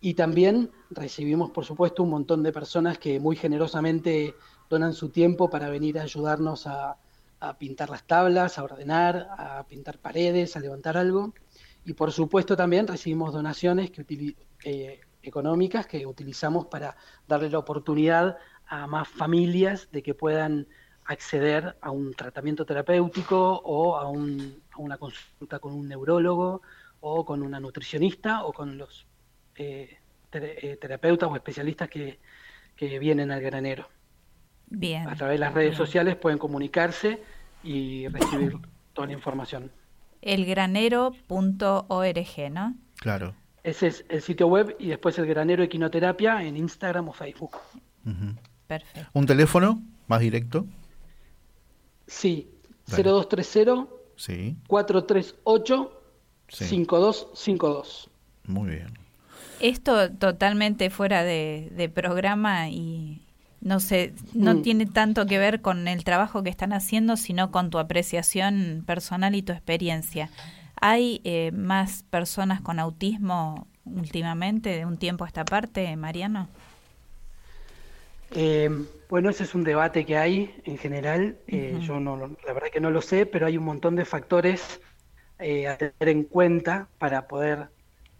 Y 0.00 0.14
también 0.14 0.70
recibimos, 0.90 1.50
por 1.50 1.64
supuesto, 1.64 2.02
un 2.04 2.10
montón 2.10 2.42
de 2.42 2.52
personas 2.52 2.98
que 2.98 3.18
muy 3.20 3.36
generosamente 3.36 4.34
donan 4.70 4.94
su 4.94 5.10
tiempo 5.10 5.50
para 5.50 5.68
venir 5.70 5.98
a 5.98 6.02
ayudarnos 6.02 6.66
a, 6.66 6.98
a 7.40 7.58
pintar 7.58 7.90
las 7.90 8.04
tablas, 8.04 8.58
a 8.58 8.64
ordenar, 8.64 9.28
a 9.38 9.64
pintar 9.68 9.98
paredes, 9.98 10.56
a 10.56 10.60
levantar 10.60 10.96
algo. 10.96 11.34
Y 11.84 11.94
por 11.94 12.12
supuesto 12.12 12.56
también 12.56 12.86
recibimos 12.86 13.32
donaciones 13.32 13.90
que 13.90 14.04
eh, 14.64 15.00
económicas 15.22 15.86
que 15.86 16.06
utilizamos 16.06 16.66
para 16.66 16.96
darle 17.26 17.50
la 17.50 17.58
oportunidad 17.58 18.36
a 18.66 18.86
más 18.86 19.08
familias 19.08 19.88
de 19.92 20.02
que 20.02 20.14
puedan 20.14 20.66
acceder 21.04 21.76
a 21.80 21.90
un 21.90 22.12
tratamiento 22.12 22.66
terapéutico 22.66 23.60
o 23.64 23.96
a, 23.96 24.08
un- 24.10 24.62
a 24.72 24.78
una 24.78 24.98
consulta 24.98 25.58
con 25.58 25.72
un 25.72 25.88
neurólogo 25.88 26.60
o 27.00 27.24
con 27.24 27.42
una 27.42 27.58
nutricionista 27.60 28.44
o 28.44 28.52
con 28.52 28.76
los 28.76 29.06
eh, 29.56 29.98
eh, 30.32 30.76
terapeutas 30.80 31.30
o 31.30 31.36
especialistas 31.36 31.88
que 31.88 32.18
vienen 32.98 33.30
al 33.30 33.40
granero. 33.40 33.88
Bien. 34.70 35.08
A 35.08 35.16
través 35.16 35.34
de 35.34 35.38
las 35.38 35.54
redes 35.54 35.76
sociales 35.76 36.16
pueden 36.16 36.38
comunicarse 36.38 37.22
y 37.62 38.06
recibir 38.08 38.56
toda 38.92 39.06
la 39.06 39.12
información. 39.14 39.70
Elgranero.org, 40.22 42.52
¿no? 42.52 42.74
Claro. 42.96 43.34
Ese 43.62 43.86
es 43.88 44.04
el 44.08 44.22
sitio 44.22 44.46
web 44.46 44.76
y 44.78 44.88
después 44.88 45.18
el 45.18 45.26
granero 45.26 45.62
equinoterapia 45.62 46.42
en 46.42 46.56
Instagram 46.56 47.08
o 47.08 47.12
Facebook. 47.12 47.56
Perfecto. 48.66 49.10
¿Un 49.12 49.26
teléfono 49.26 49.82
más 50.06 50.20
directo? 50.20 50.64
Sí, 52.06 52.48
Dale. 52.86 53.02
0230 53.02 53.86
Sí, 54.16 54.56
438 54.66 56.02
sí. 56.48 56.64
5252. 56.64 58.10
Muy 58.44 58.70
bien. 58.70 58.88
Esto 59.60 60.10
totalmente 60.12 60.90
fuera 60.90 61.22
de, 61.22 61.68
de 61.72 61.88
programa 61.88 62.70
y 62.70 63.22
no 63.60 63.80
sé, 63.80 64.14
no 64.34 64.54
Mm. 64.54 64.62
tiene 64.62 64.86
tanto 64.86 65.26
que 65.26 65.38
ver 65.38 65.60
con 65.62 65.88
el 65.88 66.04
trabajo 66.04 66.42
que 66.42 66.50
están 66.50 66.72
haciendo, 66.72 67.16
sino 67.16 67.50
con 67.50 67.70
tu 67.70 67.78
apreciación 67.78 68.84
personal 68.86 69.34
y 69.34 69.42
tu 69.42 69.52
experiencia. 69.52 70.30
¿Hay 70.80 71.20
eh, 71.24 71.50
más 71.52 72.04
personas 72.04 72.60
con 72.60 72.78
autismo 72.78 73.66
últimamente, 73.84 74.70
de 74.70 74.86
un 74.86 74.98
tiempo 74.98 75.24
a 75.24 75.28
esta 75.28 75.44
parte, 75.44 75.96
Mariano? 75.96 76.48
Eh, 78.30 78.68
bueno, 79.08 79.30
ese 79.30 79.44
es 79.44 79.54
un 79.54 79.64
debate 79.64 80.04
que 80.04 80.16
hay 80.18 80.60
en 80.64 80.78
general. 80.78 81.38
Eh. 81.46 81.78
Yo 81.80 81.98
no, 82.00 82.16
lo- 82.16 82.36
la 82.46 82.52
verdad 82.52 82.68
que 82.72 82.80
no 82.80 82.90
lo 82.90 83.00
sé, 83.02 83.26
pero 83.26 83.46
hay 83.46 83.56
un 83.56 83.64
montón 83.64 83.96
de 83.96 84.04
factores 84.04 84.80
a 85.38 85.76
tener 85.76 85.94
en 86.08 86.24
cuenta 86.24 86.88
para 86.98 87.28
poder 87.28 87.70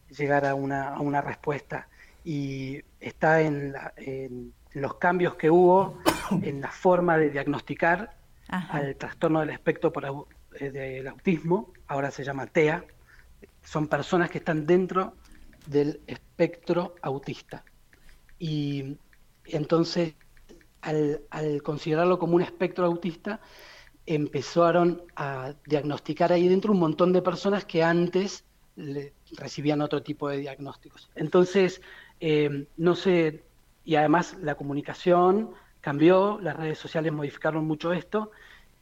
llegar 0.08 0.46
a 0.46 0.54
una, 0.54 0.88
a 0.90 1.00
una 1.00 1.20
respuesta. 1.22 1.88
Y 2.24 2.82
está 3.00 3.42
en, 3.42 3.72
la- 3.72 3.92
en 3.96 4.54
los 4.80 4.94
cambios 4.96 5.34
que 5.36 5.50
hubo 5.50 5.98
en 6.42 6.60
la 6.60 6.70
forma 6.70 7.16
de 7.18 7.30
diagnosticar 7.30 8.16
Ajá. 8.48 8.78
al 8.78 8.96
trastorno 8.96 9.40
del 9.40 9.50
espectro 9.50 9.92
por 9.92 10.04
au- 10.04 10.26
eh, 10.58 10.70
del 10.70 11.06
autismo, 11.08 11.72
ahora 11.86 12.10
se 12.10 12.24
llama 12.24 12.46
TEA. 12.46 12.84
Son 13.62 13.86
personas 13.88 14.30
que 14.30 14.38
están 14.38 14.66
dentro 14.66 15.14
del 15.66 16.00
espectro 16.06 16.94
autista. 17.02 17.64
Y 18.38 18.96
entonces, 19.44 20.14
al, 20.80 21.22
al 21.30 21.62
considerarlo 21.62 22.18
como 22.18 22.36
un 22.36 22.42
espectro 22.42 22.86
autista, 22.86 23.40
empezaron 24.06 25.02
a 25.16 25.54
diagnosticar 25.66 26.32
ahí 26.32 26.48
dentro 26.48 26.72
un 26.72 26.78
montón 26.80 27.12
de 27.12 27.20
personas 27.20 27.64
que 27.64 27.82
antes 27.82 28.44
le- 28.76 29.12
recibían 29.36 29.82
otro 29.82 30.02
tipo 30.02 30.28
de 30.28 30.38
diagnósticos. 30.38 31.10
Entonces, 31.14 31.82
eh, 32.20 32.66
no 32.76 32.94
sé, 32.94 33.44
y 33.88 33.96
además 33.96 34.36
la 34.42 34.54
comunicación 34.54 35.48
cambió, 35.80 36.38
las 36.42 36.54
redes 36.54 36.78
sociales 36.78 37.10
modificaron 37.10 37.66
mucho 37.66 37.94
esto, 37.94 38.32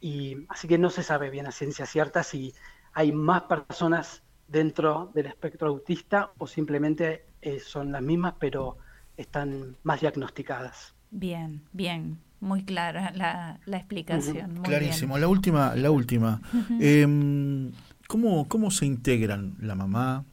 y 0.01 0.35
así 0.49 0.67
que 0.67 0.77
no 0.77 0.89
se 0.89 1.01
sabe 1.01 1.29
bien 1.29 1.47
a 1.47 1.53
ciencia 1.53 1.85
cierta 1.85 2.23
si 2.23 2.53
hay 2.91 3.13
más 3.13 3.43
personas 3.43 4.21
dentro 4.49 5.09
del 5.15 5.27
espectro 5.27 5.69
autista 5.69 6.31
o 6.37 6.45
simplemente 6.45 7.25
eh, 7.41 7.61
son 7.61 7.93
las 7.93 8.01
mismas, 8.01 8.33
pero 8.37 8.79
están 9.15 9.77
más 9.83 10.01
diagnosticadas. 10.01 10.93
Bien, 11.09 11.61
bien, 11.71 12.19
muy 12.41 12.65
clara 12.65 13.13
la, 13.15 13.61
la 13.65 13.77
explicación. 13.77 14.55
muy 14.55 14.63
Clarísimo. 14.63 15.13
bien. 15.13 15.21
La 15.21 15.27
última, 15.29 15.73
la 15.77 15.89
última. 15.89 16.41
Em, 16.81 17.71
¿cómo, 18.09 18.45
¿Cómo 18.49 18.71
se 18.71 18.85
integran 18.85 19.55
la 19.61 19.75
mamá, 19.75 20.25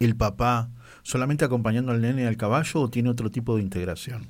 el 0.00 0.16
papá, 0.16 0.70
solamente 1.02 1.44
acompañando 1.44 1.92
al 1.92 2.00
nene 2.00 2.26
al 2.26 2.36
caballo 2.36 2.82
o 2.82 2.90
tiene 2.90 3.10
otro 3.10 3.30
tipo 3.30 3.56
de 3.56 3.62
integración? 3.62 4.26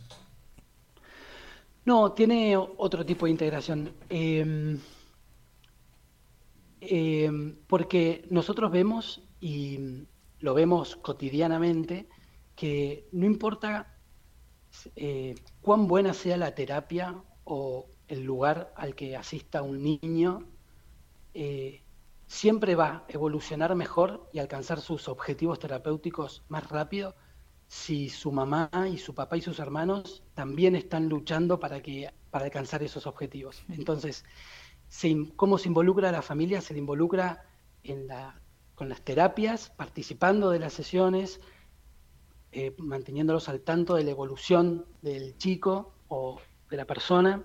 No, 1.84 2.12
tiene 2.12 2.56
otro 2.56 3.04
tipo 3.04 3.26
de 3.26 3.32
integración. 3.32 3.92
Eh, 4.08 4.78
eh, 6.80 7.30
porque 7.68 8.26
nosotros 8.30 8.70
vemos, 8.72 9.22
y 9.40 10.04
lo 10.40 10.54
vemos 10.54 10.96
cotidianamente, 10.96 12.08
que 12.56 13.08
no 13.12 13.24
importa 13.24 13.96
eh, 14.96 15.34
cuán 15.60 15.86
buena 15.86 16.12
sea 16.12 16.36
la 16.36 16.54
terapia 16.54 17.22
o 17.44 17.86
el 18.08 18.24
lugar 18.24 18.72
al 18.76 18.94
que 18.94 19.16
asista 19.16 19.62
un 19.62 19.82
niño, 19.82 20.48
eh, 21.34 21.81
siempre 22.32 22.74
va 22.74 22.86
a 22.86 23.04
evolucionar 23.08 23.74
mejor 23.74 24.26
y 24.32 24.38
alcanzar 24.38 24.80
sus 24.80 25.06
objetivos 25.06 25.58
terapéuticos 25.58 26.42
más 26.48 26.66
rápido 26.70 27.14
si 27.68 28.08
su 28.08 28.32
mamá 28.32 28.70
y 28.90 28.96
su 28.96 29.14
papá 29.14 29.36
y 29.36 29.42
sus 29.42 29.58
hermanos 29.58 30.24
también 30.32 30.74
están 30.74 31.10
luchando 31.10 31.60
para 31.60 31.82
que 31.82 32.10
para 32.30 32.46
alcanzar 32.46 32.82
esos 32.82 33.06
objetivos. 33.06 33.62
Entonces, 33.68 34.24
se 34.88 35.14
¿cómo 35.36 35.58
se 35.58 35.68
involucra 35.68 36.10
la 36.10 36.22
familia? 36.22 36.62
Se 36.62 36.76
involucra 36.76 37.44
en 37.82 38.06
la, 38.06 38.40
con 38.74 38.88
las 38.88 39.02
terapias, 39.02 39.68
participando 39.68 40.48
de 40.48 40.58
las 40.58 40.72
sesiones, 40.72 41.38
eh, 42.50 42.74
manteniéndolos 42.78 43.50
al 43.50 43.60
tanto 43.60 43.94
de 43.94 44.04
la 44.04 44.10
evolución 44.10 44.86
del 45.02 45.36
chico 45.36 45.92
o 46.08 46.40
de 46.70 46.78
la 46.78 46.86
persona 46.86 47.42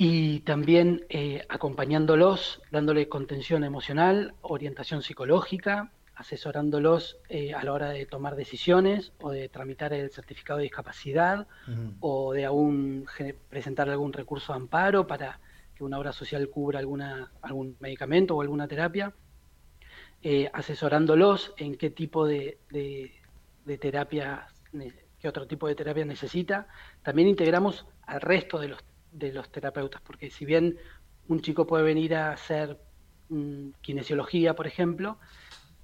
y 0.00 0.40
también 0.40 1.04
eh, 1.08 1.44
acompañándolos, 1.48 2.62
dándole 2.70 3.08
contención 3.08 3.64
emocional, 3.64 4.32
orientación 4.42 5.02
psicológica, 5.02 5.90
asesorándolos 6.14 7.18
eh, 7.28 7.52
a 7.52 7.64
la 7.64 7.72
hora 7.72 7.88
de 7.90 8.06
tomar 8.06 8.36
decisiones 8.36 9.10
o 9.20 9.32
de 9.32 9.48
tramitar 9.48 9.92
el 9.92 10.10
certificado 10.10 10.58
de 10.58 10.62
discapacidad 10.62 11.48
o 11.98 12.32
de 12.32 12.44
aún 12.44 13.06
presentar 13.48 13.90
algún 13.90 14.12
recurso 14.12 14.52
de 14.52 14.58
amparo 14.58 15.08
para 15.08 15.40
que 15.74 15.82
una 15.82 15.98
obra 15.98 16.12
social 16.12 16.48
cubra 16.48 16.78
alguna, 16.78 17.32
algún 17.42 17.76
medicamento 17.80 18.36
o 18.36 18.40
alguna 18.40 18.68
terapia, 18.68 19.12
eh, 20.22 20.48
asesorándolos 20.52 21.54
en 21.56 21.74
qué 21.74 21.90
tipo 21.90 22.24
de, 22.24 22.58
de, 22.70 23.10
de 23.64 23.78
terapia, 23.78 24.46
qué 25.18 25.28
otro 25.28 25.48
tipo 25.48 25.66
de 25.66 25.74
terapia 25.74 26.04
necesita. 26.04 26.68
También 27.02 27.26
integramos 27.26 27.84
al 28.06 28.20
resto 28.20 28.60
de 28.60 28.68
los, 28.68 28.84
de 29.12 29.32
los 29.32 29.50
terapeutas, 29.50 30.00
porque 30.02 30.30
si 30.30 30.44
bien 30.44 30.76
un 31.28 31.40
chico 31.40 31.66
puede 31.66 31.84
venir 31.84 32.14
a 32.14 32.32
hacer 32.32 32.78
mm, 33.28 33.70
kinesiología, 33.80 34.54
por 34.54 34.66
ejemplo, 34.66 35.18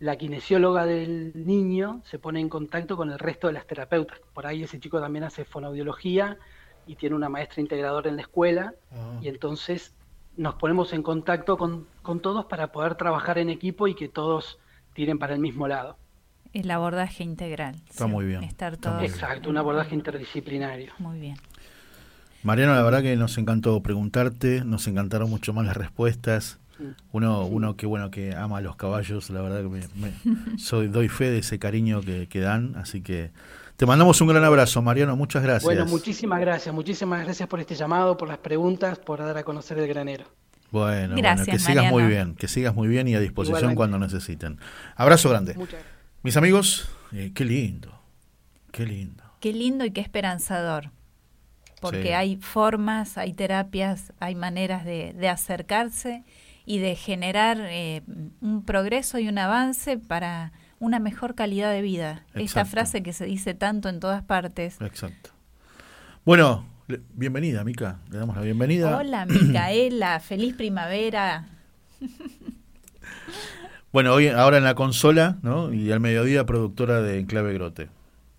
la 0.00 0.16
kinesióloga 0.16 0.86
del 0.86 1.32
niño 1.34 2.02
se 2.04 2.18
pone 2.18 2.40
en 2.40 2.48
contacto 2.48 2.96
con 2.96 3.10
el 3.10 3.18
resto 3.18 3.46
de 3.46 3.54
las 3.54 3.66
terapeutas. 3.66 4.20
Por 4.32 4.46
ahí 4.46 4.62
ese 4.62 4.80
chico 4.80 5.00
también 5.00 5.24
hace 5.24 5.44
fonoaudiología 5.44 6.38
y 6.86 6.96
tiene 6.96 7.16
una 7.16 7.28
maestra 7.28 7.60
integradora 7.60 8.10
en 8.10 8.16
la 8.16 8.22
escuela 8.22 8.74
y 9.20 9.28
entonces 9.28 9.94
nos 10.36 10.56
ponemos 10.56 10.92
en 10.92 11.02
contacto 11.02 11.56
con, 11.56 11.86
con 12.02 12.20
todos 12.20 12.46
para 12.46 12.72
poder 12.72 12.96
trabajar 12.96 13.38
en 13.38 13.48
equipo 13.50 13.86
y 13.86 13.94
que 13.94 14.08
todos 14.08 14.58
tiren 14.92 15.18
para 15.18 15.34
el 15.34 15.40
mismo 15.40 15.68
lado. 15.68 15.96
El 16.52 16.70
abordaje 16.70 17.24
integral. 17.24 17.76
Está 17.88 18.06
muy 18.06 18.26
bien, 18.26 18.44
Estar 18.44 18.76
todos. 18.76 19.02
Exacto, 19.02 19.50
un 19.50 19.56
abordaje 19.56 19.94
interdisciplinario. 19.94 20.92
Muy 20.98 21.18
bien. 21.18 21.36
Mariano, 22.44 22.74
la 22.74 22.82
verdad 22.82 23.02
que 23.02 23.16
nos 23.16 23.36
encantó 23.38 23.82
preguntarte, 23.82 24.62
nos 24.64 24.86
encantaron 24.86 25.28
mucho 25.30 25.52
más 25.52 25.66
las 25.66 25.76
respuestas. 25.76 26.58
Mm. 26.78 26.84
Uno, 27.12 27.46
uno 27.46 27.76
que 27.76 27.86
bueno 27.86 28.10
que 28.10 28.34
ama 28.34 28.58
a 28.58 28.60
los 28.60 28.76
caballos, 28.76 29.30
la 29.30 29.40
verdad 29.40 29.62
que 29.62 29.68
me, 29.68 29.80
me- 29.94 30.58
soy, 30.58 30.88
doy 30.88 31.08
fe 31.08 31.30
de 31.30 31.38
ese 31.38 31.58
cariño 31.58 32.00
que, 32.02 32.26
que 32.28 32.40
dan, 32.40 32.74
así 32.76 33.00
que 33.00 33.30
te 33.76 33.86
mandamos 33.86 34.20
un 34.20 34.28
gran 34.28 34.44
abrazo, 34.44 34.82
Mariano, 34.82 35.16
muchas 35.16 35.42
gracias. 35.42 35.64
Bueno, 35.64 35.86
muchísimas 35.86 36.40
gracias, 36.40 36.74
muchísimas 36.74 37.24
gracias 37.24 37.48
por 37.48 37.60
este 37.60 37.74
llamado, 37.74 38.16
por 38.16 38.28
las 38.28 38.38
preguntas, 38.38 38.98
por 38.98 39.20
dar 39.20 39.36
a 39.38 39.42
conocer 39.42 39.78
el 39.78 39.86
granero. 39.88 40.24
Bueno, 40.70 41.14
bueno, 41.14 41.16
Gracias, 41.16 41.46
que 41.48 41.58
sigas 41.60 41.90
muy 41.90 42.02
bien, 42.04 42.34
que 42.34 42.48
sigas 42.48 42.74
muy 42.74 42.88
bien 42.88 43.06
y 43.08 43.14
a 43.14 43.20
disposición 43.20 43.58
Igualmente. 43.72 43.76
cuando 43.76 43.98
necesiten. 44.00 44.58
Abrazo 44.96 45.30
grande. 45.30 45.54
Muchas 45.54 45.74
gracias. 45.80 45.94
Mis 46.24 46.36
amigos, 46.36 46.88
eh, 47.12 47.30
qué 47.34 47.44
lindo, 47.44 47.92
qué 48.72 48.84
lindo. 48.84 49.22
Qué 49.40 49.52
lindo 49.52 49.84
y 49.84 49.92
qué 49.92 50.00
esperanzador. 50.00 50.90
Porque 51.90 52.02
Sí. 52.02 52.08
hay 52.12 52.36
formas, 52.36 53.18
hay 53.18 53.32
terapias, 53.34 54.12
hay 54.20 54.34
maneras 54.34 54.84
de, 54.84 55.12
de 55.12 55.28
acercarse 55.28 56.24
y 56.66 56.78
de 56.78 56.96
generar 56.96 57.58
eh, 57.60 58.02
un 58.40 58.62
progreso 58.64 59.18
y 59.18 59.28
un 59.28 59.36
avance 59.38 59.98
para 59.98 60.52
una 60.78 60.98
mejor 60.98 61.34
calidad 61.34 61.70
de 61.70 61.82
vida. 61.82 62.24
Esta 62.34 62.64
frase 62.64 63.02
que 63.02 63.12
se 63.12 63.26
dice 63.26 63.52
tanto 63.54 63.88
en 63.88 64.00
todas 64.00 64.22
partes. 64.22 64.80
Exacto. 64.80 65.30
Bueno, 66.24 66.64
bienvenida, 67.12 67.64
Mica. 67.64 68.00
Le 68.10 68.18
damos 68.18 68.34
la 68.36 68.42
bienvenida. 68.42 68.96
Hola, 68.96 69.26
Micaela, 69.28 70.20
feliz 70.20 70.54
primavera. 70.54 71.48
Bueno, 73.92 74.12
hoy 74.12 74.28
ahora 74.28 74.56
en 74.58 74.64
la 74.64 74.74
consola, 74.74 75.36
¿no? 75.42 75.72
Y 75.72 75.92
al 75.92 76.00
mediodía 76.00 76.44
productora 76.46 77.00
de 77.00 77.20
Enclave 77.20 77.52
Grote. 77.54 77.88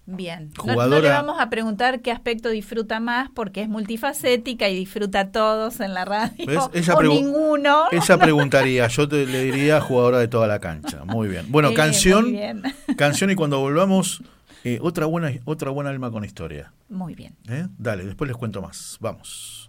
Bien. 0.08 0.52
No- 0.58 0.64
No, 0.66 0.74
Jugadora- 0.74 1.02
le 1.02 1.10
vamos 1.10 1.38
a 1.40 1.50
preguntar 1.50 2.02
qué 2.02 2.12
aspecto 2.12 2.50
disfruta 2.50 3.00
más 3.00 3.30
porque 3.34 3.62
es 3.64 3.70
multifacética 3.70 4.70
y 4.70 4.76
disfruta 4.76 5.22
a 5.22 5.32
todos 5.32 5.80
en 5.80 5.94
la 5.94 6.06
radio. 6.06 6.46
¿Ves? 6.46 6.60
Ella 6.74 6.94
o 6.96 7.02
ninguno. 7.04 7.86
Ella 7.92 8.18
preguntaría, 8.20 8.88
yo 8.88 9.08
te 9.08 9.26
le 9.26 9.44
diría 9.44 9.82
jugadora 9.82 10.20
de 10.20 10.28
toda 10.28 10.46
la 10.48 10.60
cancha. 10.60 11.04
Muy 11.06 11.28
bien. 11.28 11.46
Bueno, 11.50 11.74
canción, 11.74 12.32
bien. 12.32 12.62
canción 12.98 13.32
y 13.32 13.36
cuando 13.36 13.60
volvamos 13.60 14.22
eh, 14.64 14.80
otra 14.82 15.06
buena 15.08 15.32
otra 15.46 15.72
buena 15.72 15.90
alma 15.90 16.12
con 16.12 16.24
historia. 16.24 16.72
Muy 16.90 17.16
bien. 17.16 17.36
¿eh? 17.48 17.68
Dale, 17.78 18.06
después 18.06 18.28
les 18.28 18.38
cuento 18.38 18.62
más. 18.62 18.98
Vamos. 19.00 19.65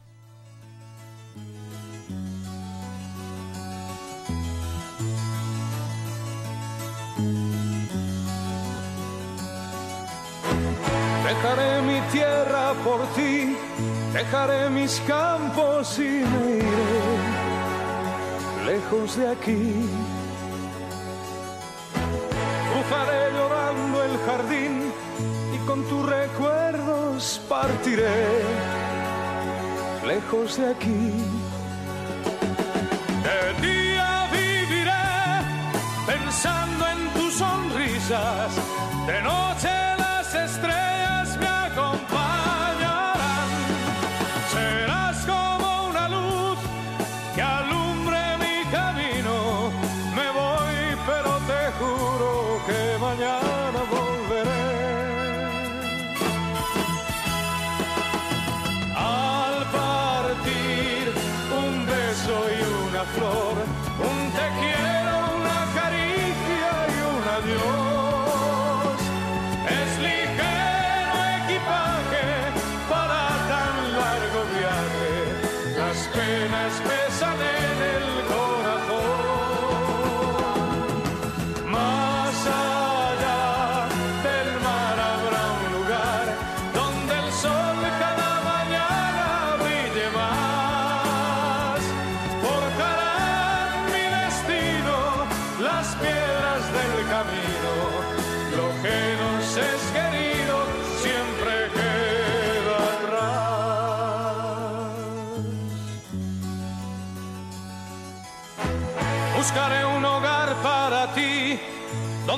Dejaré 11.27 11.83
mi 11.83 12.01
tierra 12.13 12.73
por 12.85 13.01
ti, 13.17 13.57
dejaré 14.13 14.71
mis 14.71 15.01
campos 15.09 15.99
y 15.99 16.23
me 16.31 16.59
iré 16.59 17.17
lejos 18.65 19.17
de 19.17 19.29
aquí. 19.33 19.89
Cruzaré 22.71 23.33
llorando 23.37 24.05
el 24.05 24.19
jardín 24.25 24.93
y 25.53 25.59
con 25.67 25.83
tus 25.89 26.07
recuerdos 26.07 27.41
partiré 27.49 28.43
lejos 30.07 30.59
de 30.59 30.71
aquí. 30.71 31.46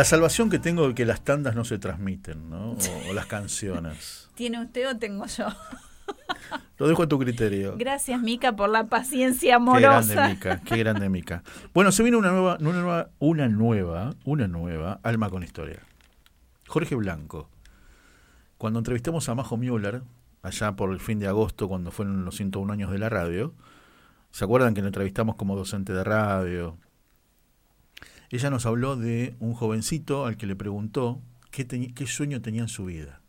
La 0.00 0.04
salvación 0.04 0.48
que 0.48 0.58
tengo 0.58 0.88
de 0.88 0.94
que 0.94 1.04
las 1.04 1.20
tandas 1.20 1.54
no 1.54 1.62
se 1.66 1.78
transmiten, 1.78 2.48
¿no? 2.48 2.70
O, 2.70 3.10
o 3.10 3.12
las 3.12 3.26
canciones. 3.26 4.30
¿Tiene 4.34 4.62
usted 4.62 4.88
o 4.88 4.96
tengo 4.96 5.26
yo? 5.26 5.46
Lo 6.78 6.88
dejo 6.88 7.02
a 7.02 7.06
tu 7.06 7.18
criterio. 7.18 7.74
Gracias, 7.76 8.18
Mica, 8.18 8.56
por 8.56 8.70
la 8.70 8.84
paciencia 8.86 9.58
Qué 9.58 9.80
grande 9.82 10.14
amorosa. 10.14 10.28
Mica, 10.30 10.60
qué 10.62 10.78
grande 10.78 11.10
Mica. 11.10 11.42
Bueno, 11.74 11.92
se 11.92 12.02
viene 12.02 12.16
una 12.16 12.30
nueva, 12.30 12.56
una 12.60 12.80
nueva, 12.80 13.10
una 13.18 13.48
nueva, 13.48 14.14
una 14.24 14.48
nueva 14.48 15.00
Alma 15.02 15.28
con 15.28 15.42
Historia. 15.42 15.80
Jorge 16.66 16.94
Blanco. 16.94 17.50
Cuando 18.56 18.78
entrevistamos 18.78 19.28
a 19.28 19.34
Majo 19.34 19.58
Müller, 19.58 20.00
allá 20.40 20.76
por 20.76 20.92
el 20.92 21.00
fin 21.00 21.18
de 21.18 21.26
agosto, 21.26 21.68
cuando 21.68 21.90
fueron 21.90 22.24
los 22.24 22.36
101 22.36 22.72
años 22.72 22.90
de 22.90 22.96
la 22.96 23.10
radio, 23.10 23.52
¿se 24.30 24.44
acuerdan 24.44 24.72
que 24.72 24.80
lo 24.80 24.86
entrevistamos 24.86 25.36
como 25.36 25.56
docente 25.56 25.92
de 25.92 26.04
radio? 26.04 26.78
Ella 28.30 28.48
nos 28.48 28.64
habló 28.64 28.96
de 28.96 29.34
un 29.40 29.54
jovencito 29.54 30.24
al 30.24 30.36
que 30.36 30.46
le 30.46 30.54
preguntó 30.54 31.20
qué, 31.50 32.06
sueño 32.06 32.40
tenía 32.40 32.62
en 32.62 32.68
su 32.68 32.84
vida. 32.84 33.20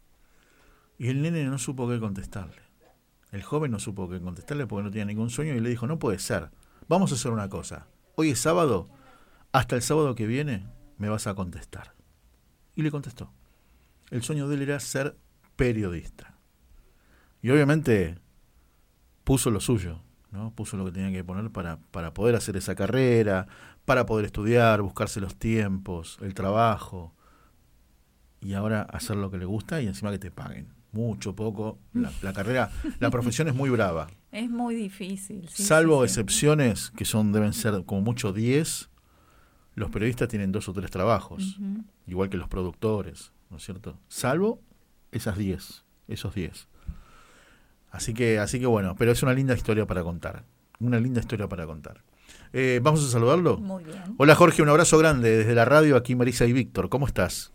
Y 0.99 1.07
el 1.07 1.23
nene 1.23 1.43
no 1.45 1.57
supo 1.57 1.89
qué 1.89 1.99
contestarle. 1.99 2.61
El 3.31 3.41
joven 3.41 3.71
no 3.71 3.79
supo 3.79 4.07
qué 4.07 4.21
contestarle 4.21 4.67
porque 4.67 4.83
no 4.83 4.91
tenía 4.91 5.05
ningún 5.05 5.31
sueño 5.31 5.55
y 5.55 5.59
le 5.59 5.69
dijo, 5.69 5.87
no 5.87 5.97
puede 5.97 6.19
ser, 6.19 6.51
vamos 6.87 7.11
a 7.11 7.15
hacer 7.15 7.31
una 7.31 7.49
cosa. 7.49 7.87
Hoy 8.15 8.29
es 8.29 8.39
sábado, 8.39 8.89
hasta 9.51 9.75
el 9.75 9.81
sábado 9.81 10.13
que 10.13 10.27
viene 10.27 10.67
me 10.97 11.09
vas 11.09 11.25
a 11.25 11.33
contestar. 11.33 11.95
Y 12.75 12.83
le 12.83 12.91
contestó. 12.91 13.31
El 14.11 14.21
sueño 14.21 14.47
de 14.47 14.55
él 14.55 14.61
era 14.61 14.79
ser 14.79 15.17
periodista. 15.55 16.37
Y 17.41 17.49
obviamente 17.49 18.19
puso 19.23 19.49
lo 19.49 19.61
suyo, 19.61 20.01
¿no? 20.31 20.53
Puso 20.53 20.77
lo 20.77 20.85
que 20.85 20.91
tenía 20.91 21.11
que 21.11 21.23
poner 21.23 21.49
para, 21.51 21.79
para 21.91 22.13
poder 22.13 22.35
hacer 22.35 22.55
esa 22.57 22.75
carrera, 22.75 23.47
para 23.91 24.05
poder 24.05 24.25
estudiar, 24.25 24.81
buscarse 24.81 25.19
los 25.19 25.35
tiempos, 25.35 26.17
el 26.21 26.33
trabajo. 26.33 27.13
Y 28.39 28.53
ahora 28.53 28.83
hacer 28.83 29.17
lo 29.17 29.29
que 29.29 29.37
le 29.37 29.43
gusta 29.43 29.81
y 29.81 29.87
encima 29.87 30.11
que 30.11 30.17
te 30.17 30.31
paguen. 30.31 30.69
Mucho, 30.93 31.35
poco. 31.35 31.77
La, 31.91 32.09
la 32.21 32.31
carrera, 32.31 32.71
la 33.01 33.09
profesión 33.11 33.49
es 33.49 33.53
muy 33.53 33.69
brava. 33.69 34.07
Es 34.31 34.49
muy 34.49 34.75
difícil. 34.75 35.45
sí, 35.49 35.63
Salvo 35.63 35.95
sí, 36.03 36.07
sí. 36.07 36.11
excepciones, 36.21 36.91
que 36.91 37.03
son 37.03 37.33
deben 37.33 37.51
ser 37.51 37.83
como 37.83 37.99
mucho 37.99 38.31
10, 38.31 38.89
los 39.75 39.89
periodistas 39.91 40.29
tienen 40.29 40.53
dos 40.53 40.69
o 40.69 40.73
tres 40.73 40.89
trabajos, 40.89 41.59
igual 42.07 42.29
que 42.29 42.37
los 42.37 42.47
productores, 42.47 43.33
¿no 43.49 43.57
es 43.57 43.63
cierto? 43.65 43.99
Salvo 44.07 44.61
esas 45.11 45.37
10, 45.37 45.83
esos 46.07 46.33
10. 46.33 46.69
Así 47.89 48.13
que, 48.13 48.39
así 48.39 48.57
que 48.57 48.67
bueno, 48.67 48.95
pero 48.97 49.11
es 49.11 49.21
una 49.21 49.33
linda 49.33 49.53
historia 49.53 49.85
para 49.85 50.01
contar. 50.01 50.45
Una 50.79 50.97
linda 50.97 51.19
historia 51.19 51.49
para 51.49 51.65
contar. 51.65 52.03
Eh, 52.53 52.79
Vamos 52.83 53.05
a 53.05 53.09
saludarlo. 53.09 53.57
Muy 53.57 53.83
bien. 53.83 54.15
Hola 54.17 54.35
Jorge, 54.35 54.61
un 54.61 54.69
abrazo 54.69 54.97
grande 54.97 55.37
desde 55.37 55.55
la 55.55 55.65
radio, 55.65 55.95
aquí 55.95 56.15
Marisa 56.15 56.45
y 56.45 56.53
Víctor. 56.53 56.89
¿Cómo 56.89 57.07
estás? 57.07 57.53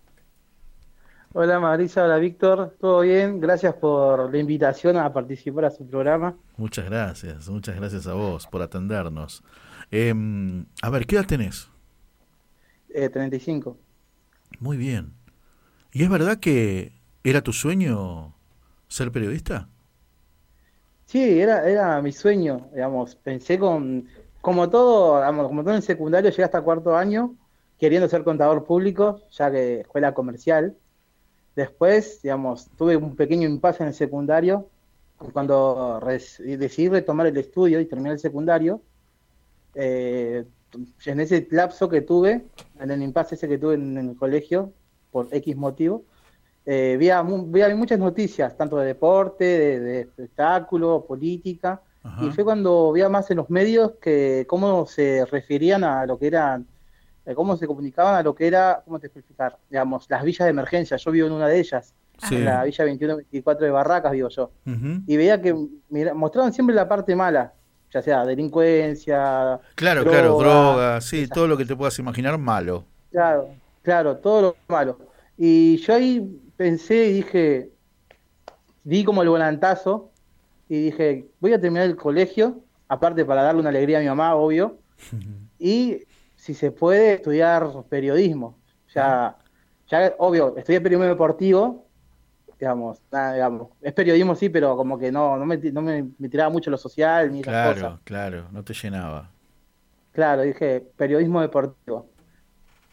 Hola 1.32 1.60
Marisa, 1.60 2.04
hola 2.04 2.16
Víctor, 2.16 2.76
¿todo 2.80 3.00
bien? 3.00 3.40
Gracias 3.40 3.74
por 3.74 4.32
la 4.32 4.38
invitación 4.38 4.96
a 4.96 5.12
participar 5.12 5.66
a 5.66 5.70
su 5.70 5.86
programa. 5.86 6.34
Muchas 6.56 6.86
gracias, 6.86 7.50
muchas 7.50 7.76
gracias 7.76 8.06
a 8.06 8.14
vos 8.14 8.46
por 8.46 8.62
atendernos. 8.62 9.42
Em, 9.90 10.64
a 10.80 10.88
ver, 10.88 11.06
¿qué 11.06 11.16
edad 11.16 11.26
tenés? 11.26 11.68
Eh, 12.88 13.10
35. 13.10 13.76
Muy 14.60 14.78
bien. 14.78 15.12
¿Y 15.92 16.04
es 16.04 16.08
verdad 16.08 16.38
que 16.38 16.94
era 17.22 17.42
tu 17.42 17.52
sueño 17.52 18.34
ser 18.88 19.12
periodista? 19.12 19.68
Sí, 21.04 21.38
era, 21.38 21.68
era 21.68 22.00
mi 22.00 22.12
sueño, 22.12 22.70
digamos, 22.72 23.14
pensé 23.14 23.58
con, 23.58 24.08
como 24.46 24.70
todo, 24.70 25.20
como 25.48 25.64
todo 25.64 25.74
en 25.74 25.82
secundario, 25.82 26.30
llegué 26.30 26.44
hasta 26.44 26.62
cuarto 26.62 26.96
año 26.96 27.34
queriendo 27.80 28.08
ser 28.08 28.22
contador 28.22 28.64
público, 28.64 29.22
ya 29.32 29.50
que 29.50 29.80
escuela 29.80 30.14
comercial. 30.14 30.76
Después, 31.56 32.22
digamos, 32.22 32.68
tuve 32.78 32.96
un 32.96 33.16
pequeño 33.16 33.48
impasse 33.48 33.82
en 33.82 33.88
el 33.88 33.94
secundario, 33.94 34.68
cuando 35.32 36.00
decidí 36.00 36.88
retomar 36.88 37.26
el 37.26 37.36
estudio 37.38 37.80
y 37.80 37.86
terminé 37.86 38.12
el 38.12 38.20
secundario, 38.20 38.82
eh, 39.74 40.44
en 41.06 41.20
ese 41.20 41.48
lapso 41.50 41.88
que 41.88 42.02
tuve, 42.02 42.44
en 42.78 42.90
el 42.92 43.02
impasse 43.02 43.34
ese 43.34 43.48
que 43.48 43.58
tuve 43.58 43.74
en, 43.74 43.98
el 43.98 44.16
colegio, 44.16 44.72
por 45.10 45.26
X 45.32 45.56
motivo, 45.56 46.04
eh, 46.64 46.96
vi 47.00 47.10
a 47.10 47.24
muchas 47.24 47.98
noticias, 47.98 48.56
tanto 48.56 48.76
de 48.76 48.86
deporte, 48.86 49.44
de, 49.44 49.80
de 49.80 50.00
espectáculo, 50.02 51.04
política, 51.04 51.82
y 52.22 52.30
fue 52.30 52.44
cuando 52.44 52.92
vi 52.92 53.02
más 53.08 53.30
en 53.30 53.38
los 53.38 53.50
medios 53.50 53.92
que 54.00 54.44
cómo 54.48 54.86
se 54.86 55.24
referían 55.26 55.84
a 55.84 56.06
lo 56.06 56.18
que 56.18 56.26
eran, 56.28 56.66
eh, 57.24 57.34
cómo 57.34 57.56
se 57.56 57.66
comunicaban 57.66 58.14
a 58.14 58.22
lo 58.22 58.34
que 58.34 58.46
era, 58.46 58.82
¿cómo 58.84 58.98
te 58.98 59.06
explicar? 59.08 59.58
Digamos, 59.70 60.06
las 60.08 60.22
villas 60.22 60.44
de 60.46 60.50
emergencia. 60.50 60.96
Yo 60.96 61.10
vivo 61.10 61.26
en 61.26 61.32
una 61.32 61.48
de 61.48 61.58
ellas, 61.58 61.94
Sí. 62.18 62.36
en 62.36 62.44
la 62.46 62.64
villa 62.64 62.84
21-24 62.84 63.58
de 63.66 63.70
Barracas, 63.70 64.12
vivo 64.12 64.28
yo. 64.28 64.50
Y 65.06 65.16
veía 65.16 65.40
que 65.42 65.54
mira- 65.90 66.14
mostraban 66.14 66.52
siempre 66.52 66.74
la 66.74 66.88
parte 66.88 67.14
mala, 67.14 67.52
ya 67.92 68.00
sea 68.02 68.24
delincuencia, 68.24 69.60
Claro, 69.74 70.02
droga, 70.02 70.18
claro, 70.18 70.38
drogas, 70.38 71.04
sí, 71.04 71.26
todo 71.28 71.46
lo 71.46 71.56
que 71.56 71.64
te 71.64 71.76
puedas 71.76 71.98
imaginar 71.98 72.38
malo. 72.38 72.84
Claro, 73.10 73.48
claro, 73.82 74.16
todo 74.16 74.42
lo 74.42 74.56
malo. 74.68 74.98
Y 75.36 75.76
yo 75.78 75.94
ahí 75.94 76.40
pensé 76.56 77.08
y 77.08 77.12
dije, 77.14 77.70
di 78.84 79.04
como 79.04 79.22
el 79.22 79.28
volantazo 79.28 80.10
y 80.68 80.84
dije, 80.86 81.26
voy 81.40 81.52
a 81.52 81.60
terminar 81.60 81.86
el 81.86 81.96
colegio, 81.96 82.60
aparte 82.88 83.24
para 83.24 83.42
darle 83.42 83.60
una 83.60 83.70
alegría 83.70 83.98
a 83.98 84.00
mi 84.00 84.08
mamá, 84.08 84.34
obvio, 84.34 84.78
y 85.58 86.02
si 86.34 86.54
se 86.54 86.70
puede 86.70 87.14
estudiar 87.14 87.68
periodismo. 87.88 88.58
Ya, 88.94 89.36
ya 89.88 90.14
obvio, 90.18 90.56
estudié 90.56 90.80
periodismo 90.80 91.08
deportivo, 91.08 91.86
digamos, 92.58 93.00
nada, 93.12 93.34
digamos, 93.34 93.68
es 93.82 93.92
periodismo 93.92 94.34
sí, 94.34 94.48
pero 94.48 94.76
como 94.76 94.98
que 94.98 95.12
no, 95.12 95.36
no 95.36 95.44
me, 95.44 95.56
no 95.58 95.82
me, 95.82 96.08
me 96.18 96.28
tiraba 96.28 96.50
mucho 96.50 96.70
lo 96.70 96.78
social 96.78 97.30
ni 97.32 97.40
esas 97.40 97.74
cosas. 97.74 97.78
Claro, 97.78 98.00
claro, 98.04 98.48
no 98.52 98.64
te 98.64 98.72
llenaba. 98.72 99.30
Claro, 100.12 100.42
dije 100.42 100.82
periodismo 100.96 101.42
deportivo. 101.42 102.08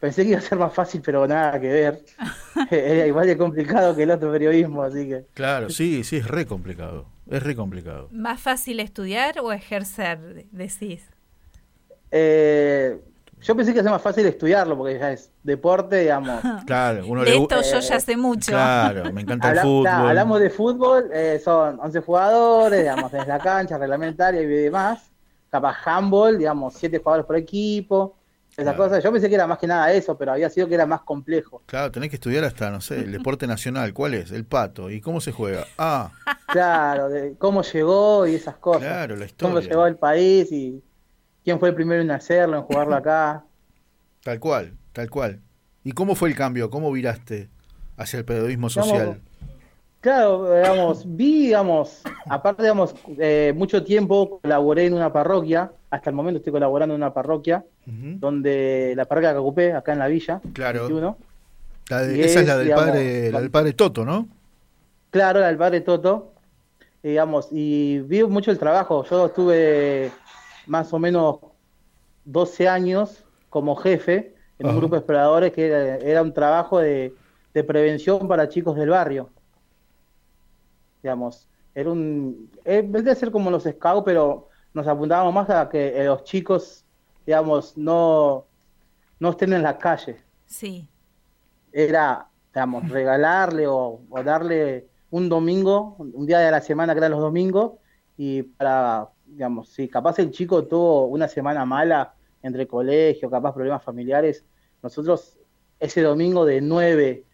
Pensé 0.02 0.24
que 0.24 0.32
iba 0.32 0.40
a 0.40 0.42
ser 0.42 0.58
más 0.58 0.74
fácil, 0.74 1.02
pero 1.02 1.26
nada 1.26 1.58
que 1.62 1.70
ver. 1.70 2.04
Era 2.72 3.08
igual 3.08 3.26
de 3.26 3.38
complicado 3.38 3.96
que 3.96 4.04
el 4.04 4.12
otro 4.12 4.32
periodismo, 4.32 4.84
así 4.84 5.08
que. 5.08 5.26
Claro, 5.34 5.70
sí, 5.70 6.04
sí, 6.04 6.18
es 6.18 6.28
re 6.28 6.46
complicado. 6.46 7.06
Es 7.34 7.42
re 7.42 7.56
complicado. 7.56 8.10
¿Más 8.12 8.40
fácil 8.40 8.80
estudiar 8.80 9.40
o 9.40 9.52
ejercer, 9.52 10.46
decís? 10.52 11.10
Eh, 12.12 13.02
yo 13.42 13.56
pensé 13.56 13.74
que 13.74 13.82
ser 13.82 13.90
más 13.92 14.02
fácil 14.04 14.26
estudiarlo, 14.28 14.78
porque 14.78 15.00
ya 15.00 15.12
es 15.12 15.32
deporte, 15.42 16.02
digamos. 16.02 16.42
Claro, 16.68 17.06
uno 17.08 17.24
De 17.24 17.32
le 17.32 17.38
esto 17.38 17.62
yo 17.64 17.80
ya 17.80 18.00
sé 18.00 18.16
mucho. 18.18 18.52
Claro, 18.52 19.12
me 19.12 19.22
encanta 19.22 19.48
el 19.48 19.58
Habla- 19.58 19.62
fútbol. 19.64 19.82
claro, 19.84 20.08
hablamos 20.10 20.40
de 20.40 20.50
fútbol, 20.52 21.10
eh, 21.12 21.42
son 21.44 21.80
11 21.80 22.00
jugadores, 22.02 22.80
digamos, 22.82 23.12
en 23.14 23.28
la 23.28 23.40
cancha, 23.40 23.78
reglamentaria 23.80 24.42
y 24.42 24.46
demás. 24.46 25.10
capaz 25.50 25.76
handball, 25.86 26.38
digamos, 26.38 26.74
siete 26.76 26.98
jugadores 27.00 27.26
por 27.28 27.36
equipo, 27.36 28.16
esas 28.54 28.64
Claro. 28.76 28.78
cosas. 28.78 29.04
Yo 29.04 29.12
pensé 29.12 29.30
que 29.30 29.36
era 29.36 29.48
más 29.48 29.58
que 29.58 29.68
nada 29.68 29.92
eso, 29.94 30.18
pero 30.18 30.32
había 30.34 30.50
sido 30.50 30.68
que 30.68 30.76
era 30.76 30.86
más 30.86 31.02
complejo. 31.02 31.62
Claro, 31.66 31.92
tenés 31.92 32.10
que 32.10 32.16
estudiar 32.16 32.44
hasta, 32.44 32.70
no 32.72 32.82
sé, 32.82 33.00
el 33.00 33.12
deporte 33.24 33.48
nacional. 33.48 33.94
¿Cuál 33.94 34.14
es? 34.14 34.32
El 34.32 34.46
pato. 34.46 34.90
¿Y 34.92 35.02
cómo 35.02 35.20
se 35.22 35.32
juega? 35.32 35.66
Ah, 35.78 36.12
Claro, 36.48 37.10
de 37.10 37.36
cómo 37.38 37.64
llegó 37.64 38.28
y 38.28 38.36
esas 38.36 38.56
cosas. 38.58 38.82
claro, 38.84 39.16
la 39.16 39.26
Cómo 39.40 39.58
historia. 39.58 39.70
llegó 39.70 39.84
al 39.84 39.98
país 39.98 40.52
y 40.52 40.84
quién 41.44 41.60
fue 41.60 41.70
el 41.70 41.76
primero 41.76 42.02
en 42.02 42.12
hacerlo, 42.12 42.58
en 42.58 42.64
jugarlo 42.64 42.96
acá. 42.96 43.44
Tal 44.24 44.40
cual, 44.40 44.78
tal 44.94 45.10
cual. 45.10 45.42
¿Y 45.84 45.92
cómo 45.94 46.16
fue 46.16 46.30
el 46.30 46.36
cambio? 46.36 46.70
¿Cómo 46.70 46.92
viraste 46.92 47.50
hacia 47.98 48.20
el 48.20 48.26
periodismo 48.26 48.70
social? 48.70 49.20
Claro, 50.04 50.54
digamos, 50.54 51.04
vi, 51.16 51.46
digamos, 51.46 52.02
aparte, 52.28 52.64
digamos, 52.64 52.94
eh, 53.18 53.54
mucho 53.56 53.86
tiempo 53.86 54.42
colaboré 54.42 54.86
en 54.88 54.94
una 54.96 55.14
parroquia, 55.14 55.72
hasta 55.90 56.10
el 56.10 56.16
momento 56.18 56.40
estoy 56.40 56.52
colaborando 56.52 56.94
en 56.94 57.00
una 57.02 57.14
parroquia, 57.14 57.64
donde 57.86 58.92
la 58.98 59.06
parroquia 59.06 59.32
que 59.32 59.38
ocupé, 59.38 59.72
acá 59.72 59.94
en 59.94 60.00
la 60.00 60.08
villa, 60.08 60.42
Claro. 60.52 60.80
21. 60.90 61.18
La 61.90 62.02
de- 62.02 62.18
y 62.18 62.22
esa 62.22 62.26
es 62.34 62.36
es, 62.42 62.48
la 62.48 62.58
del 62.58 62.66
digamos, 62.66 62.86
padre, 62.90 63.32
la 63.32 63.40
del 63.40 63.50
padre 63.52 63.74
Toto, 63.74 64.04
¿no? 64.04 64.28
Claro, 65.10 65.40
era 65.40 65.50
el 65.50 65.58
padre 65.58 65.80
Toto, 65.80 66.34
digamos, 67.02 67.48
y 67.52 68.00
vi 68.00 68.24
mucho 68.26 68.52
el 68.52 68.60
trabajo. 68.60 69.06
Yo 69.06 69.28
estuve 69.28 70.12
más 70.68 70.92
o 70.92 71.00
menos 71.00 71.38
12 72.26 72.68
años 72.68 73.24
como 73.50 73.78
jefe 73.78 74.36
en 74.60 74.68
un 74.68 74.78
grupo 74.80 74.96
de 74.96 75.00
exploradores 75.00 75.54
que 75.54 75.68
era, 75.68 75.96
era 75.96 76.22
un 76.22 76.34
trabajo 76.34 76.80
de, 76.80 77.14
de 77.54 77.64
prevención 77.64 78.28
para 78.28 78.50
chicos 78.50 78.76
del 78.76 78.90
barrio. 78.90 79.30
Digamos, 81.04 81.48
era 81.76 81.92
un. 81.92 82.50
eh, 82.66 82.80
En 82.80 82.92
vez 82.92 83.04
de 83.04 83.16
ser 83.16 83.32
como 83.32 83.52
los 83.52 83.64
scouts, 83.64 84.04
pero 84.06 84.50
nos 84.74 84.88
apuntábamos 84.88 85.34
más 85.34 85.50
a 85.50 85.70
que 85.70 85.90
eh, 86.02 86.06
los 86.06 86.24
chicos, 86.24 86.86
digamos, 87.26 87.78
no, 87.78 88.48
no 89.20 89.30
estén 89.32 89.54
en 89.54 89.64
la 89.64 89.78
calle 89.78 90.18
Sí, 90.46 90.88
era, 91.72 92.28
digamos, 92.54 92.90
regalarle 92.90 93.68
o, 93.68 94.02
o 94.10 94.24
darle 94.24 94.88
un 95.12 95.30
domingo, 95.30 95.96
un 96.00 96.26
día 96.26 96.40
de 96.40 96.52
la 96.52 96.62
semana 96.62 96.94
que 96.94 97.00
eran 97.00 97.12
los 97.12 97.20
domingos, 97.22 97.74
y 98.18 98.44
para, 98.44 99.10
digamos, 99.26 99.70
si 99.70 99.88
capaz 99.88 100.20
el 100.20 100.32
chico 100.32 100.66
tuvo 100.66 101.06
una 101.08 101.28
semana 101.28 101.66
mala 101.66 102.16
entre 102.42 102.68
colegio, 102.68 103.30
capaz 103.30 103.54
problemas 103.54 103.84
familiares, 103.84 104.46
nosotros 104.82 105.38
ese 105.80 106.02
domingo 106.02 106.46
de 106.46 106.62
9 106.62 107.26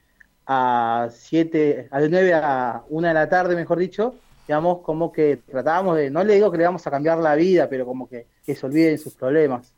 a 0.51 1.09
7, 1.11 1.87
a 1.91 2.01
de 2.01 2.09
9 2.09 2.33
a 2.33 2.83
1 2.89 3.07
de 3.09 3.13
la 3.13 3.29
tarde, 3.29 3.55
mejor 3.55 3.77
dicho, 3.79 4.23
digamos, 4.47 4.81
como 4.83 5.11
que 5.11 5.37
tratábamos 5.37 5.95
de, 5.97 6.09
no 6.09 6.23
le 6.23 6.35
digo 6.35 6.51
que 6.51 6.57
le 6.57 6.65
vamos 6.65 6.85
a 6.87 6.91
cambiar 6.91 7.19
la 7.19 7.35
vida, 7.35 7.69
pero 7.69 7.85
como 7.85 8.09
que, 8.09 8.29
que 8.45 8.55
se 8.55 8.65
olviden 8.65 8.97
sus 8.97 9.15
problemas. 9.15 9.75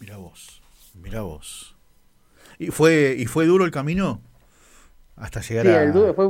Mira 0.00 0.16
vos, 0.16 0.62
mira 0.94 1.22
vos. 1.22 1.76
¿Y 2.58 2.68
fue, 2.68 3.16
¿Y 3.18 3.26
fue 3.26 3.46
duro 3.46 3.64
el 3.64 3.70
camino? 3.70 4.22
Hasta 5.16 5.40
llegar 5.42 5.66
Sí, 5.66 5.68
a... 5.68 5.76
el 5.76 5.92
duro 5.92 6.14
fue, 6.14 6.26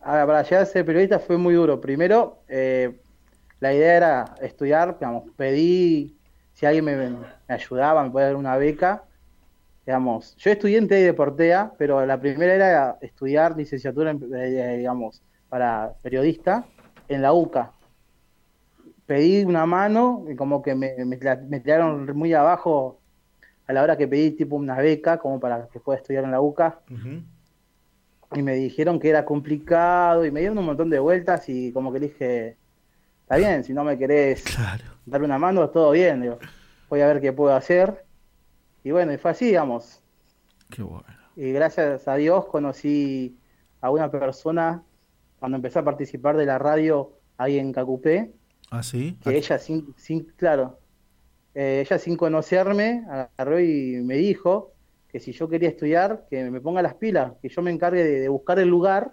a- 0.00 0.26
para 0.26 0.42
llegar 0.42 0.62
a 0.62 0.66
ser 0.66 0.86
periodista 0.86 1.18
fue 1.18 1.36
muy 1.38 1.54
duro. 1.54 1.80
Primero, 1.80 2.44
eh, 2.48 3.00
la 3.60 3.74
idea 3.74 3.96
era 3.96 4.34
estudiar, 4.40 4.98
digamos, 4.98 5.24
pedí 5.36 6.20
si 6.52 6.66
alguien 6.66 6.84
me, 6.84 6.96
me 7.10 7.26
ayudaba, 7.48 8.04
me 8.04 8.10
podía 8.10 8.26
dar 8.28 8.36
una 8.36 8.56
beca. 8.56 9.08
Digamos, 9.86 10.34
yo 10.36 10.50
estudié 10.50 10.78
en 10.78 10.88
TEI 10.88 11.02
de 11.02 11.14
Portea, 11.14 11.72
pero 11.76 12.04
la 12.06 12.18
primera 12.18 12.54
era 12.54 12.98
estudiar 13.02 13.56
licenciatura, 13.56 14.10
en, 14.12 14.20
eh, 14.34 14.78
digamos, 14.78 15.22
para 15.48 15.92
periodista 16.02 16.64
en 17.08 17.20
la 17.22 17.32
UCA. 17.34 17.72
Pedí 19.06 19.44
una 19.44 19.66
mano 19.66 20.24
y 20.30 20.34
como 20.34 20.62
que 20.62 20.74
me, 20.74 20.94
me, 21.04 21.16
tiraron 21.60 22.16
muy 22.16 22.32
abajo 22.32 22.98
a 23.66 23.72
la 23.74 23.82
hora 23.82 23.96
que 23.98 24.08
pedí 24.08 24.30
tipo 24.30 24.56
una 24.56 24.76
beca 24.78 25.18
como 25.18 25.38
para 25.38 25.68
que 25.68 25.80
pueda 25.80 25.98
estudiar 25.98 26.24
en 26.24 26.30
la 26.30 26.40
UCA 26.40 26.80
y 28.34 28.42
me 28.42 28.54
dijeron 28.54 28.98
que 28.98 29.10
era 29.10 29.24
complicado 29.24 30.24
y 30.24 30.30
me 30.30 30.40
dieron 30.40 30.58
un 30.58 30.66
montón 30.66 30.90
de 30.90 30.98
vueltas 30.98 31.48
y 31.48 31.72
como 31.72 31.92
que 31.92 32.00
dije, 32.00 32.56
está 33.22 33.36
bien, 33.36 33.62
si 33.64 33.72
no 33.72 33.84
me 33.84 33.98
querés 33.98 34.42
Claro. 34.42 34.84
dar 35.06 35.22
una 35.22 35.38
mano, 35.38 35.68
todo 35.70 35.90
bien, 35.92 36.22
digo, 36.22 36.38
voy 36.88 37.00
a 37.00 37.06
ver 37.06 37.20
qué 37.20 37.32
puedo 37.32 37.54
hacer. 37.54 38.03
Y 38.84 38.90
bueno, 38.92 39.12
y 39.12 39.16
fue 39.16 39.30
así, 39.32 39.46
digamos. 39.46 40.02
Qué 40.70 40.82
bueno. 40.82 41.06
Y 41.36 41.50
gracias 41.52 42.06
a 42.06 42.14
Dios 42.16 42.46
conocí 42.46 43.36
a 43.80 43.90
una 43.90 44.10
persona 44.10 44.84
cuando 45.40 45.56
empecé 45.56 45.80
a 45.80 45.84
participar 45.84 46.36
de 46.36 46.46
la 46.46 46.58
radio 46.58 47.18
ahí 47.36 47.58
en 47.58 47.72
Cacupé, 47.72 48.32
¿Ah, 48.70 48.82
sí? 48.82 49.18
que 49.22 49.36
ella 49.36 49.58
sin, 49.58 49.94
sin 49.96 50.24
claro, 50.36 50.78
eh, 51.54 51.82
ella 51.84 51.98
sin 51.98 52.16
conocerme 52.16 53.04
agarró 53.08 53.58
y 53.58 54.00
me 54.02 54.16
dijo 54.16 54.72
que 55.08 55.18
si 55.18 55.32
yo 55.32 55.48
quería 55.48 55.70
estudiar, 55.70 56.26
que 56.28 56.50
me 56.50 56.60
ponga 56.60 56.82
las 56.82 56.94
pilas, 56.94 57.32
que 57.40 57.48
yo 57.48 57.62
me 57.62 57.70
encargue 57.70 58.04
de, 58.04 58.20
de 58.20 58.28
buscar 58.28 58.58
el 58.58 58.68
lugar 58.68 59.12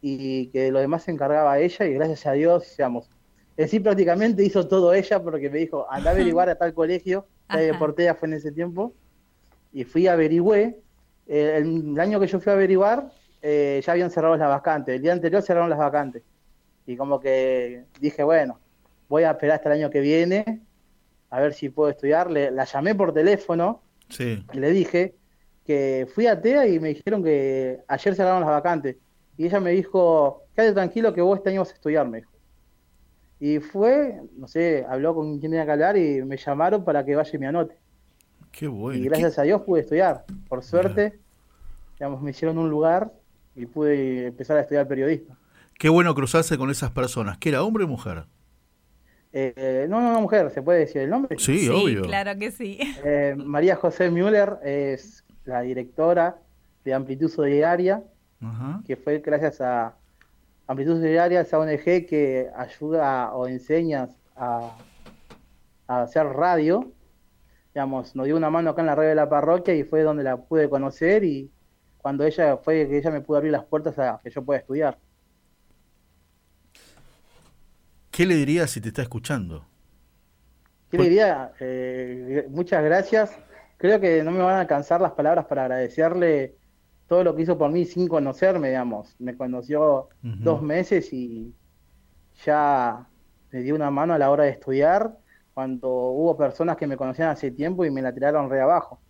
y 0.00 0.48
que 0.48 0.70
lo 0.70 0.80
demás 0.80 1.04
se 1.04 1.10
encargaba 1.10 1.58
ella 1.58 1.86
y 1.86 1.94
gracias 1.94 2.26
a 2.26 2.32
Dios, 2.32 2.74
digamos, 2.76 3.10
en 3.56 3.68
sí 3.68 3.80
prácticamente 3.80 4.44
hizo 4.44 4.66
todo 4.68 4.92
ella 4.92 5.22
porque 5.22 5.50
me 5.50 5.58
dijo, 5.58 5.86
anda 5.90 6.10
a 6.10 6.12
averiguar 6.14 6.48
a 6.48 6.56
tal 6.56 6.74
colegio, 6.74 7.26
Ajá. 7.48 7.78
Portea 7.78 8.14
fue 8.14 8.28
en 8.28 8.34
ese 8.34 8.52
tiempo, 8.52 8.92
y 9.72 9.84
fui 9.84 10.06
a 10.06 10.12
averigüé, 10.14 10.78
Eh, 11.28 11.56
el, 11.56 11.90
el 11.90 11.98
año 12.00 12.20
que 12.20 12.28
yo 12.28 12.38
fui 12.38 12.50
a 12.50 12.54
averiguar, 12.54 13.10
eh, 13.42 13.82
ya 13.84 13.92
habían 13.92 14.10
cerrado 14.12 14.36
las 14.36 14.48
vacantes, 14.48 14.94
el 14.94 15.02
día 15.02 15.12
anterior 15.12 15.42
cerraron 15.42 15.68
las 15.68 15.78
vacantes, 15.80 16.22
y 16.86 16.96
como 16.96 17.18
que 17.18 17.82
dije, 18.00 18.22
bueno, 18.22 18.60
voy 19.08 19.24
a 19.24 19.32
esperar 19.32 19.56
hasta 19.56 19.70
el 19.72 19.80
año 19.80 19.90
que 19.90 20.00
viene, 20.00 20.60
a 21.30 21.40
ver 21.40 21.52
si 21.52 21.68
puedo 21.68 21.90
estudiar, 21.90 22.30
Le- 22.30 22.52
la 22.52 22.64
llamé 22.64 22.94
por 22.94 23.12
teléfono, 23.12 23.82
Sí. 24.08 24.44
y 24.52 24.58
le 24.58 24.70
dije 24.70 25.14
que 25.66 26.06
fui 26.14 26.28
a 26.28 26.40
TEA 26.40 26.68
y 26.68 26.78
me 26.78 26.90
dijeron 26.90 27.24
que 27.24 27.80
ayer 27.88 28.14
cerraron 28.14 28.40
las 28.42 28.50
vacantes. 28.50 28.94
Y 29.36 29.46
ella 29.46 29.58
me 29.58 29.72
dijo, 29.72 30.44
quédate 30.54 30.74
tranquilo 30.74 31.12
que 31.12 31.20
vos 31.20 31.38
este 31.38 31.50
año 31.50 31.62
vas 31.62 31.70
a 31.72 31.74
estudiar, 31.74 32.06
me 32.08 32.18
dijo. 32.18 32.30
Y 33.38 33.58
fue, 33.60 34.20
no 34.36 34.48
sé, 34.48 34.84
habló 34.88 35.14
con 35.14 35.38
quien 35.38 35.52
tenía 35.52 35.66
que 35.66 35.72
hablar 35.72 35.96
y 35.98 36.22
me 36.24 36.36
llamaron 36.36 36.84
para 36.84 37.04
que 37.04 37.14
vaya 37.14 37.30
y 37.34 37.38
me 37.38 37.46
anote. 37.46 37.76
Qué 38.50 38.66
bueno. 38.66 38.98
y 38.98 39.02
¿Qué- 39.02 39.08
gracias 39.10 39.38
a 39.38 39.42
Dios 39.42 39.62
pude 39.62 39.80
estudiar. 39.82 40.24
Por 40.48 40.62
suerte, 40.62 41.18
digamos, 41.98 42.22
me 42.22 42.30
hicieron 42.30 42.56
un 42.58 42.70
lugar 42.70 43.12
y 43.54 43.66
pude 43.66 44.28
empezar 44.28 44.56
a 44.56 44.60
estudiar 44.62 44.88
periodismo. 44.88 45.36
Qué 45.78 45.90
bueno 45.90 46.14
cruzarse 46.14 46.56
con 46.56 46.70
esas 46.70 46.90
personas. 46.92 47.36
¿Que 47.36 47.50
era 47.50 47.62
hombre 47.62 47.84
o 47.84 47.88
mujer? 47.88 48.24
Eh, 49.32 49.86
no, 49.90 50.00
no, 50.00 50.14
no, 50.14 50.20
mujer, 50.22 50.50
¿se 50.50 50.62
puede 50.62 50.78
decir 50.80 51.02
el 51.02 51.10
nombre? 51.10 51.36
Sí, 51.38 51.58
sí, 51.58 51.68
obvio. 51.68 52.02
claro 52.02 52.38
que 52.38 52.50
sí. 52.50 52.78
Eh, 53.04 53.34
María 53.36 53.76
José 53.76 54.10
Müller 54.10 54.56
es 54.64 55.24
la 55.44 55.60
directora 55.60 56.38
de 56.84 56.94
Amplitud 56.94 57.28
Solidaria. 57.28 58.02
Que 58.86 58.96
fue 58.96 59.18
gracias 59.18 59.60
a 59.60 59.96
Amplitud 60.66 61.00
Solidaria, 61.00 61.40
esa 61.40 61.58
ONG 61.58 62.06
que 62.06 62.50
ayuda 62.56 63.32
o 63.34 63.46
enseña 63.46 64.08
a, 64.34 64.76
a 65.86 66.02
hacer 66.02 66.26
radio. 66.26 66.92
Digamos, 67.74 68.16
nos 68.16 68.26
dio 68.26 68.36
una 68.36 68.50
mano 68.50 68.70
acá 68.70 68.80
en 68.80 68.86
la 68.86 68.94
radio 68.94 69.10
de 69.10 69.14
la 69.14 69.28
parroquia 69.28 69.74
y 69.74 69.84
fue 69.84 70.02
donde 70.02 70.24
la 70.24 70.36
pude 70.36 70.68
conocer 70.68 71.24
y 71.24 71.50
cuando 71.98 72.24
ella 72.24 72.56
fue 72.56 72.88
que 72.88 72.98
ella 72.98 73.10
me 73.10 73.20
pudo 73.20 73.38
abrir 73.38 73.52
las 73.52 73.64
puertas 73.64 73.98
a 73.98 74.20
que 74.22 74.30
yo 74.30 74.44
pueda 74.44 74.60
estudiar. 74.60 74.98
¿Qué 78.10 78.24
le 78.24 78.34
dirías 78.34 78.70
si 78.70 78.80
te 78.80 78.88
está 78.88 79.02
escuchando? 79.02 79.66
¿Qué 80.90 80.96
le 80.96 81.04
diría? 81.04 81.52
Eh, 81.60 82.46
muchas 82.48 82.82
gracias. 82.82 83.36
Creo 83.76 84.00
que 84.00 84.22
no 84.22 84.30
me 84.30 84.38
van 84.38 84.54
a 84.54 84.60
alcanzar 84.60 85.00
las 85.00 85.12
palabras 85.12 85.44
para 85.44 85.64
agradecerle 85.64 86.56
todo 87.08 87.22
lo 87.22 87.34
que 87.34 87.42
hizo 87.42 87.56
por 87.56 87.70
mí 87.70 87.84
sin 87.84 88.08
conocerme, 88.08 88.68
digamos. 88.68 89.14
Me 89.18 89.36
conoció 89.36 90.08
dos 90.22 90.62
meses 90.62 91.12
y 91.12 91.54
ya 92.44 93.06
me 93.52 93.60
dio 93.60 93.74
una 93.74 93.90
mano 93.90 94.14
a 94.14 94.18
la 94.18 94.30
hora 94.30 94.44
de 94.44 94.50
estudiar 94.50 95.16
cuando 95.54 95.88
hubo 95.88 96.36
personas 96.36 96.76
que 96.76 96.86
me 96.86 96.96
conocían 96.96 97.28
hace 97.28 97.50
tiempo 97.50 97.84
y 97.84 97.90
me 97.90 98.02
la 98.02 98.12
tiraron 98.12 98.50
re 98.50 98.60
abajo. 98.60 99.00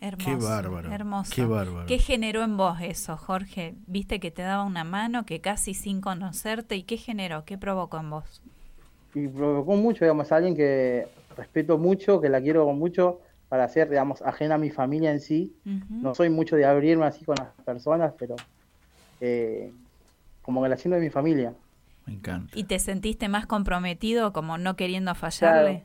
Hermoso. 0.00 0.30
Qué 0.30 0.36
bárbaro, 0.36 0.92
Hermoso. 0.92 1.32
qué 1.34 1.44
bárbaro. 1.46 1.86
¿Qué 1.86 1.98
generó 1.98 2.44
en 2.44 2.56
vos 2.56 2.78
eso, 2.82 3.16
Jorge? 3.16 3.74
Viste 3.86 4.20
que 4.20 4.30
te 4.30 4.42
daba 4.42 4.64
una 4.64 4.84
mano, 4.84 5.24
que 5.24 5.40
casi 5.40 5.72
sin 5.72 6.02
conocerte, 6.02 6.76
¿y 6.76 6.82
qué 6.82 6.98
generó? 6.98 7.44
¿Qué 7.46 7.56
provocó 7.56 7.98
en 7.98 8.10
vos? 8.10 8.42
Y 9.14 9.26
provocó 9.28 9.74
mucho, 9.74 10.04
digamos, 10.04 10.30
a 10.30 10.36
alguien 10.36 10.54
que 10.54 11.08
respeto 11.36 11.78
mucho, 11.78 12.20
que 12.20 12.28
la 12.28 12.40
quiero 12.40 12.70
mucho, 12.72 13.20
para 13.48 13.68
ser, 13.68 13.88
digamos, 13.88 14.22
ajena 14.22 14.56
a 14.56 14.58
mi 14.58 14.70
familia 14.70 15.12
en 15.12 15.20
sí. 15.20 15.54
No 15.88 16.14
soy 16.14 16.30
mucho 16.30 16.56
de 16.56 16.64
abrirme 16.64 17.04
así 17.06 17.24
con 17.24 17.36
las 17.38 17.48
personas, 17.64 18.12
pero 18.18 18.34
eh, 19.20 19.72
como 20.42 20.62
que 20.62 20.68
la 20.68 20.76
siento 20.76 20.96
de 20.96 21.02
mi 21.02 21.10
familia. 21.10 21.52
Me 22.06 22.14
encanta. 22.14 22.52
¿Y 22.56 22.64
te 22.64 22.78
sentiste 22.78 23.28
más 23.28 23.46
comprometido, 23.46 24.32
como 24.32 24.58
no 24.58 24.76
queriendo 24.76 25.14
fallarle? 25.14 25.84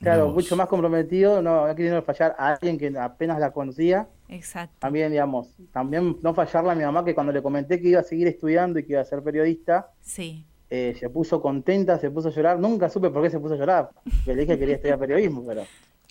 Claro, 0.00 0.30
mucho 0.30 0.56
más 0.56 0.66
comprometido, 0.66 1.42
no, 1.42 1.68
no 1.68 1.74
queriendo 1.76 2.02
fallar 2.02 2.34
a 2.36 2.54
alguien 2.54 2.76
que 2.76 2.92
apenas 2.98 3.38
la 3.38 3.52
conocía. 3.52 4.08
Exacto. 4.28 4.74
También, 4.80 5.12
digamos, 5.12 5.54
también 5.72 6.16
no 6.22 6.34
fallarle 6.34 6.70
a 6.72 6.74
mi 6.74 6.82
mamá 6.82 7.04
que 7.04 7.14
cuando 7.14 7.32
le 7.32 7.40
comenté 7.40 7.80
que 7.80 7.88
iba 7.88 8.00
a 8.00 8.04
seguir 8.04 8.26
estudiando 8.26 8.80
y 8.80 8.84
que 8.84 8.94
iba 8.94 9.00
a 9.00 9.04
ser 9.04 9.22
periodista, 9.22 9.90
Sí. 10.00 10.44
eh, 10.70 10.96
se 10.98 11.08
puso 11.08 11.40
contenta, 11.40 11.98
se 12.00 12.10
puso 12.10 12.28
a 12.28 12.30
llorar. 12.32 12.58
Nunca 12.58 12.88
supe 12.88 13.10
por 13.10 13.22
qué 13.22 13.30
se 13.30 13.38
puso 13.38 13.54
a 13.54 13.58
llorar. 13.58 13.90
porque 14.02 14.34
le 14.34 14.40
dije 14.40 14.54
que 14.54 14.58
quería 14.58 14.74
estudiar 14.74 14.98
periodismo, 14.98 15.44
pero 15.46 15.62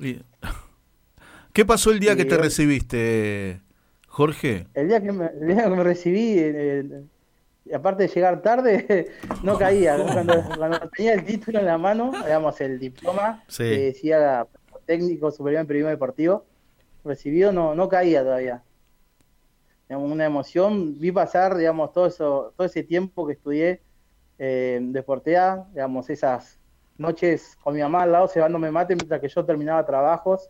¿Qué 1.53 1.65
pasó 1.65 1.91
el 1.91 1.99
día 1.99 2.15
que 2.15 2.25
te 2.25 2.37
recibiste, 2.37 3.61
Jorge? 4.07 4.67
el 4.73 4.87
día 4.87 5.01
que 5.01 5.11
me, 5.11 5.27
el 5.27 5.47
día 5.47 5.63
que 5.63 5.69
me 5.69 5.83
recibí, 5.83 6.35
eh, 6.37 7.03
aparte 7.73 8.03
de 8.03 8.09
llegar 8.09 8.41
tarde, 8.41 9.11
no 9.43 9.57
caía. 9.57 9.97
Cuando, 10.13 10.43
cuando 10.57 10.79
tenía 10.95 11.13
el 11.13 11.25
título 11.25 11.59
en 11.59 11.65
la 11.65 11.77
mano, 11.77 12.11
digamos, 12.11 12.59
el 12.61 12.79
diploma 12.79 13.43
Sí. 13.47 13.63
que 13.63 13.79
decía 13.79 14.47
técnico 14.85 15.31
superior 15.31 15.61
en 15.61 15.67
periodismo 15.67 15.89
deportivo, 15.89 16.45
recibido, 17.03 17.51
no, 17.51 17.75
no 17.75 17.87
caía 17.89 18.23
todavía. 18.23 18.63
Digamos, 19.87 20.11
una 20.11 20.25
emoción, 20.25 20.97
vi 20.99 21.11
pasar, 21.11 21.57
digamos, 21.57 21.91
todo 21.91 22.07
eso, 22.07 22.53
todo 22.55 22.65
ese 22.65 22.83
tiempo 22.83 23.27
que 23.27 23.33
estudié 23.33 23.81
eh, 24.39 24.79
Deportea, 24.81 25.65
digamos, 25.73 26.09
esas 26.09 26.57
noches 27.01 27.57
con 27.63 27.73
mi 27.73 27.81
mamá 27.81 28.03
al 28.03 28.11
lado 28.11 28.27
cebándome 28.27 28.71
mate 28.71 28.95
mientras 28.95 29.19
que 29.19 29.27
yo 29.27 29.43
terminaba 29.45 29.85
trabajos, 29.85 30.49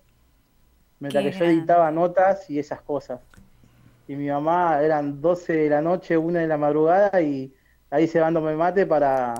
mientras 0.99 1.23
Qué 1.23 1.31
que 1.31 1.39
yo 1.39 1.45
editaba 1.45 1.91
notas 1.91 2.49
y 2.49 2.59
esas 2.59 2.81
cosas. 2.81 3.19
Y 4.07 4.15
mi 4.15 4.27
mamá 4.27 4.81
eran 4.81 5.21
12 5.21 5.53
de 5.53 5.69
la 5.69 5.81
noche, 5.81 6.17
1 6.17 6.39
de 6.39 6.47
la 6.47 6.57
madrugada 6.57 7.21
y 7.21 7.53
ahí 7.89 8.07
cebándome 8.07 8.55
mate 8.55 8.85
para 8.85 9.33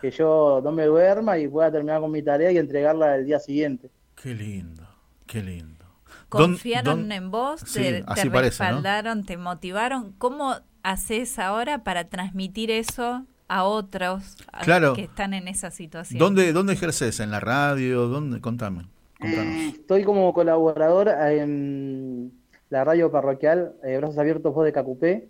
que 0.00 0.10
yo 0.10 0.60
no 0.62 0.70
me 0.72 0.84
duerma 0.86 1.38
y 1.38 1.48
pueda 1.48 1.70
terminar 1.72 2.00
con 2.00 2.10
mi 2.12 2.22
tarea 2.22 2.52
y 2.52 2.58
entregarla 2.58 3.16
el 3.16 3.26
día 3.26 3.40
siguiente. 3.40 3.90
Qué 4.14 4.34
lindo, 4.34 4.86
qué 5.26 5.42
lindo. 5.42 5.84
¿Dón- 6.30 6.52
Confiaron 6.52 7.10
en 7.12 7.30
vos, 7.30 7.60
Sí, 7.60 7.80
te, 8.14 8.24
respaldaron, 8.30 9.24
te 9.24 9.36
motivaron. 9.36 10.12
¿Cómo 10.12 10.56
haces 10.82 11.38
ahora 11.38 11.82
para 11.84 12.04
transmitir 12.08 12.70
eso 12.70 13.26
a 13.48 13.64
otros 13.64 14.36
a- 14.52 14.60
Claro. 14.62 14.94
que 14.94 15.02
están 15.04 15.34
en 15.34 15.48
esa 15.48 15.70
situación? 15.70 16.18
¿Dónde, 16.18 16.52
¿Dónde 16.52 16.74
ejerces? 16.74 17.20
¿En 17.20 17.30
la 17.30 17.40
radio? 17.40 18.06
¿Dónde? 18.08 18.40
Contame. 18.40 18.86
Contanos. 19.18 19.46
Eh, 19.54 19.68
Estoy 19.70 20.04
como 20.04 20.32
colaborador 20.32 21.08
en 21.08 22.32
la 22.70 22.84
radio 22.84 23.10
parroquial 23.10 23.72
eh, 23.82 23.96
Brazos 23.96 24.18
Abiertos 24.18 24.54
Voz 24.54 24.64
de 24.64 24.72
Cacupé 24.72 25.28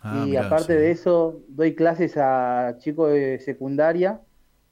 Ah, 0.00 0.22
y 0.24 0.28
mirá, 0.30 0.46
aparte 0.46 0.74
sí. 0.74 0.78
de 0.78 0.90
eso 0.92 1.40
doy 1.48 1.74
clases 1.74 2.16
a 2.16 2.76
chicos 2.78 3.10
de 3.10 3.40
secundaria 3.40 4.20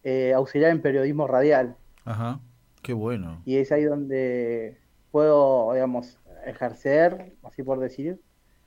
eh, 0.04 0.32
auxiliar 0.32 0.70
en 0.70 0.80
periodismo 0.80 1.26
radial 1.26 1.74
Ajá, 2.04 2.38
qué 2.80 2.92
bueno. 2.92 3.42
y 3.44 3.56
es 3.56 3.72
ahí 3.72 3.82
donde 3.82 4.78
puedo, 5.10 5.72
digamos, 5.74 6.18
ejercer, 6.46 7.32
así 7.42 7.64
por 7.64 7.80
decir, 7.80 8.20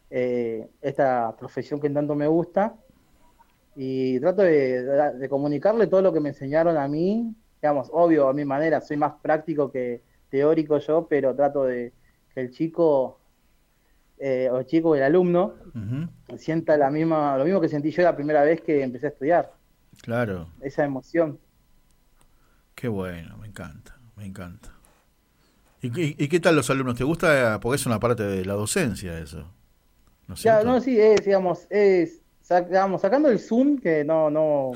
eh, 0.09 0.67
esta 0.81 1.33
profesión 1.39 1.79
que 1.79 1.89
tanto 1.89 2.13
me 2.15 2.27
gusta 2.27 2.75
y 3.75 4.19
trato 4.19 4.41
de, 4.43 4.83
de- 4.83 5.13
de 5.19 5.29
comunicarle 5.29 5.87
todo 5.87 6.01
lo 6.01 6.13
que 6.13 6.19
me 6.19 6.29
enseñaron 6.29 6.77
a 6.77 6.87
mí, 6.87 7.35
digamos, 7.61 7.89
obvio, 7.93 8.27
a 8.29 8.33
mi 8.33 8.45
manera, 8.45 8.81
soy 8.81 8.97
más 8.97 9.13
práctico 9.21 9.71
que 9.71 10.03
teórico 10.29 10.77
yo, 10.79 11.07
pero 11.07 11.35
trato 11.35 11.63
de 11.65 11.93
que 12.33 12.41
el 12.41 12.51
chico 12.51 13.19
eh, 14.17 14.49
o 14.51 14.59
el 14.59 14.65
chico, 14.65 14.95
el 14.95 15.03
alumno, 15.03 15.55
sienta 16.37 16.77
la 16.77 16.91
misma, 16.91 17.37
lo 17.37 17.45
mismo 17.45 17.61
que 17.61 17.69
sentí 17.69 17.91
yo 17.91 18.03
la 18.03 18.15
primera 18.15 18.43
vez 18.43 18.61
que 18.61 18.83
empecé 18.83 19.07
a 19.07 19.09
estudiar, 19.09 19.53
Claro, 20.01 20.49
esa 20.61 20.85
emoción. 20.85 21.39
qué 22.75 22.87
bueno, 22.87 23.37
me 23.37 23.47
encanta, 23.47 23.97
me 24.15 24.25
encanta. 24.25 24.69
¿Y, 25.81 25.91
qué- 25.91 26.15
y 26.17 26.27
qué 26.27 26.39
tal 26.39 26.55
los 26.55 26.69
alumnos? 26.69 26.95
¿Te 26.97 27.03
gusta? 27.03 27.59
Porque 27.61 27.75
es 27.77 27.85
una 27.85 27.99
parte 27.99 28.23
de 28.23 28.45
la 28.45 28.53
docencia 28.53 29.17
eso. 29.19 29.45
¿No 30.27 30.35
es 30.35 30.41
Ya, 30.43 30.63
no, 30.63 30.79
sí, 30.79 30.99
es, 30.99 31.25
digamos, 31.25 31.67
es, 31.69 32.21
sac- 32.49 32.67
digamos, 32.67 33.01
sacando 33.01 33.29
el 33.29 33.39
Zoom, 33.39 33.77
que 33.79 34.03
no, 34.03 34.29
no, 34.29 34.73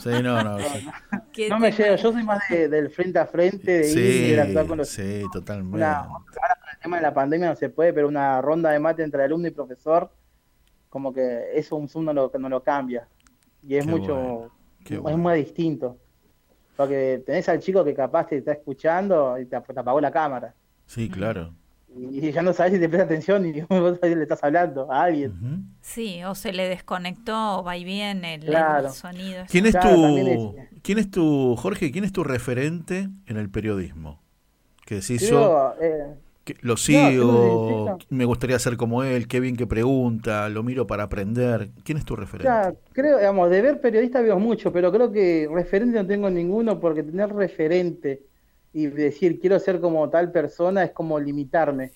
Sí, 0.00 0.22
no, 0.22 0.44
no. 0.44 0.58
sí. 0.62 0.86
¿Qué 1.32 1.48
no 1.50 1.58
me 1.58 1.70
llevo, 1.72 1.96
yo 1.96 2.12
soy 2.12 2.22
más 2.24 2.40
de- 2.48 2.68
del 2.68 2.90
frente 2.90 3.18
a 3.18 3.26
frente, 3.26 3.70
de 3.72 3.92
ir 3.92 3.98
y 3.98 4.18
Sí, 4.18 4.20
interactuar 4.20 4.66
con 4.66 4.78
los 4.78 4.88
sí, 4.88 5.24
totalmente. 5.32 5.76
una, 5.76 5.98
ahora 6.00 6.56
con 6.60 6.70
el 6.72 6.78
tema 6.80 6.96
de 6.96 7.02
la 7.02 7.14
pandemia 7.14 7.48
no 7.50 7.56
se 7.56 7.70
puede, 7.70 7.92
pero 7.92 8.08
una 8.08 8.40
ronda 8.42 8.70
de 8.70 8.78
mate 8.78 9.02
entre 9.02 9.24
alumno 9.24 9.48
y 9.48 9.50
profesor, 9.50 10.10
como 10.88 11.12
que 11.12 11.50
eso 11.58 11.76
un 11.76 11.88
Zoom 11.88 12.06
no 12.06 12.12
lo, 12.12 12.30
no 12.38 12.48
lo 12.48 12.62
cambia. 12.62 13.08
Y 13.62 13.76
es 13.76 13.84
Qué 13.84 13.90
mucho, 13.90 14.14
bueno, 14.14 14.52
es 14.84 15.00
bueno. 15.02 15.18
muy 15.18 15.36
distinto. 15.38 15.98
Porque 16.76 17.22
tenés 17.26 17.48
al 17.48 17.60
chico 17.60 17.84
que 17.84 17.94
capaz 17.94 18.28
te 18.28 18.38
está 18.38 18.52
escuchando 18.52 19.38
y 19.38 19.46
te, 19.46 19.60
te 19.60 19.80
apagó 19.80 20.00
la 20.00 20.10
cámara. 20.12 20.54
Sí, 20.86 21.08
claro. 21.08 21.54
Y, 21.96 22.30
ya 22.32 22.42
no 22.42 22.52
sabes 22.52 22.74
si 22.74 22.80
te 22.80 22.88
presta 22.88 23.04
atención 23.06 23.46
y 23.46 23.60
vos 23.68 23.98
le 24.02 24.22
estás 24.22 24.42
hablando 24.44 24.90
a 24.92 25.04
alguien. 25.04 25.32
Sí, 25.80 26.22
o 26.24 26.34
se 26.34 26.52
le 26.52 26.68
desconectó, 26.68 27.58
o 27.58 27.64
va 27.64 27.76
y 27.76 27.84
viene 27.84 28.34
el, 28.34 28.88
sonido. 28.90 29.44
¿Quién 29.50 29.66
es 29.66 29.72
Claro, 29.72 29.90
tu, 29.90 30.16
es- 30.18 30.82
quién 30.82 30.98
es 30.98 31.10
tu, 31.10 31.56
Jorge, 31.56 31.90
quién 31.90 32.04
es 32.04 32.12
tu 32.12 32.24
referente 32.24 33.08
en 33.26 33.36
el 33.36 33.50
periodismo? 33.50 34.20
Que 34.84 34.96
decís 34.96 35.28
yo, 35.28 35.74
eh, 35.80 36.14
que 36.44 36.56
lo 36.60 36.74
no, 36.74 36.76
sigo, 36.78 37.98
me 38.10 38.24
gustaría 38.24 38.58
ser 38.58 38.76
como 38.76 39.02
él, 39.04 39.28
qué 39.28 39.38
bien 39.40 39.56
que 39.56 39.66
pregunta, 39.66 40.48
lo 40.48 40.62
miro 40.62 40.86
para 40.86 41.04
aprender. 41.04 41.70
¿Quién 41.84 41.98
es 41.98 42.04
tu 42.04 42.16
referente? 42.16 42.48
Ya, 42.48 42.74
creo, 42.92 43.18
digamos, 43.18 43.50
de 43.50 43.60
ver 43.62 43.80
periodistas 43.80 44.22
veo 44.22 44.38
mucho, 44.38 44.72
pero 44.72 44.90
creo 44.90 45.12
que 45.12 45.48
referente 45.52 45.98
no 45.98 46.06
tengo 46.06 46.30
ninguno 46.30 46.80
porque 46.80 47.02
tener 47.02 47.30
referente 47.34 48.27
y 48.72 48.86
decir 48.88 49.40
quiero 49.40 49.58
ser 49.60 49.80
como 49.80 50.08
tal 50.10 50.32
persona 50.32 50.84
es 50.84 50.92
como 50.92 51.18
limitarme. 51.20 51.92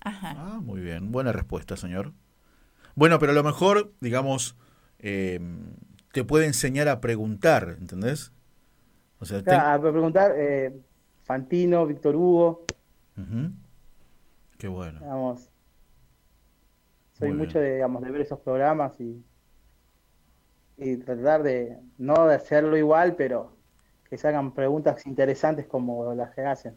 Ajá. 0.00 0.36
Ah, 0.38 0.60
muy 0.62 0.80
bien, 0.80 1.12
buena 1.12 1.32
respuesta, 1.32 1.76
señor. 1.76 2.12
Bueno, 2.96 3.18
pero 3.18 3.32
a 3.32 3.34
lo 3.34 3.44
mejor, 3.44 3.94
digamos, 4.00 4.56
eh, 5.00 5.40
te 6.12 6.24
puede 6.24 6.46
enseñar 6.46 6.88
a 6.88 7.00
preguntar, 7.00 7.76
¿entendés? 7.80 8.32
O 9.20 9.26
sea, 9.26 9.42
ten- 9.46 9.46
Ya, 9.50 9.74
a 9.74 9.80
preguntar, 9.80 10.34
eh, 10.36 10.72
Fantino, 11.24 11.86
Víctor 11.86 12.16
Hugo, 12.16 12.66
Ujú. 13.16 13.50
Qué 14.58 14.68
bueno. 14.68 15.00
digamos, 15.00 15.50
soy 17.18 17.32
Muy 17.32 17.32
mucho 17.32 17.58
bien. 17.58 17.60
de, 17.60 17.74
digamos, 17.74 18.00
de 18.02 18.10
ver 18.12 18.20
esos 18.20 18.38
programas 18.40 19.00
y, 19.00 19.24
y 20.76 20.96
tratar 20.98 21.42
de, 21.42 21.78
no 21.98 22.26
de 22.26 22.34
hacerlo 22.34 22.76
igual, 22.76 23.16
pero 23.16 23.55
que 24.08 24.18
se 24.18 24.28
hagan 24.28 24.52
preguntas 24.52 25.06
interesantes 25.06 25.66
como 25.66 26.14
las 26.14 26.34
que 26.34 26.42
hacen. 26.42 26.76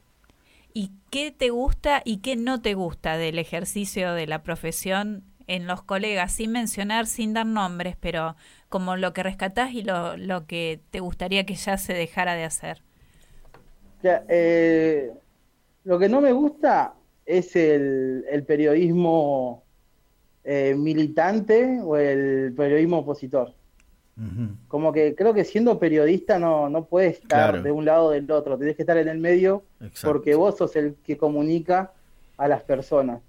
¿Y 0.73 0.91
qué 1.09 1.31
te 1.31 1.49
gusta 1.49 2.01
y 2.05 2.17
qué 2.17 2.35
no 2.35 2.61
te 2.61 2.73
gusta 2.75 3.17
del 3.17 3.39
ejercicio 3.39 4.13
de 4.13 4.27
la 4.27 4.43
profesión 4.43 5.23
en 5.47 5.65
los 5.65 5.81
colegas, 5.81 6.31
sin 6.31 6.51
mencionar, 6.51 7.07
sin 7.07 7.33
dar 7.33 7.45
nombres, 7.45 7.95
pero 7.99 8.35
como 8.69 8.95
lo 8.95 9.13
que 9.13 9.23
rescatás 9.23 9.73
y 9.73 9.81
lo, 9.81 10.15
lo 10.15 10.45
que 10.45 10.79
te 10.91 10.99
gustaría 10.99 11.45
que 11.45 11.55
ya 11.55 11.77
se 11.77 11.93
dejara 11.93 12.35
de 12.35 12.43
hacer? 12.43 12.83
Ya, 14.03 14.23
eh, 14.29 15.11
lo 15.83 15.97
que 15.97 16.07
no 16.07 16.21
me 16.21 16.31
gusta 16.31 16.93
es 17.25 17.55
el, 17.55 18.25
el 18.29 18.43
periodismo 18.45 19.63
eh, 20.43 20.75
militante 20.75 21.81
o 21.83 21.97
el 21.97 22.53
periodismo 22.55 22.99
opositor. 22.99 23.58
Como 24.67 24.91
que 24.91 25.15
creo 25.15 25.33
que 25.33 25.45
siendo 25.45 25.79
periodista 25.79 26.37
no, 26.39 26.69
no 26.69 26.85
puedes 26.85 27.13
estar 27.21 27.51
Claro. 27.51 27.63
de 27.63 27.71
un 27.71 27.85
lado 27.85 28.05
o 28.07 28.09
del 28.11 28.29
otro, 28.31 28.57
tenés 28.57 28.75
que 28.75 28.81
estar 28.81 28.97
en 28.97 29.07
el 29.07 29.17
medio 29.19 29.63
Exacto. 29.79 30.07
porque 30.13 30.35
vos 30.35 30.57
sos 30.57 30.75
el 30.75 30.95
que 31.05 31.17
comunica 31.17 31.93
a 32.37 32.47
las 32.49 32.63
personas. 32.63 33.21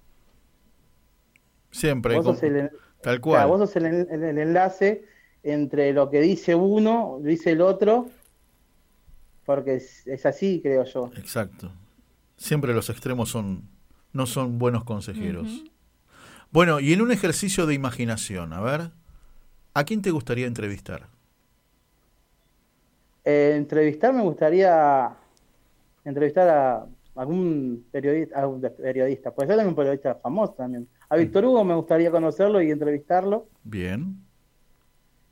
Siempre, 1.71 2.17
Vos 2.17 2.25
con- 2.25 2.35
sos 2.35 2.43
el, 2.43 2.71
tal 3.03 3.21
cual. 3.21 3.47
vos 3.49 3.61
sos 3.61 3.77
el, 3.77 3.87
el- 3.87 4.25
el 4.25 4.39
enlace 4.39 5.05
entre 5.43 5.93
lo 5.93 6.11
que 6.11 6.21
dice 6.21 6.55
uno, 6.55 7.19
dice 7.23 7.53
el 7.53 7.61
otro, 7.61 8.09
porque 9.47 9.77
es, 9.77 10.07
es 10.07 10.27
así, 10.27 10.61
creo 10.63 10.85
yo. 10.85 11.11
Exacto. 11.17 11.71
Siempre 12.37 12.75
los 12.75 12.91
extremos 12.91 13.29
son 13.31 13.63
no 14.13 14.27
son 14.27 14.59
buenos 14.59 14.83
consejeros. 14.83 15.63
Bueno, 16.51 16.81
y 16.81 16.93
en 16.93 17.01
un 17.01 17.13
ejercicio 17.13 17.67
de 17.67 17.75
imaginación, 17.75 18.53
a 18.53 18.61
ver, 18.61 18.91
¿a 19.81 19.85
quién 19.85 20.03
te 20.03 20.11
gustaría 20.11 20.47
entrevistar? 20.47 21.07
Eh, 23.25 23.55
entrevistar 23.57 24.13
me 24.15 24.23
gustaría 24.23 25.11
entrevistar 26.05 26.49
a 26.49 26.87
algún 27.17 27.85
periodista, 27.91 28.41
a 28.43 28.47
un 28.47 28.61
periodista, 28.61 29.31
puede 29.33 29.49
ser 29.49 29.57
también 29.57 29.71
un 29.71 29.77
periodista 29.77 30.15
famoso 30.17 30.55
también. 30.55 30.89
A 31.09 31.17
Víctor 31.17 31.45
Hugo 31.45 31.65
me 31.65 31.75
gustaría 31.75 32.11
conocerlo 32.11 32.63
y 32.63 32.71
entrevistarlo. 32.71 33.47
Bien. 33.65 34.17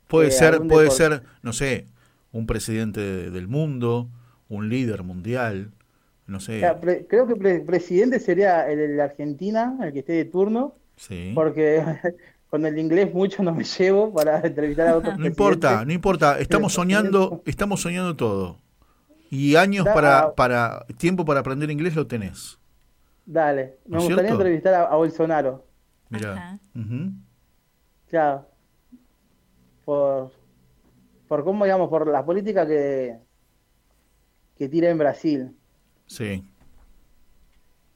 Puede 0.07 0.27
Eh, 0.27 0.31
ser, 0.31 0.61
puede 0.67 0.91
ser, 0.91 1.23
no 1.41 1.53
sé, 1.53 1.85
un 2.31 2.45
presidente 2.45 2.99
de- 2.99 3.31
del 3.31 3.47
mundo, 3.47 4.09
un 4.49 4.69
líder 4.69 5.03
mundial, 5.03 5.71
no 6.27 6.39
sé. 6.39 6.57
O 6.57 6.59
sea, 6.59 6.79
pre- 6.79 7.05
creo 7.07 7.25
que 7.27 7.35
pre- 7.35 7.59
presidente 7.61 8.19
sería 8.19 8.69
el 8.69 8.95
de 8.97 9.01
Argentina, 9.01 9.77
el 9.81 9.93
que 9.93 9.99
esté 9.99 10.13
de 10.13 10.25
turno, 10.25 10.75
Sí. 10.95 11.31
porque 11.33 11.83
con 12.49 12.65
el 12.65 12.77
inglés 12.79 13.13
mucho 13.13 13.43
no 13.43 13.53
me 13.53 13.63
llevo 13.63 14.13
para 14.13 14.39
entrevistar 14.45 14.87
a 14.87 14.97
otros 14.97 15.17
No 15.17 15.25
importa, 15.25 15.85
no 15.85 15.93
importa, 15.93 16.39
estamos 16.39 16.73
soñando, 16.73 17.41
estamos 17.45 17.81
soñando 17.81 18.15
todo. 18.15 18.57
Y 19.31 19.55
años 19.55 19.85
Da- 19.85 19.93
para, 19.93 20.35
para, 20.35 20.85
tiempo 20.97 21.23
para 21.25 21.41
aprender 21.41 21.69
inglés 21.69 21.95
lo 21.95 22.07
tenés. 22.07 22.57
Dale, 23.25 23.77
me 23.85 23.91
¿No 23.91 23.97
es 23.99 24.03
gustaría 24.05 24.29
cierto? 24.31 24.41
entrevistar 24.43 24.73
a, 24.73 24.83
a 24.85 24.95
Bolsonaro. 24.95 25.65
Mira. 26.09 26.59
Claro. 28.07 28.47
Por, 29.85 30.31
por 31.27 31.43
cómo, 31.43 31.65
digamos, 31.65 31.89
por 31.89 32.07
la 32.07 32.25
política 32.25 32.65
que, 32.67 33.19
que 34.57 34.67
tira 34.69 34.89
en 34.89 34.97
Brasil. 34.97 35.55
Sí. 36.07 36.43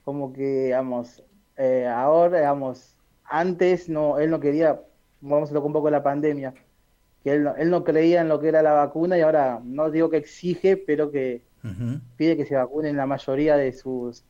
Como 0.04 0.34
que, 0.34 0.66
digamos, 0.66 1.24
eh, 1.58 1.88
ahora, 1.88 2.38
digamos, 2.40 2.93
antes 3.34 3.89
no, 3.89 4.19
él 4.19 4.30
no 4.30 4.39
quería, 4.39 4.80
vamos 5.19 5.49
a 5.49 5.53
tocar 5.53 5.65
un 5.65 5.73
poco 5.73 5.89
la 5.89 6.03
pandemia, 6.03 6.53
que 7.23 7.31
él 7.34 7.43
no, 7.43 7.55
él 7.55 7.72
no 7.72 7.84
creía 7.84 8.22
en 8.22 8.30
lo 8.30 8.39
que 8.39 8.49
era 8.49 8.61
la 8.61 8.73
vacuna 8.73 9.18
y 9.18 9.22
ahora 9.22 9.60
no 9.64 9.89
digo 9.89 10.11
que 10.11 10.18
exige, 10.18 10.77
pero 10.77 11.10
que 11.10 11.41
pide 12.15 12.38
que 12.38 12.45
se 12.45 12.55
vacunen 12.55 12.95
la 12.95 13.07
mayoría 13.07 13.57
de 13.57 13.73
sus 13.73 14.23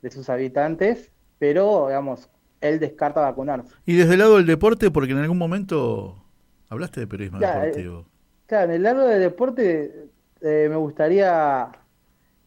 de 0.00 0.10
sus 0.12 0.28
habitantes, 0.28 1.10
pero 1.40 1.88
digamos, 1.88 2.28
él 2.60 2.78
descarta 2.78 3.20
vacunarse. 3.20 3.74
Y 3.84 3.96
desde 3.96 4.12
el 4.12 4.20
lado 4.20 4.36
del 4.36 4.46
deporte, 4.46 4.92
porque 4.92 5.12
en 5.12 5.18
algún 5.18 5.38
momento 5.38 6.22
hablaste 6.68 7.00
de 7.00 7.06
periodismo 7.08 7.40
eh, 7.40 7.46
deportivo. 7.46 8.06
Claro, 8.46 8.70
en 8.70 8.76
el 8.76 8.82
lado 8.84 9.08
de 9.08 9.18
deporte 9.18 10.08
eh, 10.40 10.66
me 10.70 10.76
gustaría 10.76 11.68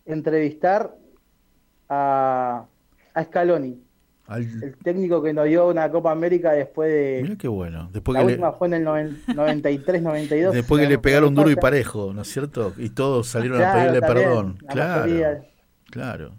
entrevistar 0.06 0.96
a, 1.90 2.68
a 3.14 3.24
Scaloni, 3.26 3.82
Al- 4.28 4.44
el 4.64 4.76
técnico 4.78 5.24
que 5.24 5.34
nos 5.34 5.46
dio 5.46 5.68
una 5.70 5.90
Copa 5.90 6.12
América 6.12 6.52
después 6.52 6.90
de... 6.92 7.20
Mirá 7.24 7.36
qué 7.38 7.48
bueno. 7.48 7.90
Después 7.94 8.14
la 8.14 8.20
que 8.22 8.26
le, 8.28 8.34
última 8.34 8.52
fue 8.54 8.68
en 8.68 8.74
el 8.76 8.84
noven- 8.86 9.18
93, 9.34 10.02
92. 10.02 10.54
después 10.54 10.82
que 10.84 10.90
le 10.90 11.00
pegaron 11.00 11.34
duro 11.34 11.50
y 11.50 11.56
parejo, 11.56 12.12
¿no 12.14 12.22
es 12.24 12.28
cierto? 12.28 12.74
Y 12.78 12.90
todos 12.90 13.28
salieron 13.28 13.62
a 13.62 13.74
pedirle 13.74 14.02
también, 14.02 14.26
perdón. 14.28 14.58
la 14.62 14.74
Claro. 14.74 15.02
mayoría. 15.02 15.42
Claro. 15.90 16.34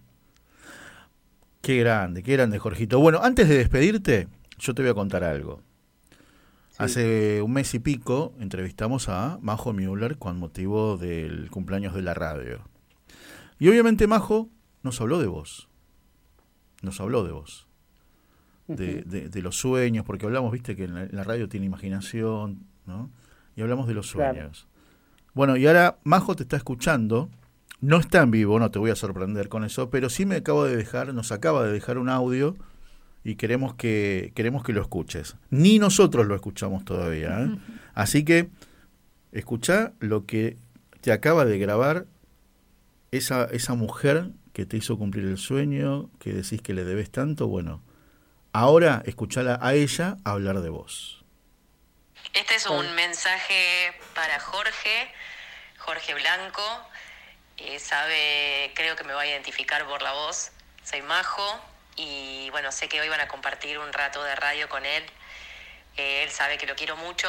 Qué 1.63 1.79
grande, 1.79 2.23
qué 2.23 2.33
grande, 2.35 2.59
Jorgito. 2.59 3.01
Bueno, 3.01 3.21
antes 3.23 3.49
de 3.49 3.57
despedirte, 3.59 4.29
yo 4.59 4.75
te 4.75 4.83
voy 4.83 4.91
a 4.91 4.95
contar 4.95 5.25
algo. 5.25 5.61
Hace 6.79 7.43
un 7.43 7.53
mes 7.53 7.75
y 7.75 7.81
pico 7.81 8.35
entrevistamos 8.39 9.09
a 9.09 9.39
Majo 9.43 9.73
Müller 9.73 10.17
con 10.17 10.39
motivo 10.39 10.97
del 10.97 11.51
cumpleaños 11.51 11.93
de 11.95 12.03
la 12.03 12.15
radio. 12.15 12.61
Y 13.59 13.69
obviamente 13.69 14.07
Majo 14.07 14.49
nos 14.85 15.01
habló 15.01 15.19
de 15.19 15.27
vos. 15.27 15.69
Nos 16.81 17.01
habló 17.01 17.25
de 17.25 17.33
vos. 17.33 17.67
De, 18.69 19.03
de- 19.03 19.29
de 19.31 19.43
los 19.43 19.57
sueños, 19.57 20.05
porque 20.05 20.27
hablamos, 20.27 20.53
viste, 20.53 20.77
que 20.77 20.85
en 20.85 20.95
la, 21.11 21.25
radio 21.25 21.49
tiene 21.49 21.65
imaginación, 21.67 22.61
¿no? 22.87 23.11
Y 23.57 23.63
hablamos 23.63 23.87
de 23.89 23.95
los 23.95 24.13
Claro. 24.13 24.35
sueños. 24.35 24.67
Bueno, 25.35 25.57
y 25.57 25.67
ahora 25.67 25.99
Majo 26.05 26.37
te 26.37 26.43
está 26.43 26.57
escuchando. 26.57 27.31
No 27.81 27.97
está 27.99 28.23
en 28.23 28.31
vivo, 28.31 28.59
no 28.59 28.71
te 28.71 28.79
voy 28.79 28.91
a 28.91 28.97
sorprender 28.97 29.49
con 29.49 29.65
eso, 29.65 29.89
pero 29.89 30.11
sí 30.11 30.27
me 30.27 30.37
acabo 30.37 30.65
de 30.65 30.77
dejar, 30.77 31.15
nos 31.15 31.31
acaba 31.33 31.65
de 31.65 31.73
dejar 31.73 31.97
un 31.97 32.09
audio 32.09 32.57
y 33.25 33.37
queremos 33.37 33.75
que 33.75 34.33
queremos 34.35 34.63
que 34.65 34.73
lo 34.73 34.83
escuches. 34.83 35.37
Ni 35.51 35.79
nosotros 35.79 36.27
lo 36.27 36.35
escuchamos 36.35 36.85
todavía, 36.85 37.41
¿eh? 37.45 37.57
Así 37.95 38.25
que 38.25 38.49
escucha 39.33 39.93
lo 40.01 40.27
que 40.27 40.57
te 41.01 41.13
acaba 41.13 41.45
de 41.45 41.59
grabar 41.59 42.07
esa 43.13 43.45
esa 43.45 43.75
mujer 43.75 44.31
que 44.53 44.67
te 44.67 44.77
hizo 44.77 44.99
cumplir 44.99 45.25
el 45.27 45.39
sueño, 45.39 46.11
que 46.19 46.33
decís 46.33 46.61
que 46.61 46.75
le 46.75 46.85
debes 46.85 47.11
tanto, 47.11 47.47
bueno, 47.47 47.81
ahora 48.53 49.03
escuchala 49.07 49.59
a 49.61 49.75
ella 49.75 50.17
hablar 50.25 50.61
de 50.61 50.69
vos. 50.69 51.25
Este 52.35 52.55
es 52.55 52.67
un 52.67 52.95
mensaje 52.95 53.93
para 54.15 54.39
Jorge, 54.41 55.13
Jorge 55.79 56.15
Blanco. 56.15 56.63
Eh, 57.57 57.79
sabe, 57.79 58.73
creo 58.75 58.95
que 58.95 59.05
me 59.05 59.13
va 59.13 59.23
a 59.23 59.27
identificar 59.27 59.87
por 59.87 60.03
la 60.03 60.13
voz. 60.13 60.53
Soy 60.85 61.03
Majo 61.03 61.61
y 61.97 62.49
bueno, 62.51 62.71
sé 62.71 62.89
que 62.89 63.01
hoy 63.01 63.09
van 63.09 63.21
a 63.21 63.29
compartir 63.29 63.79
un 63.79 63.93
rato 63.93 64.23
de 64.23 64.35
radio 64.37 64.69
con 64.69 64.87
él. 64.87 65.05
Eh, 65.97 66.23
él 66.23 66.31
sabe 66.31 66.59
que 66.59 66.67
lo 66.67 66.77
quiero 66.77 66.97
mucho. 66.97 67.29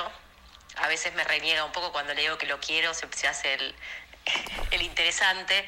A 0.78 0.88
veces 0.88 1.14
me 1.16 1.24
reniega 1.24 1.66
un 1.66 1.72
poco 1.72 1.91
cuando 1.91 2.14
le 2.14 2.22
digo 2.22 2.38
que 2.38 2.46
lo 2.46 2.60
quiero, 2.60 2.94
se, 2.94 3.08
se 3.12 3.28
hace 3.28 3.56
el, 3.56 3.76
el 4.72 4.82
interesante. 4.84 5.66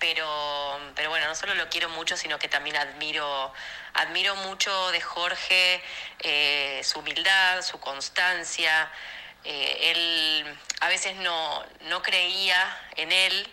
Pero, 0.00 0.80
pero 0.94 1.10
bueno, 1.10 1.26
no 1.26 1.34
solo 1.34 1.54
lo 1.54 1.68
quiero 1.68 1.88
mucho, 1.88 2.16
sino 2.16 2.38
que 2.38 2.48
también 2.48 2.76
admiro, 2.76 3.52
admiro 3.94 4.36
mucho 4.36 4.90
de 4.92 5.00
Jorge 5.00 5.82
eh, 6.20 6.80
su 6.84 7.00
humildad, 7.00 7.62
su 7.62 7.80
constancia. 7.80 8.90
Eh, 9.44 9.90
él 9.90 10.58
a 10.80 10.88
veces 10.88 11.16
no, 11.16 11.64
no 11.82 12.02
creía 12.02 12.80
en 12.96 13.12
él 13.12 13.48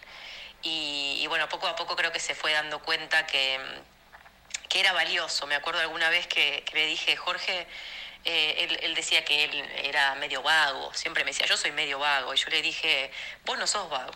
y, 0.61 1.25
bueno, 1.27 1.47
poco 1.47 1.67
a 1.67 1.75
poco 1.75 1.95
creo 1.95 2.11
que 2.11 2.19
se 2.19 2.33
fue 2.33 2.51
dando 2.51 2.79
cuenta 2.79 3.27
que, 3.27 3.59
que 4.67 4.79
era 4.79 4.93
valioso. 4.93 5.45
Me 5.45 5.55
acuerdo 5.55 5.79
alguna 5.79 6.09
vez 6.09 6.27
que, 6.27 6.63
que 6.65 6.75
le 6.75 6.87
dije, 6.87 7.15
Jorge, 7.15 7.67
eh, 8.25 8.55
él, 8.67 8.79
él 8.81 8.95
decía 8.95 9.23
que 9.23 9.43
él 9.43 9.69
era 9.83 10.15
medio 10.15 10.41
vago, 10.41 10.91
siempre 10.95 11.23
me 11.23 11.29
decía, 11.29 11.45
yo 11.45 11.57
soy 11.57 11.71
medio 11.71 11.99
vago, 11.99 12.33
y 12.33 12.37
yo 12.37 12.49
le 12.49 12.63
dije, 12.63 13.11
vos 13.43 13.59
no 13.59 13.67
sos 13.67 13.87
vago, 13.87 14.13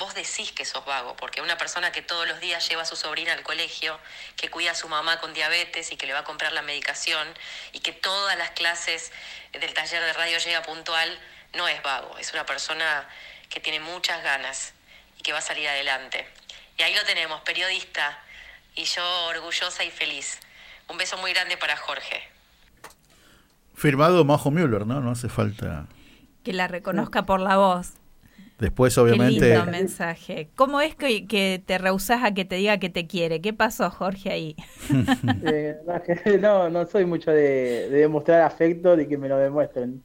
vos 0.00 0.14
decís 0.14 0.50
que 0.50 0.64
sos 0.64 0.84
vago, 0.86 1.14
porque 1.14 1.42
una 1.42 1.58
persona 1.58 1.92
que 1.92 2.00
todos 2.00 2.26
los 2.26 2.40
días 2.40 2.66
lleva 2.68 2.82
a 2.82 2.86
su 2.86 2.96
sobrina 2.96 3.34
al 3.34 3.42
colegio, 3.42 4.00
que 4.34 4.48
cuida 4.48 4.72
a 4.72 4.74
su 4.74 4.88
mamá 4.88 5.20
con 5.20 5.34
diabetes 5.34 5.92
y 5.92 5.96
que 5.96 6.06
le 6.06 6.14
va 6.14 6.20
a 6.20 6.24
comprar 6.24 6.52
la 6.52 6.62
medicación, 6.62 7.28
y 7.72 7.80
que 7.80 7.92
todas 7.92 8.36
las 8.38 8.50
clases 8.50 9.12
del 9.52 9.72
taller 9.74 10.02
de 10.02 10.12
radio 10.14 10.38
llega 10.38 10.62
puntual, 10.62 11.16
no 11.54 11.68
es 11.68 11.80
vago, 11.82 12.16
es 12.18 12.32
una 12.32 12.46
persona 12.46 13.06
que 13.50 13.60
tiene 13.60 13.78
muchas 13.78 14.24
ganas 14.24 14.72
y 15.18 15.22
que 15.22 15.32
va 15.32 15.38
a 15.38 15.42
salir 15.42 15.68
adelante. 15.68 16.26
Y 16.78 16.82
ahí 16.82 16.94
lo 16.94 17.04
tenemos, 17.04 17.42
periodista, 17.42 18.18
y 18.74 18.84
yo 18.84 19.04
orgullosa 19.26 19.84
y 19.84 19.90
feliz. 19.90 20.40
Un 20.88 20.96
beso 20.96 21.18
muy 21.18 21.32
grande 21.34 21.58
para 21.58 21.76
Jorge. 21.76 22.26
Firmado 23.74 24.24
Majo 24.24 24.50
Müller, 24.50 24.86
¿no? 24.86 25.00
No 25.00 25.10
hace 25.10 25.28
falta. 25.28 25.86
Que 26.42 26.54
la 26.54 26.68
reconozca 26.68 27.26
por 27.26 27.40
la 27.40 27.58
voz. 27.58 27.99
Después, 28.60 28.94
Qué 28.94 29.00
obviamente. 29.00 29.54
lindo 29.54 29.70
mensaje. 29.70 30.50
¿Cómo 30.54 30.82
es 30.82 30.94
que, 30.94 31.26
que 31.26 31.62
te 31.64 31.78
rehusás 31.78 32.22
a 32.22 32.34
que 32.34 32.44
te 32.44 32.56
diga 32.56 32.78
que 32.78 32.90
te 32.90 33.06
quiere? 33.06 33.40
¿Qué 33.40 33.54
pasó, 33.54 33.90
Jorge, 33.90 34.30
ahí? 34.30 34.56
Eh, 35.44 35.76
no, 36.40 36.68
no, 36.68 36.86
soy 36.86 37.06
mucho 37.06 37.30
de, 37.30 37.88
de 37.88 37.98
demostrar 37.98 38.42
afecto 38.42 38.96
ni 38.96 39.06
que 39.06 39.16
me 39.16 39.28
lo 39.28 39.38
demuestren. 39.38 40.02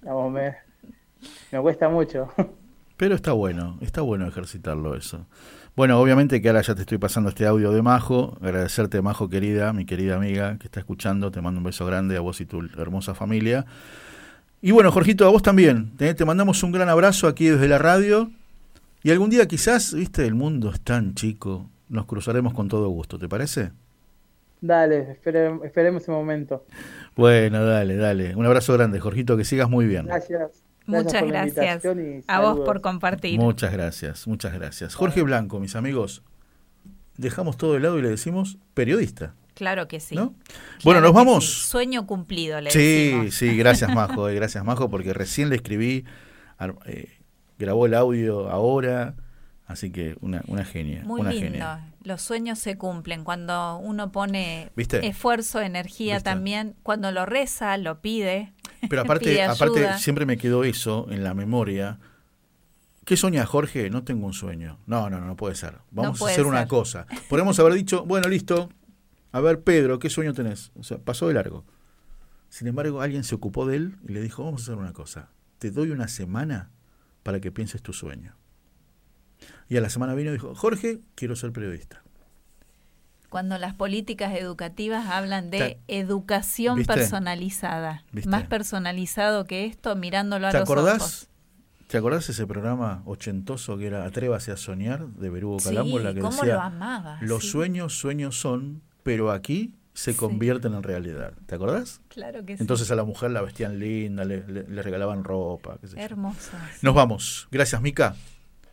Digamos, 0.00 0.32
me, 0.32 0.56
me 1.52 1.60
cuesta 1.60 1.88
mucho. 1.88 2.28
Pero 2.96 3.14
está 3.14 3.32
bueno, 3.32 3.78
está 3.80 4.00
bueno 4.00 4.26
ejercitarlo 4.26 4.96
eso. 4.96 5.26
Bueno, 5.76 6.00
obviamente 6.00 6.42
que 6.42 6.48
ahora 6.48 6.62
ya 6.62 6.74
te 6.74 6.80
estoy 6.80 6.98
pasando 6.98 7.28
este 7.28 7.46
audio 7.46 7.70
de 7.70 7.82
Majo. 7.82 8.36
Agradecerte, 8.40 9.00
Majo 9.02 9.28
querida, 9.28 9.72
mi 9.72 9.84
querida 9.84 10.16
amiga 10.16 10.58
que 10.58 10.66
está 10.66 10.80
escuchando. 10.80 11.30
Te 11.30 11.40
mando 11.40 11.58
un 11.58 11.64
beso 11.64 11.86
grande 11.86 12.16
a 12.16 12.20
vos 12.20 12.40
y 12.40 12.46
tu 12.46 12.60
hermosa 12.76 13.14
familia. 13.14 13.66
Y 14.60 14.72
bueno, 14.72 14.90
Jorgito, 14.90 15.24
a 15.26 15.30
vos 15.30 15.42
también. 15.42 15.96
Te, 15.96 16.12
te 16.14 16.24
mandamos 16.24 16.62
un 16.62 16.72
gran 16.72 16.88
abrazo 16.88 17.28
aquí 17.28 17.46
desde 17.48 17.68
la 17.68 17.78
radio. 17.78 18.30
Y 19.02 19.10
algún 19.10 19.30
día 19.30 19.46
quizás, 19.46 19.94
viste, 19.94 20.26
el 20.26 20.34
mundo 20.34 20.70
es 20.70 20.80
tan 20.80 21.14
chico, 21.14 21.66
nos 21.88 22.04
cruzaremos 22.06 22.52
con 22.52 22.68
todo 22.68 22.88
gusto, 22.88 23.18
¿te 23.18 23.28
parece? 23.28 23.70
Dale, 24.60 25.12
espere- 25.12 25.64
esperemos 25.64 26.02
ese 26.02 26.10
momento. 26.10 26.64
Bueno, 27.14 27.64
dale, 27.64 27.94
dale. 27.96 28.34
Un 28.34 28.44
abrazo 28.44 28.72
grande, 28.74 28.98
Jorgito, 28.98 29.36
que 29.36 29.44
sigas 29.44 29.70
muy 29.70 29.86
bien. 29.86 30.06
Gracias. 30.06 30.64
Muchas 30.86 31.22
gracias 31.26 31.82
a 32.26 32.40
vos 32.40 32.60
por 32.60 32.80
compartir. 32.80 33.38
Muchas 33.38 33.72
gracias, 33.72 34.26
muchas 34.26 34.52
gracias. 34.54 34.94
Jorge 34.94 35.22
Blanco, 35.22 35.60
mis 35.60 35.76
amigos, 35.76 36.22
dejamos 37.18 37.56
todo 37.58 37.74
de 37.74 37.80
lado 37.80 37.98
y 37.98 38.02
le 38.02 38.08
decimos 38.08 38.58
periodista. 38.74 39.34
Claro 39.58 39.88
que 39.88 39.98
sí. 39.98 40.14
¿No? 40.14 40.34
Claro 40.34 40.60
Bueno, 40.84 41.00
nos 41.00 41.12
vamos. 41.12 41.44
sí. 41.64 41.70
Sueño 41.70 42.06
cumplido, 42.06 42.60
le 42.60 42.70
Sí, 42.70 42.78
decimos. 42.78 43.34
sí, 43.34 43.56
gracias 43.56 43.92
Majo, 43.92 44.28
eh, 44.28 44.34
gracias 44.36 44.64
Majo, 44.64 44.88
porque 44.88 45.12
recién 45.12 45.48
le 45.48 45.56
escribí, 45.56 46.04
eh, 46.86 47.08
grabó 47.58 47.86
el 47.86 47.94
audio 47.94 48.48
ahora, 48.50 49.16
así 49.66 49.90
que 49.90 50.16
una, 50.20 50.42
una 50.46 50.64
genia, 50.64 51.02
Muy 51.04 51.22
una 51.22 51.30
lindo. 51.32 51.46
genia. 51.46 51.88
Los 52.04 52.22
sueños 52.22 52.60
se 52.60 52.78
cumplen 52.78 53.24
cuando 53.24 53.78
uno 53.78 54.12
pone 54.12 54.70
¿Viste? 54.76 55.04
esfuerzo, 55.04 55.60
energía 55.60 56.14
¿Viste? 56.14 56.30
también, 56.30 56.76
cuando 56.84 57.10
lo 57.10 57.26
reza, 57.26 57.76
lo 57.78 58.00
pide. 58.00 58.52
Pero 58.88 59.02
aparte, 59.02 59.24
pide 59.24 59.42
aparte 59.42 59.98
siempre 59.98 60.24
me 60.24 60.36
quedó 60.38 60.62
eso 60.62 61.08
en 61.10 61.24
la 61.24 61.34
memoria. 61.34 61.98
¿Qué 63.04 63.16
soña 63.16 63.44
Jorge? 63.44 63.90
No 63.90 64.04
tengo 64.04 64.24
un 64.26 64.34
sueño. 64.34 64.78
No, 64.86 65.10
no, 65.10 65.18
no, 65.18 65.26
no 65.26 65.34
puede 65.34 65.56
ser. 65.56 65.78
Vamos 65.90 66.16
a 66.16 66.18
puede 66.20 66.34
hacer 66.34 66.46
una 66.46 66.68
cosa. 66.68 67.06
Podemos 67.28 67.58
haber 67.58 67.72
dicho, 67.72 68.04
bueno, 68.04 68.28
listo. 68.28 68.68
A 69.32 69.40
ver, 69.40 69.62
Pedro, 69.62 69.98
¿qué 69.98 70.10
sueño 70.10 70.32
tenés? 70.32 70.72
O 70.78 70.82
sea, 70.82 70.98
pasó 70.98 71.28
de 71.28 71.34
largo. 71.34 71.64
Sin 72.48 72.66
embargo, 72.66 73.02
alguien 73.02 73.24
se 73.24 73.34
ocupó 73.34 73.66
de 73.66 73.76
él 73.76 73.96
y 74.08 74.12
le 74.12 74.22
dijo, 74.22 74.44
vamos 74.44 74.62
a 74.62 74.64
hacer 74.64 74.76
una 74.76 74.92
cosa. 74.92 75.28
Te 75.58 75.70
doy 75.70 75.90
una 75.90 76.08
semana 76.08 76.70
para 77.22 77.40
que 77.40 77.50
pienses 77.52 77.82
tu 77.82 77.92
sueño. 77.92 78.34
Y 79.68 79.76
a 79.76 79.80
la 79.82 79.90
semana 79.90 80.14
vino 80.14 80.30
y 80.30 80.34
dijo, 80.34 80.54
Jorge, 80.54 81.00
quiero 81.14 81.36
ser 81.36 81.52
periodista. 81.52 82.02
Cuando 83.28 83.58
las 83.58 83.74
políticas 83.74 84.34
educativas 84.34 85.06
hablan 85.08 85.50
de 85.50 85.78
educación 85.88 86.78
¿Viste? 86.78 86.94
personalizada. 86.94 88.04
¿Viste? 88.10 88.30
Más 88.30 88.44
personalizado 88.44 89.44
que 89.44 89.66
esto, 89.66 89.94
mirándolo 89.96 90.46
a 90.46 90.50
¿Te 90.52 90.60
los 90.60 90.70
acordás? 90.70 90.96
ojos. 91.02 91.28
¿Te 91.88 91.98
acordás 91.98 92.28
ese 92.30 92.46
programa 92.46 93.02
ochentoso 93.04 93.76
que 93.76 93.86
era 93.86 94.04
Atrévase 94.04 94.50
a 94.52 94.56
soñar 94.56 95.06
de 95.08 95.28
Berugo 95.30 95.58
Sí, 95.58 95.68
Calambo? 95.68 95.98
la 95.98 96.14
que 96.14 96.20
cómo 96.20 96.36
decía, 96.36 96.54
lo 96.54 96.60
amaba, 96.62 97.18
Los 97.20 97.44
sí. 97.44 97.50
sueños, 97.50 97.98
sueños 97.98 98.38
son, 98.40 98.82
pero 99.08 99.30
aquí 99.32 99.72
se 99.94 100.12
Sí. 100.12 100.18
convierten 100.18 100.74
en 100.74 100.82
realidad. 100.82 101.32
¿Te 101.46 101.54
acordás? 101.54 102.02
Claro 102.08 102.44
que 102.44 102.56
sí. 102.56 102.62
Entonces 102.62 102.90
a 102.90 102.94
la 102.94 103.04
mujer 103.04 103.30
la 103.30 103.40
vestían 103.40 103.78
linda, 103.78 104.24
le, 104.26 104.46
le- 104.46 104.64
le 104.68 104.82
regalaban 104.82 105.24
ropa. 105.24 105.78
qué 105.80 105.88
sé 105.88 105.96
yo. 105.96 106.02
Hermosa. 106.02 106.58
Nos 106.82 106.94
vamos. 106.94 107.48
Gracias, 107.50 107.80
Mica. 107.80 108.14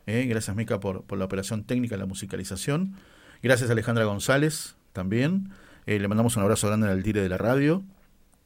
Eh, 0.08 0.26
gracias, 0.30 0.56
Mica, 0.56 0.80
por, 0.82 1.04
por 1.04 1.18
la 1.18 1.24
operación 1.26 1.64
técnica, 1.64 1.96
la 1.98 2.06
musicalización. 2.06 2.96
Gracias, 3.42 3.70
Alejandra 3.70 4.04
González, 4.04 4.76
también. 4.94 5.52
Eh, 5.86 6.00
le 6.00 6.08
mandamos 6.10 6.36
un 6.36 6.44
abrazo 6.44 6.68
grande 6.68 6.90
al 6.90 7.02
tire 7.02 7.22
de 7.22 7.30
la 7.30 7.38
radio. 7.38 7.82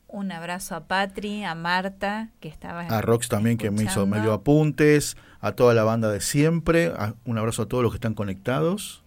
Un 0.07 0.31
abrazo 0.31 0.75
a 0.75 0.87
Patri, 0.87 1.43
a 1.43 1.55
Marta, 1.55 2.29
que 2.39 2.47
estaba 2.49 2.81
A 2.81 3.01
Rox 3.01 3.29
también, 3.29 3.57
que 3.57 3.71
me 3.71 3.83
hizo 3.83 4.05
medio 4.07 4.31
apuntes. 4.33 5.17
A 5.41 5.51
toda 5.53 5.73
la 5.73 5.83
banda 5.83 6.09
de 6.11 6.21
siempre. 6.21 6.93
a- 6.95 7.15
un 7.25 7.37
abrazo 7.37 7.63
a 7.63 7.65
todos 7.67 7.83
los 7.83 7.91
que 7.91 7.97
están 7.97 8.13
conectados. 8.13 9.03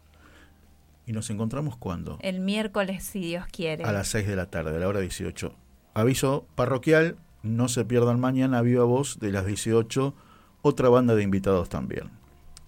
Y 1.07 1.13
nos 1.13 1.31
encontramos 1.31 1.77
cuando? 1.77 2.19
El 2.21 2.41
miércoles, 2.41 3.03
si 3.05 3.21
Dios 3.21 3.47
quiere. 3.51 3.85
A 3.85 3.93
las 3.93 4.09
6 4.09 4.27
de 4.27 4.37
la 4.37 4.47
tarde, 4.47 4.77
a 4.77 4.79
la 4.79 4.89
hora 4.89 5.01
18. 5.01 5.55
Aviso 5.95 6.47
parroquial, 6.55 7.17
no 7.43 7.69
se 7.69 7.85
pierdan 7.85 8.21
mañana 8.21 8.59
a 8.59 8.63
viva 8.63 8.85
voz 8.85 9.19
de 9.19 9.33
las 9.33 9.45
18, 9.47 10.15
otra 10.63 10.89
banda 10.89 11.15
de 11.15 11.23
invitados 11.23 11.69
también. 11.69 12.11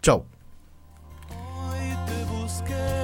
Chau. 0.02 0.26
te 2.06 2.24
busqué 2.24 3.03